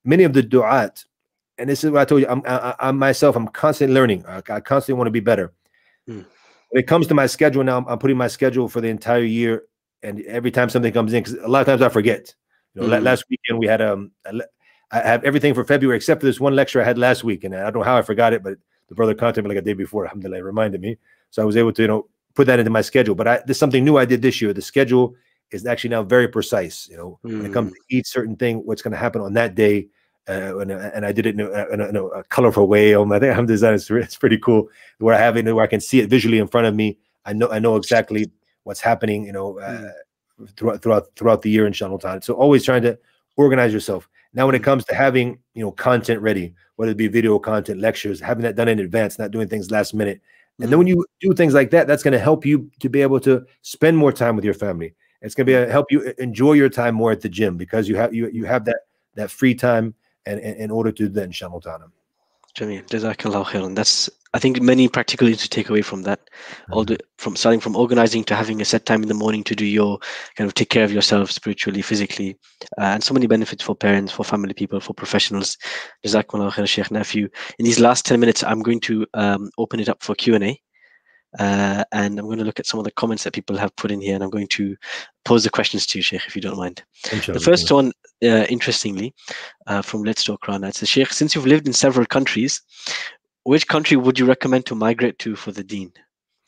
many 0.06 0.24
of 0.24 0.32
the 0.32 0.44
du'at, 0.44 1.04
and 1.58 1.70
this 1.70 1.84
is 1.84 1.92
what 1.92 2.02
I 2.02 2.06
told 2.06 2.22
you, 2.22 2.28
I'm, 2.30 2.42
I, 2.46 2.76
I 2.80 2.92
myself, 2.92 3.36
I'm 3.36 3.50
constantly 3.50 3.94
learning. 3.94 4.24
I, 4.26 4.38
I 4.50 4.60
constantly 4.62 4.98
want 4.98 5.08
to 5.08 5.12
be 5.12 5.20
better. 5.20 5.52
Mm. 6.08 6.26
When 6.70 6.80
it 6.82 6.88
comes 6.88 7.08
to 7.08 7.14
my 7.14 7.28
schedule 7.28 7.66
now, 7.66 7.84
I'm 7.86 8.00
putting 8.00 8.16
my 8.16 8.30
schedule 8.30 8.70
for 8.70 8.80
the 8.80 8.88
entire 8.88 9.24
year. 9.24 9.64
And 10.04 10.22
every 10.22 10.52
time 10.52 10.70
something 10.70 10.92
comes 10.92 11.14
in, 11.14 11.24
because 11.24 11.38
a 11.44 11.48
lot 11.48 11.62
of 11.62 11.68
times 11.68 11.82
I 11.82 11.90
forget. 11.90 12.34
You 12.74 12.82
know, 12.82 12.88
mm. 12.88 13.04
last 13.04 13.26
weekend 13.30 13.60
we 13.60 13.68
had 13.68 13.82
um, 13.82 14.12
I 14.92 15.00
have 15.00 15.24
everything 15.24 15.54
for 15.54 15.64
February 15.64 15.98
except 15.98 16.22
for 16.22 16.28
this 16.28 16.40
one 16.40 16.56
lecture 16.56 16.82
I 16.82 16.86
had 16.86 16.98
last 16.98 17.24
week, 17.24 17.44
and 17.44 17.56
I 17.56 17.64
don't 17.64 17.78
know 17.78 17.84
how 17.84 17.98
I 17.98 18.02
forgot 18.02 18.34
it, 18.34 18.44
but 18.44 18.58
the 18.88 18.96
brother 18.96 19.14
contacted 19.14 19.44
me 19.44 19.50
like 19.50 19.58
a 19.58 19.62
day 19.62 19.74
before. 19.74 20.06
Alhamdulillah, 20.06 20.44
reminded 20.44 20.82
me, 20.82 20.98
so 21.30 21.42
I 21.42 21.46
was 21.46 21.58
able 21.58 21.74
to 21.74 21.82
you 21.82 21.88
know 21.88 22.08
put 22.34 22.48
that 22.48 22.60
into 22.60 22.72
my 22.72 22.82
schedule. 22.82 23.16
But 23.16 23.28
I, 23.28 23.38
this 23.46 23.58
is 23.58 23.60
something 23.60 23.84
new 23.84 23.98
I 23.98 24.06
did 24.06 24.22
this 24.22 24.42
year. 24.42 24.54
The 24.54 24.62
schedule 24.62 25.16
is 25.52 25.66
actually 25.66 25.92
now 25.92 26.04
very 26.04 26.28
precise. 26.28 26.88
You 26.90 26.98
know, 26.98 27.20
mm. 27.26 27.38
when 27.38 27.46
it 27.46 27.54
comes 27.54 27.70
hmm. 27.70 27.76
to 27.76 27.98
each 27.98 28.08
certain 28.08 28.36
thing, 28.36 28.58
what's 28.66 28.82
going 28.82 28.94
to 28.94 28.98
happen 28.98 29.22
on 29.22 29.34
that 29.34 29.56
day. 29.56 29.88
Uh, 30.30 30.60
and, 30.60 30.72
and, 30.72 31.04
I 31.04 31.12
did 31.12 31.26
it 31.26 31.34
in 31.34 31.42
a, 31.42 31.68
in 31.74 31.82
a, 31.82 31.88
in 31.90 31.96
a 31.96 32.24
colorful 32.26 32.68
way. 32.68 32.94
Um, 32.94 33.12
I 33.12 33.18
think 33.18 33.36
I'm 33.36 33.48
designing 33.48 33.78
it's, 33.78 33.90
it's 33.90 34.16
pretty 34.16 34.38
cool 34.38 34.70
where 35.00 35.16
I 35.16 35.18
have 35.18 35.36
it 35.36 35.52
where 35.52 35.64
I 35.64 35.68
can 35.68 35.82
see 35.82 36.00
it 36.00 36.12
visually 36.12 36.38
in 36.38 36.48
front 36.48 36.68
of 36.68 36.76
me. 36.76 37.00
I 37.26 37.34
know 37.34 37.50
I 37.50 37.58
know 37.58 37.76
exactly 37.76 38.32
what's 38.64 38.82
happening. 38.82 39.26
You 39.26 39.34
know, 39.34 39.60
uh, 39.60 39.92
mm. 40.40 40.56
throughout 40.56 40.82
throughout 40.82 41.08
throughout 41.16 41.42
the 41.42 41.50
year 41.50 41.68
in 41.68 41.74
Time. 41.74 42.22
So 42.22 42.34
always 42.34 42.64
trying 42.64 42.84
to 42.84 42.98
organize 43.38 43.74
yourself. 43.74 44.08
Now, 44.34 44.46
when 44.46 44.56
it 44.56 44.60
hmm. 44.60 44.66
comes 44.66 44.86
to 44.86 44.96
having 44.96 45.40
you 45.54 45.64
know 45.64 45.72
content 45.72 46.22
ready, 46.22 46.54
whether 46.78 46.92
it 46.92 46.98
be 46.98 47.08
video 47.08 47.38
content, 47.40 47.82
lectures, 47.82 48.20
having 48.20 48.44
that 48.44 48.56
done 48.56 48.68
in 48.68 48.80
advance, 48.80 49.20
not 49.20 49.32
doing 49.32 49.48
things 49.48 49.72
last 49.72 49.94
minute, 49.94 50.22
and 50.60 50.72
then 50.72 50.78
when 50.78 50.88
mm-hmm. 50.88 51.00
you 51.22 51.30
do 51.30 51.34
things 51.34 51.54
like 51.54 51.72
that, 51.72 51.88
that's 51.88 52.04
going 52.04 52.12
to 52.12 52.20
help 52.20 52.46
you 52.46 52.70
to 52.80 52.90
be 52.90 53.02
able 53.02 53.20
to 53.22 53.46
spend 53.62 53.98
more 53.98 54.12
time 54.12 54.36
with 54.36 54.46
your 54.46 54.54
family. 54.54 54.94
It's 55.22 55.36
going 55.36 55.46
to 55.48 55.52
be 55.52 55.56
a, 55.56 55.70
help 55.70 55.92
you 55.92 56.14
enjoy 56.18 56.54
your 56.54 56.70
time 56.70 56.96
more 56.96 57.12
at 57.12 57.22
the 57.22 57.30
gym 57.30 57.58
because 57.58 57.88
you 57.88 57.96
have 57.96 58.14
you 58.14 58.30
you 58.30 58.46
have 58.46 58.66
that 58.66 58.82
that 59.16 59.32
free 59.32 59.56
time 59.56 59.94
and 60.26 60.40
in 60.40 60.70
order 60.72 60.92
to 60.92 61.10
then 61.10 61.32
time. 61.32 61.92
Jamil, 62.56 62.86
Jazakallah 62.88 63.46
khairan. 63.46 63.76
That's 63.76 64.10
I 64.34 64.40
think 64.40 64.62
many 64.62 64.88
practically 64.88 65.36
to 65.36 65.50
take 65.50 65.70
away 65.70 65.82
from 65.82 66.04
that, 66.04 66.20
mm-hmm. 66.22 66.74
all 66.74 66.86
the 66.86 66.98
from 67.18 67.36
starting 67.36 67.60
from 67.60 67.76
organizing 67.76 68.24
to 68.26 68.36
having 68.36 68.62
a 68.62 68.66
set 68.66 68.86
time 68.86 69.02
in 69.02 69.10
the 69.10 69.14
morning 69.14 69.44
to 69.44 69.56
do 69.56 69.66
your 69.66 70.00
kind 70.36 70.48
of 70.48 70.54
take 70.54 70.70
care 70.70 70.86
of 70.86 70.92
yourself 70.92 71.32
spiritually, 71.32 71.82
physically, 71.82 72.38
uh, 72.80 72.94
and 72.94 73.04
so 73.04 73.14
many 73.14 73.28
benefits 73.28 73.64
for 73.64 73.76
parents, 73.76 74.12
for 74.12 74.24
family 74.24 74.54
people, 74.54 74.80
for 74.80 74.94
professionals. 74.94 75.58
Jazakallah 76.06 76.52
khair, 76.52 76.68
Sheikh 76.68 76.88
Nafiu. 76.88 77.30
In 77.60 77.66
these 77.66 77.80
last 77.80 78.06
ten 78.06 78.20
minutes, 78.20 78.44
I'm 78.44 78.62
going 78.62 78.80
to 78.82 79.06
um, 79.14 79.50
open 79.58 79.80
it 79.80 79.90
up 79.90 80.02
for 80.02 80.16
Q 80.16 80.36
and 80.36 80.44
A. 80.46 80.62
Uh, 81.40 81.84
and 81.94 82.20
I'm 82.20 82.26
going 82.26 82.40
to 82.40 82.44
look 82.44 82.60
at 82.60 82.66
some 82.66 82.78
of 82.78 82.84
the 82.84 82.92
comments 82.92 83.24
that 83.24 83.34
people 83.34 83.56
have 83.58 83.74
put 83.78 83.90
in 83.90 84.02
here, 84.02 84.16
and 84.16 84.24
I'm 84.24 84.30
going 84.30 84.48
to 84.50 84.76
pose 85.24 85.46
the 85.46 85.50
questions 85.50 85.86
to 85.88 85.98
you, 85.98 86.04
Sheikh, 86.04 86.28
if 86.28 86.36
you 86.36 86.42
don't 86.42 86.58
mind. 86.58 86.84
The 87.36 87.40
first 87.40 87.72
one, 87.72 87.94
uh, 88.22 88.46
interestingly, 88.50 89.14
uh, 89.68 89.82
from 89.82 90.04
Let's 90.04 90.26
Talk 90.26 90.46
Rana, 90.46 90.68
it 90.68 90.76
says, 90.76 90.90
Sheikh, 90.90 91.14
since 91.14 91.34
you've 91.34 91.48
lived 91.48 91.68
in 91.68 91.74
several 91.74 92.06
countries, 92.06 92.62
which 93.44 93.68
country 93.68 93.98
would 93.98 94.20
you 94.20 94.26
recommend 94.26 94.66
to 94.68 94.76
migrate 94.76 95.20
to 95.20 95.36
for 95.36 95.52
the 95.52 95.64
deen? 95.64 95.92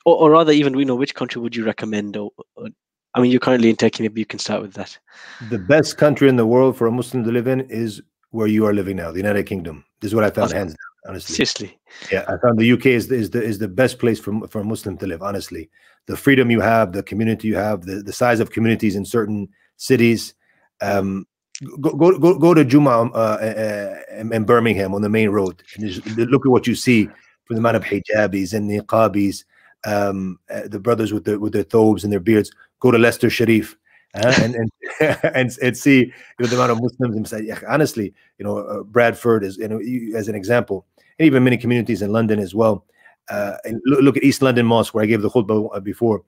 Or, 0.05 0.15
or 0.17 0.31
rather, 0.31 0.51
even 0.51 0.75
we 0.75 0.85
know 0.85 0.95
which 0.95 1.15
country 1.15 1.41
would 1.41 1.55
you 1.55 1.65
recommend? 1.65 2.17
Or, 2.17 2.31
or, 2.55 2.67
I 3.15 3.21
mean, 3.21 3.31
you're 3.31 3.39
currently 3.39 3.69
in 3.69 3.75
Turkey. 3.75 4.03
Maybe 4.03 4.21
you 4.21 4.25
can 4.25 4.39
start 4.39 4.61
with 4.61 4.73
that. 4.73 4.97
The 5.49 5.59
best 5.59 5.97
country 5.97 6.27
in 6.29 6.35
the 6.35 6.45
world 6.45 6.77
for 6.77 6.87
a 6.87 6.91
Muslim 6.91 7.23
to 7.23 7.31
live 7.31 7.47
in 7.47 7.61
is 7.61 8.01
where 8.31 8.47
you 8.47 8.65
are 8.65 8.73
living 8.73 8.97
now, 8.97 9.11
the 9.11 9.17
United 9.17 9.45
Kingdom. 9.45 9.85
This 10.01 10.09
is 10.09 10.15
what 10.15 10.23
I 10.23 10.29
found, 10.29 10.51
hands 10.51 10.71
down 10.71 10.93
honestly. 11.07 11.35
Seriously. 11.35 11.79
Yeah, 12.11 12.25
I 12.27 12.37
found 12.37 12.57
the 12.57 12.71
UK 12.71 12.87
is, 12.87 13.11
is 13.11 13.29
the 13.29 13.41
is 13.41 13.59
the 13.59 13.67
best 13.67 13.99
place 13.99 14.19
for 14.19 14.47
for 14.47 14.61
a 14.61 14.63
Muslim 14.63 14.97
to 14.97 15.07
live. 15.07 15.21
Honestly, 15.21 15.69
the 16.07 16.17
freedom 16.17 16.49
you 16.51 16.61
have, 16.61 16.91
the 16.91 17.03
community 17.03 17.47
you 17.47 17.55
have, 17.55 17.85
the, 17.85 18.01
the 18.01 18.13
size 18.13 18.39
of 18.39 18.51
communities 18.51 18.95
in 18.95 19.05
certain 19.05 19.49
cities. 19.77 20.33
Um, 20.81 21.25
go 21.79 21.91
go 21.93 22.17
go, 22.17 22.37
go 22.37 22.53
to 22.53 22.63
Juma 22.63 23.09
uh, 23.13 23.15
uh, 23.15 24.25
in 24.31 24.43
Birmingham 24.43 24.93
on 24.93 25.01
the 25.01 25.09
main 25.09 25.29
road 25.29 25.63
and 25.75 25.87
just 25.87 26.05
look 26.17 26.45
at 26.45 26.51
what 26.51 26.67
you 26.67 26.75
see 26.75 27.05
for 27.45 27.53
the 27.53 27.59
amount 27.59 27.77
of 27.77 27.83
hijabis 27.83 28.53
and 28.53 28.69
niqabis. 28.69 29.43
Um, 29.85 30.39
uh, 30.49 30.67
the 30.67 30.79
brothers 30.79 31.11
with 31.11 31.25
the 31.25 31.39
with 31.39 31.53
their 31.53 31.63
thobes 31.63 32.03
and 32.03 32.13
their 32.13 32.19
beards. 32.19 32.51
Go 32.79 32.91
to 32.91 32.97
Leicester 32.97 33.29
Sharif. 33.29 33.77
Uh, 34.15 34.33
and, 34.41 34.55
and, 34.55 34.71
and 35.35 35.51
and 35.61 35.77
see 35.77 35.99
you 35.99 36.11
know 36.39 36.47
the 36.47 36.55
amount 36.55 36.71
of 36.71 36.81
Muslims 36.81 37.15
and 37.15 37.27
say 37.27 37.49
honestly 37.67 38.13
you 38.37 38.45
know 38.45 38.59
uh, 38.59 38.83
Bradford 38.83 39.43
is 39.43 39.57
you 39.57 39.67
know 39.67 39.79
as 40.15 40.27
an 40.27 40.35
example 40.35 40.85
and 41.19 41.25
even 41.25 41.43
many 41.43 41.57
communities 41.57 42.01
in 42.01 42.11
London 42.11 42.39
as 42.39 42.55
well. 42.55 42.85
Uh, 43.29 43.53
and 43.63 43.81
look, 43.85 44.01
look, 44.01 44.17
at 44.17 44.23
East 44.23 44.41
London 44.41 44.65
Mosque, 44.65 44.93
where 44.93 45.03
I 45.03 45.07
gave 45.07 45.21
the 45.21 45.29
khutbah 45.29 45.69
uh, 45.73 45.79
before. 45.79 46.23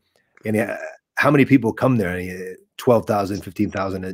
And 0.46 0.56
uh, 0.56 0.78
how 1.16 1.32
many 1.32 1.46
people 1.46 1.74
come 1.74 1.98
there? 1.98 2.12
Uh, 2.12 2.56
12,000, 2.78 3.42
15,000 3.42 4.06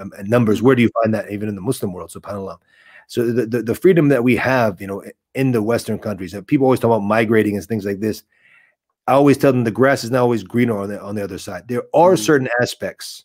um, 0.00 0.12
and 0.16 0.28
numbers. 0.28 0.62
Where 0.62 0.74
do 0.74 0.82
you 0.82 0.90
find 1.02 1.14
that 1.14 1.30
even 1.30 1.48
in 1.48 1.54
the 1.54 1.60
Muslim 1.60 1.92
world? 1.92 2.10
SubhanAllah. 2.10 2.58
So 3.06 3.30
the, 3.30 3.46
the, 3.46 3.62
the 3.62 3.74
freedom 3.74 4.08
that 4.08 4.24
we 4.24 4.36
have, 4.36 4.80
you 4.80 4.86
know, 4.86 5.02
in 5.34 5.52
the 5.52 5.62
Western 5.62 5.98
countries, 5.98 6.34
people 6.46 6.66
always 6.66 6.80
talk 6.80 6.88
about 6.88 7.00
migrating 7.00 7.56
and 7.56 7.64
things 7.64 7.84
like 7.84 8.00
this. 8.00 8.22
I 9.06 9.12
always 9.12 9.36
tell 9.36 9.52
them 9.52 9.64
the 9.64 9.70
grass 9.70 10.04
is 10.04 10.10
not 10.10 10.22
always 10.22 10.42
greener 10.42 10.78
on 10.78 10.88
the 10.88 11.00
on 11.00 11.14
the 11.14 11.22
other 11.22 11.38
side. 11.38 11.68
There 11.68 11.82
are 11.92 12.12
mm-hmm. 12.12 12.24
certain 12.24 12.48
aspects 12.62 13.24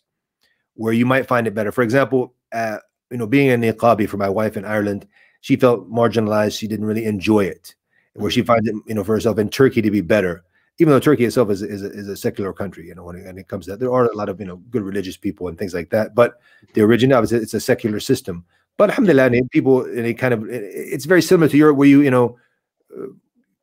where 0.74 0.92
you 0.92 1.06
might 1.06 1.26
find 1.26 1.46
it 1.46 1.54
better. 1.54 1.72
For 1.72 1.82
example, 1.82 2.34
uh, 2.52 2.78
you 3.10 3.16
know, 3.16 3.26
being 3.26 3.50
a 3.50 3.56
niqabi 3.56 4.08
for 4.08 4.18
my 4.18 4.28
wife 4.28 4.56
in 4.56 4.64
Ireland, 4.64 5.06
she 5.40 5.56
felt 5.56 5.90
marginalized. 5.90 6.58
She 6.58 6.68
didn't 6.68 6.86
really 6.86 7.06
enjoy 7.06 7.44
it. 7.44 7.74
Where 8.14 8.30
she 8.30 8.40
mm-hmm. 8.40 8.46
finds 8.48 8.68
it, 8.68 8.74
you 8.86 8.94
know, 8.94 9.04
for 9.04 9.14
herself 9.14 9.38
in 9.38 9.48
Turkey 9.48 9.80
to 9.80 9.90
be 9.90 10.00
better, 10.02 10.44
even 10.80 10.92
though 10.92 11.00
Turkey 11.00 11.24
itself 11.24 11.50
is, 11.50 11.62
is, 11.62 11.82
a, 11.82 11.90
is 11.90 12.08
a 12.08 12.16
secular 12.16 12.52
country, 12.52 12.86
you 12.86 12.94
know, 12.94 13.04
when 13.04 13.16
it, 13.16 13.24
when 13.24 13.38
it 13.38 13.48
comes 13.48 13.66
to 13.66 13.72
that, 13.72 13.80
there 13.80 13.92
are 13.92 14.06
a 14.06 14.16
lot 14.16 14.28
of, 14.28 14.40
you 14.40 14.46
know, 14.46 14.56
good 14.70 14.82
religious 14.82 15.16
people 15.16 15.48
and 15.48 15.58
things 15.58 15.74
like 15.74 15.90
that. 15.90 16.14
But 16.14 16.40
the 16.74 16.82
origin 16.82 17.12
of 17.12 17.24
it, 17.24 17.32
it's 17.32 17.54
a 17.54 17.60
secular 17.60 18.00
system. 18.00 18.44
But 18.76 18.90
alhamdulillah, 18.90 19.30
people, 19.50 19.84
and 19.84 20.06
it 20.06 20.14
kind 20.14 20.34
of, 20.34 20.44
it's 20.48 21.04
very 21.04 21.22
similar 21.22 21.48
to 21.48 21.56
Europe 21.56 21.76
where 21.76 21.88
you, 21.88 22.00
you 22.00 22.10
know, 22.10 22.38
uh, 22.96 23.06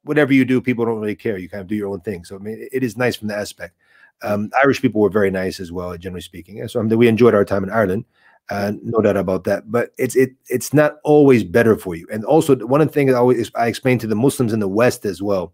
whatever 0.04 0.32
you 0.32 0.46
do, 0.46 0.62
people 0.62 0.86
don't 0.86 1.00
really 1.02 1.16
care. 1.16 1.38
You 1.38 1.50
kind 1.50 1.62
of 1.62 1.68
do 1.68 1.76
your 1.76 1.90
own 1.90 2.02
thing. 2.02 2.24
So, 2.24 2.36
I 2.36 2.40
mean, 2.40 2.68
it 2.72 2.84
is 2.84 2.96
nice 2.96 3.16
from 3.16 3.28
the 3.28 3.36
aspect. 3.36 3.76
Um, 4.22 4.50
Irish 4.64 4.82
people 4.82 5.02
were 5.02 5.10
very 5.10 5.32
nice 5.32 5.60
as 5.60 5.72
well, 5.72 5.96
generally 5.98 6.22
speaking. 6.22 6.66
So 6.68 6.80
I 6.80 6.84
mean, 6.84 6.98
we 6.98 7.08
enjoyed 7.08 7.36
our 7.36 7.46
time 7.46 7.64
in 7.64 7.70
Ireland 7.70 8.06
uh, 8.50 8.74
no 8.82 9.02
doubt 9.02 9.18
about 9.18 9.44
that. 9.46 9.70
But 9.72 9.92
it's 9.98 10.16
it 10.16 10.32
it's 10.50 10.74
not 10.74 10.98
always 11.04 11.44
better 11.44 11.76
for 11.76 11.96
you. 11.96 12.08
And 12.12 12.24
also, 12.26 12.56
one 12.56 12.82
of 12.82 12.88
the 12.88 12.94
things 12.94 13.14
I 13.14 13.18
always 13.18 13.52
I 13.56 13.68
explain 13.68 14.00
to 14.00 14.08
the 14.08 14.16
Muslims 14.16 14.54
in 14.54 14.60
the 14.60 14.68
West 14.68 15.06
as 15.06 15.22
well 15.22 15.54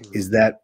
mm-hmm. 0.00 0.16
is 0.16 0.30
that 0.30 0.62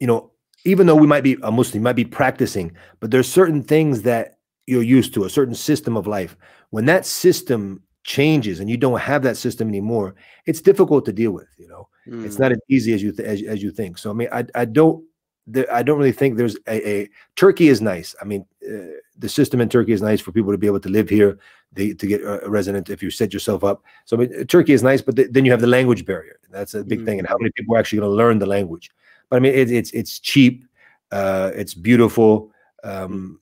you 0.00 0.06
know 0.06 0.30
even 0.66 0.86
though 0.86 0.96
we 0.96 1.06
might 1.06 1.22
be 1.22 1.36
a 1.42 1.50
Muslim, 1.50 1.82
might 1.82 1.92
be 1.94 2.04
practicing, 2.04 2.72
but 3.00 3.10
there's 3.10 3.28
certain 3.28 3.62
things 3.62 4.02
that 4.02 4.38
you're 4.66 4.82
used 4.82 5.14
to, 5.14 5.24
a 5.24 5.30
certain 5.30 5.54
system 5.54 5.96
of 5.96 6.08
life. 6.08 6.36
When 6.70 6.86
that 6.86 7.06
system 7.06 7.82
changes 8.02 8.58
and 8.58 8.68
you 8.68 8.76
don't 8.76 8.98
have 8.98 9.22
that 9.22 9.36
system 9.36 9.68
anymore, 9.68 10.16
it's 10.44 10.60
difficult 10.60 11.04
to 11.06 11.12
deal 11.12 11.30
with. 11.30 11.48
You 11.56 11.68
know, 11.68 11.88
mm. 12.06 12.24
it's 12.24 12.38
not 12.38 12.52
as 12.52 12.58
easy 12.68 12.92
as 12.92 13.02
you 13.02 13.14
as, 13.24 13.42
as 13.42 13.62
you 13.62 13.70
think. 13.70 13.98
So 13.98 14.10
I 14.10 14.14
mean, 14.14 14.28
I 14.32 14.44
I 14.54 14.64
don't 14.64 15.04
there, 15.46 15.72
I 15.72 15.82
don't 15.82 15.98
really 15.98 16.12
think 16.12 16.36
there's 16.36 16.56
a, 16.66 16.88
a 16.88 17.08
Turkey 17.36 17.68
is 17.68 17.80
nice. 17.80 18.14
I 18.20 18.24
mean, 18.24 18.44
uh, 18.68 18.98
the 19.16 19.28
system 19.28 19.60
in 19.60 19.68
Turkey 19.68 19.92
is 19.92 20.02
nice 20.02 20.20
for 20.20 20.32
people 20.32 20.50
to 20.50 20.58
be 20.58 20.66
able 20.66 20.80
to 20.80 20.88
live 20.88 21.08
here, 21.08 21.38
they, 21.72 21.94
to 21.94 22.06
get 22.06 22.22
a 22.22 22.42
resident 22.48 22.90
if 22.90 23.02
you 23.02 23.10
set 23.10 23.32
yourself 23.32 23.62
up. 23.62 23.84
So 24.04 24.16
I 24.16 24.20
mean, 24.20 24.46
Turkey 24.46 24.72
is 24.72 24.82
nice, 24.82 25.00
but 25.00 25.14
th 25.14 25.28
then 25.30 25.44
you 25.44 25.52
have 25.52 25.60
the 25.60 25.74
language 25.78 26.04
barrier. 26.04 26.38
That's 26.50 26.74
a 26.74 26.82
big 26.82 26.98
mm 26.98 27.02
-hmm. 27.02 27.06
thing, 27.06 27.18
and 27.20 27.28
how 27.28 27.38
many 27.38 27.50
people 27.56 27.74
are 27.74 27.80
actually 27.80 28.00
going 28.00 28.12
to 28.12 28.22
learn 28.22 28.38
the 28.38 28.52
language? 28.56 28.90
But 29.30 29.36
I 29.36 29.40
mean, 29.40 29.54
it, 29.54 29.70
it's 29.70 29.90
it's 29.92 30.18
cheap, 30.20 30.64
uh, 31.12 31.50
it's 31.54 31.74
beautiful. 31.74 32.52
Um, 32.84 33.40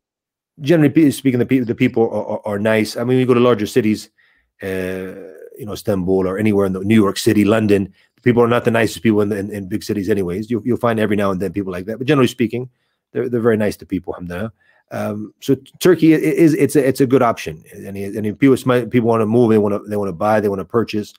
generally 0.61 1.11
speaking, 1.11 1.39
the, 1.39 1.47
pe 1.47 1.61
the 1.61 1.75
people 1.75 2.05
are, 2.05 2.27
are, 2.27 2.41
are, 2.47 2.59
nice. 2.59 2.97
I 2.97 3.05
mean, 3.05 3.19
you 3.19 3.27
go 3.27 3.35
to 3.35 3.41
larger 3.41 3.67
cities, 3.67 4.09
uh, 4.63 5.13
you 5.59 5.67
know, 5.67 5.73
Istanbul 5.73 6.27
or 6.27 6.39
anywhere 6.39 6.67
in 6.67 6.73
the, 6.73 6.81
New 6.81 6.95
York 6.95 7.19
City, 7.19 7.45
London, 7.45 7.93
people 8.23 8.43
are 8.43 8.49
not 8.49 8.65
the 8.65 8.71
nicest 8.71 9.03
people 9.03 9.21
in, 9.21 9.33
in, 9.33 9.51
in, 9.51 9.69
big 9.69 9.83
cities 9.83 10.09
anyways. 10.09 10.51
You'll, 10.51 10.67
you'll 10.67 10.79
find 10.79 10.99
every 10.99 11.17
now 11.17 11.31
and 11.31 11.41
then 11.41 11.53
people 11.53 11.73
like 11.73 11.85
that. 11.87 11.99
But 11.99 12.07
generally 12.07 12.29
speaking 12.29 12.71
they're, 13.13 13.29
they're 13.29 13.41
very 13.41 13.59
nice 13.59 13.77
to 13.77 13.87
people 13.87 14.15
um, 14.91 15.35
so 15.41 15.57
turkey 15.81 16.13
is 16.13 16.55
it's 16.55 16.77
a, 16.77 16.87
it's 16.87 17.01
a 17.01 17.07
good 17.07 17.23
option. 17.23 17.65
And, 17.73 17.97
and 17.97 18.39
people 18.39 18.57
people 18.87 19.09
want 19.09 19.23
to 19.23 19.27
move 19.27 19.51
they 19.51 19.59
want 19.59 19.75
to 19.75 19.89
they 19.89 19.97
want 19.97 20.09
to 20.09 20.13
buy 20.13 20.41
they 20.41 20.49
want 20.49 20.61
to 20.61 20.65
purchase. 20.65 21.15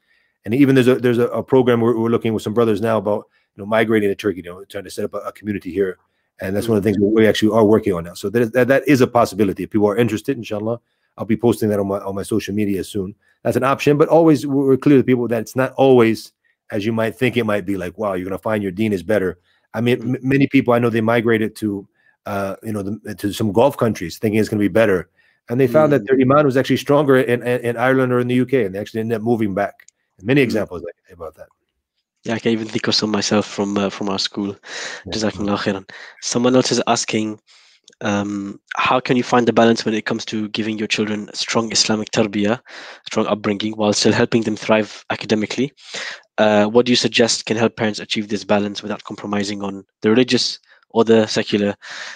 And 0.46 0.54
even 0.54 0.76
there's 0.76 0.88
a 0.88 0.96
there's 0.96 1.18
a, 1.18 1.28
a 1.28 1.44
program 1.44 1.82
we're, 1.82 1.98
we're, 1.98 2.10
looking 2.10 2.34
with 2.34 2.44
some 2.44 2.54
brothers 2.54 2.80
now 2.80 2.98
about 2.98 3.26
you 3.56 3.64
know 3.64 3.66
migrating 3.66 4.10
to 4.10 4.16
turkey 4.16 4.38
you 4.38 4.44
know 4.44 4.64
trying 4.66 4.84
to 4.84 4.90
set 4.90 5.06
up 5.06 5.14
a, 5.14 5.18
a 5.18 5.32
community 5.32 5.72
here 5.72 5.98
and 6.42 6.56
that's 6.56 6.68
one 6.68 6.78
of 6.78 6.84
the 6.84 6.92
things 6.92 7.02
we 7.02 7.28
actually 7.28 7.52
are 7.52 7.66
working 7.66 7.94
on 7.94 8.04
now 8.04 8.14
so 8.14 8.30
that 8.30 8.42
is, 8.42 8.52
that, 8.52 8.68
that 8.68 8.88
is 8.88 9.02
a 9.02 9.08
possibility 9.08 9.64
if 9.64 9.70
people 9.70 9.88
are 9.88 9.98
interested 9.98 10.38
inshallah 10.38 10.80
i'll 11.18 11.26
be 11.26 11.38
posting 11.38 11.70
that 11.70 11.80
on 11.80 11.88
my 11.88 12.00
on 12.00 12.16
my 12.16 12.24
social 12.24 12.54
media 12.54 12.84
soon 12.84 13.16
that's 13.44 13.58
an 13.58 13.64
option 13.64 13.98
but 13.98 14.10
always 14.10 14.46
we're 14.46 14.78
clear 14.78 14.98
to 14.98 15.04
people 15.04 15.28
that 15.28 15.42
it's 15.42 15.56
not 15.56 15.74
always 15.74 16.34
as 16.72 16.86
you 16.86 16.92
might 16.92 17.16
think 17.16 17.38
it 17.38 17.46
might 17.46 17.66
be 17.66 17.78
like, 17.78 17.98
wow, 17.98 18.14
you're 18.14 18.26
going 18.26 18.38
to 18.38 18.42
find 18.42 18.64
your 18.64 18.72
deen 18.72 18.94
is 18.94 19.04
better. 19.04 19.40
I 19.74 19.82
mean, 19.82 19.98
mm-hmm. 19.98 20.28
many 20.28 20.48
people 20.48 20.74
I 20.74 20.80
know 20.80 20.90
they 20.90 21.02
migrated 21.02 21.56
to, 21.58 21.88
uh, 22.26 22.56
you 22.64 22.72
know, 22.72 22.82
the, 22.82 23.16
to 23.16 23.34
some 23.34 23.52
Gulf 23.52 23.78
countries 23.78 24.18
thinking 24.18 24.40
it's 24.40 24.50
going 24.50 24.60
to 24.60 24.64
be 24.64 24.74
better, 24.74 25.10
and 25.50 25.60
they 25.60 25.68
found 25.68 25.90
mm. 25.90 25.98
that 25.98 26.08
their 26.08 26.20
iman 26.20 26.46
was 26.46 26.58
actually 26.58 26.78
stronger 26.78 27.18
in, 27.18 27.44
in, 27.44 27.62
in, 27.62 27.78
Ireland 27.78 28.12
or 28.12 28.20
in 28.20 28.28
the 28.28 28.40
UK, 28.40 28.54
and 28.54 28.74
they 28.74 28.80
actually 28.80 29.02
ended 29.02 29.18
up 29.18 29.22
moving 29.22 29.54
back. 29.54 29.88
Many 30.24 30.42
examples 30.42 30.82
about 31.12 31.36
that. 31.36 31.50
Yeah, 32.26 32.34
I 32.34 32.40
can 32.40 32.52
even 32.52 32.68
think 32.68 32.88
of 32.88 32.96
some 32.96 33.12
myself 33.12 33.46
from 33.46 33.78
uh, 33.78 33.90
from 33.90 34.10
our 34.10 34.18
school. 34.18 34.56
Yeah. 35.06 35.80
Someone 36.22 36.56
else 36.56 36.72
is 36.72 36.82
asking, 36.88 37.40
um, 38.02 38.60
how 38.76 39.00
can 39.00 39.16
you 39.16 39.22
find 39.22 39.48
the 39.48 39.54
balance 39.54 39.86
when 39.86 39.94
it 39.94 40.08
comes 40.08 40.26
to 40.26 40.50
giving 40.50 40.80
your 40.80 40.88
children 40.88 41.30
strong 41.34 41.72
Islamic 41.72 42.10
tarbiyah, 42.10 42.60
strong 43.06 43.28
upbringing, 43.28 43.74
while 43.74 43.94
still 43.94 44.12
helping 44.12 44.42
them 44.42 44.56
thrive 44.56 45.06
academically? 45.12 45.72
Uh, 46.40 46.66
what 46.66 46.88
do 46.88 46.92
you 46.92 46.96
suggest 46.96 47.46
can 47.46 47.58
help 47.58 47.78
parents 47.78 48.00
achieve 48.00 48.28
this 48.28 48.44
balance 48.44 48.82
without 48.82 49.04
compromising 49.04 49.62
on 49.62 49.86
the 50.02 50.10
religious 50.10 50.60
or 50.90 51.04
the 51.06 51.28
secular? 51.28 51.76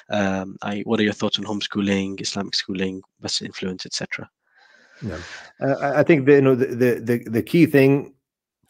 Um, 0.10 0.58
I, 0.64 0.82
what 0.86 1.00
are 1.00 1.04
your 1.04 1.14
thoughts 1.14 1.38
on 1.38 1.46
homeschooling, 1.46 2.20
Islamic 2.20 2.56
schooling, 2.56 3.04
Western 3.22 3.46
influence, 3.46 3.86
etc.? 3.86 4.28
Yeah. 5.02 5.20
Uh, 5.62 5.94
I 5.96 6.04
think 6.04 6.26
that, 6.26 6.34
you 6.34 6.42
know 6.42 6.56
the, 6.56 6.66
the, 6.66 7.00
the 7.00 7.30
the 7.30 7.44
key 7.44 7.66
thing 7.66 8.16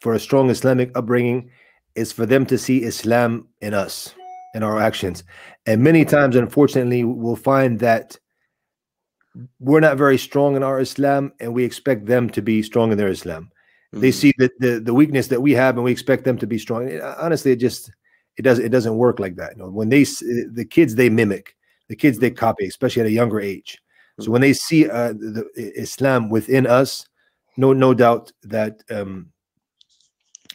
for 0.00 0.14
a 0.14 0.20
strong 0.20 0.50
Islamic 0.50 0.90
upbringing 0.96 1.50
is 1.94 2.12
for 2.12 2.26
them 2.26 2.46
to 2.46 2.58
see 2.58 2.82
Islam 2.82 3.48
in 3.60 3.74
us, 3.74 4.14
in 4.54 4.62
our 4.62 4.80
actions. 4.80 5.24
And 5.66 5.82
many 5.82 6.04
times, 6.04 6.36
unfortunately, 6.36 7.04
we'll 7.04 7.36
find 7.36 7.78
that 7.80 8.18
we're 9.60 9.80
not 9.80 9.96
very 9.96 10.18
strong 10.18 10.56
in 10.56 10.62
our 10.62 10.80
Islam, 10.80 11.32
and 11.40 11.54
we 11.54 11.64
expect 11.64 12.06
them 12.06 12.28
to 12.30 12.42
be 12.42 12.62
strong 12.62 12.90
in 12.90 12.98
their 12.98 13.08
Islam. 13.08 13.50
Mm-hmm. 13.92 14.00
They 14.00 14.10
see 14.12 14.32
the, 14.38 14.50
the 14.58 14.80
the 14.80 14.94
weakness 14.94 15.28
that 15.28 15.40
we 15.40 15.52
have, 15.52 15.76
and 15.76 15.84
we 15.84 15.92
expect 15.92 16.24
them 16.24 16.38
to 16.38 16.46
be 16.46 16.58
strong. 16.58 17.00
Honestly, 17.18 17.52
it 17.52 17.56
just 17.56 17.90
it 18.36 18.42
doesn't 18.42 18.64
it 18.64 18.70
doesn't 18.70 18.96
work 18.96 19.18
like 19.18 19.36
that. 19.36 19.56
You 19.56 19.62
know, 19.62 19.70
when 19.70 19.88
they 19.88 20.04
the 20.04 20.66
kids 20.68 20.94
they 20.94 21.10
mimic, 21.10 21.54
the 21.88 21.96
kids 21.96 22.18
they 22.18 22.30
copy, 22.30 22.66
especially 22.66 23.00
at 23.00 23.06
a 23.06 23.12
younger 23.12 23.40
age. 23.40 23.78
So 24.18 24.24
mm-hmm. 24.24 24.32
when 24.32 24.40
they 24.40 24.52
see 24.52 24.88
uh, 24.88 25.12
the 25.12 25.44
Islam 25.56 26.28
within 26.28 26.66
us, 26.66 27.06
no 27.56 27.72
no 27.72 27.94
doubt 27.94 28.32
that 28.42 28.82
um, 28.90 29.32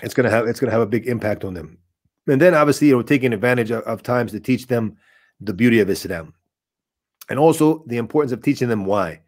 it's 0.02 0.14
gonna 0.14 0.30
have 0.30 0.48
it's 0.48 0.60
gonna 0.60 0.72
have 0.72 0.82
a 0.82 0.88
big 0.88 1.08
impact 1.08 1.44
on 1.44 1.54
them. 1.54 1.78
And 2.28 2.42
then 2.42 2.54
obviously, 2.54 2.88
you 2.88 2.96
know, 2.96 3.02
taking 3.02 3.34
advantage 3.34 3.72
of, 3.72 3.84
of 3.84 4.04
times 4.04 4.32
to 4.32 4.40
teach 4.40 4.68
them 4.68 4.98
the 5.42 5.54
beauty 5.54 5.80
of 5.80 5.90
Islam, 5.90 6.34
and 7.30 7.40
also 7.40 7.84
the 7.88 7.98
importance 7.98 8.32
of 8.32 8.42
teaching 8.42 8.70
them 8.70 8.86
why. 8.86 9.22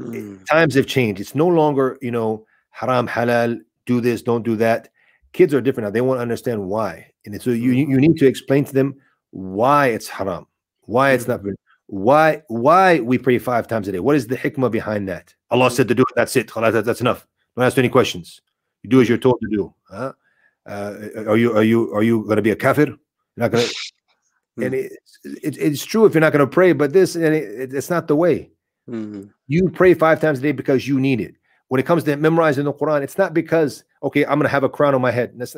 Mm. 0.00 0.44
Times 0.46 0.74
have 0.74 0.86
changed. 0.86 1.20
It's 1.20 1.34
no 1.34 1.46
longer 1.46 1.98
you 2.00 2.10
know 2.10 2.46
haram 2.70 3.06
halal 3.06 3.60
do 3.86 4.00
this 4.00 4.22
don't 4.22 4.44
do 4.44 4.56
that. 4.56 4.88
Kids 5.32 5.54
are 5.54 5.60
different 5.60 5.86
now. 5.86 5.90
They 5.90 6.00
want 6.00 6.18
to 6.18 6.22
understand 6.22 6.66
why, 6.66 7.10
and 7.24 7.40
so 7.40 7.50
you 7.50 7.72
you 7.72 8.00
need 8.00 8.16
to 8.16 8.26
explain 8.26 8.64
to 8.64 8.72
them 8.72 8.94
why 9.30 9.88
it's 9.88 10.08
haram, 10.08 10.46
why 10.82 11.12
it's 11.12 11.28
not 11.28 11.40
why 11.86 12.42
why 12.48 13.00
we 13.00 13.18
pray 13.18 13.38
five 13.38 13.68
times 13.68 13.88
a 13.88 13.92
day. 13.92 14.00
What 14.00 14.16
is 14.16 14.26
the 14.26 14.36
hikmah 14.36 14.70
behind 14.70 15.08
that? 15.08 15.34
Allah 15.50 15.70
said 15.70 15.88
to 15.88 15.94
do 15.94 16.02
it. 16.02 16.14
That's 16.16 16.36
it. 16.36 16.50
That's 16.54 17.00
enough. 17.00 17.26
Don't 17.56 17.64
ask 17.64 17.78
any 17.78 17.88
questions. 17.88 18.40
You 18.82 18.90
do 18.90 19.00
as 19.00 19.08
you're 19.08 19.18
told 19.18 19.40
to 19.40 19.48
do. 19.56 19.74
Huh? 19.88 20.12
Uh, 20.66 20.94
are 21.26 21.36
you 21.36 21.56
are 21.56 21.62
you 21.62 21.92
are 21.94 22.02
you 22.02 22.24
going 22.24 22.36
to 22.36 22.42
be 22.42 22.50
a 22.50 22.56
kafir? 22.56 22.86
You're 22.86 22.98
not 23.36 23.50
going 23.50 23.66
to. 24.58 24.64
and 24.64 24.74
it, 24.74 24.92
it, 25.24 25.58
it's 25.58 25.84
true 25.84 26.04
if 26.04 26.14
you're 26.14 26.20
not 26.20 26.32
going 26.32 26.46
to 26.46 26.52
pray, 26.52 26.72
but 26.72 26.92
this 26.92 27.14
and 27.14 27.34
it, 27.34 27.74
it's 27.74 27.90
not 27.90 28.08
the 28.08 28.16
way. 28.16 28.50
Mm-hmm. 28.88 29.24
You 29.46 29.68
pray 29.70 29.94
five 29.94 30.20
times 30.20 30.38
a 30.38 30.42
day 30.42 30.52
because 30.52 30.86
you 30.86 31.00
need 31.00 31.20
it. 31.20 31.34
When 31.68 31.78
it 31.78 31.86
comes 31.86 32.04
to 32.04 32.16
memorizing 32.16 32.64
the 32.64 32.72
Quran, 32.72 33.02
it's 33.02 33.18
not 33.18 33.34
because 33.34 33.84
okay, 34.02 34.24
I'm 34.24 34.38
going 34.38 34.42
to 34.42 34.48
have 34.48 34.64
a 34.64 34.68
crown 34.68 34.94
on 34.94 35.00
my 35.00 35.10
head. 35.10 35.32
That's 35.36 35.56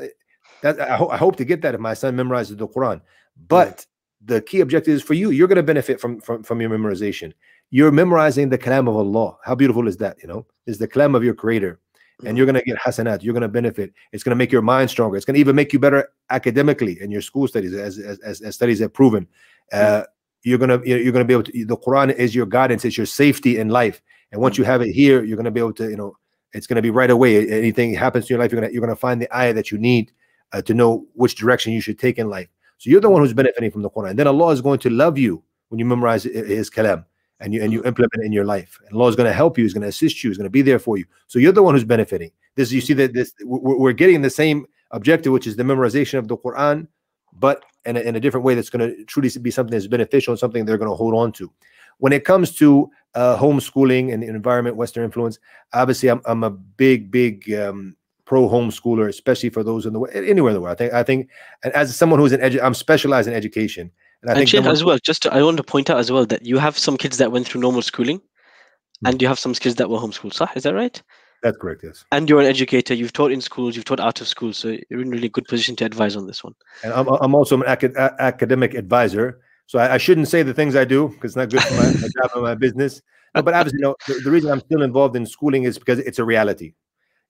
that. 0.62 0.81
I, 0.81 0.97
ho- 0.97 1.09
I 1.09 1.16
hope 1.16 1.37
to 1.37 1.45
get 1.45 1.62
that 1.62 1.75
if 1.75 1.81
my 1.81 1.95
son 1.95 2.16
memorizes 2.16 2.57
the 2.57 2.68
Quran. 2.68 3.01
But 3.49 3.87
the 4.25 4.41
key 4.41 4.61
objective 4.61 4.95
is 4.95 5.03
for 5.03 5.14
you. 5.14 5.31
You're 5.31 5.49
going 5.49 5.57
to 5.57 5.62
benefit 5.62 6.01
from, 6.01 6.20
from, 6.20 6.43
from 6.43 6.61
your 6.61 6.70
memorization. 6.70 7.33
You're 7.70 7.91
memorizing 7.91 8.49
the 8.49 8.59
kalam 8.59 8.89
of 8.89 8.97
Allah. 8.97 9.37
How 9.43 9.55
beautiful 9.55 9.89
is 9.89 9.97
that? 9.99 10.16
You 10.23 10.29
know, 10.29 10.47
is 10.66 10.79
the 10.79 10.89
kalam 10.89 11.16
of 11.16 11.25
your 11.25 11.35
creator. 11.35 11.81
And 12.25 12.37
you're 12.37 12.47
going 12.47 12.55
to 12.55 12.63
get 12.63 12.79
hasanat. 12.79 13.23
You're 13.23 13.33
going 13.33 13.43
to 13.43 13.49
benefit. 13.49 13.93
It's 14.13 14.23
going 14.23 14.31
to 14.31 14.37
make 14.37 14.53
your 14.53 14.63
mind 14.63 14.91
stronger. 14.91 15.17
It's 15.17 15.25
going 15.25 15.35
to 15.35 15.41
even 15.41 15.57
make 15.57 15.73
you 15.73 15.79
better 15.79 16.09
academically 16.31 17.01
in 17.01 17.11
your 17.11 17.23
school 17.23 17.49
studies, 17.49 17.75
as 17.75 17.99
as, 17.99 18.41
as 18.41 18.55
studies 18.55 18.79
have 18.81 18.93
proven. 18.93 19.27
Uh, 19.73 20.05
you're 20.43 20.59
gonna 20.59 20.81
you're 20.85 21.13
gonna 21.13 21.25
be 21.25 21.33
able 21.33 21.45
to. 21.45 21.65
The 21.65 21.77
Quran 21.77 22.15
is 22.15 22.35
your 22.35 22.47
guidance. 22.47 22.85
It's 22.85 22.97
your 22.97 23.07
safety 23.07 23.59
in 23.59 23.69
life. 23.69 24.03
And 24.33 24.41
once 24.41 24.59
you 24.59 24.65
have 24.65 24.83
it 24.83 24.93
here, 24.93 25.23
you're 25.23 25.37
gonna 25.37 25.51
be 25.51 25.61
able 25.61 25.73
to. 25.75 25.89
You 25.89 25.97
know, 25.97 26.17
it's 26.53 26.67
gonna 26.67 26.83
be 26.83 26.91
right 26.91 27.11
away. 27.11 27.49
Anything 27.49 27.95
happens 27.95 28.27
to 28.27 28.35
your 28.35 28.41
life, 28.41 28.51
you're 28.53 28.61
gonna 28.61 28.73
you're 28.73 28.81
gonna 28.81 28.97
find 28.97 29.23
the 29.23 29.35
ayah 29.37 29.53
that 29.55 29.71
you 29.71 29.79
need 29.79 30.13
uh, 30.53 30.63
to 30.63 30.75
know 30.75 31.07
which 31.15 31.37
direction 31.37 31.73
you 31.73 31.81
should 31.81 31.99
take 31.99 32.19
in 32.19 32.29
life. 32.29 32.49
So 32.79 32.91
you're 32.91 33.01
the 33.01 33.11
one 33.11 33.23
who's 33.23 33.33
benefiting 33.33 33.71
from 33.71 33.83
the 33.83 33.91
Quran. 33.91 34.11
And 34.11 34.19
then 34.19 34.27
Allah 34.27 34.51
is 34.51 34.61
going 34.61 34.81
to 34.81 34.91
love 34.91 35.17
you 35.17 35.43
when 35.69 35.79
you 35.79 35.85
memorize 35.85 36.25
His 36.25 36.69
kalam 36.69 37.05
and 37.43 37.53
you 37.53 37.62
and 37.62 37.72
you 37.72 37.82
implement 37.84 38.12
it 38.14 38.24
in 38.24 38.32
your 38.32 38.45
life. 38.45 38.78
And 38.86 38.95
Allah 38.95 39.09
is 39.09 39.16
going 39.16 39.28
to 39.28 39.32
help 39.32 39.59
you. 39.59 39.64
He's 39.64 39.74
going 39.74 39.82
to 39.82 39.88
assist 39.88 40.22
you. 40.22 40.30
He's 40.30 40.38
going 40.38 40.45
to 40.45 40.51
be 40.51 40.62
there 40.62 40.78
for 40.78 40.97
you. 40.97 41.05
So 41.26 41.38
you're 41.38 41.53
the 41.53 41.62
one 41.62 41.74
who's 41.74 41.84
benefiting. 41.84 42.30
This 42.55 42.72
you 42.72 42.80
see 42.80 42.95
that 42.95 43.12
this 43.12 43.34
we're, 43.43 43.93
getting 43.93 44.22
the 44.22 44.30
same 44.30 44.66
objective, 44.93 45.32
which 45.32 45.47
is 45.47 45.57
the 45.57 45.62
memorization 45.62 46.18
of 46.18 46.28
the 46.28 46.36
Quran, 46.36 46.86
but 47.32 47.64
in 47.84 47.97
a, 47.97 48.01
in 48.01 48.16
a 48.16 48.20
different 48.20 48.45
way 48.45 48.55
that's 48.55 48.70
going 48.70 48.88
to 48.88 49.05
truly 49.05 49.30
be 49.40 49.51
something 49.51 49.72
that's 49.72 49.88
beneficial 49.88 50.32
and 50.32 50.38
something 50.38 50.64
they're 50.64 50.78
going 50.78 50.90
to 50.90 50.97
hold 50.97 51.14
on 51.14 51.32
to. 51.32 51.51
When 51.99 52.12
it 52.12 52.24
comes 52.24 52.55
to 52.57 52.90
uh, 53.14 53.36
homeschooling 53.36 54.12
and 54.12 54.22
environment, 54.22 54.76
Western 54.76 55.05
influence, 55.05 55.38
obviously 55.72 56.09
I'm, 56.11 56.20
I'm 56.24 56.45
a 56.45 56.51
big, 56.51 57.11
big 57.11 57.53
um, 57.55 57.97
pro 58.24 58.49
homeschooler, 58.49 59.09
especially 59.09 59.51
for 59.51 59.62
those 59.62 59.86
in 59.86 59.93
the 59.93 60.01
anywhere 60.14 60.51
in 60.51 60.55
the 60.55 60.61
world. 60.61 60.72
I 60.72 60.76
think 60.76 60.93
I 60.93 61.03
think 61.03 61.28
as 61.74 61.95
someone 61.97 62.20
who's 62.20 62.32
an 62.32 62.40
edu- 62.40 62.62
I'm 62.62 62.74
specialized 62.74 63.28
in 63.28 63.34
education. 63.34 63.90
And, 64.23 64.31
I 64.31 64.41
and 64.41 64.49
think 64.49 64.66
as 64.66 64.85
well, 64.85 64.99
just 65.03 65.23
to, 65.23 65.35
I 65.35 65.43
want 65.43 65.57
to 65.57 65.64
point 65.64 65.91
out 65.91 65.99
as 65.99 66.12
well 66.12 66.25
that 66.27 66.47
you 66.47 66.59
have 66.59 66.79
some 66.79 66.97
kids 66.97 67.18
that 67.18 67.33
went 67.33 67.47
through 67.47 67.61
normal 67.61 67.83
schooling, 67.83 68.18
mm-hmm. 68.18 69.07
and 69.07 69.23
you 69.23 69.29
have 69.29 69.39
some 69.39 69.55
kids 69.55 69.77
that 69.77 69.91
were 69.91 69.99
homeschooled. 69.99 70.33
So 70.35 70.47
is 70.55 70.62
that 70.62 70.75
right? 70.75 71.03
That's 71.43 71.57
correct. 71.57 71.83
Yes. 71.83 72.05
And 72.12 72.31
you're 72.31 72.41
an 72.41 72.47
educator. 72.47 72.95
You've 72.95 73.12
taught 73.12 73.33
in 73.33 73.41
schools. 73.41 73.75
You've 73.75 73.85
taught 73.85 73.99
out 73.99 74.20
of 74.20 74.29
school. 74.29 74.53
So 74.53 74.77
you're 74.89 75.01
in 75.01 75.09
a 75.09 75.11
really 75.11 75.29
good 75.29 75.45
position 75.47 75.75
to 75.77 75.85
advise 75.85 76.14
on 76.14 76.29
this 76.29 76.45
one. 76.45 76.55
And 76.85 76.93
I'm, 76.93 77.09
I'm 77.09 77.35
also 77.35 77.57
an 77.57 77.64
acad- 77.66 77.97
academic 77.97 78.75
advisor. 78.75 79.41
So 79.66 79.81
I, 79.81 79.95
I, 79.95 79.99
shouldn't 79.99 80.29
say 80.29 80.45
the 80.45 80.55
things 80.55 80.77
I 80.77 80.85
do 80.85 81.09
because 81.09 81.31
it's 81.31 81.37
not 81.37 81.51
good 81.51 81.62
for 81.62 81.75
my, 81.75 81.87
my 82.01 82.09
job 82.23 82.31
and 82.35 82.43
my 82.45 82.55
business. 82.55 83.03
No, 83.35 83.43
but 83.43 83.55
obviously, 83.55 83.79
you 83.79 83.87
know, 83.87 83.97
the, 84.07 84.20
the, 84.25 84.31
reason 84.31 84.51
I'm 84.51 84.61
still 84.61 84.83
involved 84.83 85.16
in 85.16 85.27
schooling 85.27 85.64
is 85.64 85.79
because 85.79 85.99
it's 86.01 86.18
a 86.18 86.25
reality. 86.25 86.75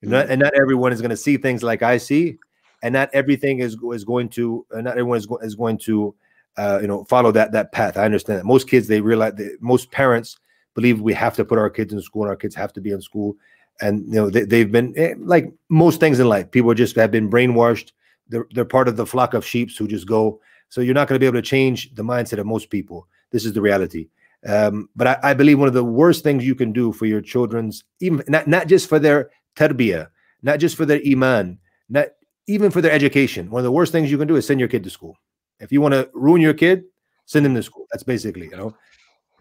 Not, 0.03 0.29
and 0.29 0.41
not 0.41 0.53
everyone 0.61 0.93
is 0.93 1.01
going 1.01 1.11
to 1.11 1.17
see 1.17 1.37
things 1.37 1.63
like 1.63 1.83
I 1.83 1.97
see, 1.97 2.39
and 2.83 2.93
not 2.93 3.09
everything 3.13 3.61
is 3.61 3.77
is 3.93 4.05
going 4.05 4.29
to. 4.31 4.67
Not 4.73 4.93
everyone 4.93 5.19
is, 5.19 5.27
go, 5.27 5.37
is 5.39 5.55
going 5.55 5.79
to, 5.85 6.13
uh, 6.57 6.79
you 6.81 6.89
know, 6.89 7.05
follow 7.05 7.33
that 7.33 7.53
that 7.53 7.73
path. 7.73 7.97
I 7.97 8.05
understand 8.05 8.39
that 8.39 8.45
most 8.45 8.69
kids 8.69 8.89
they 8.89 9.01
realize 9.01 9.35
that 9.35 9.59
most 9.61 9.91
parents 9.91 10.37
believe 10.75 11.01
we 11.01 11.15
have 11.15 11.35
to 11.37 11.45
put 11.45 11.59
our 11.59 11.71
kids 11.71 11.93
in 11.93 12.01
school 12.01 12.23
and 12.23 12.31
our 12.31 12.37
kids 12.37 12.55
have 12.55 12.73
to 12.75 12.81
be 12.81 12.91
in 12.91 13.01
school, 13.01 13.37
and 13.81 14.07
you 14.07 14.15
know 14.15 14.31
they, 14.31 14.43
they've 14.43 14.71
been 14.71 14.95
eh, 14.97 15.15
like 15.19 15.53
most 15.69 16.01
things 16.01 16.21
in 16.21 16.29
life. 16.29 16.51
People 16.51 16.75
just 16.75 16.97
have 16.97 17.11
been 17.11 17.31
brainwashed. 17.31 17.93
They're 18.29 18.47
they're 18.53 18.65
part 18.65 18.89
of 18.89 18.97
the 18.97 19.07
flock 19.07 19.35
of 19.35 19.47
sheep 19.47 19.71
who 19.77 19.89
just 19.89 20.07
go. 20.07 20.41
So 20.69 20.81
you're 20.81 20.95
not 20.95 21.07
going 21.07 21.17
to 21.17 21.21
be 21.21 21.27
able 21.27 21.39
to 21.39 21.43
change 21.43 21.95
the 21.95 22.03
mindset 22.03 22.39
of 22.39 22.47
most 22.47 22.71
people. 22.71 23.07
This 23.31 23.45
is 23.45 23.53
the 23.53 23.61
reality. 23.61 24.09
Um, 24.47 24.89
but 24.97 25.07
I, 25.07 25.19
I, 25.23 25.35
believe 25.35 25.59
one 25.59 25.69
of 25.69 25.75
the 25.75 25.85
worst 25.85 26.25
things 26.25 26.45
you 26.45 26.55
can 26.55 26.73
do 26.73 26.93
for 26.93 27.07
your 27.07 27.21
children's, 27.21 27.85
even 28.01 28.25
not, 28.27 28.49
not 28.49 28.67
just 28.67 28.89
for 28.89 28.99
their 28.99 29.31
tarbiyah, 29.55 30.09
not 30.43 30.59
just 30.59 30.77
for 30.77 30.85
their 30.85 31.01
iman, 31.07 31.59
not 31.89 32.09
even 32.49 32.71
for 32.71 32.81
their 32.81 32.91
education. 32.91 33.51
One 33.51 33.61
of 33.61 33.65
the 33.65 33.71
worst 33.71 33.93
things 33.93 34.11
you 34.11 34.19
can 34.19 34.27
do 34.27 34.35
is 34.35 34.47
send 34.47 34.59
your 34.59 34.69
kid 34.69 34.83
to 34.85 34.91
school. 34.91 35.17
If 35.63 35.73
you 35.73 35.81
want 35.81 35.95
to 35.95 36.11
ruin 36.13 36.43
your 36.43 36.55
kid, 36.55 36.85
send 37.25 37.45
them 37.47 37.55
to 37.55 37.63
school. 37.63 37.87
That's 37.91 38.03
basically, 38.03 38.49
you 38.49 38.57
know. 38.57 38.75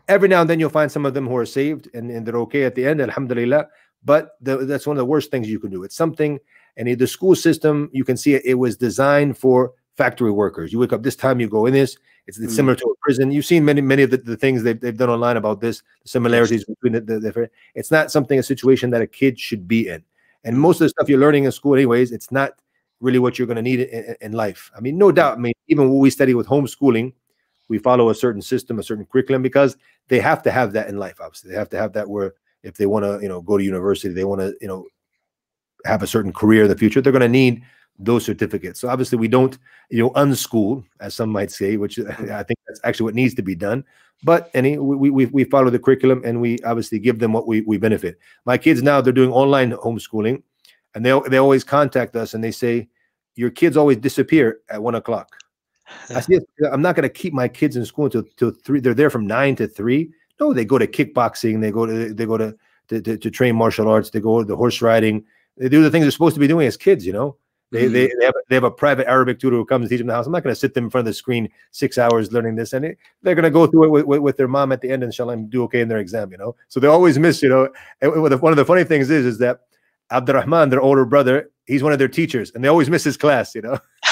Every 0.07 0.27
now 0.27 0.41
and 0.41 0.49
then 0.49 0.59
you'll 0.59 0.69
find 0.69 0.91
some 0.91 1.05
of 1.05 1.13
them 1.13 1.27
who 1.27 1.35
are 1.37 1.45
saved 1.45 1.89
and, 1.93 2.11
and 2.11 2.25
they're 2.25 2.37
okay 2.41 2.63
at 2.63 2.75
the 2.75 2.85
end, 2.85 3.01
alhamdulillah. 3.01 3.67
But 4.03 4.31
the, 4.41 4.57
that's 4.57 4.87
one 4.87 4.97
of 4.97 4.99
the 4.99 5.05
worst 5.05 5.31
things 5.31 5.49
you 5.49 5.59
can 5.59 5.71
do. 5.71 5.83
It's 5.83 5.95
something, 5.95 6.39
and 6.77 6.87
the 6.87 7.07
school 7.07 7.35
system, 7.35 7.89
you 7.93 8.03
can 8.03 8.17
see 8.17 8.33
it, 8.35 8.43
it 8.45 8.55
was 8.55 8.77
designed 8.77 9.37
for 9.37 9.73
factory 9.95 10.31
workers. 10.31 10.73
You 10.73 10.79
wake 10.79 10.93
up 10.93 11.03
this 11.03 11.15
time, 11.15 11.39
you 11.39 11.47
go 11.47 11.65
in 11.65 11.73
this. 11.73 11.97
It's, 12.27 12.39
it's 12.39 12.53
mm. 12.53 12.55
similar 12.55 12.75
to 12.75 12.85
a 12.85 12.95
prison. 13.01 13.31
You've 13.31 13.45
seen 13.45 13.65
many 13.65 13.81
many 13.81 14.03
of 14.03 14.11
the, 14.11 14.17
the 14.17 14.37
things 14.37 14.63
they've, 14.63 14.79
they've 14.79 14.97
done 14.97 15.09
online 15.09 15.37
about 15.37 15.59
this, 15.59 15.81
the 16.03 16.09
similarities 16.09 16.63
between 16.65 16.93
the, 16.93 17.01
the 17.01 17.19
different. 17.19 17.51
It's 17.75 17.91
not 17.91 18.11
something 18.11 18.39
a 18.39 18.43
situation 18.43 18.89
that 18.91 19.01
a 19.01 19.07
kid 19.07 19.39
should 19.39 19.67
be 19.67 19.87
in. 19.89 20.03
And 20.43 20.59
most 20.59 20.81
of 20.81 20.85
the 20.85 20.89
stuff 20.89 21.09
you're 21.09 21.19
learning 21.19 21.43
in 21.43 21.51
school, 21.51 21.75
anyways, 21.75 22.11
it's 22.11 22.31
not 22.31 22.53
really 23.01 23.19
what 23.19 23.37
you're 23.37 23.47
going 23.47 23.57
to 23.57 23.61
need 23.61 23.81
in, 23.81 24.15
in, 24.21 24.31
life. 24.31 24.71
I 24.75 24.79
mean, 24.79 24.97
no 24.97 25.11
doubt. 25.11 25.37
I 25.37 25.41
mean, 25.41 25.53
even 25.67 25.89
what 25.89 25.97
we 25.97 26.09
study 26.09 26.33
with 26.33 26.47
homeschooling, 26.47 27.13
we 27.67 27.77
follow 27.77 28.09
a 28.09 28.15
certain 28.15 28.41
system, 28.41 28.79
a 28.79 28.83
certain 28.83 29.05
curriculum 29.05 29.41
because 29.41 29.75
they 30.07 30.19
have 30.19 30.43
to 30.43 30.51
have 30.51 30.73
that 30.73 30.87
in 30.87 30.97
life. 30.97 31.19
Obviously, 31.19 31.51
they 31.51 31.57
have 31.57 31.69
to 31.69 31.77
have 31.77 31.93
that 31.93 32.09
where 32.09 32.35
if 32.63 32.77
they 32.77 32.85
want 32.85 33.03
to, 33.03 33.19
you 33.21 33.27
know, 33.27 33.41
go 33.41 33.57
to 33.57 33.63
university, 33.63 34.13
they 34.13 34.23
want 34.23 34.41
to, 34.41 34.55
you 34.61 34.67
know, 34.67 34.85
have 35.85 36.03
a 36.03 36.07
certain 36.07 36.31
career 36.31 36.63
in 36.63 36.69
the 36.69 36.77
future. 36.77 37.01
They're 37.01 37.11
going 37.11 37.21
to 37.21 37.27
need 37.27 37.63
those 37.97 38.25
certificates. 38.25 38.79
So 38.79 38.89
obviously 38.89 39.17
we 39.17 39.27
don't, 39.27 39.57
you 39.89 40.03
know, 40.03 40.09
unschool, 40.11 40.83
as 40.99 41.13
some 41.15 41.29
might 41.29 41.51
say, 41.51 41.77
which 41.77 41.95
mm-hmm. 41.97 42.31
I 42.31 42.43
think 42.43 42.59
that's 42.67 42.81
actually 42.83 43.05
what 43.05 43.15
needs 43.15 43.33
to 43.35 43.41
be 43.41 43.55
done. 43.55 43.83
But 44.23 44.51
any 44.53 44.77
we, 44.77 45.09
we 45.09 45.25
we 45.25 45.43
follow 45.45 45.71
the 45.71 45.79
curriculum 45.79 46.21
and 46.23 46.39
we 46.39 46.59
obviously 46.59 46.99
give 46.99 47.17
them 47.17 47.33
what 47.33 47.47
we 47.47 47.61
we 47.61 47.77
benefit. 47.77 48.19
My 48.45 48.55
kids 48.55 48.83
now 48.83 49.01
they're 49.01 49.13
doing 49.13 49.31
online 49.31 49.71
homeschooling, 49.71 50.43
and 50.95 51.05
they 51.05 51.19
they 51.29 51.37
always 51.37 51.63
contact 51.63 52.15
us 52.15 52.33
and 52.33 52.43
they 52.43 52.51
say, 52.51 52.89
your 53.35 53.49
kids 53.49 53.77
always 53.77 53.97
disappear 53.97 54.59
at 54.69 54.81
one 54.81 54.95
o'clock. 54.95 55.37
I 56.09 56.19
said, 56.21 56.43
I'm 56.71 56.81
not 56.81 56.95
going 56.95 57.03
to 57.03 57.09
keep 57.09 57.33
my 57.33 57.47
kids 57.47 57.75
in 57.75 57.85
school 57.85 58.05
until, 58.05 58.21
until 58.21 58.51
three. 58.51 58.79
They're 58.79 58.93
there 58.93 59.09
from 59.09 59.27
nine 59.27 59.55
to 59.57 59.67
three. 59.67 60.11
No, 60.39 60.53
they 60.53 60.65
go 60.65 60.77
to 60.77 60.87
kickboxing. 60.87 61.61
They 61.61 61.71
go 61.71 61.85
to 61.85 62.13
they 62.13 62.25
go 62.25 62.37
to 62.37 62.55
to, 62.89 63.01
to, 63.01 63.17
to 63.17 63.31
train 63.31 63.55
martial 63.55 63.87
arts. 63.87 64.09
They 64.09 64.19
go 64.19 64.43
to 64.43 64.55
horse 64.55 64.81
riding. 64.81 65.23
They 65.57 65.69
do 65.69 65.83
the 65.83 65.91
things 65.91 66.03
they're 66.03 66.11
supposed 66.11 66.35
to 66.35 66.39
be 66.39 66.47
doing 66.47 66.67
as 66.67 66.77
kids. 66.77 67.05
You 67.05 67.13
know, 67.13 67.37
they, 67.71 67.83
mm-hmm. 67.85 67.93
they, 67.93 68.11
they, 68.19 68.25
have, 68.25 68.33
they 68.49 68.55
have 68.55 68.63
a 68.63 68.71
private 68.71 69.07
Arabic 69.07 69.39
tutor 69.39 69.55
who 69.55 69.65
comes 69.65 69.83
and 69.83 69.89
teach 69.89 69.99
them 69.99 70.07
the 70.07 70.13
house. 70.13 70.25
I'm 70.25 70.31
not 70.31 70.43
going 70.43 70.53
to 70.53 70.59
sit 70.59 70.73
them 70.73 70.85
in 70.85 70.89
front 70.89 71.07
of 71.07 71.11
the 71.11 71.15
screen 71.15 71.49
six 71.71 71.97
hours 71.97 72.31
learning 72.33 72.55
this. 72.55 72.73
And 72.73 72.83
it, 72.83 72.97
they're 73.21 73.35
going 73.35 73.43
to 73.43 73.49
go 73.49 73.65
through 73.65 73.85
it 73.85 73.89
with, 73.89 74.05
with, 74.05 74.19
with, 74.19 74.37
their 74.37 74.47
mom 74.47 74.71
at 74.71 74.81
the 74.81 74.89
end, 74.89 75.03
and 75.03 75.49
do 75.49 75.63
okay 75.63 75.81
in 75.81 75.87
their 75.87 75.99
exam, 75.99 76.31
you 76.31 76.37
know? 76.37 76.55
So 76.67 76.79
they 76.79 76.87
always 76.87 77.17
miss, 77.17 77.41
you 77.41 77.49
know. 77.49 77.69
And 78.01 78.41
one 78.41 78.51
of 78.51 78.57
the 78.57 78.65
funny 78.65 78.83
things 78.83 79.09
is, 79.09 79.25
is 79.25 79.37
that 79.37 79.61
Abdurrahman, 80.11 80.69
their 80.69 80.81
older 80.81 81.05
brother, 81.05 81.49
he's 81.65 81.83
one 81.83 81.93
of 81.93 81.99
their 81.99 82.07
teachers, 82.07 82.51
and 82.51 82.63
they 82.63 82.67
always 82.67 82.89
miss 82.89 83.03
his 83.03 83.17
class, 83.17 83.55
you 83.55 83.61
know? 83.61 83.79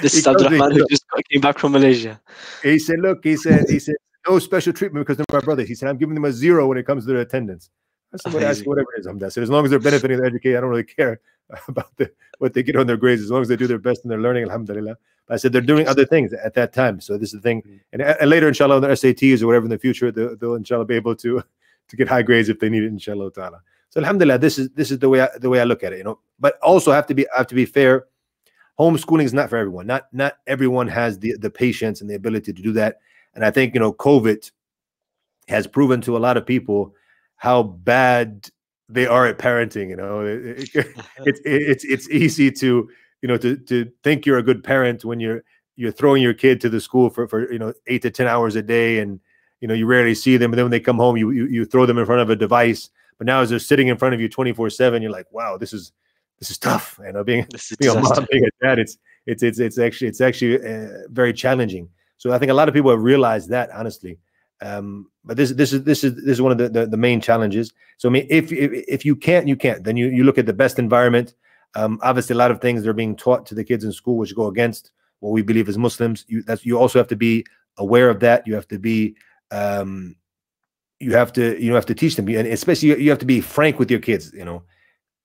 this 0.00 0.14
is 0.14 0.26
Abdurrahman 0.26 0.72
who 0.72 0.86
just 0.88 1.04
came 1.30 1.40
back 1.40 1.58
from 1.58 1.72
Malaysia. 1.72 2.20
He 2.62 2.78
said, 2.78 3.00
look, 3.00 3.24
he 3.24 3.36
said, 3.36 3.66
he 3.68 3.78
said, 3.78 3.96
no 4.26 4.38
special 4.38 4.72
treatment 4.72 5.06
because 5.06 5.18
they're 5.18 5.26
my 5.32 5.44
brother. 5.44 5.62
He 5.64 5.74
said, 5.74 5.88
I'm 5.88 5.98
giving 5.98 6.14
them 6.14 6.24
a 6.24 6.32
zero 6.32 6.66
when 6.66 6.78
it 6.78 6.86
comes 6.86 7.04
to 7.04 7.12
their 7.12 7.20
attendance. 7.20 7.70
I 8.12 8.16
said, 8.16 8.32
well, 8.32 8.44
ask 8.44 8.64
whatever 8.64 8.88
it 8.96 9.00
is. 9.00 9.06
I 9.06 9.28
said, 9.28 9.42
as 9.42 9.50
long 9.50 9.64
as 9.64 9.70
they're 9.70 9.80
benefiting 9.80 10.18
their 10.18 10.26
education, 10.26 10.56
I 10.56 10.60
don't 10.60 10.70
really 10.70 10.84
care 10.84 11.20
about 11.68 11.96
the, 11.96 12.10
what 12.38 12.54
they 12.54 12.62
get 12.62 12.76
on 12.76 12.86
their 12.86 12.96
grades, 12.96 13.22
as 13.22 13.30
long 13.30 13.42
as 13.42 13.48
they 13.48 13.56
do 13.56 13.66
their 13.66 13.78
best 13.78 14.04
and 14.04 14.10
they're 14.10 14.20
learning, 14.20 14.44
alhamdulillah. 14.44 14.96
But 15.26 15.34
I 15.34 15.36
said, 15.36 15.52
they're 15.52 15.62
doing 15.62 15.88
other 15.88 16.04
things 16.04 16.32
at 16.32 16.54
that 16.54 16.72
time. 16.72 17.00
So 17.00 17.18
this 17.18 17.30
is 17.34 17.40
the 17.40 17.40
thing. 17.40 17.62
Mm. 17.62 17.80
And, 17.92 18.02
and 18.02 18.30
later, 18.30 18.48
inshallah, 18.48 18.76
on 18.76 18.82
their 18.82 18.92
SATs 18.92 19.42
or 19.42 19.46
whatever 19.46 19.66
in 19.66 19.70
the 19.70 19.78
future, 19.78 20.12
they'll, 20.12 20.36
they'll 20.36 20.54
inshallah 20.54 20.84
be 20.84 20.94
able 20.94 21.16
to 21.16 21.42
to 21.88 21.96
get 21.96 22.08
high 22.08 22.22
grades 22.22 22.48
if 22.48 22.58
they 22.60 22.68
need 22.68 22.82
it, 22.82 22.86
inshallah 22.86 23.30
ta'ala. 23.32 23.60
So 23.94 24.00
alhamdulillah, 24.00 24.38
this 24.38 24.58
is 24.58 24.70
this 24.70 24.90
is 24.90 24.98
the 24.98 25.08
way 25.08 25.20
I, 25.20 25.28
the 25.38 25.48
way 25.48 25.60
I 25.60 25.64
look 25.64 25.84
at 25.84 25.92
it, 25.92 25.98
you 25.98 26.04
know. 26.04 26.18
But 26.40 26.58
also 26.62 26.90
have 26.90 27.06
to 27.06 27.14
be 27.14 27.28
have 27.36 27.46
to 27.46 27.54
be 27.54 27.64
fair. 27.64 28.06
Homeschooling 28.76 29.22
is 29.22 29.32
not 29.32 29.48
for 29.48 29.56
everyone. 29.56 29.86
Not 29.86 30.06
not 30.12 30.34
everyone 30.48 30.88
has 30.88 31.20
the 31.20 31.36
the 31.38 31.48
patience 31.48 32.00
and 32.00 32.10
the 32.10 32.16
ability 32.16 32.52
to 32.52 32.60
do 32.60 32.72
that. 32.72 32.96
And 33.36 33.44
I 33.44 33.52
think 33.52 33.72
you 33.72 33.78
know, 33.78 33.92
COVID 33.92 34.50
has 35.46 35.68
proven 35.68 36.00
to 36.00 36.16
a 36.16 36.18
lot 36.18 36.36
of 36.36 36.44
people 36.44 36.92
how 37.36 37.62
bad 37.62 38.48
they 38.88 39.06
are 39.06 39.26
at 39.26 39.38
parenting. 39.38 39.90
You 39.90 39.96
know, 39.96 40.22
it, 40.22 40.68
it, 40.74 40.86
it's 41.18 41.40
it's 41.44 41.84
it's 41.84 42.10
easy 42.10 42.50
to 42.50 42.90
you 43.22 43.28
know 43.28 43.36
to 43.36 43.56
to 43.56 43.88
think 44.02 44.26
you're 44.26 44.38
a 44.38 44.42
good 44.42 44.64
parent 44.64 45.04
when 45.04 45.20
you're 45.20 45.44
you're 45.76 45.92
throwing 45.92 46.20
your 46.20 46.34
kid 46.34 46.60
to 46.62 46.68
the 46.68 46.80
school 46.80 47.10
for 47.10 47.28
for 47.28 47.52
you 47.52 47.60
know 47.60 47.72
eight 47.86 48.02
to 48.02 48.10
ten 48.10 48.26
hours 48.26 48.56
a 48.56 48.62
day 48.62 48.98
and 48.98 49.20
you 49.60 49.68
know 49.68 49.74
you 49.74 49.86
rarely 49.86 50.16
see 50.16 50.36
them 50.36 50.52
and 50.52 50.58
then 50.58 50.64
when 50.64 50.72
they 50.72 50.80
come 50.80 50.96
home 50.96 51.16
you 51.16 51.30
you, 51.30 51.46
you 51.46 51.64
throw 51.64 51.86
them 51.86 51.98
in 51.98 52.06
front 52.06 52.20
of 52.20 52.30
a 52.30 52.36
device 52.36 52.90
but 53.18 53.26
now 53.26 53.40
as 53.40 53.50
they're 53.50 53.58
sitting 53.58 53.88
in 53.88 53.96
front 53.96 54.14
of 54.14 54.20
you 54.20 54.28
24 54.28 54.70
7 54.70 55.02
you're 55.02 55.10
like 55.10 55.26
wow 55.30 55.56
this 55.56 55.72
is 55.72 55.92
this 56.38 56.50
is 56.50 56.58
tough. 56.58 56.98
You 57.04 57.12
know 57.12 57.24
being, 57.24 57.46
being 57.78 57.96
a 57.96 58.00
mom 58.00 58.26
being 58.30 58.44
a 58.44 58.64
dad 58.64 58.78
it's 58.78 58.98
it's 59.26 59.42
it's 59.42 59.58
it's 59.58 59.78
actually 59.78 60.08
it's 60.08 60.20
actually 60.20 60.56
uh, 60.56 60.88
very 61.08 61.32
challenging. 61.32 61.88
So 62.18 62.32
i 62.32 62.38
think 62.38 62.50
a 62.50 62.54
lot 62.54 62.68
of 62.68 62.74
people 62.74 62.90
have 62.90 63.02
realized 63.02 63.50
that 63.50 63.70
honestly. 63.70 64.18
Um, 64.60 65.10
but 65.24 65.36
this 65.36 65.50
this 65.52 65.72
is 65.72 65.82
this 65.84 66.04
is 66.04 66.14
this 66.14 66.34
is 66.38 66.42
one 66.42 66.52
of 66.52 66.58
the, 66.58 66.68
the, 66.68 66.86
the 66.86 66.96
main 66.96 67.20
challenges. 67.20 67.72
So 67.98 68.08
i 68.08 68.12
mean 68.12 68.26
if, 68.30 68.52
if 68.52 68.72
if 68.88 69.04
you 69.04 69.16
can't 69.16 69.48
you 69.48 69.56
can't. 69.56 69.84
Then 69.84 69.96
you 69.96 70.08
you 70.08 70.24
look 70.24 70.38
at 70.38 70.46
the 70.46 70.52
best 70.52 70.78
environment. 70.78 71.34
Um, 71.76 71.98
obviously 72.02 72.34
a 72.34 72.38
lot 72.38 72.52
of 72.52 72.60
things 72.60 72.86
are 72.86 72.92
being 72.92 73.16
taught 73.16 73.46
to 73.46 73.54
the 73.54 73.64
kids 73.64 73.82
in 73.82 73.90
school 73.90 74.16
which 74.16 74.36
go 74.36 74.46
against 74.46 74.92
what 75.18 75.30
we 75.30 75.42
believe 75.42 75.68
as 75.68 75.76
muslims 75.76 76.24
you 76.28 76.40
that's 76.42 76.64
you 76.64 76.78
also 76.78 77.00
have 77.00 77.08
to 77.08 77.16
be 77.16 77.44
aware 77.78 78.10
of 78.10 78.20
that. 78.20 78.46
You 78.46 78.54
have 78.54 78.68
to 78.68 78.78
be 78.78 79.16
um, 79.50 80.16
you 81.00 81.14
have 81.14 81.32
to 81.34 81.62
you 81.62 81.74
have 81.74 81.86
to 81.86 81.94
teach 81.94 82.16
them, 82.16 82.28
and 82.28 82.48
especially 82.48 82.88
you, 82.90 82.96
you 82.96 83.10
have 83.10 83.18
to 83.18 83.26
be 83.26 83.40
frank 83.40 83.78
with 83.78 83.90
your 83.90 84.00
kids. 84.00 84.32
You 84.32 84.44
know, 84.44 84.62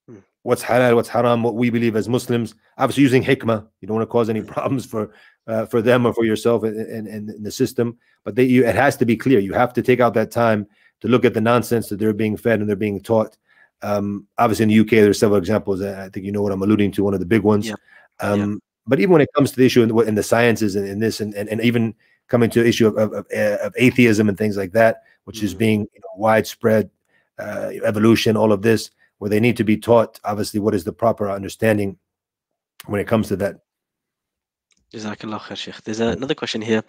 hmm. 0.07 0.17
what's 0.43 0.63
halal, 0.63 0.95
what's 0.95 1.09
haram, 1.09 1.43
what 1.43 1.55
we 1.55 1.70
believe 1.70 1.95
as 1.95 2.09
Muslims. 2.09 2.55
Obviously, 2.78 3.03
using 3.03 3.24
hikmah, 3.24 3.65
you 3.82 3.88
don't 3.88 3.97
want 3.97 4.07
to 4.07 4.11
cause 4.11 4.30
any 4.30 4.41
problems 4.41 4.86
for 4.86 5.11
uh, 5.47 5.65
for 5.65 5.82
them 5.82 6.05
or 6.05 6.13
for 6.13 6.26
yourself 6.26 6.63
and, 6.63 6.78
and, 6.78 7.07
and 7.07 7.45
the 7.45 7.51
system. 7.51 7.97
But 8.24 8.36
they, 8.36 8.43
you, 8.43 8.65
it 8.65 8.76
has 8.76 8.97
to 8.97 9.05
be 9.05 9.17
clear. 9.17 9.39
You 9.39 9.53
have 9.53 9.74
to 9.74 9.82
take 9.82 9.99
out 9.99 10.13
that 10.13 10.32
time 10.32 10.67
to 11.01 11.07
look 11.07 11.26
at 11.26 11.34
the 11.34 11.41
nonsense 11.41 11.89
that 11.89 11.97
they're 11.97 12.13
being 12.13 12.38
fed 12.38 12.59
and 12.59 12.70
they're 12.70 12.76
being 12.76 13.01
taught. 13.01 13.38
Um, 13.82 14.28
obviously, 14.38 14.63
in 14.63 14.70
the 14.70 14.80
UK, 14.80 14.89
there's 15.03 15.20
several 15.20 15.39
examples. 15.39 15.82
I 15.82 16.09
think 16.09 16.26
you 16.26 16.32
know 16.32 16.41
what 16.41 16.51
I'm 16.51 16.61
alluding 16.61 16.91
to. 16.93 17.03
One 17.03 17.13
of 17.13 17.20
the 17.20 17.26
big 17.26 17.43
ones. 17.43 17.67
Yeah. 17.67 17.76
Um, 18.20 18.39
yeah. 18.39 18.57
But 18.88 18.99
even 18.99 19.11
when 19.11 19.22
it 19.22 19.30
comes 19.36 19.51
to 19.51 19.57
the 19.57 19.65
issue 19.65 19.84
in, 19.84 20.07
in 20.07 20.15
the 20.15 20.24
sciences 20.24 20.76
and 20.76 20.88
in 20.88 20.99
this, 20.99 21.22
and, 21.22 21.34
and, 21.36 21.47
and 21.49 21.61
even 21.61 21.93
coming 22.28 22.49
to 22.49 22.63
the 22.63 22.67
issue 22.67 22.88
of, 22.88 22.97
of, 22.97 23.13
of, 23.13 23.26
of 23.32 23.74
atheism 23.78 24.28
and 24.28 24.38
things 24.38 24.57
like 24.57 24.72
that, 24.74 25.03
which 25.30 25.44
is 25.44 25.54
mm. 25.54 25.60
being 25.60 25.80
you 25.82 26.00
know, 26.00 26.16
widespread 26.18 26.90
uh, 27.38 27.70
evolution, 27.84 28.36
all 28.36 28.52
of 28.52 28.64
this, 28.64 28.90
where 29.20 29.30
they 29.30 29.40
need 29.40 29.56
to 29.58 29.64
be 29.64 29.78
taught, 29.78 30.20
obviously, 30.24 30.60
what 30.60 30.74
is 30.74 30.86
the 30.86 30.92
proper 30.92 31.30
understanding 31.30 32.00
when 32.88 33.00
it 33.00 33.06
comes 33.06 33.28
to 33.28 33.36
that. 33.36 33.58
Jazakallah 34.92 35.40
khair, 35.40 35.56
Sheikh. 35.56 35.84
There's 35.84 36.00
another 36.00 36.34
question 36.34 36.64
here. 36.64 36.84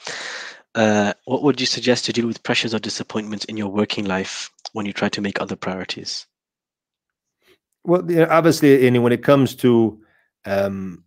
Uh, 0.75 1.13
what 1.27 1.43
would 1.43 1.61
you 1.61 1.67
suggest 1.67 2.07
to 2.07 2.15
deal 2.15 2.27
with 2.27 2.43
pressures 2.43 2.73
or 2.73 2.79
disappointments 2.79 3.45
in 3.45 3.59
your 3.59 3.69
working 3.69 4.07
life 4.07 4.51
when 4.73 4.87
you 4.87 4.95
try 4.95 5.11
to 5.11 5.21
make 5.21 5.39
other 5.39 5.55
priorities? 5.55 6.27
Well, 7.85 8.01
obviously, 8.31 8.89
when 8.99 9.13
it 9.13 9.23
comes 9.23 9.55
to 9.57 10.01
um, 10.47 11.05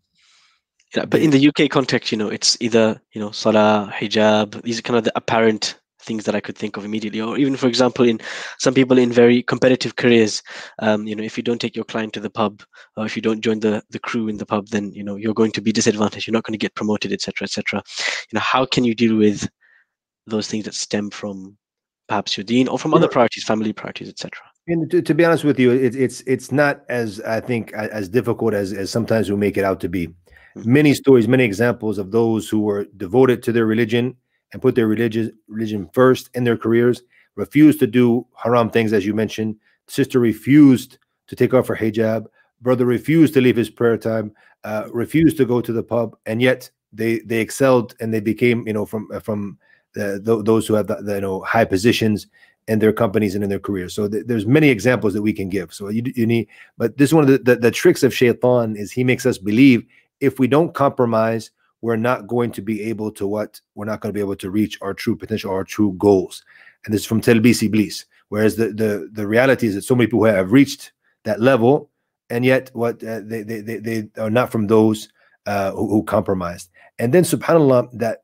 yeah, 0.96 1.06
but 1.06 1.22
in 1.22 1.32
the 1.32 1.48
UK 1.48 1.72
context, 1.72 2.12
you 2.12 2.20
know, 2.20 2.30
it's 2.30 2.56
either 2.60 3.02
you 3.14 3.22
know 3.22 3.32
salah, 3.32 3.92
hijab. 3.92 4.62
These 4.62 4.78
are 4.78 4.84
kind 4.84 4.98
of 4.98 5.04
the 5.04 5.14
apparent 5.16 5.80
things 6.04 6.26
that 6.26 6.36
I 6.36 6.39
could 6.39 6.58
think 6.58 6.78
of 6.78 6.86
immediately. 6.86 7.22
Or 7.22 7.38
even, 7.38 7.56
for 7.56 7.68
example, 7.68 8.06
in 8.06 8.20
some 8.60 8.74
people 8.74 8.97
in 8.97 9.12
very 9.12 9.43
competitive 9.43 9.95
careers, 9.95 10.43
um, 10.80 11.08
you 11.08 11.16
know, 11.16 11.24
if 11.24 11.38
you 11.38 11.43
don't 11.43 11.60
take 11.60 11.76
your 11.76 11.86
client 11.86 12.14
to 12.14 12.20
the 12.20 12.30
pub, 12.30 12.64
or 12.97 13.06
if 13.06 13.16
you 13.16 13.22
don't 13.22 13.41
join 13.41 13.60
the 13.60 13.84
the 13.89 13.99
crew 13.99 14.28
in 14.28 14.38
the 14.38 14.45
pub, 14.45 14.68
then 14.68 14.91
you 14.93 15.04
know 15.04 15.16
you're 15.16 15.34
going 15.34 15.51
to 15.54 15.62
be 15.62 15.72
disadvantaged. 15.72 16.28
You're 16.28 16.34
not 16.34 16.43
going 16.43 16.54
to 16.54 16.66
get 16.66 16.76
promoted, 16.76 17.12
etc., 17.12 17.45
etc. 17.45 17.82
You 18.32 18.36
know, 18.36 18.41
how 18.41 18.66
can 18.66 18.84
you 18.84 18.95
deal 18.95 19.16
with 19.16 19.47
those 20.28 20.47
things 20.47 20.66
that 20.66 20.74
stem 20.74 21.10
from 21.10 21.58
perhaps 22.08 22.38
your 22.38 22.43
deen 22.43 22.68
or 22.68 22.78
from 22.78 22.93
other 22.93 23.08
priorities, 23.08 23.43
family 23.43 23.74
priorities, 23.74 24.10
etc. 24.10 24.32
And 24.68 24.89
to, 24.91 25.01
to, 25.01 25.14
be 25.14 25.26
honest 25.26 25.43
with 25.43 25.60
you, 25.60 25.72
it, 25.72 25.95
it's 25.95 26.22
it's 26.22 26.51
not 26.51 26.84
as 26.88 27.20
I 27.22 27.41
think 27.41 27.74
as 27.74 28.08
difficult 28.08 28.54
as 28.54 28.72
as 28.72 28.89
sometimes 28.89 29.30
we 29.30 29.36
make 29.36 29.58
it 29.58 29.64
out 29.64 29.80
to 29.82 29.89
be 29.89 30.10
many 30.56 30.93
stories, 30.93 31.28
many 31.28 31.43
examples 31.43 31.97
of 31.97 32.12
those 32.12 32.49
who 32.49 32.62
were 32.62 32.86
devoted 32.97 33.43
to 33.43 33.51
their 33.51 33.66
religion 33.66 34.16
and 34.54 34.62
put 34.62 34.76
their 34.76 34.88
religion 34.88 35.38
religion 35.47 35.89
first 35.93 36.30
in 36.34 36.43
their 36.43 36.58
careers, 36.58 37.01
refused 37.36 37.80
to 37.80 37.88
do 37.88 38.26
haram 38.41 38.70
things, 38.70 38.93
as 38.93 39.06
you 39.06 39.14
mentioned. 39.14 39.56
Sister 39.88 40.20
refused 40.20 40.97
to 41.28 41.36
take 41.36 41.54
off 41.54 41.68
her 41.68 41.76
hijab. 41.76 42.26
Brother 42.62 42.86
refused 42.86 43.34
to 43.34 43.41
leave 43.41 43.58
his 43.58 43.70
prayer 43.70 43.97
time. 43.97 44.32
Uh, 44.64 44.88
refused 44.93 45.36
to 45.36 45.45
go 45.45 45.60
to 45.60 45.74
the 45.74 45.84
pub, 45.84 46.16
and 46.26 46.41
yet 46.41 46.70
they 46.93 47.20
they 47.20 47.41
excelled 47.41 47.95
and 47.99 48.14
they 48.14 48.22
became, 48.22 48.66
you 48.66 48.72
know, 48.72 48.86
from 48.86 49.10
from 49.22 49.58
the, 49.93 50.41
those 50.45 50.68
who 50.68 50.74
have 50.74 50.88
the, 50.88 50.95
the, 50.95 51.16
you 51.16 51.22
know 51.22 51.41
high 51.41 51.66
positions 51.66 52.28
in 52.68 52.80
their 52.80 52.93
companies 52.93 53.36
and 53.36 53.43
in 53.43 53.49
their 53.49 53.60
careers. 53.60 53.93
So 53.93 54.08
th- 54.08 54.26
there's 54.26 54.45
many 54.45 54.70
examples 54.70 55.14
that 55.14 55.22
we 55.22 55.34
can 55.34 55.49
give. 55.49 55.74
So 55.74 55.89
you, 55.89 56.04
you 56.16 56.26
need, 56.26 56.47
but 56.78 56.97
this 56.97 57.10
is 57.10 57.14
one 57.14 57.24
of 57.24 57.30
the, 57.30 57.38
the, 57.39 57.56
the 57.58 57.72
tricks 57.72 58.04
of 58.04 58.14
Shaitan 58.14 58.76
is 58.78 58.91
he 58.91 59.04
makes 59.04 59.26
us 59.26 59.38
believe 59.38 59.86
if 60.22 60.39
we 60.39 60.47
don't 60.47 60.74
compromise, 60.74 61.51
we're 61.84 61.98
not 61.98 62.28
going 62.28 62.50
to 62.50 62.62
be 62.62 62.82
able 62.84 63.12
to 63.12 63.28
what? 63.28 63.60
We're 63.76 63.84
not 63.84 64.00
going 64.00 64.12
to 64.12 64.18
be 64.18 64.22
able 64.22 64.38
to 64.38 64.50
reach 64.50 64.80
our 64.82 64.94
true 64.94 65.18
potential, 65.18 65.52
our 65.52 65.66
true 65.66 65.94
goals. 65.98 66.42
And 66.86 66.94
this 66.94 67.02
is 67.02 67.06
from 67.06 67.20
Talbis 67.20 67.62
Iblis. 67.62 68.06
Whereas 68.30 68.56
the, 68.56 68.70
the, 68.70 69.10
the 69.12 69.28
reality 69.28 69.68
is 69.68 69.76
that 69.76 69.84
so 69.84 69.94
many 69.94 70.08
people 70.08 70.24
have 70.24 70.54
reached 70.54 70.94
that 71.26 71.42
level, 71.42 71.92
and 72.30 72.46
yet 72.46 72.72
what 72.72 73.04
uh, 73.04 73.20
they, 73.26 73.44
they, 73.44 73.60
they, 73.60 73.80
they 73.80 74.08
are 74.18 74.30
not 74.30 74.50
from 74.50 74.68
those 74.68 75.10
uh, 75.46 75.72
who, 75.72 75.90
who 75.90 76.04
compromised. 76.04 76.70
And 77.00 77.14
then 77.14 77.26
subhanAllah, 77.26 77.92
that 78.00 78.24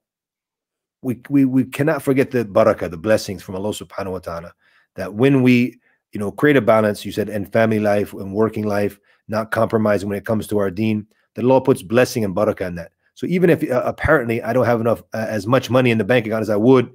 we, 1.01 1.21
we, 1.29 1.43
we 1.43 1.65
cannot 1.65 2.01
forget 2.01 2.31
the 2.31 2.45
barakah, 2.45 2.89
the 2.89 2.95
blessings 2.95 3.43
from 3.43 3.55
Allah 3.55 3.71
subhanahu 3.71 4.13
wa 4.13 4.19
ta'ala, 4.19 4.53
that 4.95 5.15
when 5.15 5.43
we, 5.43 5.81
you 6.13 6.19
know, 6.21 6.31
create 6.31 6.55
a 6.55 6.61
balance, 6.61 7.03
you 7.03 7.11
said, 7.11 7.27
in 7.27 7.45
family 7.45 7.79
life 7.79 8.13
and 8.13 8.33
working 8.33 8.65
life, 8.65 9.01
not 9.27 9.51
compromising 9.51 10.07
when 10.07 10.17
it 10.17 10.25
comes 10.25 10.47
to 10.47 10.59
our 10.59 10.71
deen, 10.71 11.05
Allah 11.37 11.59
puts 11.59 11.83
blessing 11.83 12.23
and 12.23 12.33
barakah 12.33 12.67
in 12.67 12.75
that. 12.75 12.93
So 13.19 13.27
even 13.27 13.49
if 13.49 13.69
uh, 13.69 13.81
apparently 13.83 14.41
I 14.41 14.53
don't 14.53 14.65
have 14.65 14.79
enough 14.79 15.03
uh, 15.13 15.25
as 15.27 15.45
much 15.45 15.69
money 15.69 15.91
in 15.91 15.97
the 15.97 16.05
bank 16.05 16.25
account 16.25 16.41
as 16.41 16.49
I 16.49 16.55
would 16.55 16.89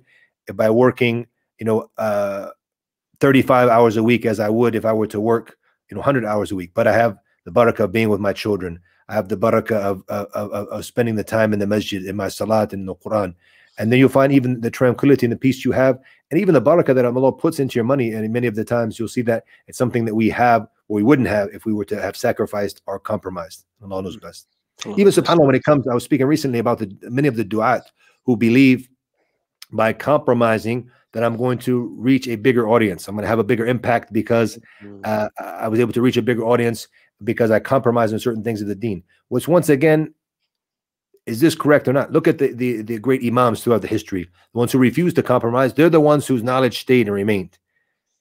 by 0.55 0.70
working, 0.70 1.27
you 1.59 1.66
know, 1.66 1.91
uh, 1.99 2.49
35 3.20 3.68
hours 3.68 3.99
a 3.99 4.03
week 4.03 4.25
as 4.25 4.41
I 4.41 4.49
would 4.49 4.75
if 4.75 4.87
I 4.87 4.95
were 4.95 5.07
to 5.09 5.20
work, 5.20 5.59
you 5.91 5.95
know, 5.95 6.01
100 6.01 6.25
hours 6.25 6.51
a 6.51 6.55
week, 6.57 6.70
but 6.72 6.87
I 6.87 6.95
have 6.95 7.18
the 7.45 7.53
barakah 7.53 7.81
of 7.81 7.93
being 7.93 8.09
with 8.09 8.20
my 8.20 8.33
children. 8.33 8.81
I 9.11 9.12
have 9.12 9.29
the 9.29 9.37
barakah 9.37 9.72
of, 9.72 10.03
of, 10.09 10.29
of, 10.33 10.68
of 10.68 10.85
spending 10.87 11.14
the 11.14 11.25
time 11.25 11.53
in 11.53 11.59
the 11.59 11.66
masjid, 11.66 12.03
in 12.03 12.16
my 12.16 12.29
salat, 12.29 12.72
in 12.72 12.87
the 12.87 12.95
Quran. 12.95 13.35
And 13.77 13.93
then 13.93 13.99
you'll 13.99 14.09
find 14.09 14.33
even 14.33 14.62
the 14.62 14.70
tranquility 14.70 15.27
and 15.27 15.33
the 15.33 15.37
peace 15.37 15.62
you 15.62 15.72
have, 15.72 15.99
and 16.31 16.41
even 16.41 16.55
the 16.55 16.62
barakah 16.62 16.95
that 16.95 17.05
Allah 17.05 17.33
puts 17.33 17.61
into 17.61 17.75
your 17.75 17.85
money. 17.85 18.12
And 18.12 18.33
many 18.33 18.47
of 18.47 18.55
the 18.55 18.64
times 18.64 18.99
you'll 18.99 19.09
see 19.09 19.20
that 19.22 19.45
it's 19.66 19.77
something 19.77 20.07
that 20.07 20.14
we 20.14 20.31
have 20.31 20.62
or 20.89 20.97
we 20.97 21.03
wouldn't 21.03 21.29
have 21.29 21.51
if 21.53 21.66
we 21.66 21.75
were 21.75 21.85
to 21.85 22.01
have 22.01 22.16
sacrificed 22.16 22.81
or 22.87 22.99
compromised. 22.99 23.66
Allah 23.83 24.01
knows 24.01 24.16
mm-hmm. 24.16 24.27
best. 24.27 24.53
Oh, 24.87 24.95
even 24.99 25.12
subhanAllah, 25.12 25.47
when 25.47 25.55
it 25.55 25.64
comes, 25.64 25.87
I 25.87 25.95
was 25.95 26.05
speaking 26.05 26.27
recently 26.27 26.59
about 26.59 26.79
the 26.79 26.95
many 27.03 27.29
of 27.29 27.37
the 27.37 27.45
du'at 27.45 27.83
who 28.25 28.37
believe 28.37 28.89
by 29.72 29.93
compromising 29.93 30.91
that 31.12 31.22
I'm 31.22 31.37
going 31.37 31.59
to 31.61 31.95
reach 31.97 32.27
a 32.27 32.37
bigger 32.37 32.68
audience. 32.68 33.07
I'm 33.07 33.14
going 33.14 33.22
to 33.22 33.29
have 33.29 33.39
a 33.39 33.45
bigger 33.45 33.66
impact 33.66 34.12
because 34.12 34.59
mm-hmm. 34.83 35.01
uh, 35.05 35.29
I 35.39 35.68
was 35.68 35.79
able 35.79 35.93
to 35.93 36.03
reach 36.03 36.16
a 36.16 36.22
bigger 36.22 36.45
audience 36.45 36.89
because 37.22 37.51
I 37.51 37.61
compromised 37.61 38.12
on 38.12 38.18
certain 38.18 38.43
things 38.43 38.61
of 38.61 38.68
the 38.68 38.75
deen. 38.75 39.03
Which 39.29 39.47
once 39.47 39.68
again, 39.68 40.12
is 41.27 41.41
this 41.41 41.55
correct 41.55 41.89
or 41.89 41.93
not? 41.93 42.12
Look 42.12 42.29
at 42.29 42.39
the, 42.39 42.53
the, 42.53 42.83
the 42.83 42.99
great 42.99 43.25
imams 43.25 43.62
throughout 43.62 43.83
the 43.83 43.89
history. 43.89 44.25
The 44.25 44.59
ones 44.59 44.72
who 44.72 44.79
refused 44.79 45.16
to 45.16 45.22
compromise, 45.22 45.72
they're 45.72 45.89
the 45.89 46.01
ones 46.01 46.27
whose 46.27 46.43
knowledge 46.43 46.81
stayed 46.81 47.07
and 47.07 47.14
remained 47.14 47.59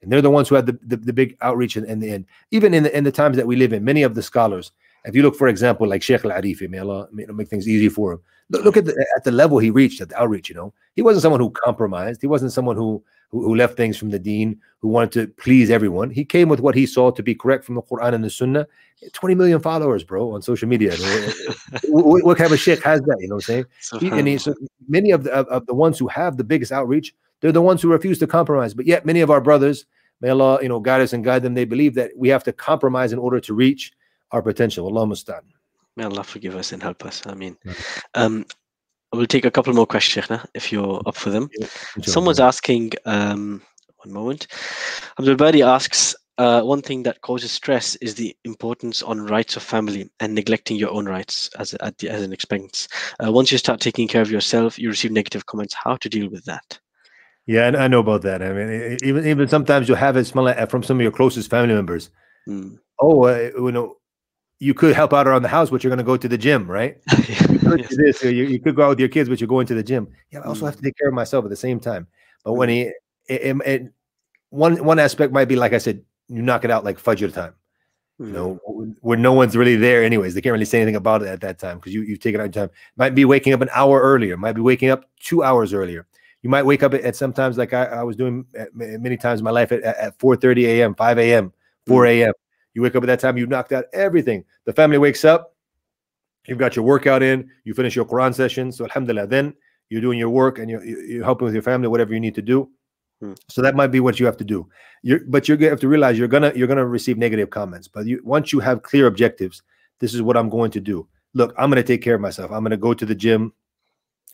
and 0.03 0.11
they're 0.11 0.21
the 0.21 0.29
ones 0.29 0.49
who 0.49 0.55
had 0.55 0.65
the, 0.65 0.77
the, 0.83 0.97
the 0.97 1.13
big 1.13 1.35
outreach 1.41 1.77
in, 1.77 1.85
in, 1.85 1.99
the 1.99 2.11
end. 2.11 2.25
Even 2.51 2.73
in 2.73 2.83
the, 2.83 2.95
in 2.95 3.05
the 3.05 3.11
times 3.11 3.37
that 3.37 3.47
we 3.47 3.55
live 3.55 3.73
in, 3.73 3.83
many 3.83 4.03
of 4.03 4.13
the 4.13 4.21
scholars, 4.21 4.71
if 5.05 5.15
you 5.15 5.21
look, 5.21 5.35
for 5.35 5.47
example, 5.47 5.87
like 5.87 6.01
Sheikh 6.01 6.23
Al-Arifi, 6.23 6.69
may 6.69 6.79
Allah 6.79 7.07
make 7.11 7.47
things 7.47 7.67
easy 7.67 7.89
for 7.89 8.13
him. 8.13 8.21
Look, 8.49 8.65
look, 8.65 8.77
at 8.77 8.85
the 8.85 9.07
at 9.15 9.23
the 9.23 9.31
level 9.31 9.57
he 9.57 9.69
reached 9.69 10.01
at 10.01 10.09
the 10.09 10.21
outreach. 10.21 10.49
You 10.49 10.55
know, 10.55 10.73
he 10.95 11.01
wasn't 11.01 11.23
someone 11.23 11.39
who 11.39 11.49
compromised. 11.49 12.21
He 12.21 12.27
wasn't 12.27 12.51
someone 12.51 12.75
who 12.75 13.03
who, 13.29 13.43
who 13.43 13.55
left 13.55 13.75
things 13.75 13.97
from 13.97 14.11
the 14.11 14.19
Deen, 14.19 14.59
who 14.79 14.89
wanted 14.89 15.11
to 15.13 15.27
please 15.41 15.71
everyone. 15.71 16.09
He 16.09 16.23
came 16.23 16.49
with 16.49 16.59
what 16.59 16.75
he 16.75 16.85
saw 16.85 17.09
to 17.11 17.23
be 17.23 17.33
correct 17.33 17.65
from 17.65 17.75
the 17.75 17.81
Quran 17.81 18.13
and 18.13 18.23
the 18.23 18.29
Sunnah. 18.29 18.67
Twenty 19.13 19.33
million 19.35 19.59
followers, 19.59 20.03
bro, 20.03 20.31
on 20.31 20.41
social 20.41 20.67
media. 20.67 20.95
what, 21.85 22.23
what, 22.23 22.37
kind 22.37 22.47
of 22.47 22.51
a 22.51 22.57
sheikh 22.57 22.83
has 22.83 23.01
that? 23.01 23.17
You 23.19 23.29
know 23.29 23.35
what 23.35 23.49
I'm 23.49 23.65
saying? 23.89 24.01
He, 24.01 24.09
and 24.09 24.27
he, 24.27 24.37
so 24.37 24.53
many 24.87 25.11
of 25.11 25.23
the 25.23 25.33
of, 25.33 25.47
of 25.47 25.65
the 25.65 25.73
ones 25.73 25.97
who 25.97 26.07
have 26.07 26.37
the 26.37 26.43
biggest 26.43 26.71
outreach 26.71 27.13
they're 27.43 27.51
the 27.51 27.61
ones 27.61 27.81
who 27.81 27.91
refuse 27.91 28.19
to 28.19 28.27
compromise. 28.27 28.73
But 28.73 28.87
yet, 28.87 29.05
many 29.05 29.19
of 29.19 29.29
our 29.29 29.41
brothers, 29.41 29.85
may 30.21 30.29
Allah, 30.29 30.59
you 30.61 30.69
know, 30.69 30.79
guide 30.79 31.01
us 31.01 31.11
and 31.11 31.25
guide 31.25 31.43
them. 31.43 31.55
They 31.55 31.65
believe 31.65 31.93
that 31.95 32.11
we 32.15 32.29
have 32.29 32.45
to 32.45 32.53
compromise 32.53 33.11
in 33.11 33.19
order 33.19 33.41
to 33.41 33.53
reach 33.53 33.91
our 34.33 34.41
potential. 34.41 34.85
Allah 34.85 35.07
mustan. 35.07 35.41
May 35.95 36.03
Allah 36.03 36.23
forgive 36.23 36.55
us 36.55 36.71
and 36.73 36.81
help 36.81 37.05
us. 37.05 37.21
I 37.25 37.35
mean, 37.35 37.55
um, 38.15 38.45
we'll 39.13 39.27
take 39.27 39.45
a 39.45 39.51
couple 39.51 39.73
more 39.73 39.85
questions, 39.85 40.25
Sheikhna, 40.25 40.45
if 40.53 40.71
you're 40.71 41.01
up 41.05 41.15
for 41.15 41.29
them. 41.29 41.49
Someone's 42.01 42.39
asking, 42.39 42.93
um, 43.05 43.61
one 44.03 44.11
moment. 44.11 44.47
Abdul 45.19 45.35
Bari 45.35 45.61
asks, 45.63 46.15
uh, 46.39 46.61
one 46.63 46.81
thing 46.81 47.03
that 47.03 47.21
causes 47.21 47.51
stress 47.51 47.95
is 47.97 48.15
the 48.15 48.35
importance 48.43 49.03
on 49.03 49.27
rights 49.27 49.55
of 49.55 49.61
family 49.61 50.09
and 50.19 50.33
neglecting 50.33 50.77
your 50.77 50.89
own 50.89 51.05
rights 51.05 51.49
as, 51.59 51.75
a, 51.79 51.93
the, 51.99 52.09
as 52.09 52.23
an 52.23 52.33
expense. 52.33 52.87
Uh, 53.23 53.31
once 53.31 53.51
you 53.51 53.59
start 53.59 53.79
taking 53.79 54.07
care 54.07 54.23
of 54.23 54.31
yourself, 54.31 54.79
you 54.79 54.89
receive 54.89 55.11
negative 55.11 55.45
comments. 55.45 55.75
How 55.75 55.95
to 55.97 56.09
deal 56.09 56.29
with 56.29 56.43
that? 56.45 56.79
Yeah, 57.45 57.67
and 57.67 57.77
I 57.77 57.87
know 57.87 57.99
about 57.99 58.23
that. 58.23 58.41
I 58.41 58.51
mean, 58.53 58.97
even 59.03 59.27
even 59.27 59.47
sometimes 59.49 59.89
you 59.89 59.95
have 59.95 60.15
it 60.15 60.27
from 60.69 60.81
some 60.81 60.97
of 60.97 61.01
your 61.01 61.11
closest 61.11 61.49
family 61.49 61.75
members. 61.75 62.09
Mm. 62.47 62.79
Oh, 62.99 63.25
uh, 63.25 63.51
you 63.57 63.71
know, 63.71 63.97
you 64.63 64.73
could 64.73 64.95
help 64.95 65.13
out 65.13 65.27
around 65.27 65.41
the 65.43 65.49
house, 65.57 65.69
but 65.69 65.83
you're 65.83 65.89
going 65.89 65.97
to 65.97 66.03
go 66.03 66.15
to 66.17 66.27
the 66.27 66.37
gym, 66.37 66.69
right? 66.69 66.97
You 67.53 67.59
could, 67.59 67.79
Yes. 67.81 67.95
this, 67.97 68.23
you, 68.23 68.45
you 68.45 68.59
could 68.59 68.75
go 68.75 68.83
out 68.83 68.89
with 68.89 68.99
your 68.99 69.09
kids, 69.09 69.27
but 69.29 69.39
you're 69.39 69.47
going 69.47 69.67
to 69.67 69.73
the 69.75 69.83
gym. 69.83 70.07
Yeah, 70.31 70.39
I 70.39 70.43
also 70.47 70.61
Mm. 70.63 70.67
have 70.67 70.75
to 70.77 70.81
take 70.81 70.97
care 70.97 71.07
of 71.09 71.13
myself 71.13 71.43
at 71.45 71.49
the 71.49 71.55
same 71.67 71.79
time. 71.79 72.07
But 72.43 72.53
when 72.53 72.69
he, 72.69 72.81
it, 72.81 72.93
it, 73.27 73.55
it- 73.65 73.93
one 74.49 74.83
one 74.85 74.99
aspect 74.99 75.33
might 75.33 75.45
be 75.49 75.55
like 75.55 75.73
I 75.73 75.79
said, 75.79 76.03
you 76.27 76.41
knock 76.43 76.63
it 76.63 76.69
out 76.71 76.83
like 76.83 76.99
fudge 76.99 77.21
Fajr 77.21 77.33
time. 77.33 77.53
Mm. 78.21 78.27
You 78.27 78.33
know, 78.33 78.95
where 79.01 79.17
no 79.17 79.33
one's 79.33 79.55
really 79.57 79.75
there, 79.75 80.03
anyways. 80.03 80.35
They 80.35 80.41
can't 80.41 80.53
really 80.53 80.65
say 80.65 80.77
anything 80.79 80.95
about 80.95 81.23
it 81.23 81.27
at 81.27 81.41
that 81.41 81.57
time 81.57 81.77
because 81.79 81.93
you 81.93 82.01
you've 82.03 82.19
taken 82.19 82.39
out 82.39 82.53
your 82.55 82.67
time. 82.67 82.75
Might 82.95 83.15
be 83.15 83.25
waking 83.25 83.53
up 83.53 83.61
an 83.61 83.69
hour 83.73 83.99
earlier. 83.99 84.37
Might 84.37 84.53
be 84.53 84.61
waking 84.61 84.89
up 84.91 85.05
two 85.19 85.41
hours 85.43 85.73
earlier. 85.73 86.05
You 86.43 86.49
might 86.51 86.63
wake 86.67 86.83
up 86.83 86.93
at, 86.93 87.01
at 87.01 87.15
sometimes 87.15 87.57
like 87.57 87.73
I, 87.73 87.85
I 87.85 88.03
was 88.03 88.15
doing 88.15 88.45
at, 88.55 88.69
many 88.75 89.17
times 89.17 89.39
in 89.39 89.43
my 89.43 89.51
life 89.51 89.71
at, 89.71 89.81
at 89.81 90.19
4 90.19 90.35
30 90.35 90.67
a.m., 90.67 90.93
5 90.93 91.17
a.m., 91.17 91.51
4 91.87 92.05
a.m. 92.05 92.33
You 92.73 92.81
wake 92.81 92.95
up 92.95 93.03
at 93.03 93.07
that 93.07 93.19
time, 93.19 93.37
you've 93.37 93.49
knocked 93.49 93.71
out 93.71 93.85
everything. 93.93 94.43
The 94.65 94.73
family 94.73 94.97
wakes 94.97 95.23
up, 95.25 95.55
you've 96.47 96.57
got 96.57 96.75
your 96.75 96.85
workout 96.85 97.21
in, 97.23 97.49
you 97.63 97.73
finish 97.73 97.95
your 97.95 98.05
Quran 98.05 98.33
session. 98.33 98.71
So, 98.71 98.83
Alhamdulillah, 98.85 99.27
then 99.27 99.53
you're 99.89 100.01
doing 100.01 100.17
your 100.19 100.29
work 100.29 100.59
and 100.59 100.69
you're, 100.69 100.83
you- 100.83 101.01
you're 101.01 101.23
helping 101.23 101.45
with 101.45 101.53
your 101.53 101.63
family, 101.63 101.87
whatever 101.87 102.13
you 102.13 102.19
need 102.19 102.35
to 102.35 102.41
do. 102.41 102.69
Hmm. 103.21 103.33
So 103.49 103.61
that 103.61 103.75
might 103.75 103.87
be 103.87 103.99
what 103.99 104.19
you 104.19 104.25
have 104.25 104.37
to 104.37 104.43
do. 104.43 104.67
You're, 105.03 105.19
but 105.27 105.47
you're 105.47 105.57
gonna 105.57 105.69
have 105.69 105.79
to 105.81 105.87
realize 105.87 106.17
you're 106.17 106.27
gonna 106.27 106.51
you're 106.55 106.67
gonna 106.67 106.85
receive 106.85 107.17
negative 107.17 107.49
comments. 107.51 107.87
But 107.87 108.05
you 108.07 108.19
once 108.23 108.51
you 108.51 108.59
have 108.59 108.81
clear 108.81 109.05
objectives, 109.07 109.61
this 109.99 110.13
is 110.13 110.21
what 110.21 110.35
I'm 110.35 110.49
going 110.49 110.71
to 110.71 110.79
do. 110.81 111.07
Look, 111.35 111.53
I'm 111.57 111.69
gonna 111.69 111.83
take 111.83 112.01
care 112.01 112.15
of 112.15 112.21
myself. 112.21 112.51
I'm 112.51 112.63
gonna 112.63 112.75
go 112.77 112.93
to 112.93 113.05
the 113.05 113.15
gym. 113.15 113.53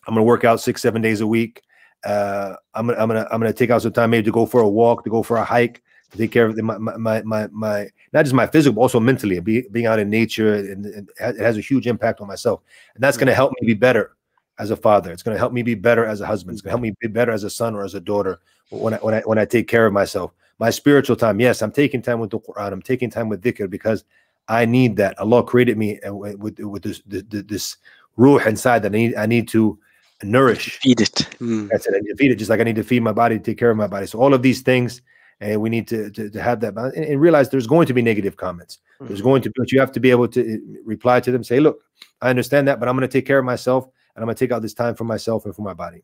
I'm 0.07 0.13
gonna 0.13 0.23
work 0.23 0.43
out 0.45 0.61
six 0.61 0.81
seven 0.81 1.01
days 1.01 1.19
a 1.21 1.27
week. 1.27 1.61
Uh, 2.05 2.55
I'm 2.73 2.87
gonna 2.87 2.99
I'm 2.99 3.07
gonna 3.09 3.27
I'm 3.31 3.39
gonna 3.41 3.53
take 3.53 3.69
out 3.69 3.81
some 3.81 3.91
time 3.91 4.11
maybe 4.11 4.25
to 4.25 4.31
go 4.31 4.45
for 4.45 4.61
a 4.61 4.69
walk, 4.69 5.03
to 5.03 5.09
go 5.09 5.21
for 5.23 5.35
a 5.37 5.43
hike, 5.43 5.83
to 6.12 6.18
take 6.18 6.32
care 6.32 6.47
of 6.47 6.57
my, 6.57 6.78
my 6.78 7.22
my 7.22 7.47
my 7.51 7.88
not 8.14 8.24
just 8.24 8.34
my 8.34 8.47
physical, 8.47 8.76
but 8.76 8.82
also 8.82 8.99
mentally. 8.99 9.39
Be, 9.39 9.68
being 9.72 9.86
out 9.86 9.99
in 9.99 10.10
nature 10.10 10.55
and, 10.55 10.86
and 10.86 11.10
it 11.20 11.38
has- 11.38 11.57
a 11.57 11.62
huge 11.62 11.88
impact 11.88 12.22
on 12.22 12.28
myself, 12.28 12.62
and 12.95 13.03
that's 13.03 13.18
gonna 13.18 13.34
help 13.34 13.53
me 13.60 13.68
be 13.68 13.74
better 13.74 14.16
as 14.57 14.72
a 14.72 14.76
father. 14.76 15.12
It's 15.12 15.24
gonna 15.24 15.38
help 15.38 15.53
me 15.53 15.62
be 15.62 15.76
better 15.76 16.05
as 16.05 16.22
a 16.22 16.26
husband. 16.26 16.55
It's 16.55 16.62
gonna 16.62 16.72
help 16.72 16.82
me 16.82 16.93
be 16.99 17.07
better 17.07 17.32
as 17.32 17.43
a 17.43 17.49
son 17.49 17.76
or 17.76 17.84
as 17.84 17.95
a 17.95 17.99
daughter 17.99 18.39
when 18.70 18.93
I 18.93 18.97
when 18.97 19.14
I 19.14 19.22
when 19.22 19.38
I 19.38 19.45
take 19.45 19.68
care 19.68 19.86
of 19.86 19.93
myself. 19.93 20.32
My 20.60 20.70
spiritual 20.70 21.16
time, 21.16 21.39
yes, 21.39 21.62
I'm 21.62 21.72
taking 21.72 22.01
time 22.01 22.20
with 22.20 22.32
the 22.32 22.39
Quran. 22.39 22.74
I'm 22.74 22.82
taking 22.82 23.10
time 23.10 23.30
with 23.30 23.41
dhikr 23.41 23.70
because 23.70 24.03
I 24.49 24.66
need 24.66 24.97
that. 24.97 25.18
Allah 25.20 25.43
created 25.43 25.78
me 25.78 25.99
uh, 26.01 26.14
with 26.14 26.38
with, 26.38 26.60
with 26.60 26.84
this 26.84 27.01
this, 27.05 27.24
this 27.30 27.78
ruh 28.18 28.39
inside 28.45 28.80
that 28.84 28.93
I 28.93 28.97
need 28.97 29.16
I 29.16 29.26
need 29.26 29.47
to 29.49 29.80
nourish. 30.24 30.80
Feed 30.80 31.01
it. 31.01 31.28
Mm. 31.39 31.70
That's 31.70 31.88
it. 31.88 31.93
I 31.95 31.99
need 31.99 32.10
to 32.10 32.16
feed 32.16 32.32
it 32.32 32.36
just 32.36 32.49
like 32.49 32.60
I 32.60 32.64
need 32.64 32.76
to 32.76 32.84
feed 32.84 33.01
my 33.01 33.14
body, 33.14 33.39
take 33.39 33.57
care 33.57 33.72
of 33.72 33.78
my 33.78 33.88
body. 33.88 34.05
So 34.05 34.20
all 34.20 34.34
of 34.34 34.41
these 34.41 34.62
things, 34.62 35.01
and 35.41 35.61
we 35.61 35.69
need 35.69 35.87
to 35.87 36.09
to, 36.11 36.29
to 36.29 36.41
have 36.41 36.59
that 36.61 36.75
balance 36.75 36.95
and, 36.95 37.05
and 37.05 37.21
realize 37.21 37.49
there's 37.49 37.67
going 37.67 37.87
to 37.87 37.93
be 37.93 38.01
negative 38.01 38.37
comments. 38.37 38.79
There's 39.01 39.21
Mhm. 39.21 39.23
going 39.23 39.41
to 39.43 39.49
be, 39.49 39.53
but 39.57 39.71
you 39.71 39.79
have 39.79 39.91
to 39.93 39.99
be 39.99 40.11
able 40.11 40.27
to 40.27 40.41
uh, 40.55 40.57
reply 40.83 41.19
to 41.21 41.31
them. 41.31 41.43
Say, 41.43 41.59
look, 41.59 41.83
I 42.21 42.29
understand 42.29 42.67
that, 42.67 42.79
but 42.79 42.89
I'm 42.89 42.95
going 42.97 43.07
to 43.07 43.11
take 43.17 43.25
care 43.25 43.39
of 43.39 43.45
myself, 43.45 43.85
and 43.85 44.21
I'm 44.21 44.25
going 44.25 44.35
to 44.35 44.39
take 44.39 44.51
out 44.51 44.61
this 44.61 44.73
time 44.73 44.95
for 44.95 45.05
myself 45.05 45.45
and 45.45 45.55
for 45.55 45.61
my 45.61 45.73
body, 45.73 46.03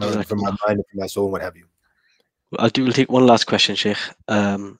uh, 0.00 0.22
for 0.22 0.36
my 0.36 0.50
mind, 0.66 0.78
and 0.80 0.84
for 0.90 0.96
my 0.98 1.06
soul, 1.06 1.24
and 1.24 1.32
what 1.32 1.40
have 1.42 1.56
you. 1.56 1.66
I'll 2.58 2.68
do. 2.68 2.84
We'll 2.84 2.92
take 2.92 3.10
one 3.10 3.26
last 3.26 3.44
question, 3.46 3.74
Sheikh. 3.74 3.96
Um, 4.28 4.78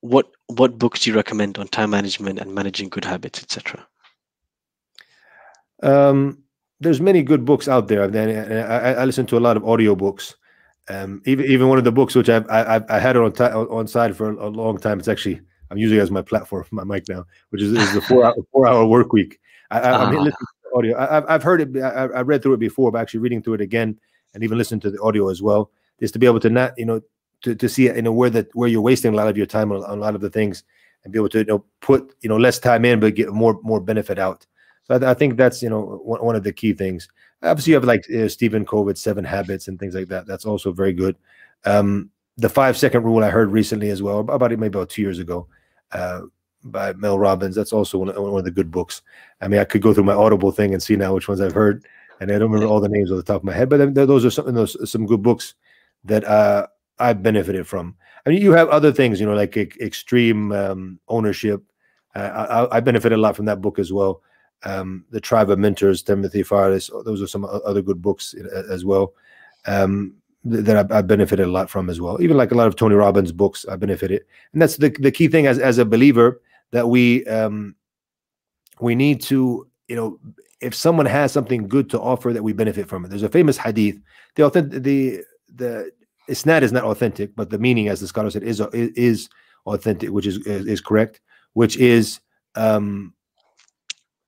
what 0.00 0.30
what 0.48 0.78
books 0.78 1.00
do 1.00 1.10
you 1.10 1.16
recommend 1.16 1.58
on 1.58 1.66
time 1.68 1.90
management 1.90 2.38
and 2.38 2.54
managing 2.54 2.88
good 2.90 3.04
habits, 3.04 3.42
etc.? 3.42 3.86
Um, 5.82 6.42
there's 6.80 7.00
many 7.00 7.22
good 7.22 7.44
books 7.44 7.68
out 7.68 7.88
there. 7.88 8.06
Then 8.08 8.28
I, 8.64 8.78
I, 8.78 8.92
I 8.92 9.04
listen 9.04 9.26
to 9.26 9.38
a 9.38 9.40
lot 9.40 9.56
of 9.56 9.62
audiobooks. 9.62 10.34
Um, 10.88 11.20
even 11.24 11.44
even 11.46 11.68
one 11.68 11.78
of 11.78 11.84
the 11.84 11.92
books 11.92 12.14
which 12.14 12.28
I've 12.28 12.48
I, 12.48 12.80
I 12.88 12.98
had 13.00 13.16
it 13.16 13.22
on 13.22 13.32
ti 13.32 13.44
on 13.44 13.86
side 13.88 14.16
for 14.16 14.30
a, 14.30 14.46
a 14.46 14.50
long 14.50 14.78
time. 14.78 14.98
It's 14.98 15.08
actually 15.08 15.40
I'm 15.70 15.78
using 15.78 15.98
it 15.98 16.02
as 16.02 16.10
my 16.10 16.22
platform 16.22 16.64
for 16.64 16.74
my 16.76 16.84
mic 16.84 17.08
now, 17.08 17.24
which 17.50 17.62
is, 17.62 17.72
is 17.72 17.92
the 17.92 18.00
four 18.02 18.24
hour, 18.24 18.34
four 18.52 18.66
hour 18.68 18.86
work 18.86 19.12
week. 19.12 19.40
I, 19.70 19.80
I, 19.80 20.02
I'm 20.02 20.08
Ah. 20.08 20.10
listening 20.10 20.30
to 20.30 20.46
the 20.70 20.78
audio. 20.78 20.96
I, 20.96 21.16
I've 21.16 21.24
I've 21.28 21.42
heard 21.42 21.60
it. 21.60 21.82
I, 21.82 22.04
I 22.06 22.20
read 22.22 22.42
through 22.42 22.54
it 22.54 22.60
before, 22.60 22.92
but 22.92 23.00
actually 23.00 23.20
reading 23.20 23.42
through 23.42 23.54
it 23.54 23.60
again 23.60 23.98
and 24.34 24.44
even 24.44 24.58
listening 24.58 24.80
to 24.80 24.90
the 24.90 25.00
audio 25.02 25.28
as 25.28 25.42
well, 25.42 25.70
is 26.00 26.12
to 26.12 26.18
be 26.18 26.26
able 26.26 26.40
to 26.40 26.50
not 26.50 26.72
you 26.78 26.86
know 26.86 27.00
to, 27.42 27.54
to 27.54 27.68
see 27.68 27.84
you 27.84 28.02
know 28.02 28.12
where 28.12 28.30
that 28.30 28.54
where 28.54 28.68
you're 28.68 28.80
wasting 28.80 29.12
a 29.12 29.16
lot 29.16 29.28
of 29.28 29.36
your 29.36 29.46
time 29.46 29.72
on, 29.72 29.82
on 29.84 29.98
a 29.98 30.00
lot 30.00 30.14
of 30.14 30.20
the 30.20 30.30
things 30.30 30.62
and 31.04 31.12
be 31.12 31.18
able 31.18 31.28
to 31.30 31.38
you 31.38 31.44
know 31.44 31.64
put 31.80 32.14
you 32.20 32.28
know 32.28 32.36
less 32.36 32.58
time 32.58 32.84
in 32.84 33.00
but 33.00 33.14
get 33.14 33.32
more 33.32 33.58
more 33.62 33.80
benefit 33.80 34.18
out. 34.18 34.46
So 34.84 34.94
I, 34.94 35.10
I 35.10 35.14
think 35.14 35.36
that's 35.36 35.62
you 35.62 35.68
know 35.70 36.00
one, 36.04 36.24
one 36.24 36.36
of 36.36 36.44
the 36.44 36.52
key 36.52 36.72
things. 36.74 37.08
Obviously, 37.42 37.72
you 37.72 37.74
have 37.76 37.84
like 37.84 38.04
uh, 38.10 38.28
Stephen 38.28 38.64
Covey's 38.64 39.00
Seven 39.00 39.24
Habits 39.24 39.68
and 39.68 39.78
things 39.78 39.94
like 39.94 40.08
that. 40.08 40.26
That's 40.26 40.46
also 40.46 40.72
very 40.72 40.92
good. 40.92 41.16
Um, 41.64 42.10
the 42.36 42.48
five 42.48 42.76
second 42.76 43.04
rule 43.04 43.22
I 43.24 43.30
heard 43.30 43.50
recently 43.50 43.90
as 43.90 44.02
well, 44.02 44.20
about 44.20 44.52
it 44.52 44.58
maybe 44.58 44.76
about 44.76 44.90
two 44.90 45.02
years 45.02 45.18
ago, 45.18 45.46
uh, 45.92 46.22
by 46.64 46.92
Mel 46.94 47.18
Robbins. 47.18 47.54
That's 47.54 47.72
also 47.72 47.98
one 47.98 48.08
of, 48.08 48.16
one 48.16 48.38
of 48.38 48.44
the 48.44 48.50
good 48.50 48.70
books. 48.70 49.02
I 49.40 49.48
mean, 49.48 49.60
I 49.60 49.64
could 49.64 49.82
go 49.82 49.94
through 49.94 50.04
my 50.04 50.14
Audible 50.14 50.50
thing 50.52 50.72
and 50.74 50.82
see 50.82 50.96
now 50.96 51.14
which 51.14 51.28
ones 51.28 51.40
I've 51.40 51.52
heard, 51.54 51.84
and 52.20 52.30
I 52.30 52.38
don't 52.38 52.50
remember 52.50 52.66
all 52.72 52.80
the 52.80 52.88
names 52.88 53.10
off 53.10 53.16
the 53.18 53.22
top 53.22 53.40
of 53.42 53.44
my 53.44 53.52
head. 53.54 53.68
But 53.68 53.94
those 53.94 54.24
are 54.24 54.30
some 54.30 54.52
those 54.54 54.90
some 54.90 55.06
good 55.06 55.22
books 55.22 55.54
that 56.04 56.24
uh, 56.24 56.66
I've 56.98 57.22
benefited 57.22 57.66
from. 57.66 57.96
I 58.24 58.30
mean, 58.30 58.42
you 58.42 58.52
have 58.52 58.68
other 58.70 58.92
things, 58.92 59.20
you 59.20 59.26
know, 59.26 59.34
like 59.34 59.56
extreme 59.56 60.52
um, 60.52 60.98
ownership. 61.08 61.62
Uh, 62.14 62.18
I, 62.18 62.64
I- 62.64 62.76
I 62.78 62.80
benefited 62.80 63.18
a 63.18 63.20
lot 63.22 63.36
from 63.36 63.44
that 63.46 63.60
book 63.60 63.78
as 63.78 63.92
well. 63.92 64.22
Um, 64.64 65.04
the 65.10 65.20
Tribe 65.20 65.50
of 65.50 65.58
Mentors, 65.58 66.02
Timothy 66.02 66.42
Ferriss. 66.42 66.90
Those 67.04 67.22
are 67.22 67.26
some 67.26 67.44
other 67.44 67.82
good 67.82 68.02
books 68.02 68.34
as 68.34 68.84
well 68.84 69.12
um, 69.66 70.14
that 70.44 70.76
I've, 70.76 70.90
I've 70.90 71.06
benefited 71.06 71.46
a 71.46 71.50
lot 71.50 71.70
from 71.70 71.90
as 71.90 72.00
well. 72.00 72.20
Even 72.22 72.36
like 72.36 72.52
a 72.52 72.54
lot 72.54 72.66
of 72.66 72.76
Tony 72.76 72.94
Robbins 72.94 73.32
books, 73.32 73.66
I 73.68 73.76
benefited, 73.76 74.24
and 74.52 74.62
that's 74.62 74.76
the 74.76 74.90
the 75.00 75.10
key 75.10 75.28
thing 75.28 75.46
as 75.46 75.58
as 75.58 75.78
a 75.78 75.84
believer 75.84 76.40
that 76.72 76.88
we 76.88 77.24
um, 77.26 77.74
we 78.80 78.94
need 78.94 79.20
to 79.22 79.66
you 79.88 79.96
know 79.96 80.18
if 80.60 80.74
someone 80.74 81.06
has 81.06 81.32
something 81.32 81.68
good 81.68 81.90
to 81.90 82.00
offer 82.00 82.32
that 82.32 82.42
we 82.42 82.52
benefit 82.52 82.88
from 82.88 83.04
it. 83.04 83.08
There's 83.08 83.22
a 83.22 83.28
famous 83.28 83.56
hadith. 83.56 84.00
The 84.34 84.44
authentic 84.44 84.82
the 84.82 85.22
the 85.54 85.90
isnad 86.28 86.62
is 86.62 86.72
not 86.72 86.84
authentic, 86.84 87.34
but 87.36 87.50
the 87.50 87.58
meaning, 87.58 87.88
as 87.88 88.00
the 88.00 88.08
scholar 88.08 88.30
said, 88.30 88.42
is 88.42 88.60
is 88.72 89.28
authentic, 89.66 90.10
which 90.10 90.26
is 90.26 90.38
is, 90.46 90.66
is 90.66 90.80
correct, 90.80 91.20
which 91.54 91.76
is 91.76 92.20
um, 92.54 93.12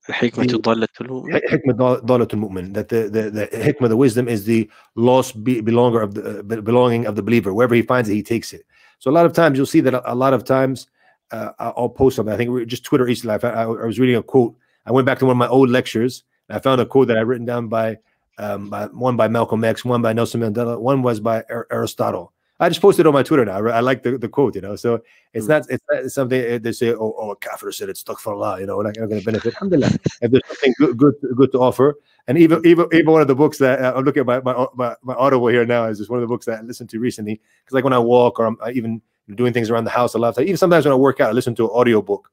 Hikmatu 0.09 0.61
dalatul 0.61 1.07
mu'min. 1.07 1.41
Hikmah. 1.41 2.73
That 2.73 2.89
the, 2.89 3.09
the, 3.09 3.29
the 3.29 3.47
hikmah, 3.47 3.89
the 3.89 3.97
wisdom 3.97 4.27
is 4.27 4.45
the 4.45 4.69
lost 4.95 5.43
be, 5.43 5.61
belonger 5.61 6.03
of 6.03 6.13
the 6.15 6.39
uh, 6.39 6.61
belonging 6.61 7.05
of 7.05 7.15
the 7.15 7.23
believer. 7.23 7.53
Wherever 7.53 7.75
he 7.75 7.81
finds 7.81 8.09
it, 8.09 8.15
he 8.15 8.23
takes 8.23 8.53
it. 8.53 8.65
So 8.99 9.09
a 9.09 9.13
lot 9.13 9.25
of 9.25 9.33
times 9.33 9.57
you'll 9.57 9.65
see 9.65 9.81
that 9.81 9.93
a, 10.05 10.15
lot 10.15 10.33
of 10.33 10.43
times 10.43 10.87
uh, 11.31 11.51
I'll 11.59 11.89
post 11.89 12.17
something. 12.17 12.33
I 12.33 12.37
think 12.37 12.67
just 12.67 12.83
Twitter 12.83 13.07
East 13.07 13.23
Life. 13.23 13.43
I, 13.45 13.49
I, 13.49 13.63
I, 13.63 13.85
was 13.85 13.99
reading 13.99 14.15
a 14.15 14.23
quote. 14.23 14.55
I 14.85 14.91
went 14.91 15.05
back 15.05 15.19
to 15.19 15.25
one 15.25 15.33
of 15.33 15.37
my 15.37 15.47
old 15.47 15.69
lectures 15.69 16.23
and 16.49 16.57
I 16.57 16.59
found 16.59 16.81
a 16.81 16.85
quote 16.85 17.07
that 17.07 17.17
I'd 17.17 17.21
written 17.21 17.45
down 17.45 17.67
by, 17.67 17.97
um, 18.37 18.69
by 18.69 18.87
one 18.87 19.15
by 19.15 19.27
Malcolm 19.27 19.63
X, 19.63 19.85
one 19.85 20.01
by 20.01 20.11
Nelson 20.11 20.41
Mandela, 20.41 20.79
one 20.79 21.01
was 21.01 21.19
by 21.19 21.43
Ar 21.49 21.67
Aristotle. 21.71 22.33
I 22.61 22.67
just 22.69 22.81
posted 22.81 23.07
on 23.07 23.13
my 23.13 23.23
Twitter 23.23 23.45
now. 23.45 23.65
I, 23.65 23.77
I 23.77 23.79
like 23.79 24.03
the, 24.03 24.17
the 24.17 24.27
quote, 24.27 24.55
you 24.55 24.61
know. 24.61 24.75
So 24.75 25.01
it's 25.33 25.45
Mm. 25.45 25.49
not 25.49 25.65
it's 25.69 25.83
not 25.89 26.11
something 26.11 26.53
uh, 26.53 26.59
they 26.61 26.71
say, 26.73 26.93
oh, 26.93 27.15
oh, 27.17 27.31
a 27.31 27.35
kafir 27.37 27.71
said 27.71 27.89
astaghfirullah, 27.89 28.59
you 28.59 28.65
know, 28.65 28.77
we're 28.77 28.83
not 28.83 28.95
going 28.95 29.09
to 29.19 29.25
benefit. 29.25 29.53
Alhamdulillah. 29.55 29.91
if 30.21 30.31
there's 30.31 30.47
something 30.47 30.73
good, 30.77 30.97
good, 30.97 31.15
good 31.35 31.51
to 31.53 31.59
offer, 31.59 31.95
and 32.27 32.37
even 32.37 32.65
even 32.65 32.87
even 32.91 33.11
one 33.11 33.21
of 33.21 33.27
the 33.27 33.35
books 33.35 33.57
that 33.59 33.81
uh, 33.81 33.93
I'm 33.95 34.03
looking 34.03 34.21
at 34.21 34.25
my 34.25 34.41
my 34.41 34.65
my, 34.75 34.95
my 35.03 35.13
audible 35.15 35.47
here 35.47 35.65
now 35.65 35.85
is 35.85 35.99
just 35.99 36.09
one 36.09 36.19
of 36.19 36.21
the 36.21 36.27
books 36.27 36.45
that 36.47 36.59
I 36.59 36.61
listened 36.61 36.89
to 36.89 36.99
recently 36.99 37.39
because 37.63 37.73
like 37.73 37.83
when 37.83 37.93
I 37.93 37.99
walk 37.99 38.39
or 38.39 38.45
I'm 38.45 38.57
uh, 38.61 38.71
even 38.73 39.01
doing 39.35 39.53
things 39.53 39.69
around 39.69 39.83
the 39.83 39.91
house 39.91 40.15
a 40.15 40.17
lot 40.17 40.39
even 40.41 40.57
sometimes 40.57 40.85
when 40.85 40.91
I 40.91 40.95
work 40.97 41.19
out, 41.19 41.29
I 41.29 41.33
listen 41.33 41.55
to 41.55 41.65
an 41.65 41.71
audio 41.73 42.01
book, 42.01 42.29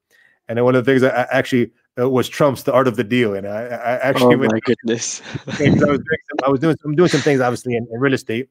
and 0.49 0.57
then 0.57 0.65
one 0.65 0.75
of 0.75 0.83
the 0.83 0.91
things 0.91 1.01
that 1.01 1.15
I 1.15 1.37
actually 1.37 1.71
uh, 1.97 2.09
was 2.09 2.27
Trump's 2.27 2.63
The 2.63 2.73
Art 2.73 2.87
of 2.87 2.95
the 2.97 3.03
Deal, 3.03 3.35
and 3.35 3.47
I, 3.47 3.61
I 3.61 3.91
actually 3.99 4.35
Oh 4.35 4.39
went 4.39 4.53
my 4.53 4.59
goodness. 4.65 5.21
I 5.47 5.69
was 5.69 5.79
doing 5.79 5.99
some, 6.03 6.37
I 6.43 6.49
was 6.49 6.59
doing 6.59 6.75
I'm 6.83 6.95
doing 6.95 7.09
some 7.09 7.21
things 7.21 7.39
obviously 7.39 7.75
in, 7.75 7.87
in 7.91 7.99
real 7.99 8.13
estate 8.13 8.49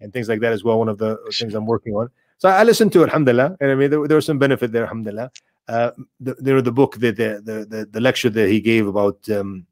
and 0.00 0.12
things 0.12 0.28
like 0.28 0.40
that 0.40 0.52
as 0.52 0.64
well. 0.64 0.78
One 0.78 0.88
of 0.88 0.98
the 0.98 1.18
things 1.32 1.54
I'm 1.54 1.66
working 1.66 1.94
on. 1.94 2.10
So 2.38 2.48
I 2.48 2.62
listened 2.62 2.92
to 2.92 3.02
it, 3.02 3.06
alhamdulillah. 3.06 3.56
And 3.60 3.70
I 3.70 3.74
mean 3.74 3.90
there, 3.90 4.06
there 4.06 4.16
was 4.16 4.26
some 4.26 4.38
benefit 4.38 4.72
there, 4.72 4.84
alhamdulillah. 4.84 5.30
Uh 5.68 5.90
the, 6.20 6.34
there 6.38 6.60
the 6.62 6.72
book 6.72 6.96
the, 6.96 7.10
the 7.10 7.42
the 7.44 7.88
the 7.90 8.00
lecture 8.00 8.30
that 8.30 8.48
he 8.48 8.60
gave 8.60 8.86
about 8.86 9.28
um 9.30 9.66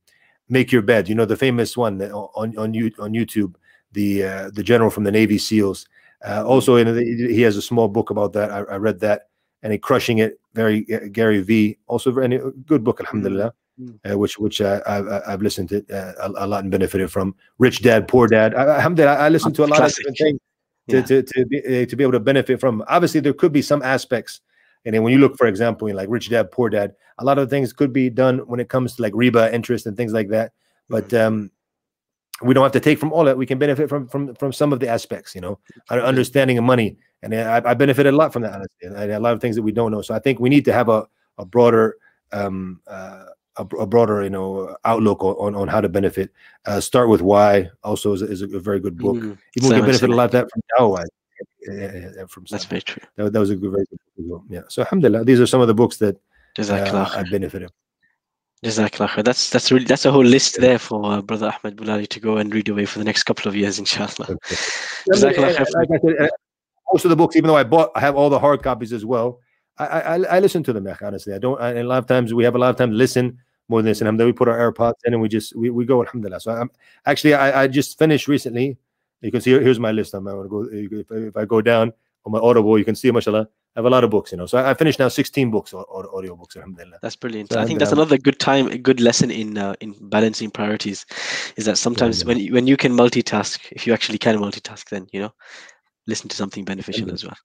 make 0.48 0.72
your 0.72 0.82
bed, 0.82 1.08
you 1.08 1.14
know, 1.14 1.24
the 1.24 1.36
famous 1.36 1.76
one 1.76 2.00
on 2.02 2.56
on 2.56 2.74
you 2.74 2.90
on 2.98 3.12
YouTube, 3.12 3.54
the 3.92 4.24
uh, 4.24 4.50
the 4.52 4.62
general 4.62 4.90
from 4.90 5.04
the 5.04 5.12
Navy 5.12 5.38
SEALs. 5.38 5.86
Uh, 6.24 6.42
mm. 6.42 6.46
also, 6.46 6.76
in 6.76 6.94
the, 6.94 7.02
he 7.02 7.42
has 7.42 7.56
a 7.56 7.62
small 7.62 7.88
book 7.88 8.10
about 8.10 8.32
that. 8.32 8.50
I, 8.50 8.58
I 8.58 8.76
read 8.76 9.00
that, 9.00 9.28
and 9.62 9.72
he 9.72 9.78
crushing 9.78 10.18
it. 10.18 10.38
Very 10.54 10.86
uh, 10.92 11.08
Gary 11.12 11.42
V. 11.42 11.78
Also, 11.86 12.10
very 12.10 12.40
good 12.66 12.84
book, 12.84 13.00
Alhamdulillah. 13.00 13.50
Mm. 13.50 13.54
Uh, 14.08 14.16
which 14.16 14.38
which 14.38 14.62
uh, 14.62 14.80
I, 14.86 15.30
have 15.30 15.42
listened 15.42 15.68
to 15.68 15.84
uh, 15.92 16.30
a, 16.34 16.44
a, 16.44 16.46
lot 16.46 16.62
and 16.62 16.70
benefited 16.70 17.12
from. 17.12 17.34
Rich 17.58 17.82
Dad, 17.82 18.08
Poor 18.08 18.26
Dad. 18.26 18.54
I, 18.54 18.76
alhamdulillah, 18.76 19.16
I 19.16 19.28
listened 19.28 19.54
to 19.56 19.64
a 19.64 19.66
lot 19.66 19.76
Classic. 19.76 20.06
of 20.06 20.14
different 20.14 20.38
things 20.38 20.40
to, 20.88 20.96
yeah. 20.96 21.20
to, 21.20 21.22
to, 21.22 21.46
be, 21.46 21.82
uh, 21.82 21.86
to 21.86 21.94
be 21.96 22.02
able 22.02 22.12
to 22.12 22.20
benefit 22.20 22.58
from. 22.58 22.82
Obviously, 22.88 23.20
there 23.20 23.34
could 23.34 23.52
be 23.52 23.60
some 23.60 23.82
aspects. 23.82 24.40
And 24.86 24.94
then 24.94 25.02
when 25.02 25.12
you 25.12 25.18
look, 25.18 25.36
for 25.36 25.46
example, 25.46 25.88
in 25.88 25.96
like 25.96 26.08
Rich 26.08 26.30
Dad, 26.30 26.50
Poor 26.50 26.70
Dad, 26.70 26.94
a 27.18 27.24
lot 27.24 27.38
of 27.38 27.50
things 27.50 27.74
could 27.74 27.92
be 27.92 28.08
done 28.08 28.38
when 28.46 28.60
it 28.60 28.70
comes 28.70 28.96
to 28.96 29.02
like 29.02 29.12
riba, 29.12 29.52
interest, 29.52 29.84
and 29.84 29.94
things 29.94 30.14
like 30.14 30.28
that. 30.30 30.52
But 30.88 31.08
mm. 31.08 31.26
um, 31.26 31.50
we 32.40 32.54
don't 32.54 32.62
have 32.62 32.72
to 32.72 32.80
take 32.80 32.98
from 32.98 33.12
all 33.12 33.24
that. 33.24 33.36
We 33.36 33.44
can 33.44 33.58
benefit 33.58 33.90
from 33.90 34.08
from 34.08 34.34
from 34.36 34.54
some 34.54 34.72
of 34.72 34.80
the 34.80 34.88
aspects, 34.88 35.34
you 35.34 35.42
know, 35.42 35.58
understanding 35.90 36.56
of 36.56 36.64
money. 36.64 36.96
And 37.22 37.34
I, 37.34 37.60
I 37.62 37.74
benefited 37.74 38.14
a 38.14 38.16
lot 38.16 38.32
from 38.32 38.40
that, 38.42 38.54
honestly. 38.54 38.88
And 38.88 39.12
a 39.12 39.20
lot 39.20 39.34
of 39.34 39.40
things 39.42 39.56
that 39.56 39.62
we 39.62 39.72
don't 39.72 39.92
know. 39.92 40.00
So 40.00 40.14
I 40.14 40.18
think 40.18 40.40
we 40.40 40.48
need 40.48 40.64
to 40.64 40.72
have 40.72 40.88
a 40.88 41.06
a 41.38 41.44
broader 41.44 41.96
um, 42.32 42.80
uh, 42.86 43.26
a, 43.58 43.62
a, 43.76 43.86
broader, 43.86 44.22
you 44.22 44.30
know, 44.30 44.76
outlook 44.84 45.22
on, 45.22 45.54
on 45.54 45.68
how 45.68 45.80
to 45.80 45.88
benefit. 45.88 46.32
Uh, 46.66 46.80
Start 46.80 47.08
with 47.08 47.22
why 47.22 47.70
also 47.82 48.12
is, 48.12 48.22
is 48.22 48.42
a, 48.42 48.60
very 48.60 48.80
good 48.80 48.96
book. 48.96 49.16
Mm-hmm. 49.16 49.32
Even 49.56 49.68
we 49.68 49.74
can 49.74 49.84
benefit 49.84 50.10
a 50.10 50.14
lot 50.14 50.26
of 50.26 50.30
that 50.32 50.48
from 50.50 50.62
Dawah. 50.78 51.04
From 52.28 52.44
That's 52.50 52.64
very 52.64 52.82
true. 52.82 53.02
That, 53.16 53.32
that, 53.32 53.38
was 53.38 53.50
a 53.50 53.56
good, 53.56 53.70
very 53.70 53.84
good 53.90 53.98
book 53.98 54.18
as 54.18 54.24
well. 54.26 54.44
Yeah. 54.48 54.62
So, 54.68 54.82
alhamdulillah, 54.82 55.24
these 55.24 55.40
are 55.40 55.46
some 55.46 55.60
of 55.60 55.68
the 55.68 55.74
books 55.74 55.96
that 55.98 56.16
uh, 56.58 57.10
I 57.14 57.24
benefited. 57.30 57.70
Jazakallah. 58.64 59.22
That's 59.22 59.50
that's 59.50 59.70
really 59.70 59.84
that's 59.84 60.06
a 60.06 60.10
whole 60.10 60.24
list 60.24 60.58
there 60.60 60.78
for 60.78 61.12
uh, 61.12 61.22
brother 61.22 61.52
Ahmed 61.52 61.76
Bulali 61.76 62.08
to 62.08 62.20
go 62.20 62.38
and 62.38 62.52
read 62.54 62.68
away 62.68 62.86
for 62.86 62.98
the 62.98 63.04
next 63.04 63.24
couple 63.24 63.48
of 63.48 63.54
years, 63.54 63.78
inshallah. 63.78 64.30
Okay. 64.30 64.56
Jazakallah. 65.12 65.66
Like 65.74 65.88
I 65.92 65.98
said, 65.98 66.20
uh, 66.20 66.28
most 66.92 67.04
of 67.04 67.10
the 67.10 67.16
books, 67.16 67.36
even 67.36 67.48
though 67.48 67.56
I 67.56 67.64
bought, 67.64 67.90
I 67.94 68.00
have 68.00 68.16
all 68.16 68.30
the 68.30 68.38
hard 68.38 68.62
copies 68.62 68.92
as 68.92 69.04
well. 69.04 69.40
I 69.78 69.84
I, 69.86 70.14
I 70.36 70.40
listen 70.40 70.62
to 70.64 70.72
them. 70.72 70.88
Honestly, 71.00 71.32
I 71.32 71.38
don't. 71.38 71.60
I, 71.60 71.74
a 71.74 71.84
lot 71.84 71.98
of 71.98 72.06
times 72.06 72.32
we 72.34 72.44
have 72.44 72.54
a 72.54 72.58
lot 72.58 72.70
of 72.70 72.76
time 72.76 72.90
to 72.90 72.96
listen 72.96 73.38
more 73.68 73.82
than 73.82 73.90
this. 73.90 74.00
And 74.00 74.18
we 74.18 74.32
put 74.32 74.48
our 74.48 74.72
AirPods 74.72 74.94
in 75.04 75.14
and 75.14 75.22
we 75.22 75.28
just 75.28 75.54
we, 75.56 75.70
we 75.70 75.84
go 75.84 76.02
alhamdulillah. 76.02 76.40
So 76.40 76.52
I'm 76.52 76.70
actually 77.06 77.34
I, 77.34 77.62
I 77.62 77.66
just 77.66 77.98
finished 77.98 78.28
recently. 78.28 78.76
You 79.22 79.30
can 79.30 79.40
see 79.40 79.50
here's 79.50 79.80
my 79.80 79.92
list. 79.92 80.14
I'm 80.14 80.24
going 80.24 80.42
to 80.42 80.48
go 80.48 80.68
if, 80.70 81.10
if, 81.10 81.36
I 81.36 81.44
go 81.44 81.60
down 81.60 81.92
on 82.24 82.32
my 82.32 82.38
Audible, 82.38 82.78
you 82.78 82.84
can 82.84 82.94
see 82.94 83.10
mashallah. 83.10 83.48
I 83.74 83.80
have 83.80 83.84
a 83.84 83.90
lot 83.90 84.04
of 84.04 84.10
books, 84.10 84.32
you 84.32 84.38
know. 84.38 84.46
So 84.46 84.56
I, 84.56 84.70
I 84.70 84.74
finished 84.74 84.98
now 84.98 85.08
16 85.08 85.50
books 85.50 85.74
or, 85.74 86.16
audio 86.16 86.34
books, 86.34 86.56
alhamdulillah. 86.56 86.98
That's 87.02 87.14
brilliant. 87.14 87.52
So 87.52 87.60
I 87.60 87.66
think 87.66 87.78
that's 87.78 87.92
another 87.92 88.16
good 88.16 88.38
time, 88.40 88.68
a 88.68 88.78
good 88.78 89.00
lesson 89.00 89.30
in 89.30 89.58
uh, 89.58 89.74
in 89.80 89.94
balancing 90.08 90.50
priorities, 90.50 91.04
is 91.56 91.66
that 91.66 91.76
sometimes 91.76 92.20
yeah, 92.20 92.24
yeah. 92.24 92.28
when 92.28 92.38
you, 92.38 92.52
when 92.54 92.66
you 92.66 92.76
can 92.78 92.92
multitask, 92.92 93.60
if 93.72 93.86
you 93.86 93.92
actually 93.92 94.18
can 94.18 94.38
multitask, 94.38 94.88
then 94.88 95.06
you 95.12 95.20
know, 95.20 95.34
listen 96.06 96.28
to 96.30 96.36
something 96.36 96.64
beneficial 96.64 97.12
as 97.12 97.24
well. 97.24 97.36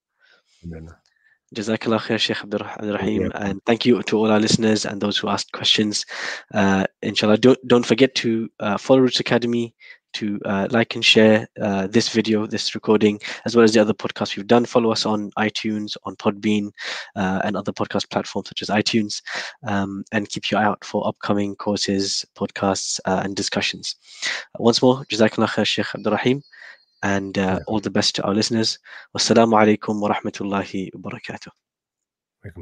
Jazakallah 1.56 2.00
khair, 2.00 2.18
Sheikh 2.18 2.42
Abdul 2.44 2.66
Rahim. 2.82 3.32
And 3.36 3.62
thank 3.66 3.86
you 3.86 4.02
to 4.04 4.18
all 4.18 4.32
our 4.32 4.40
listeners 4.40 4.86
and 4.86 5.02
those 5.02 5.18
who 5.18 5.28
asked 5.28 5.52
questions. 5.52 6.06
Uh, 6.54 6.86
inshallah, 7.02 7.38
don't, 7.38 7.60
don't 7.68 7.86
forget 7.86 8.16
to 8.16 8.50
uh, 8.60 8.78
follow 8.78 9.02
Roots 9.02 9.20
Academy, 9.20 9.76
to 10.14 10.40
uh, 10.46 10.68
like 10.72 10.96
and 10.96 11.04
share 11.06 11.48
uh, 11.62 11.88
this 11.88 12.10
video, 12.10 12.46
this 12.46 12.76
recording, 12.76 13.20
as 13.46 13.56
well 13.56 13.64
as 13.64 13.74
the 13.74 13.80
other 13.80 13.94
podcasts 13.94 14.36
we've 14.36 14.48
done. 14.48 14.66
Follow 14.66 14.92
us 14.92 15.06
on 15.06 15.32
iTunes, 15.38 15.96
on 16.04 16.16
Podbean, 16.16 16.72
uh, 17.16 17.42
and 17.44 17.56
other 17.56 17.72
podcast 17.72 18.10
platforms 18.10 18.50
such 18.50 18.62
as 18.62 18.70
iTunes, 18.70 19.22
um, 19.68 20.04
and 20.12 20.30
keep 20.30 20.52
your 20.52 20.60
eye 20.60 20.66
out 20.66 20.84
for 20.84 21.08
upcoming 21.08 21.56
courses, 21.56 22.26
podcasts, 22.36 23.00
uh, 23.06 23.22
and 23.24 23.36
discussions. 23.36 23.96
once 24.60 24.82
more, 24.82 25.06
Jazakallah 25.06 25.48
khair, 25.48 25.66
Sheikh 25.66 25.88
Abdurraheem 25.88 26.42
and 27.04 27.38
uh, 27.38 27.60
all 27.68 27.80
the 27.80 27.90
best 27.90 28.16
to 28.16 28.24
our 28.24 28.34
listeners. 28.34 28.80
Wassalamu 29.16 29.54
alaikum 29.54 30.00
wa 30.02 30.14
rahmatullahi 30.14 30.90
wa 30.94 31.12
barakatuh. 31.12 31.61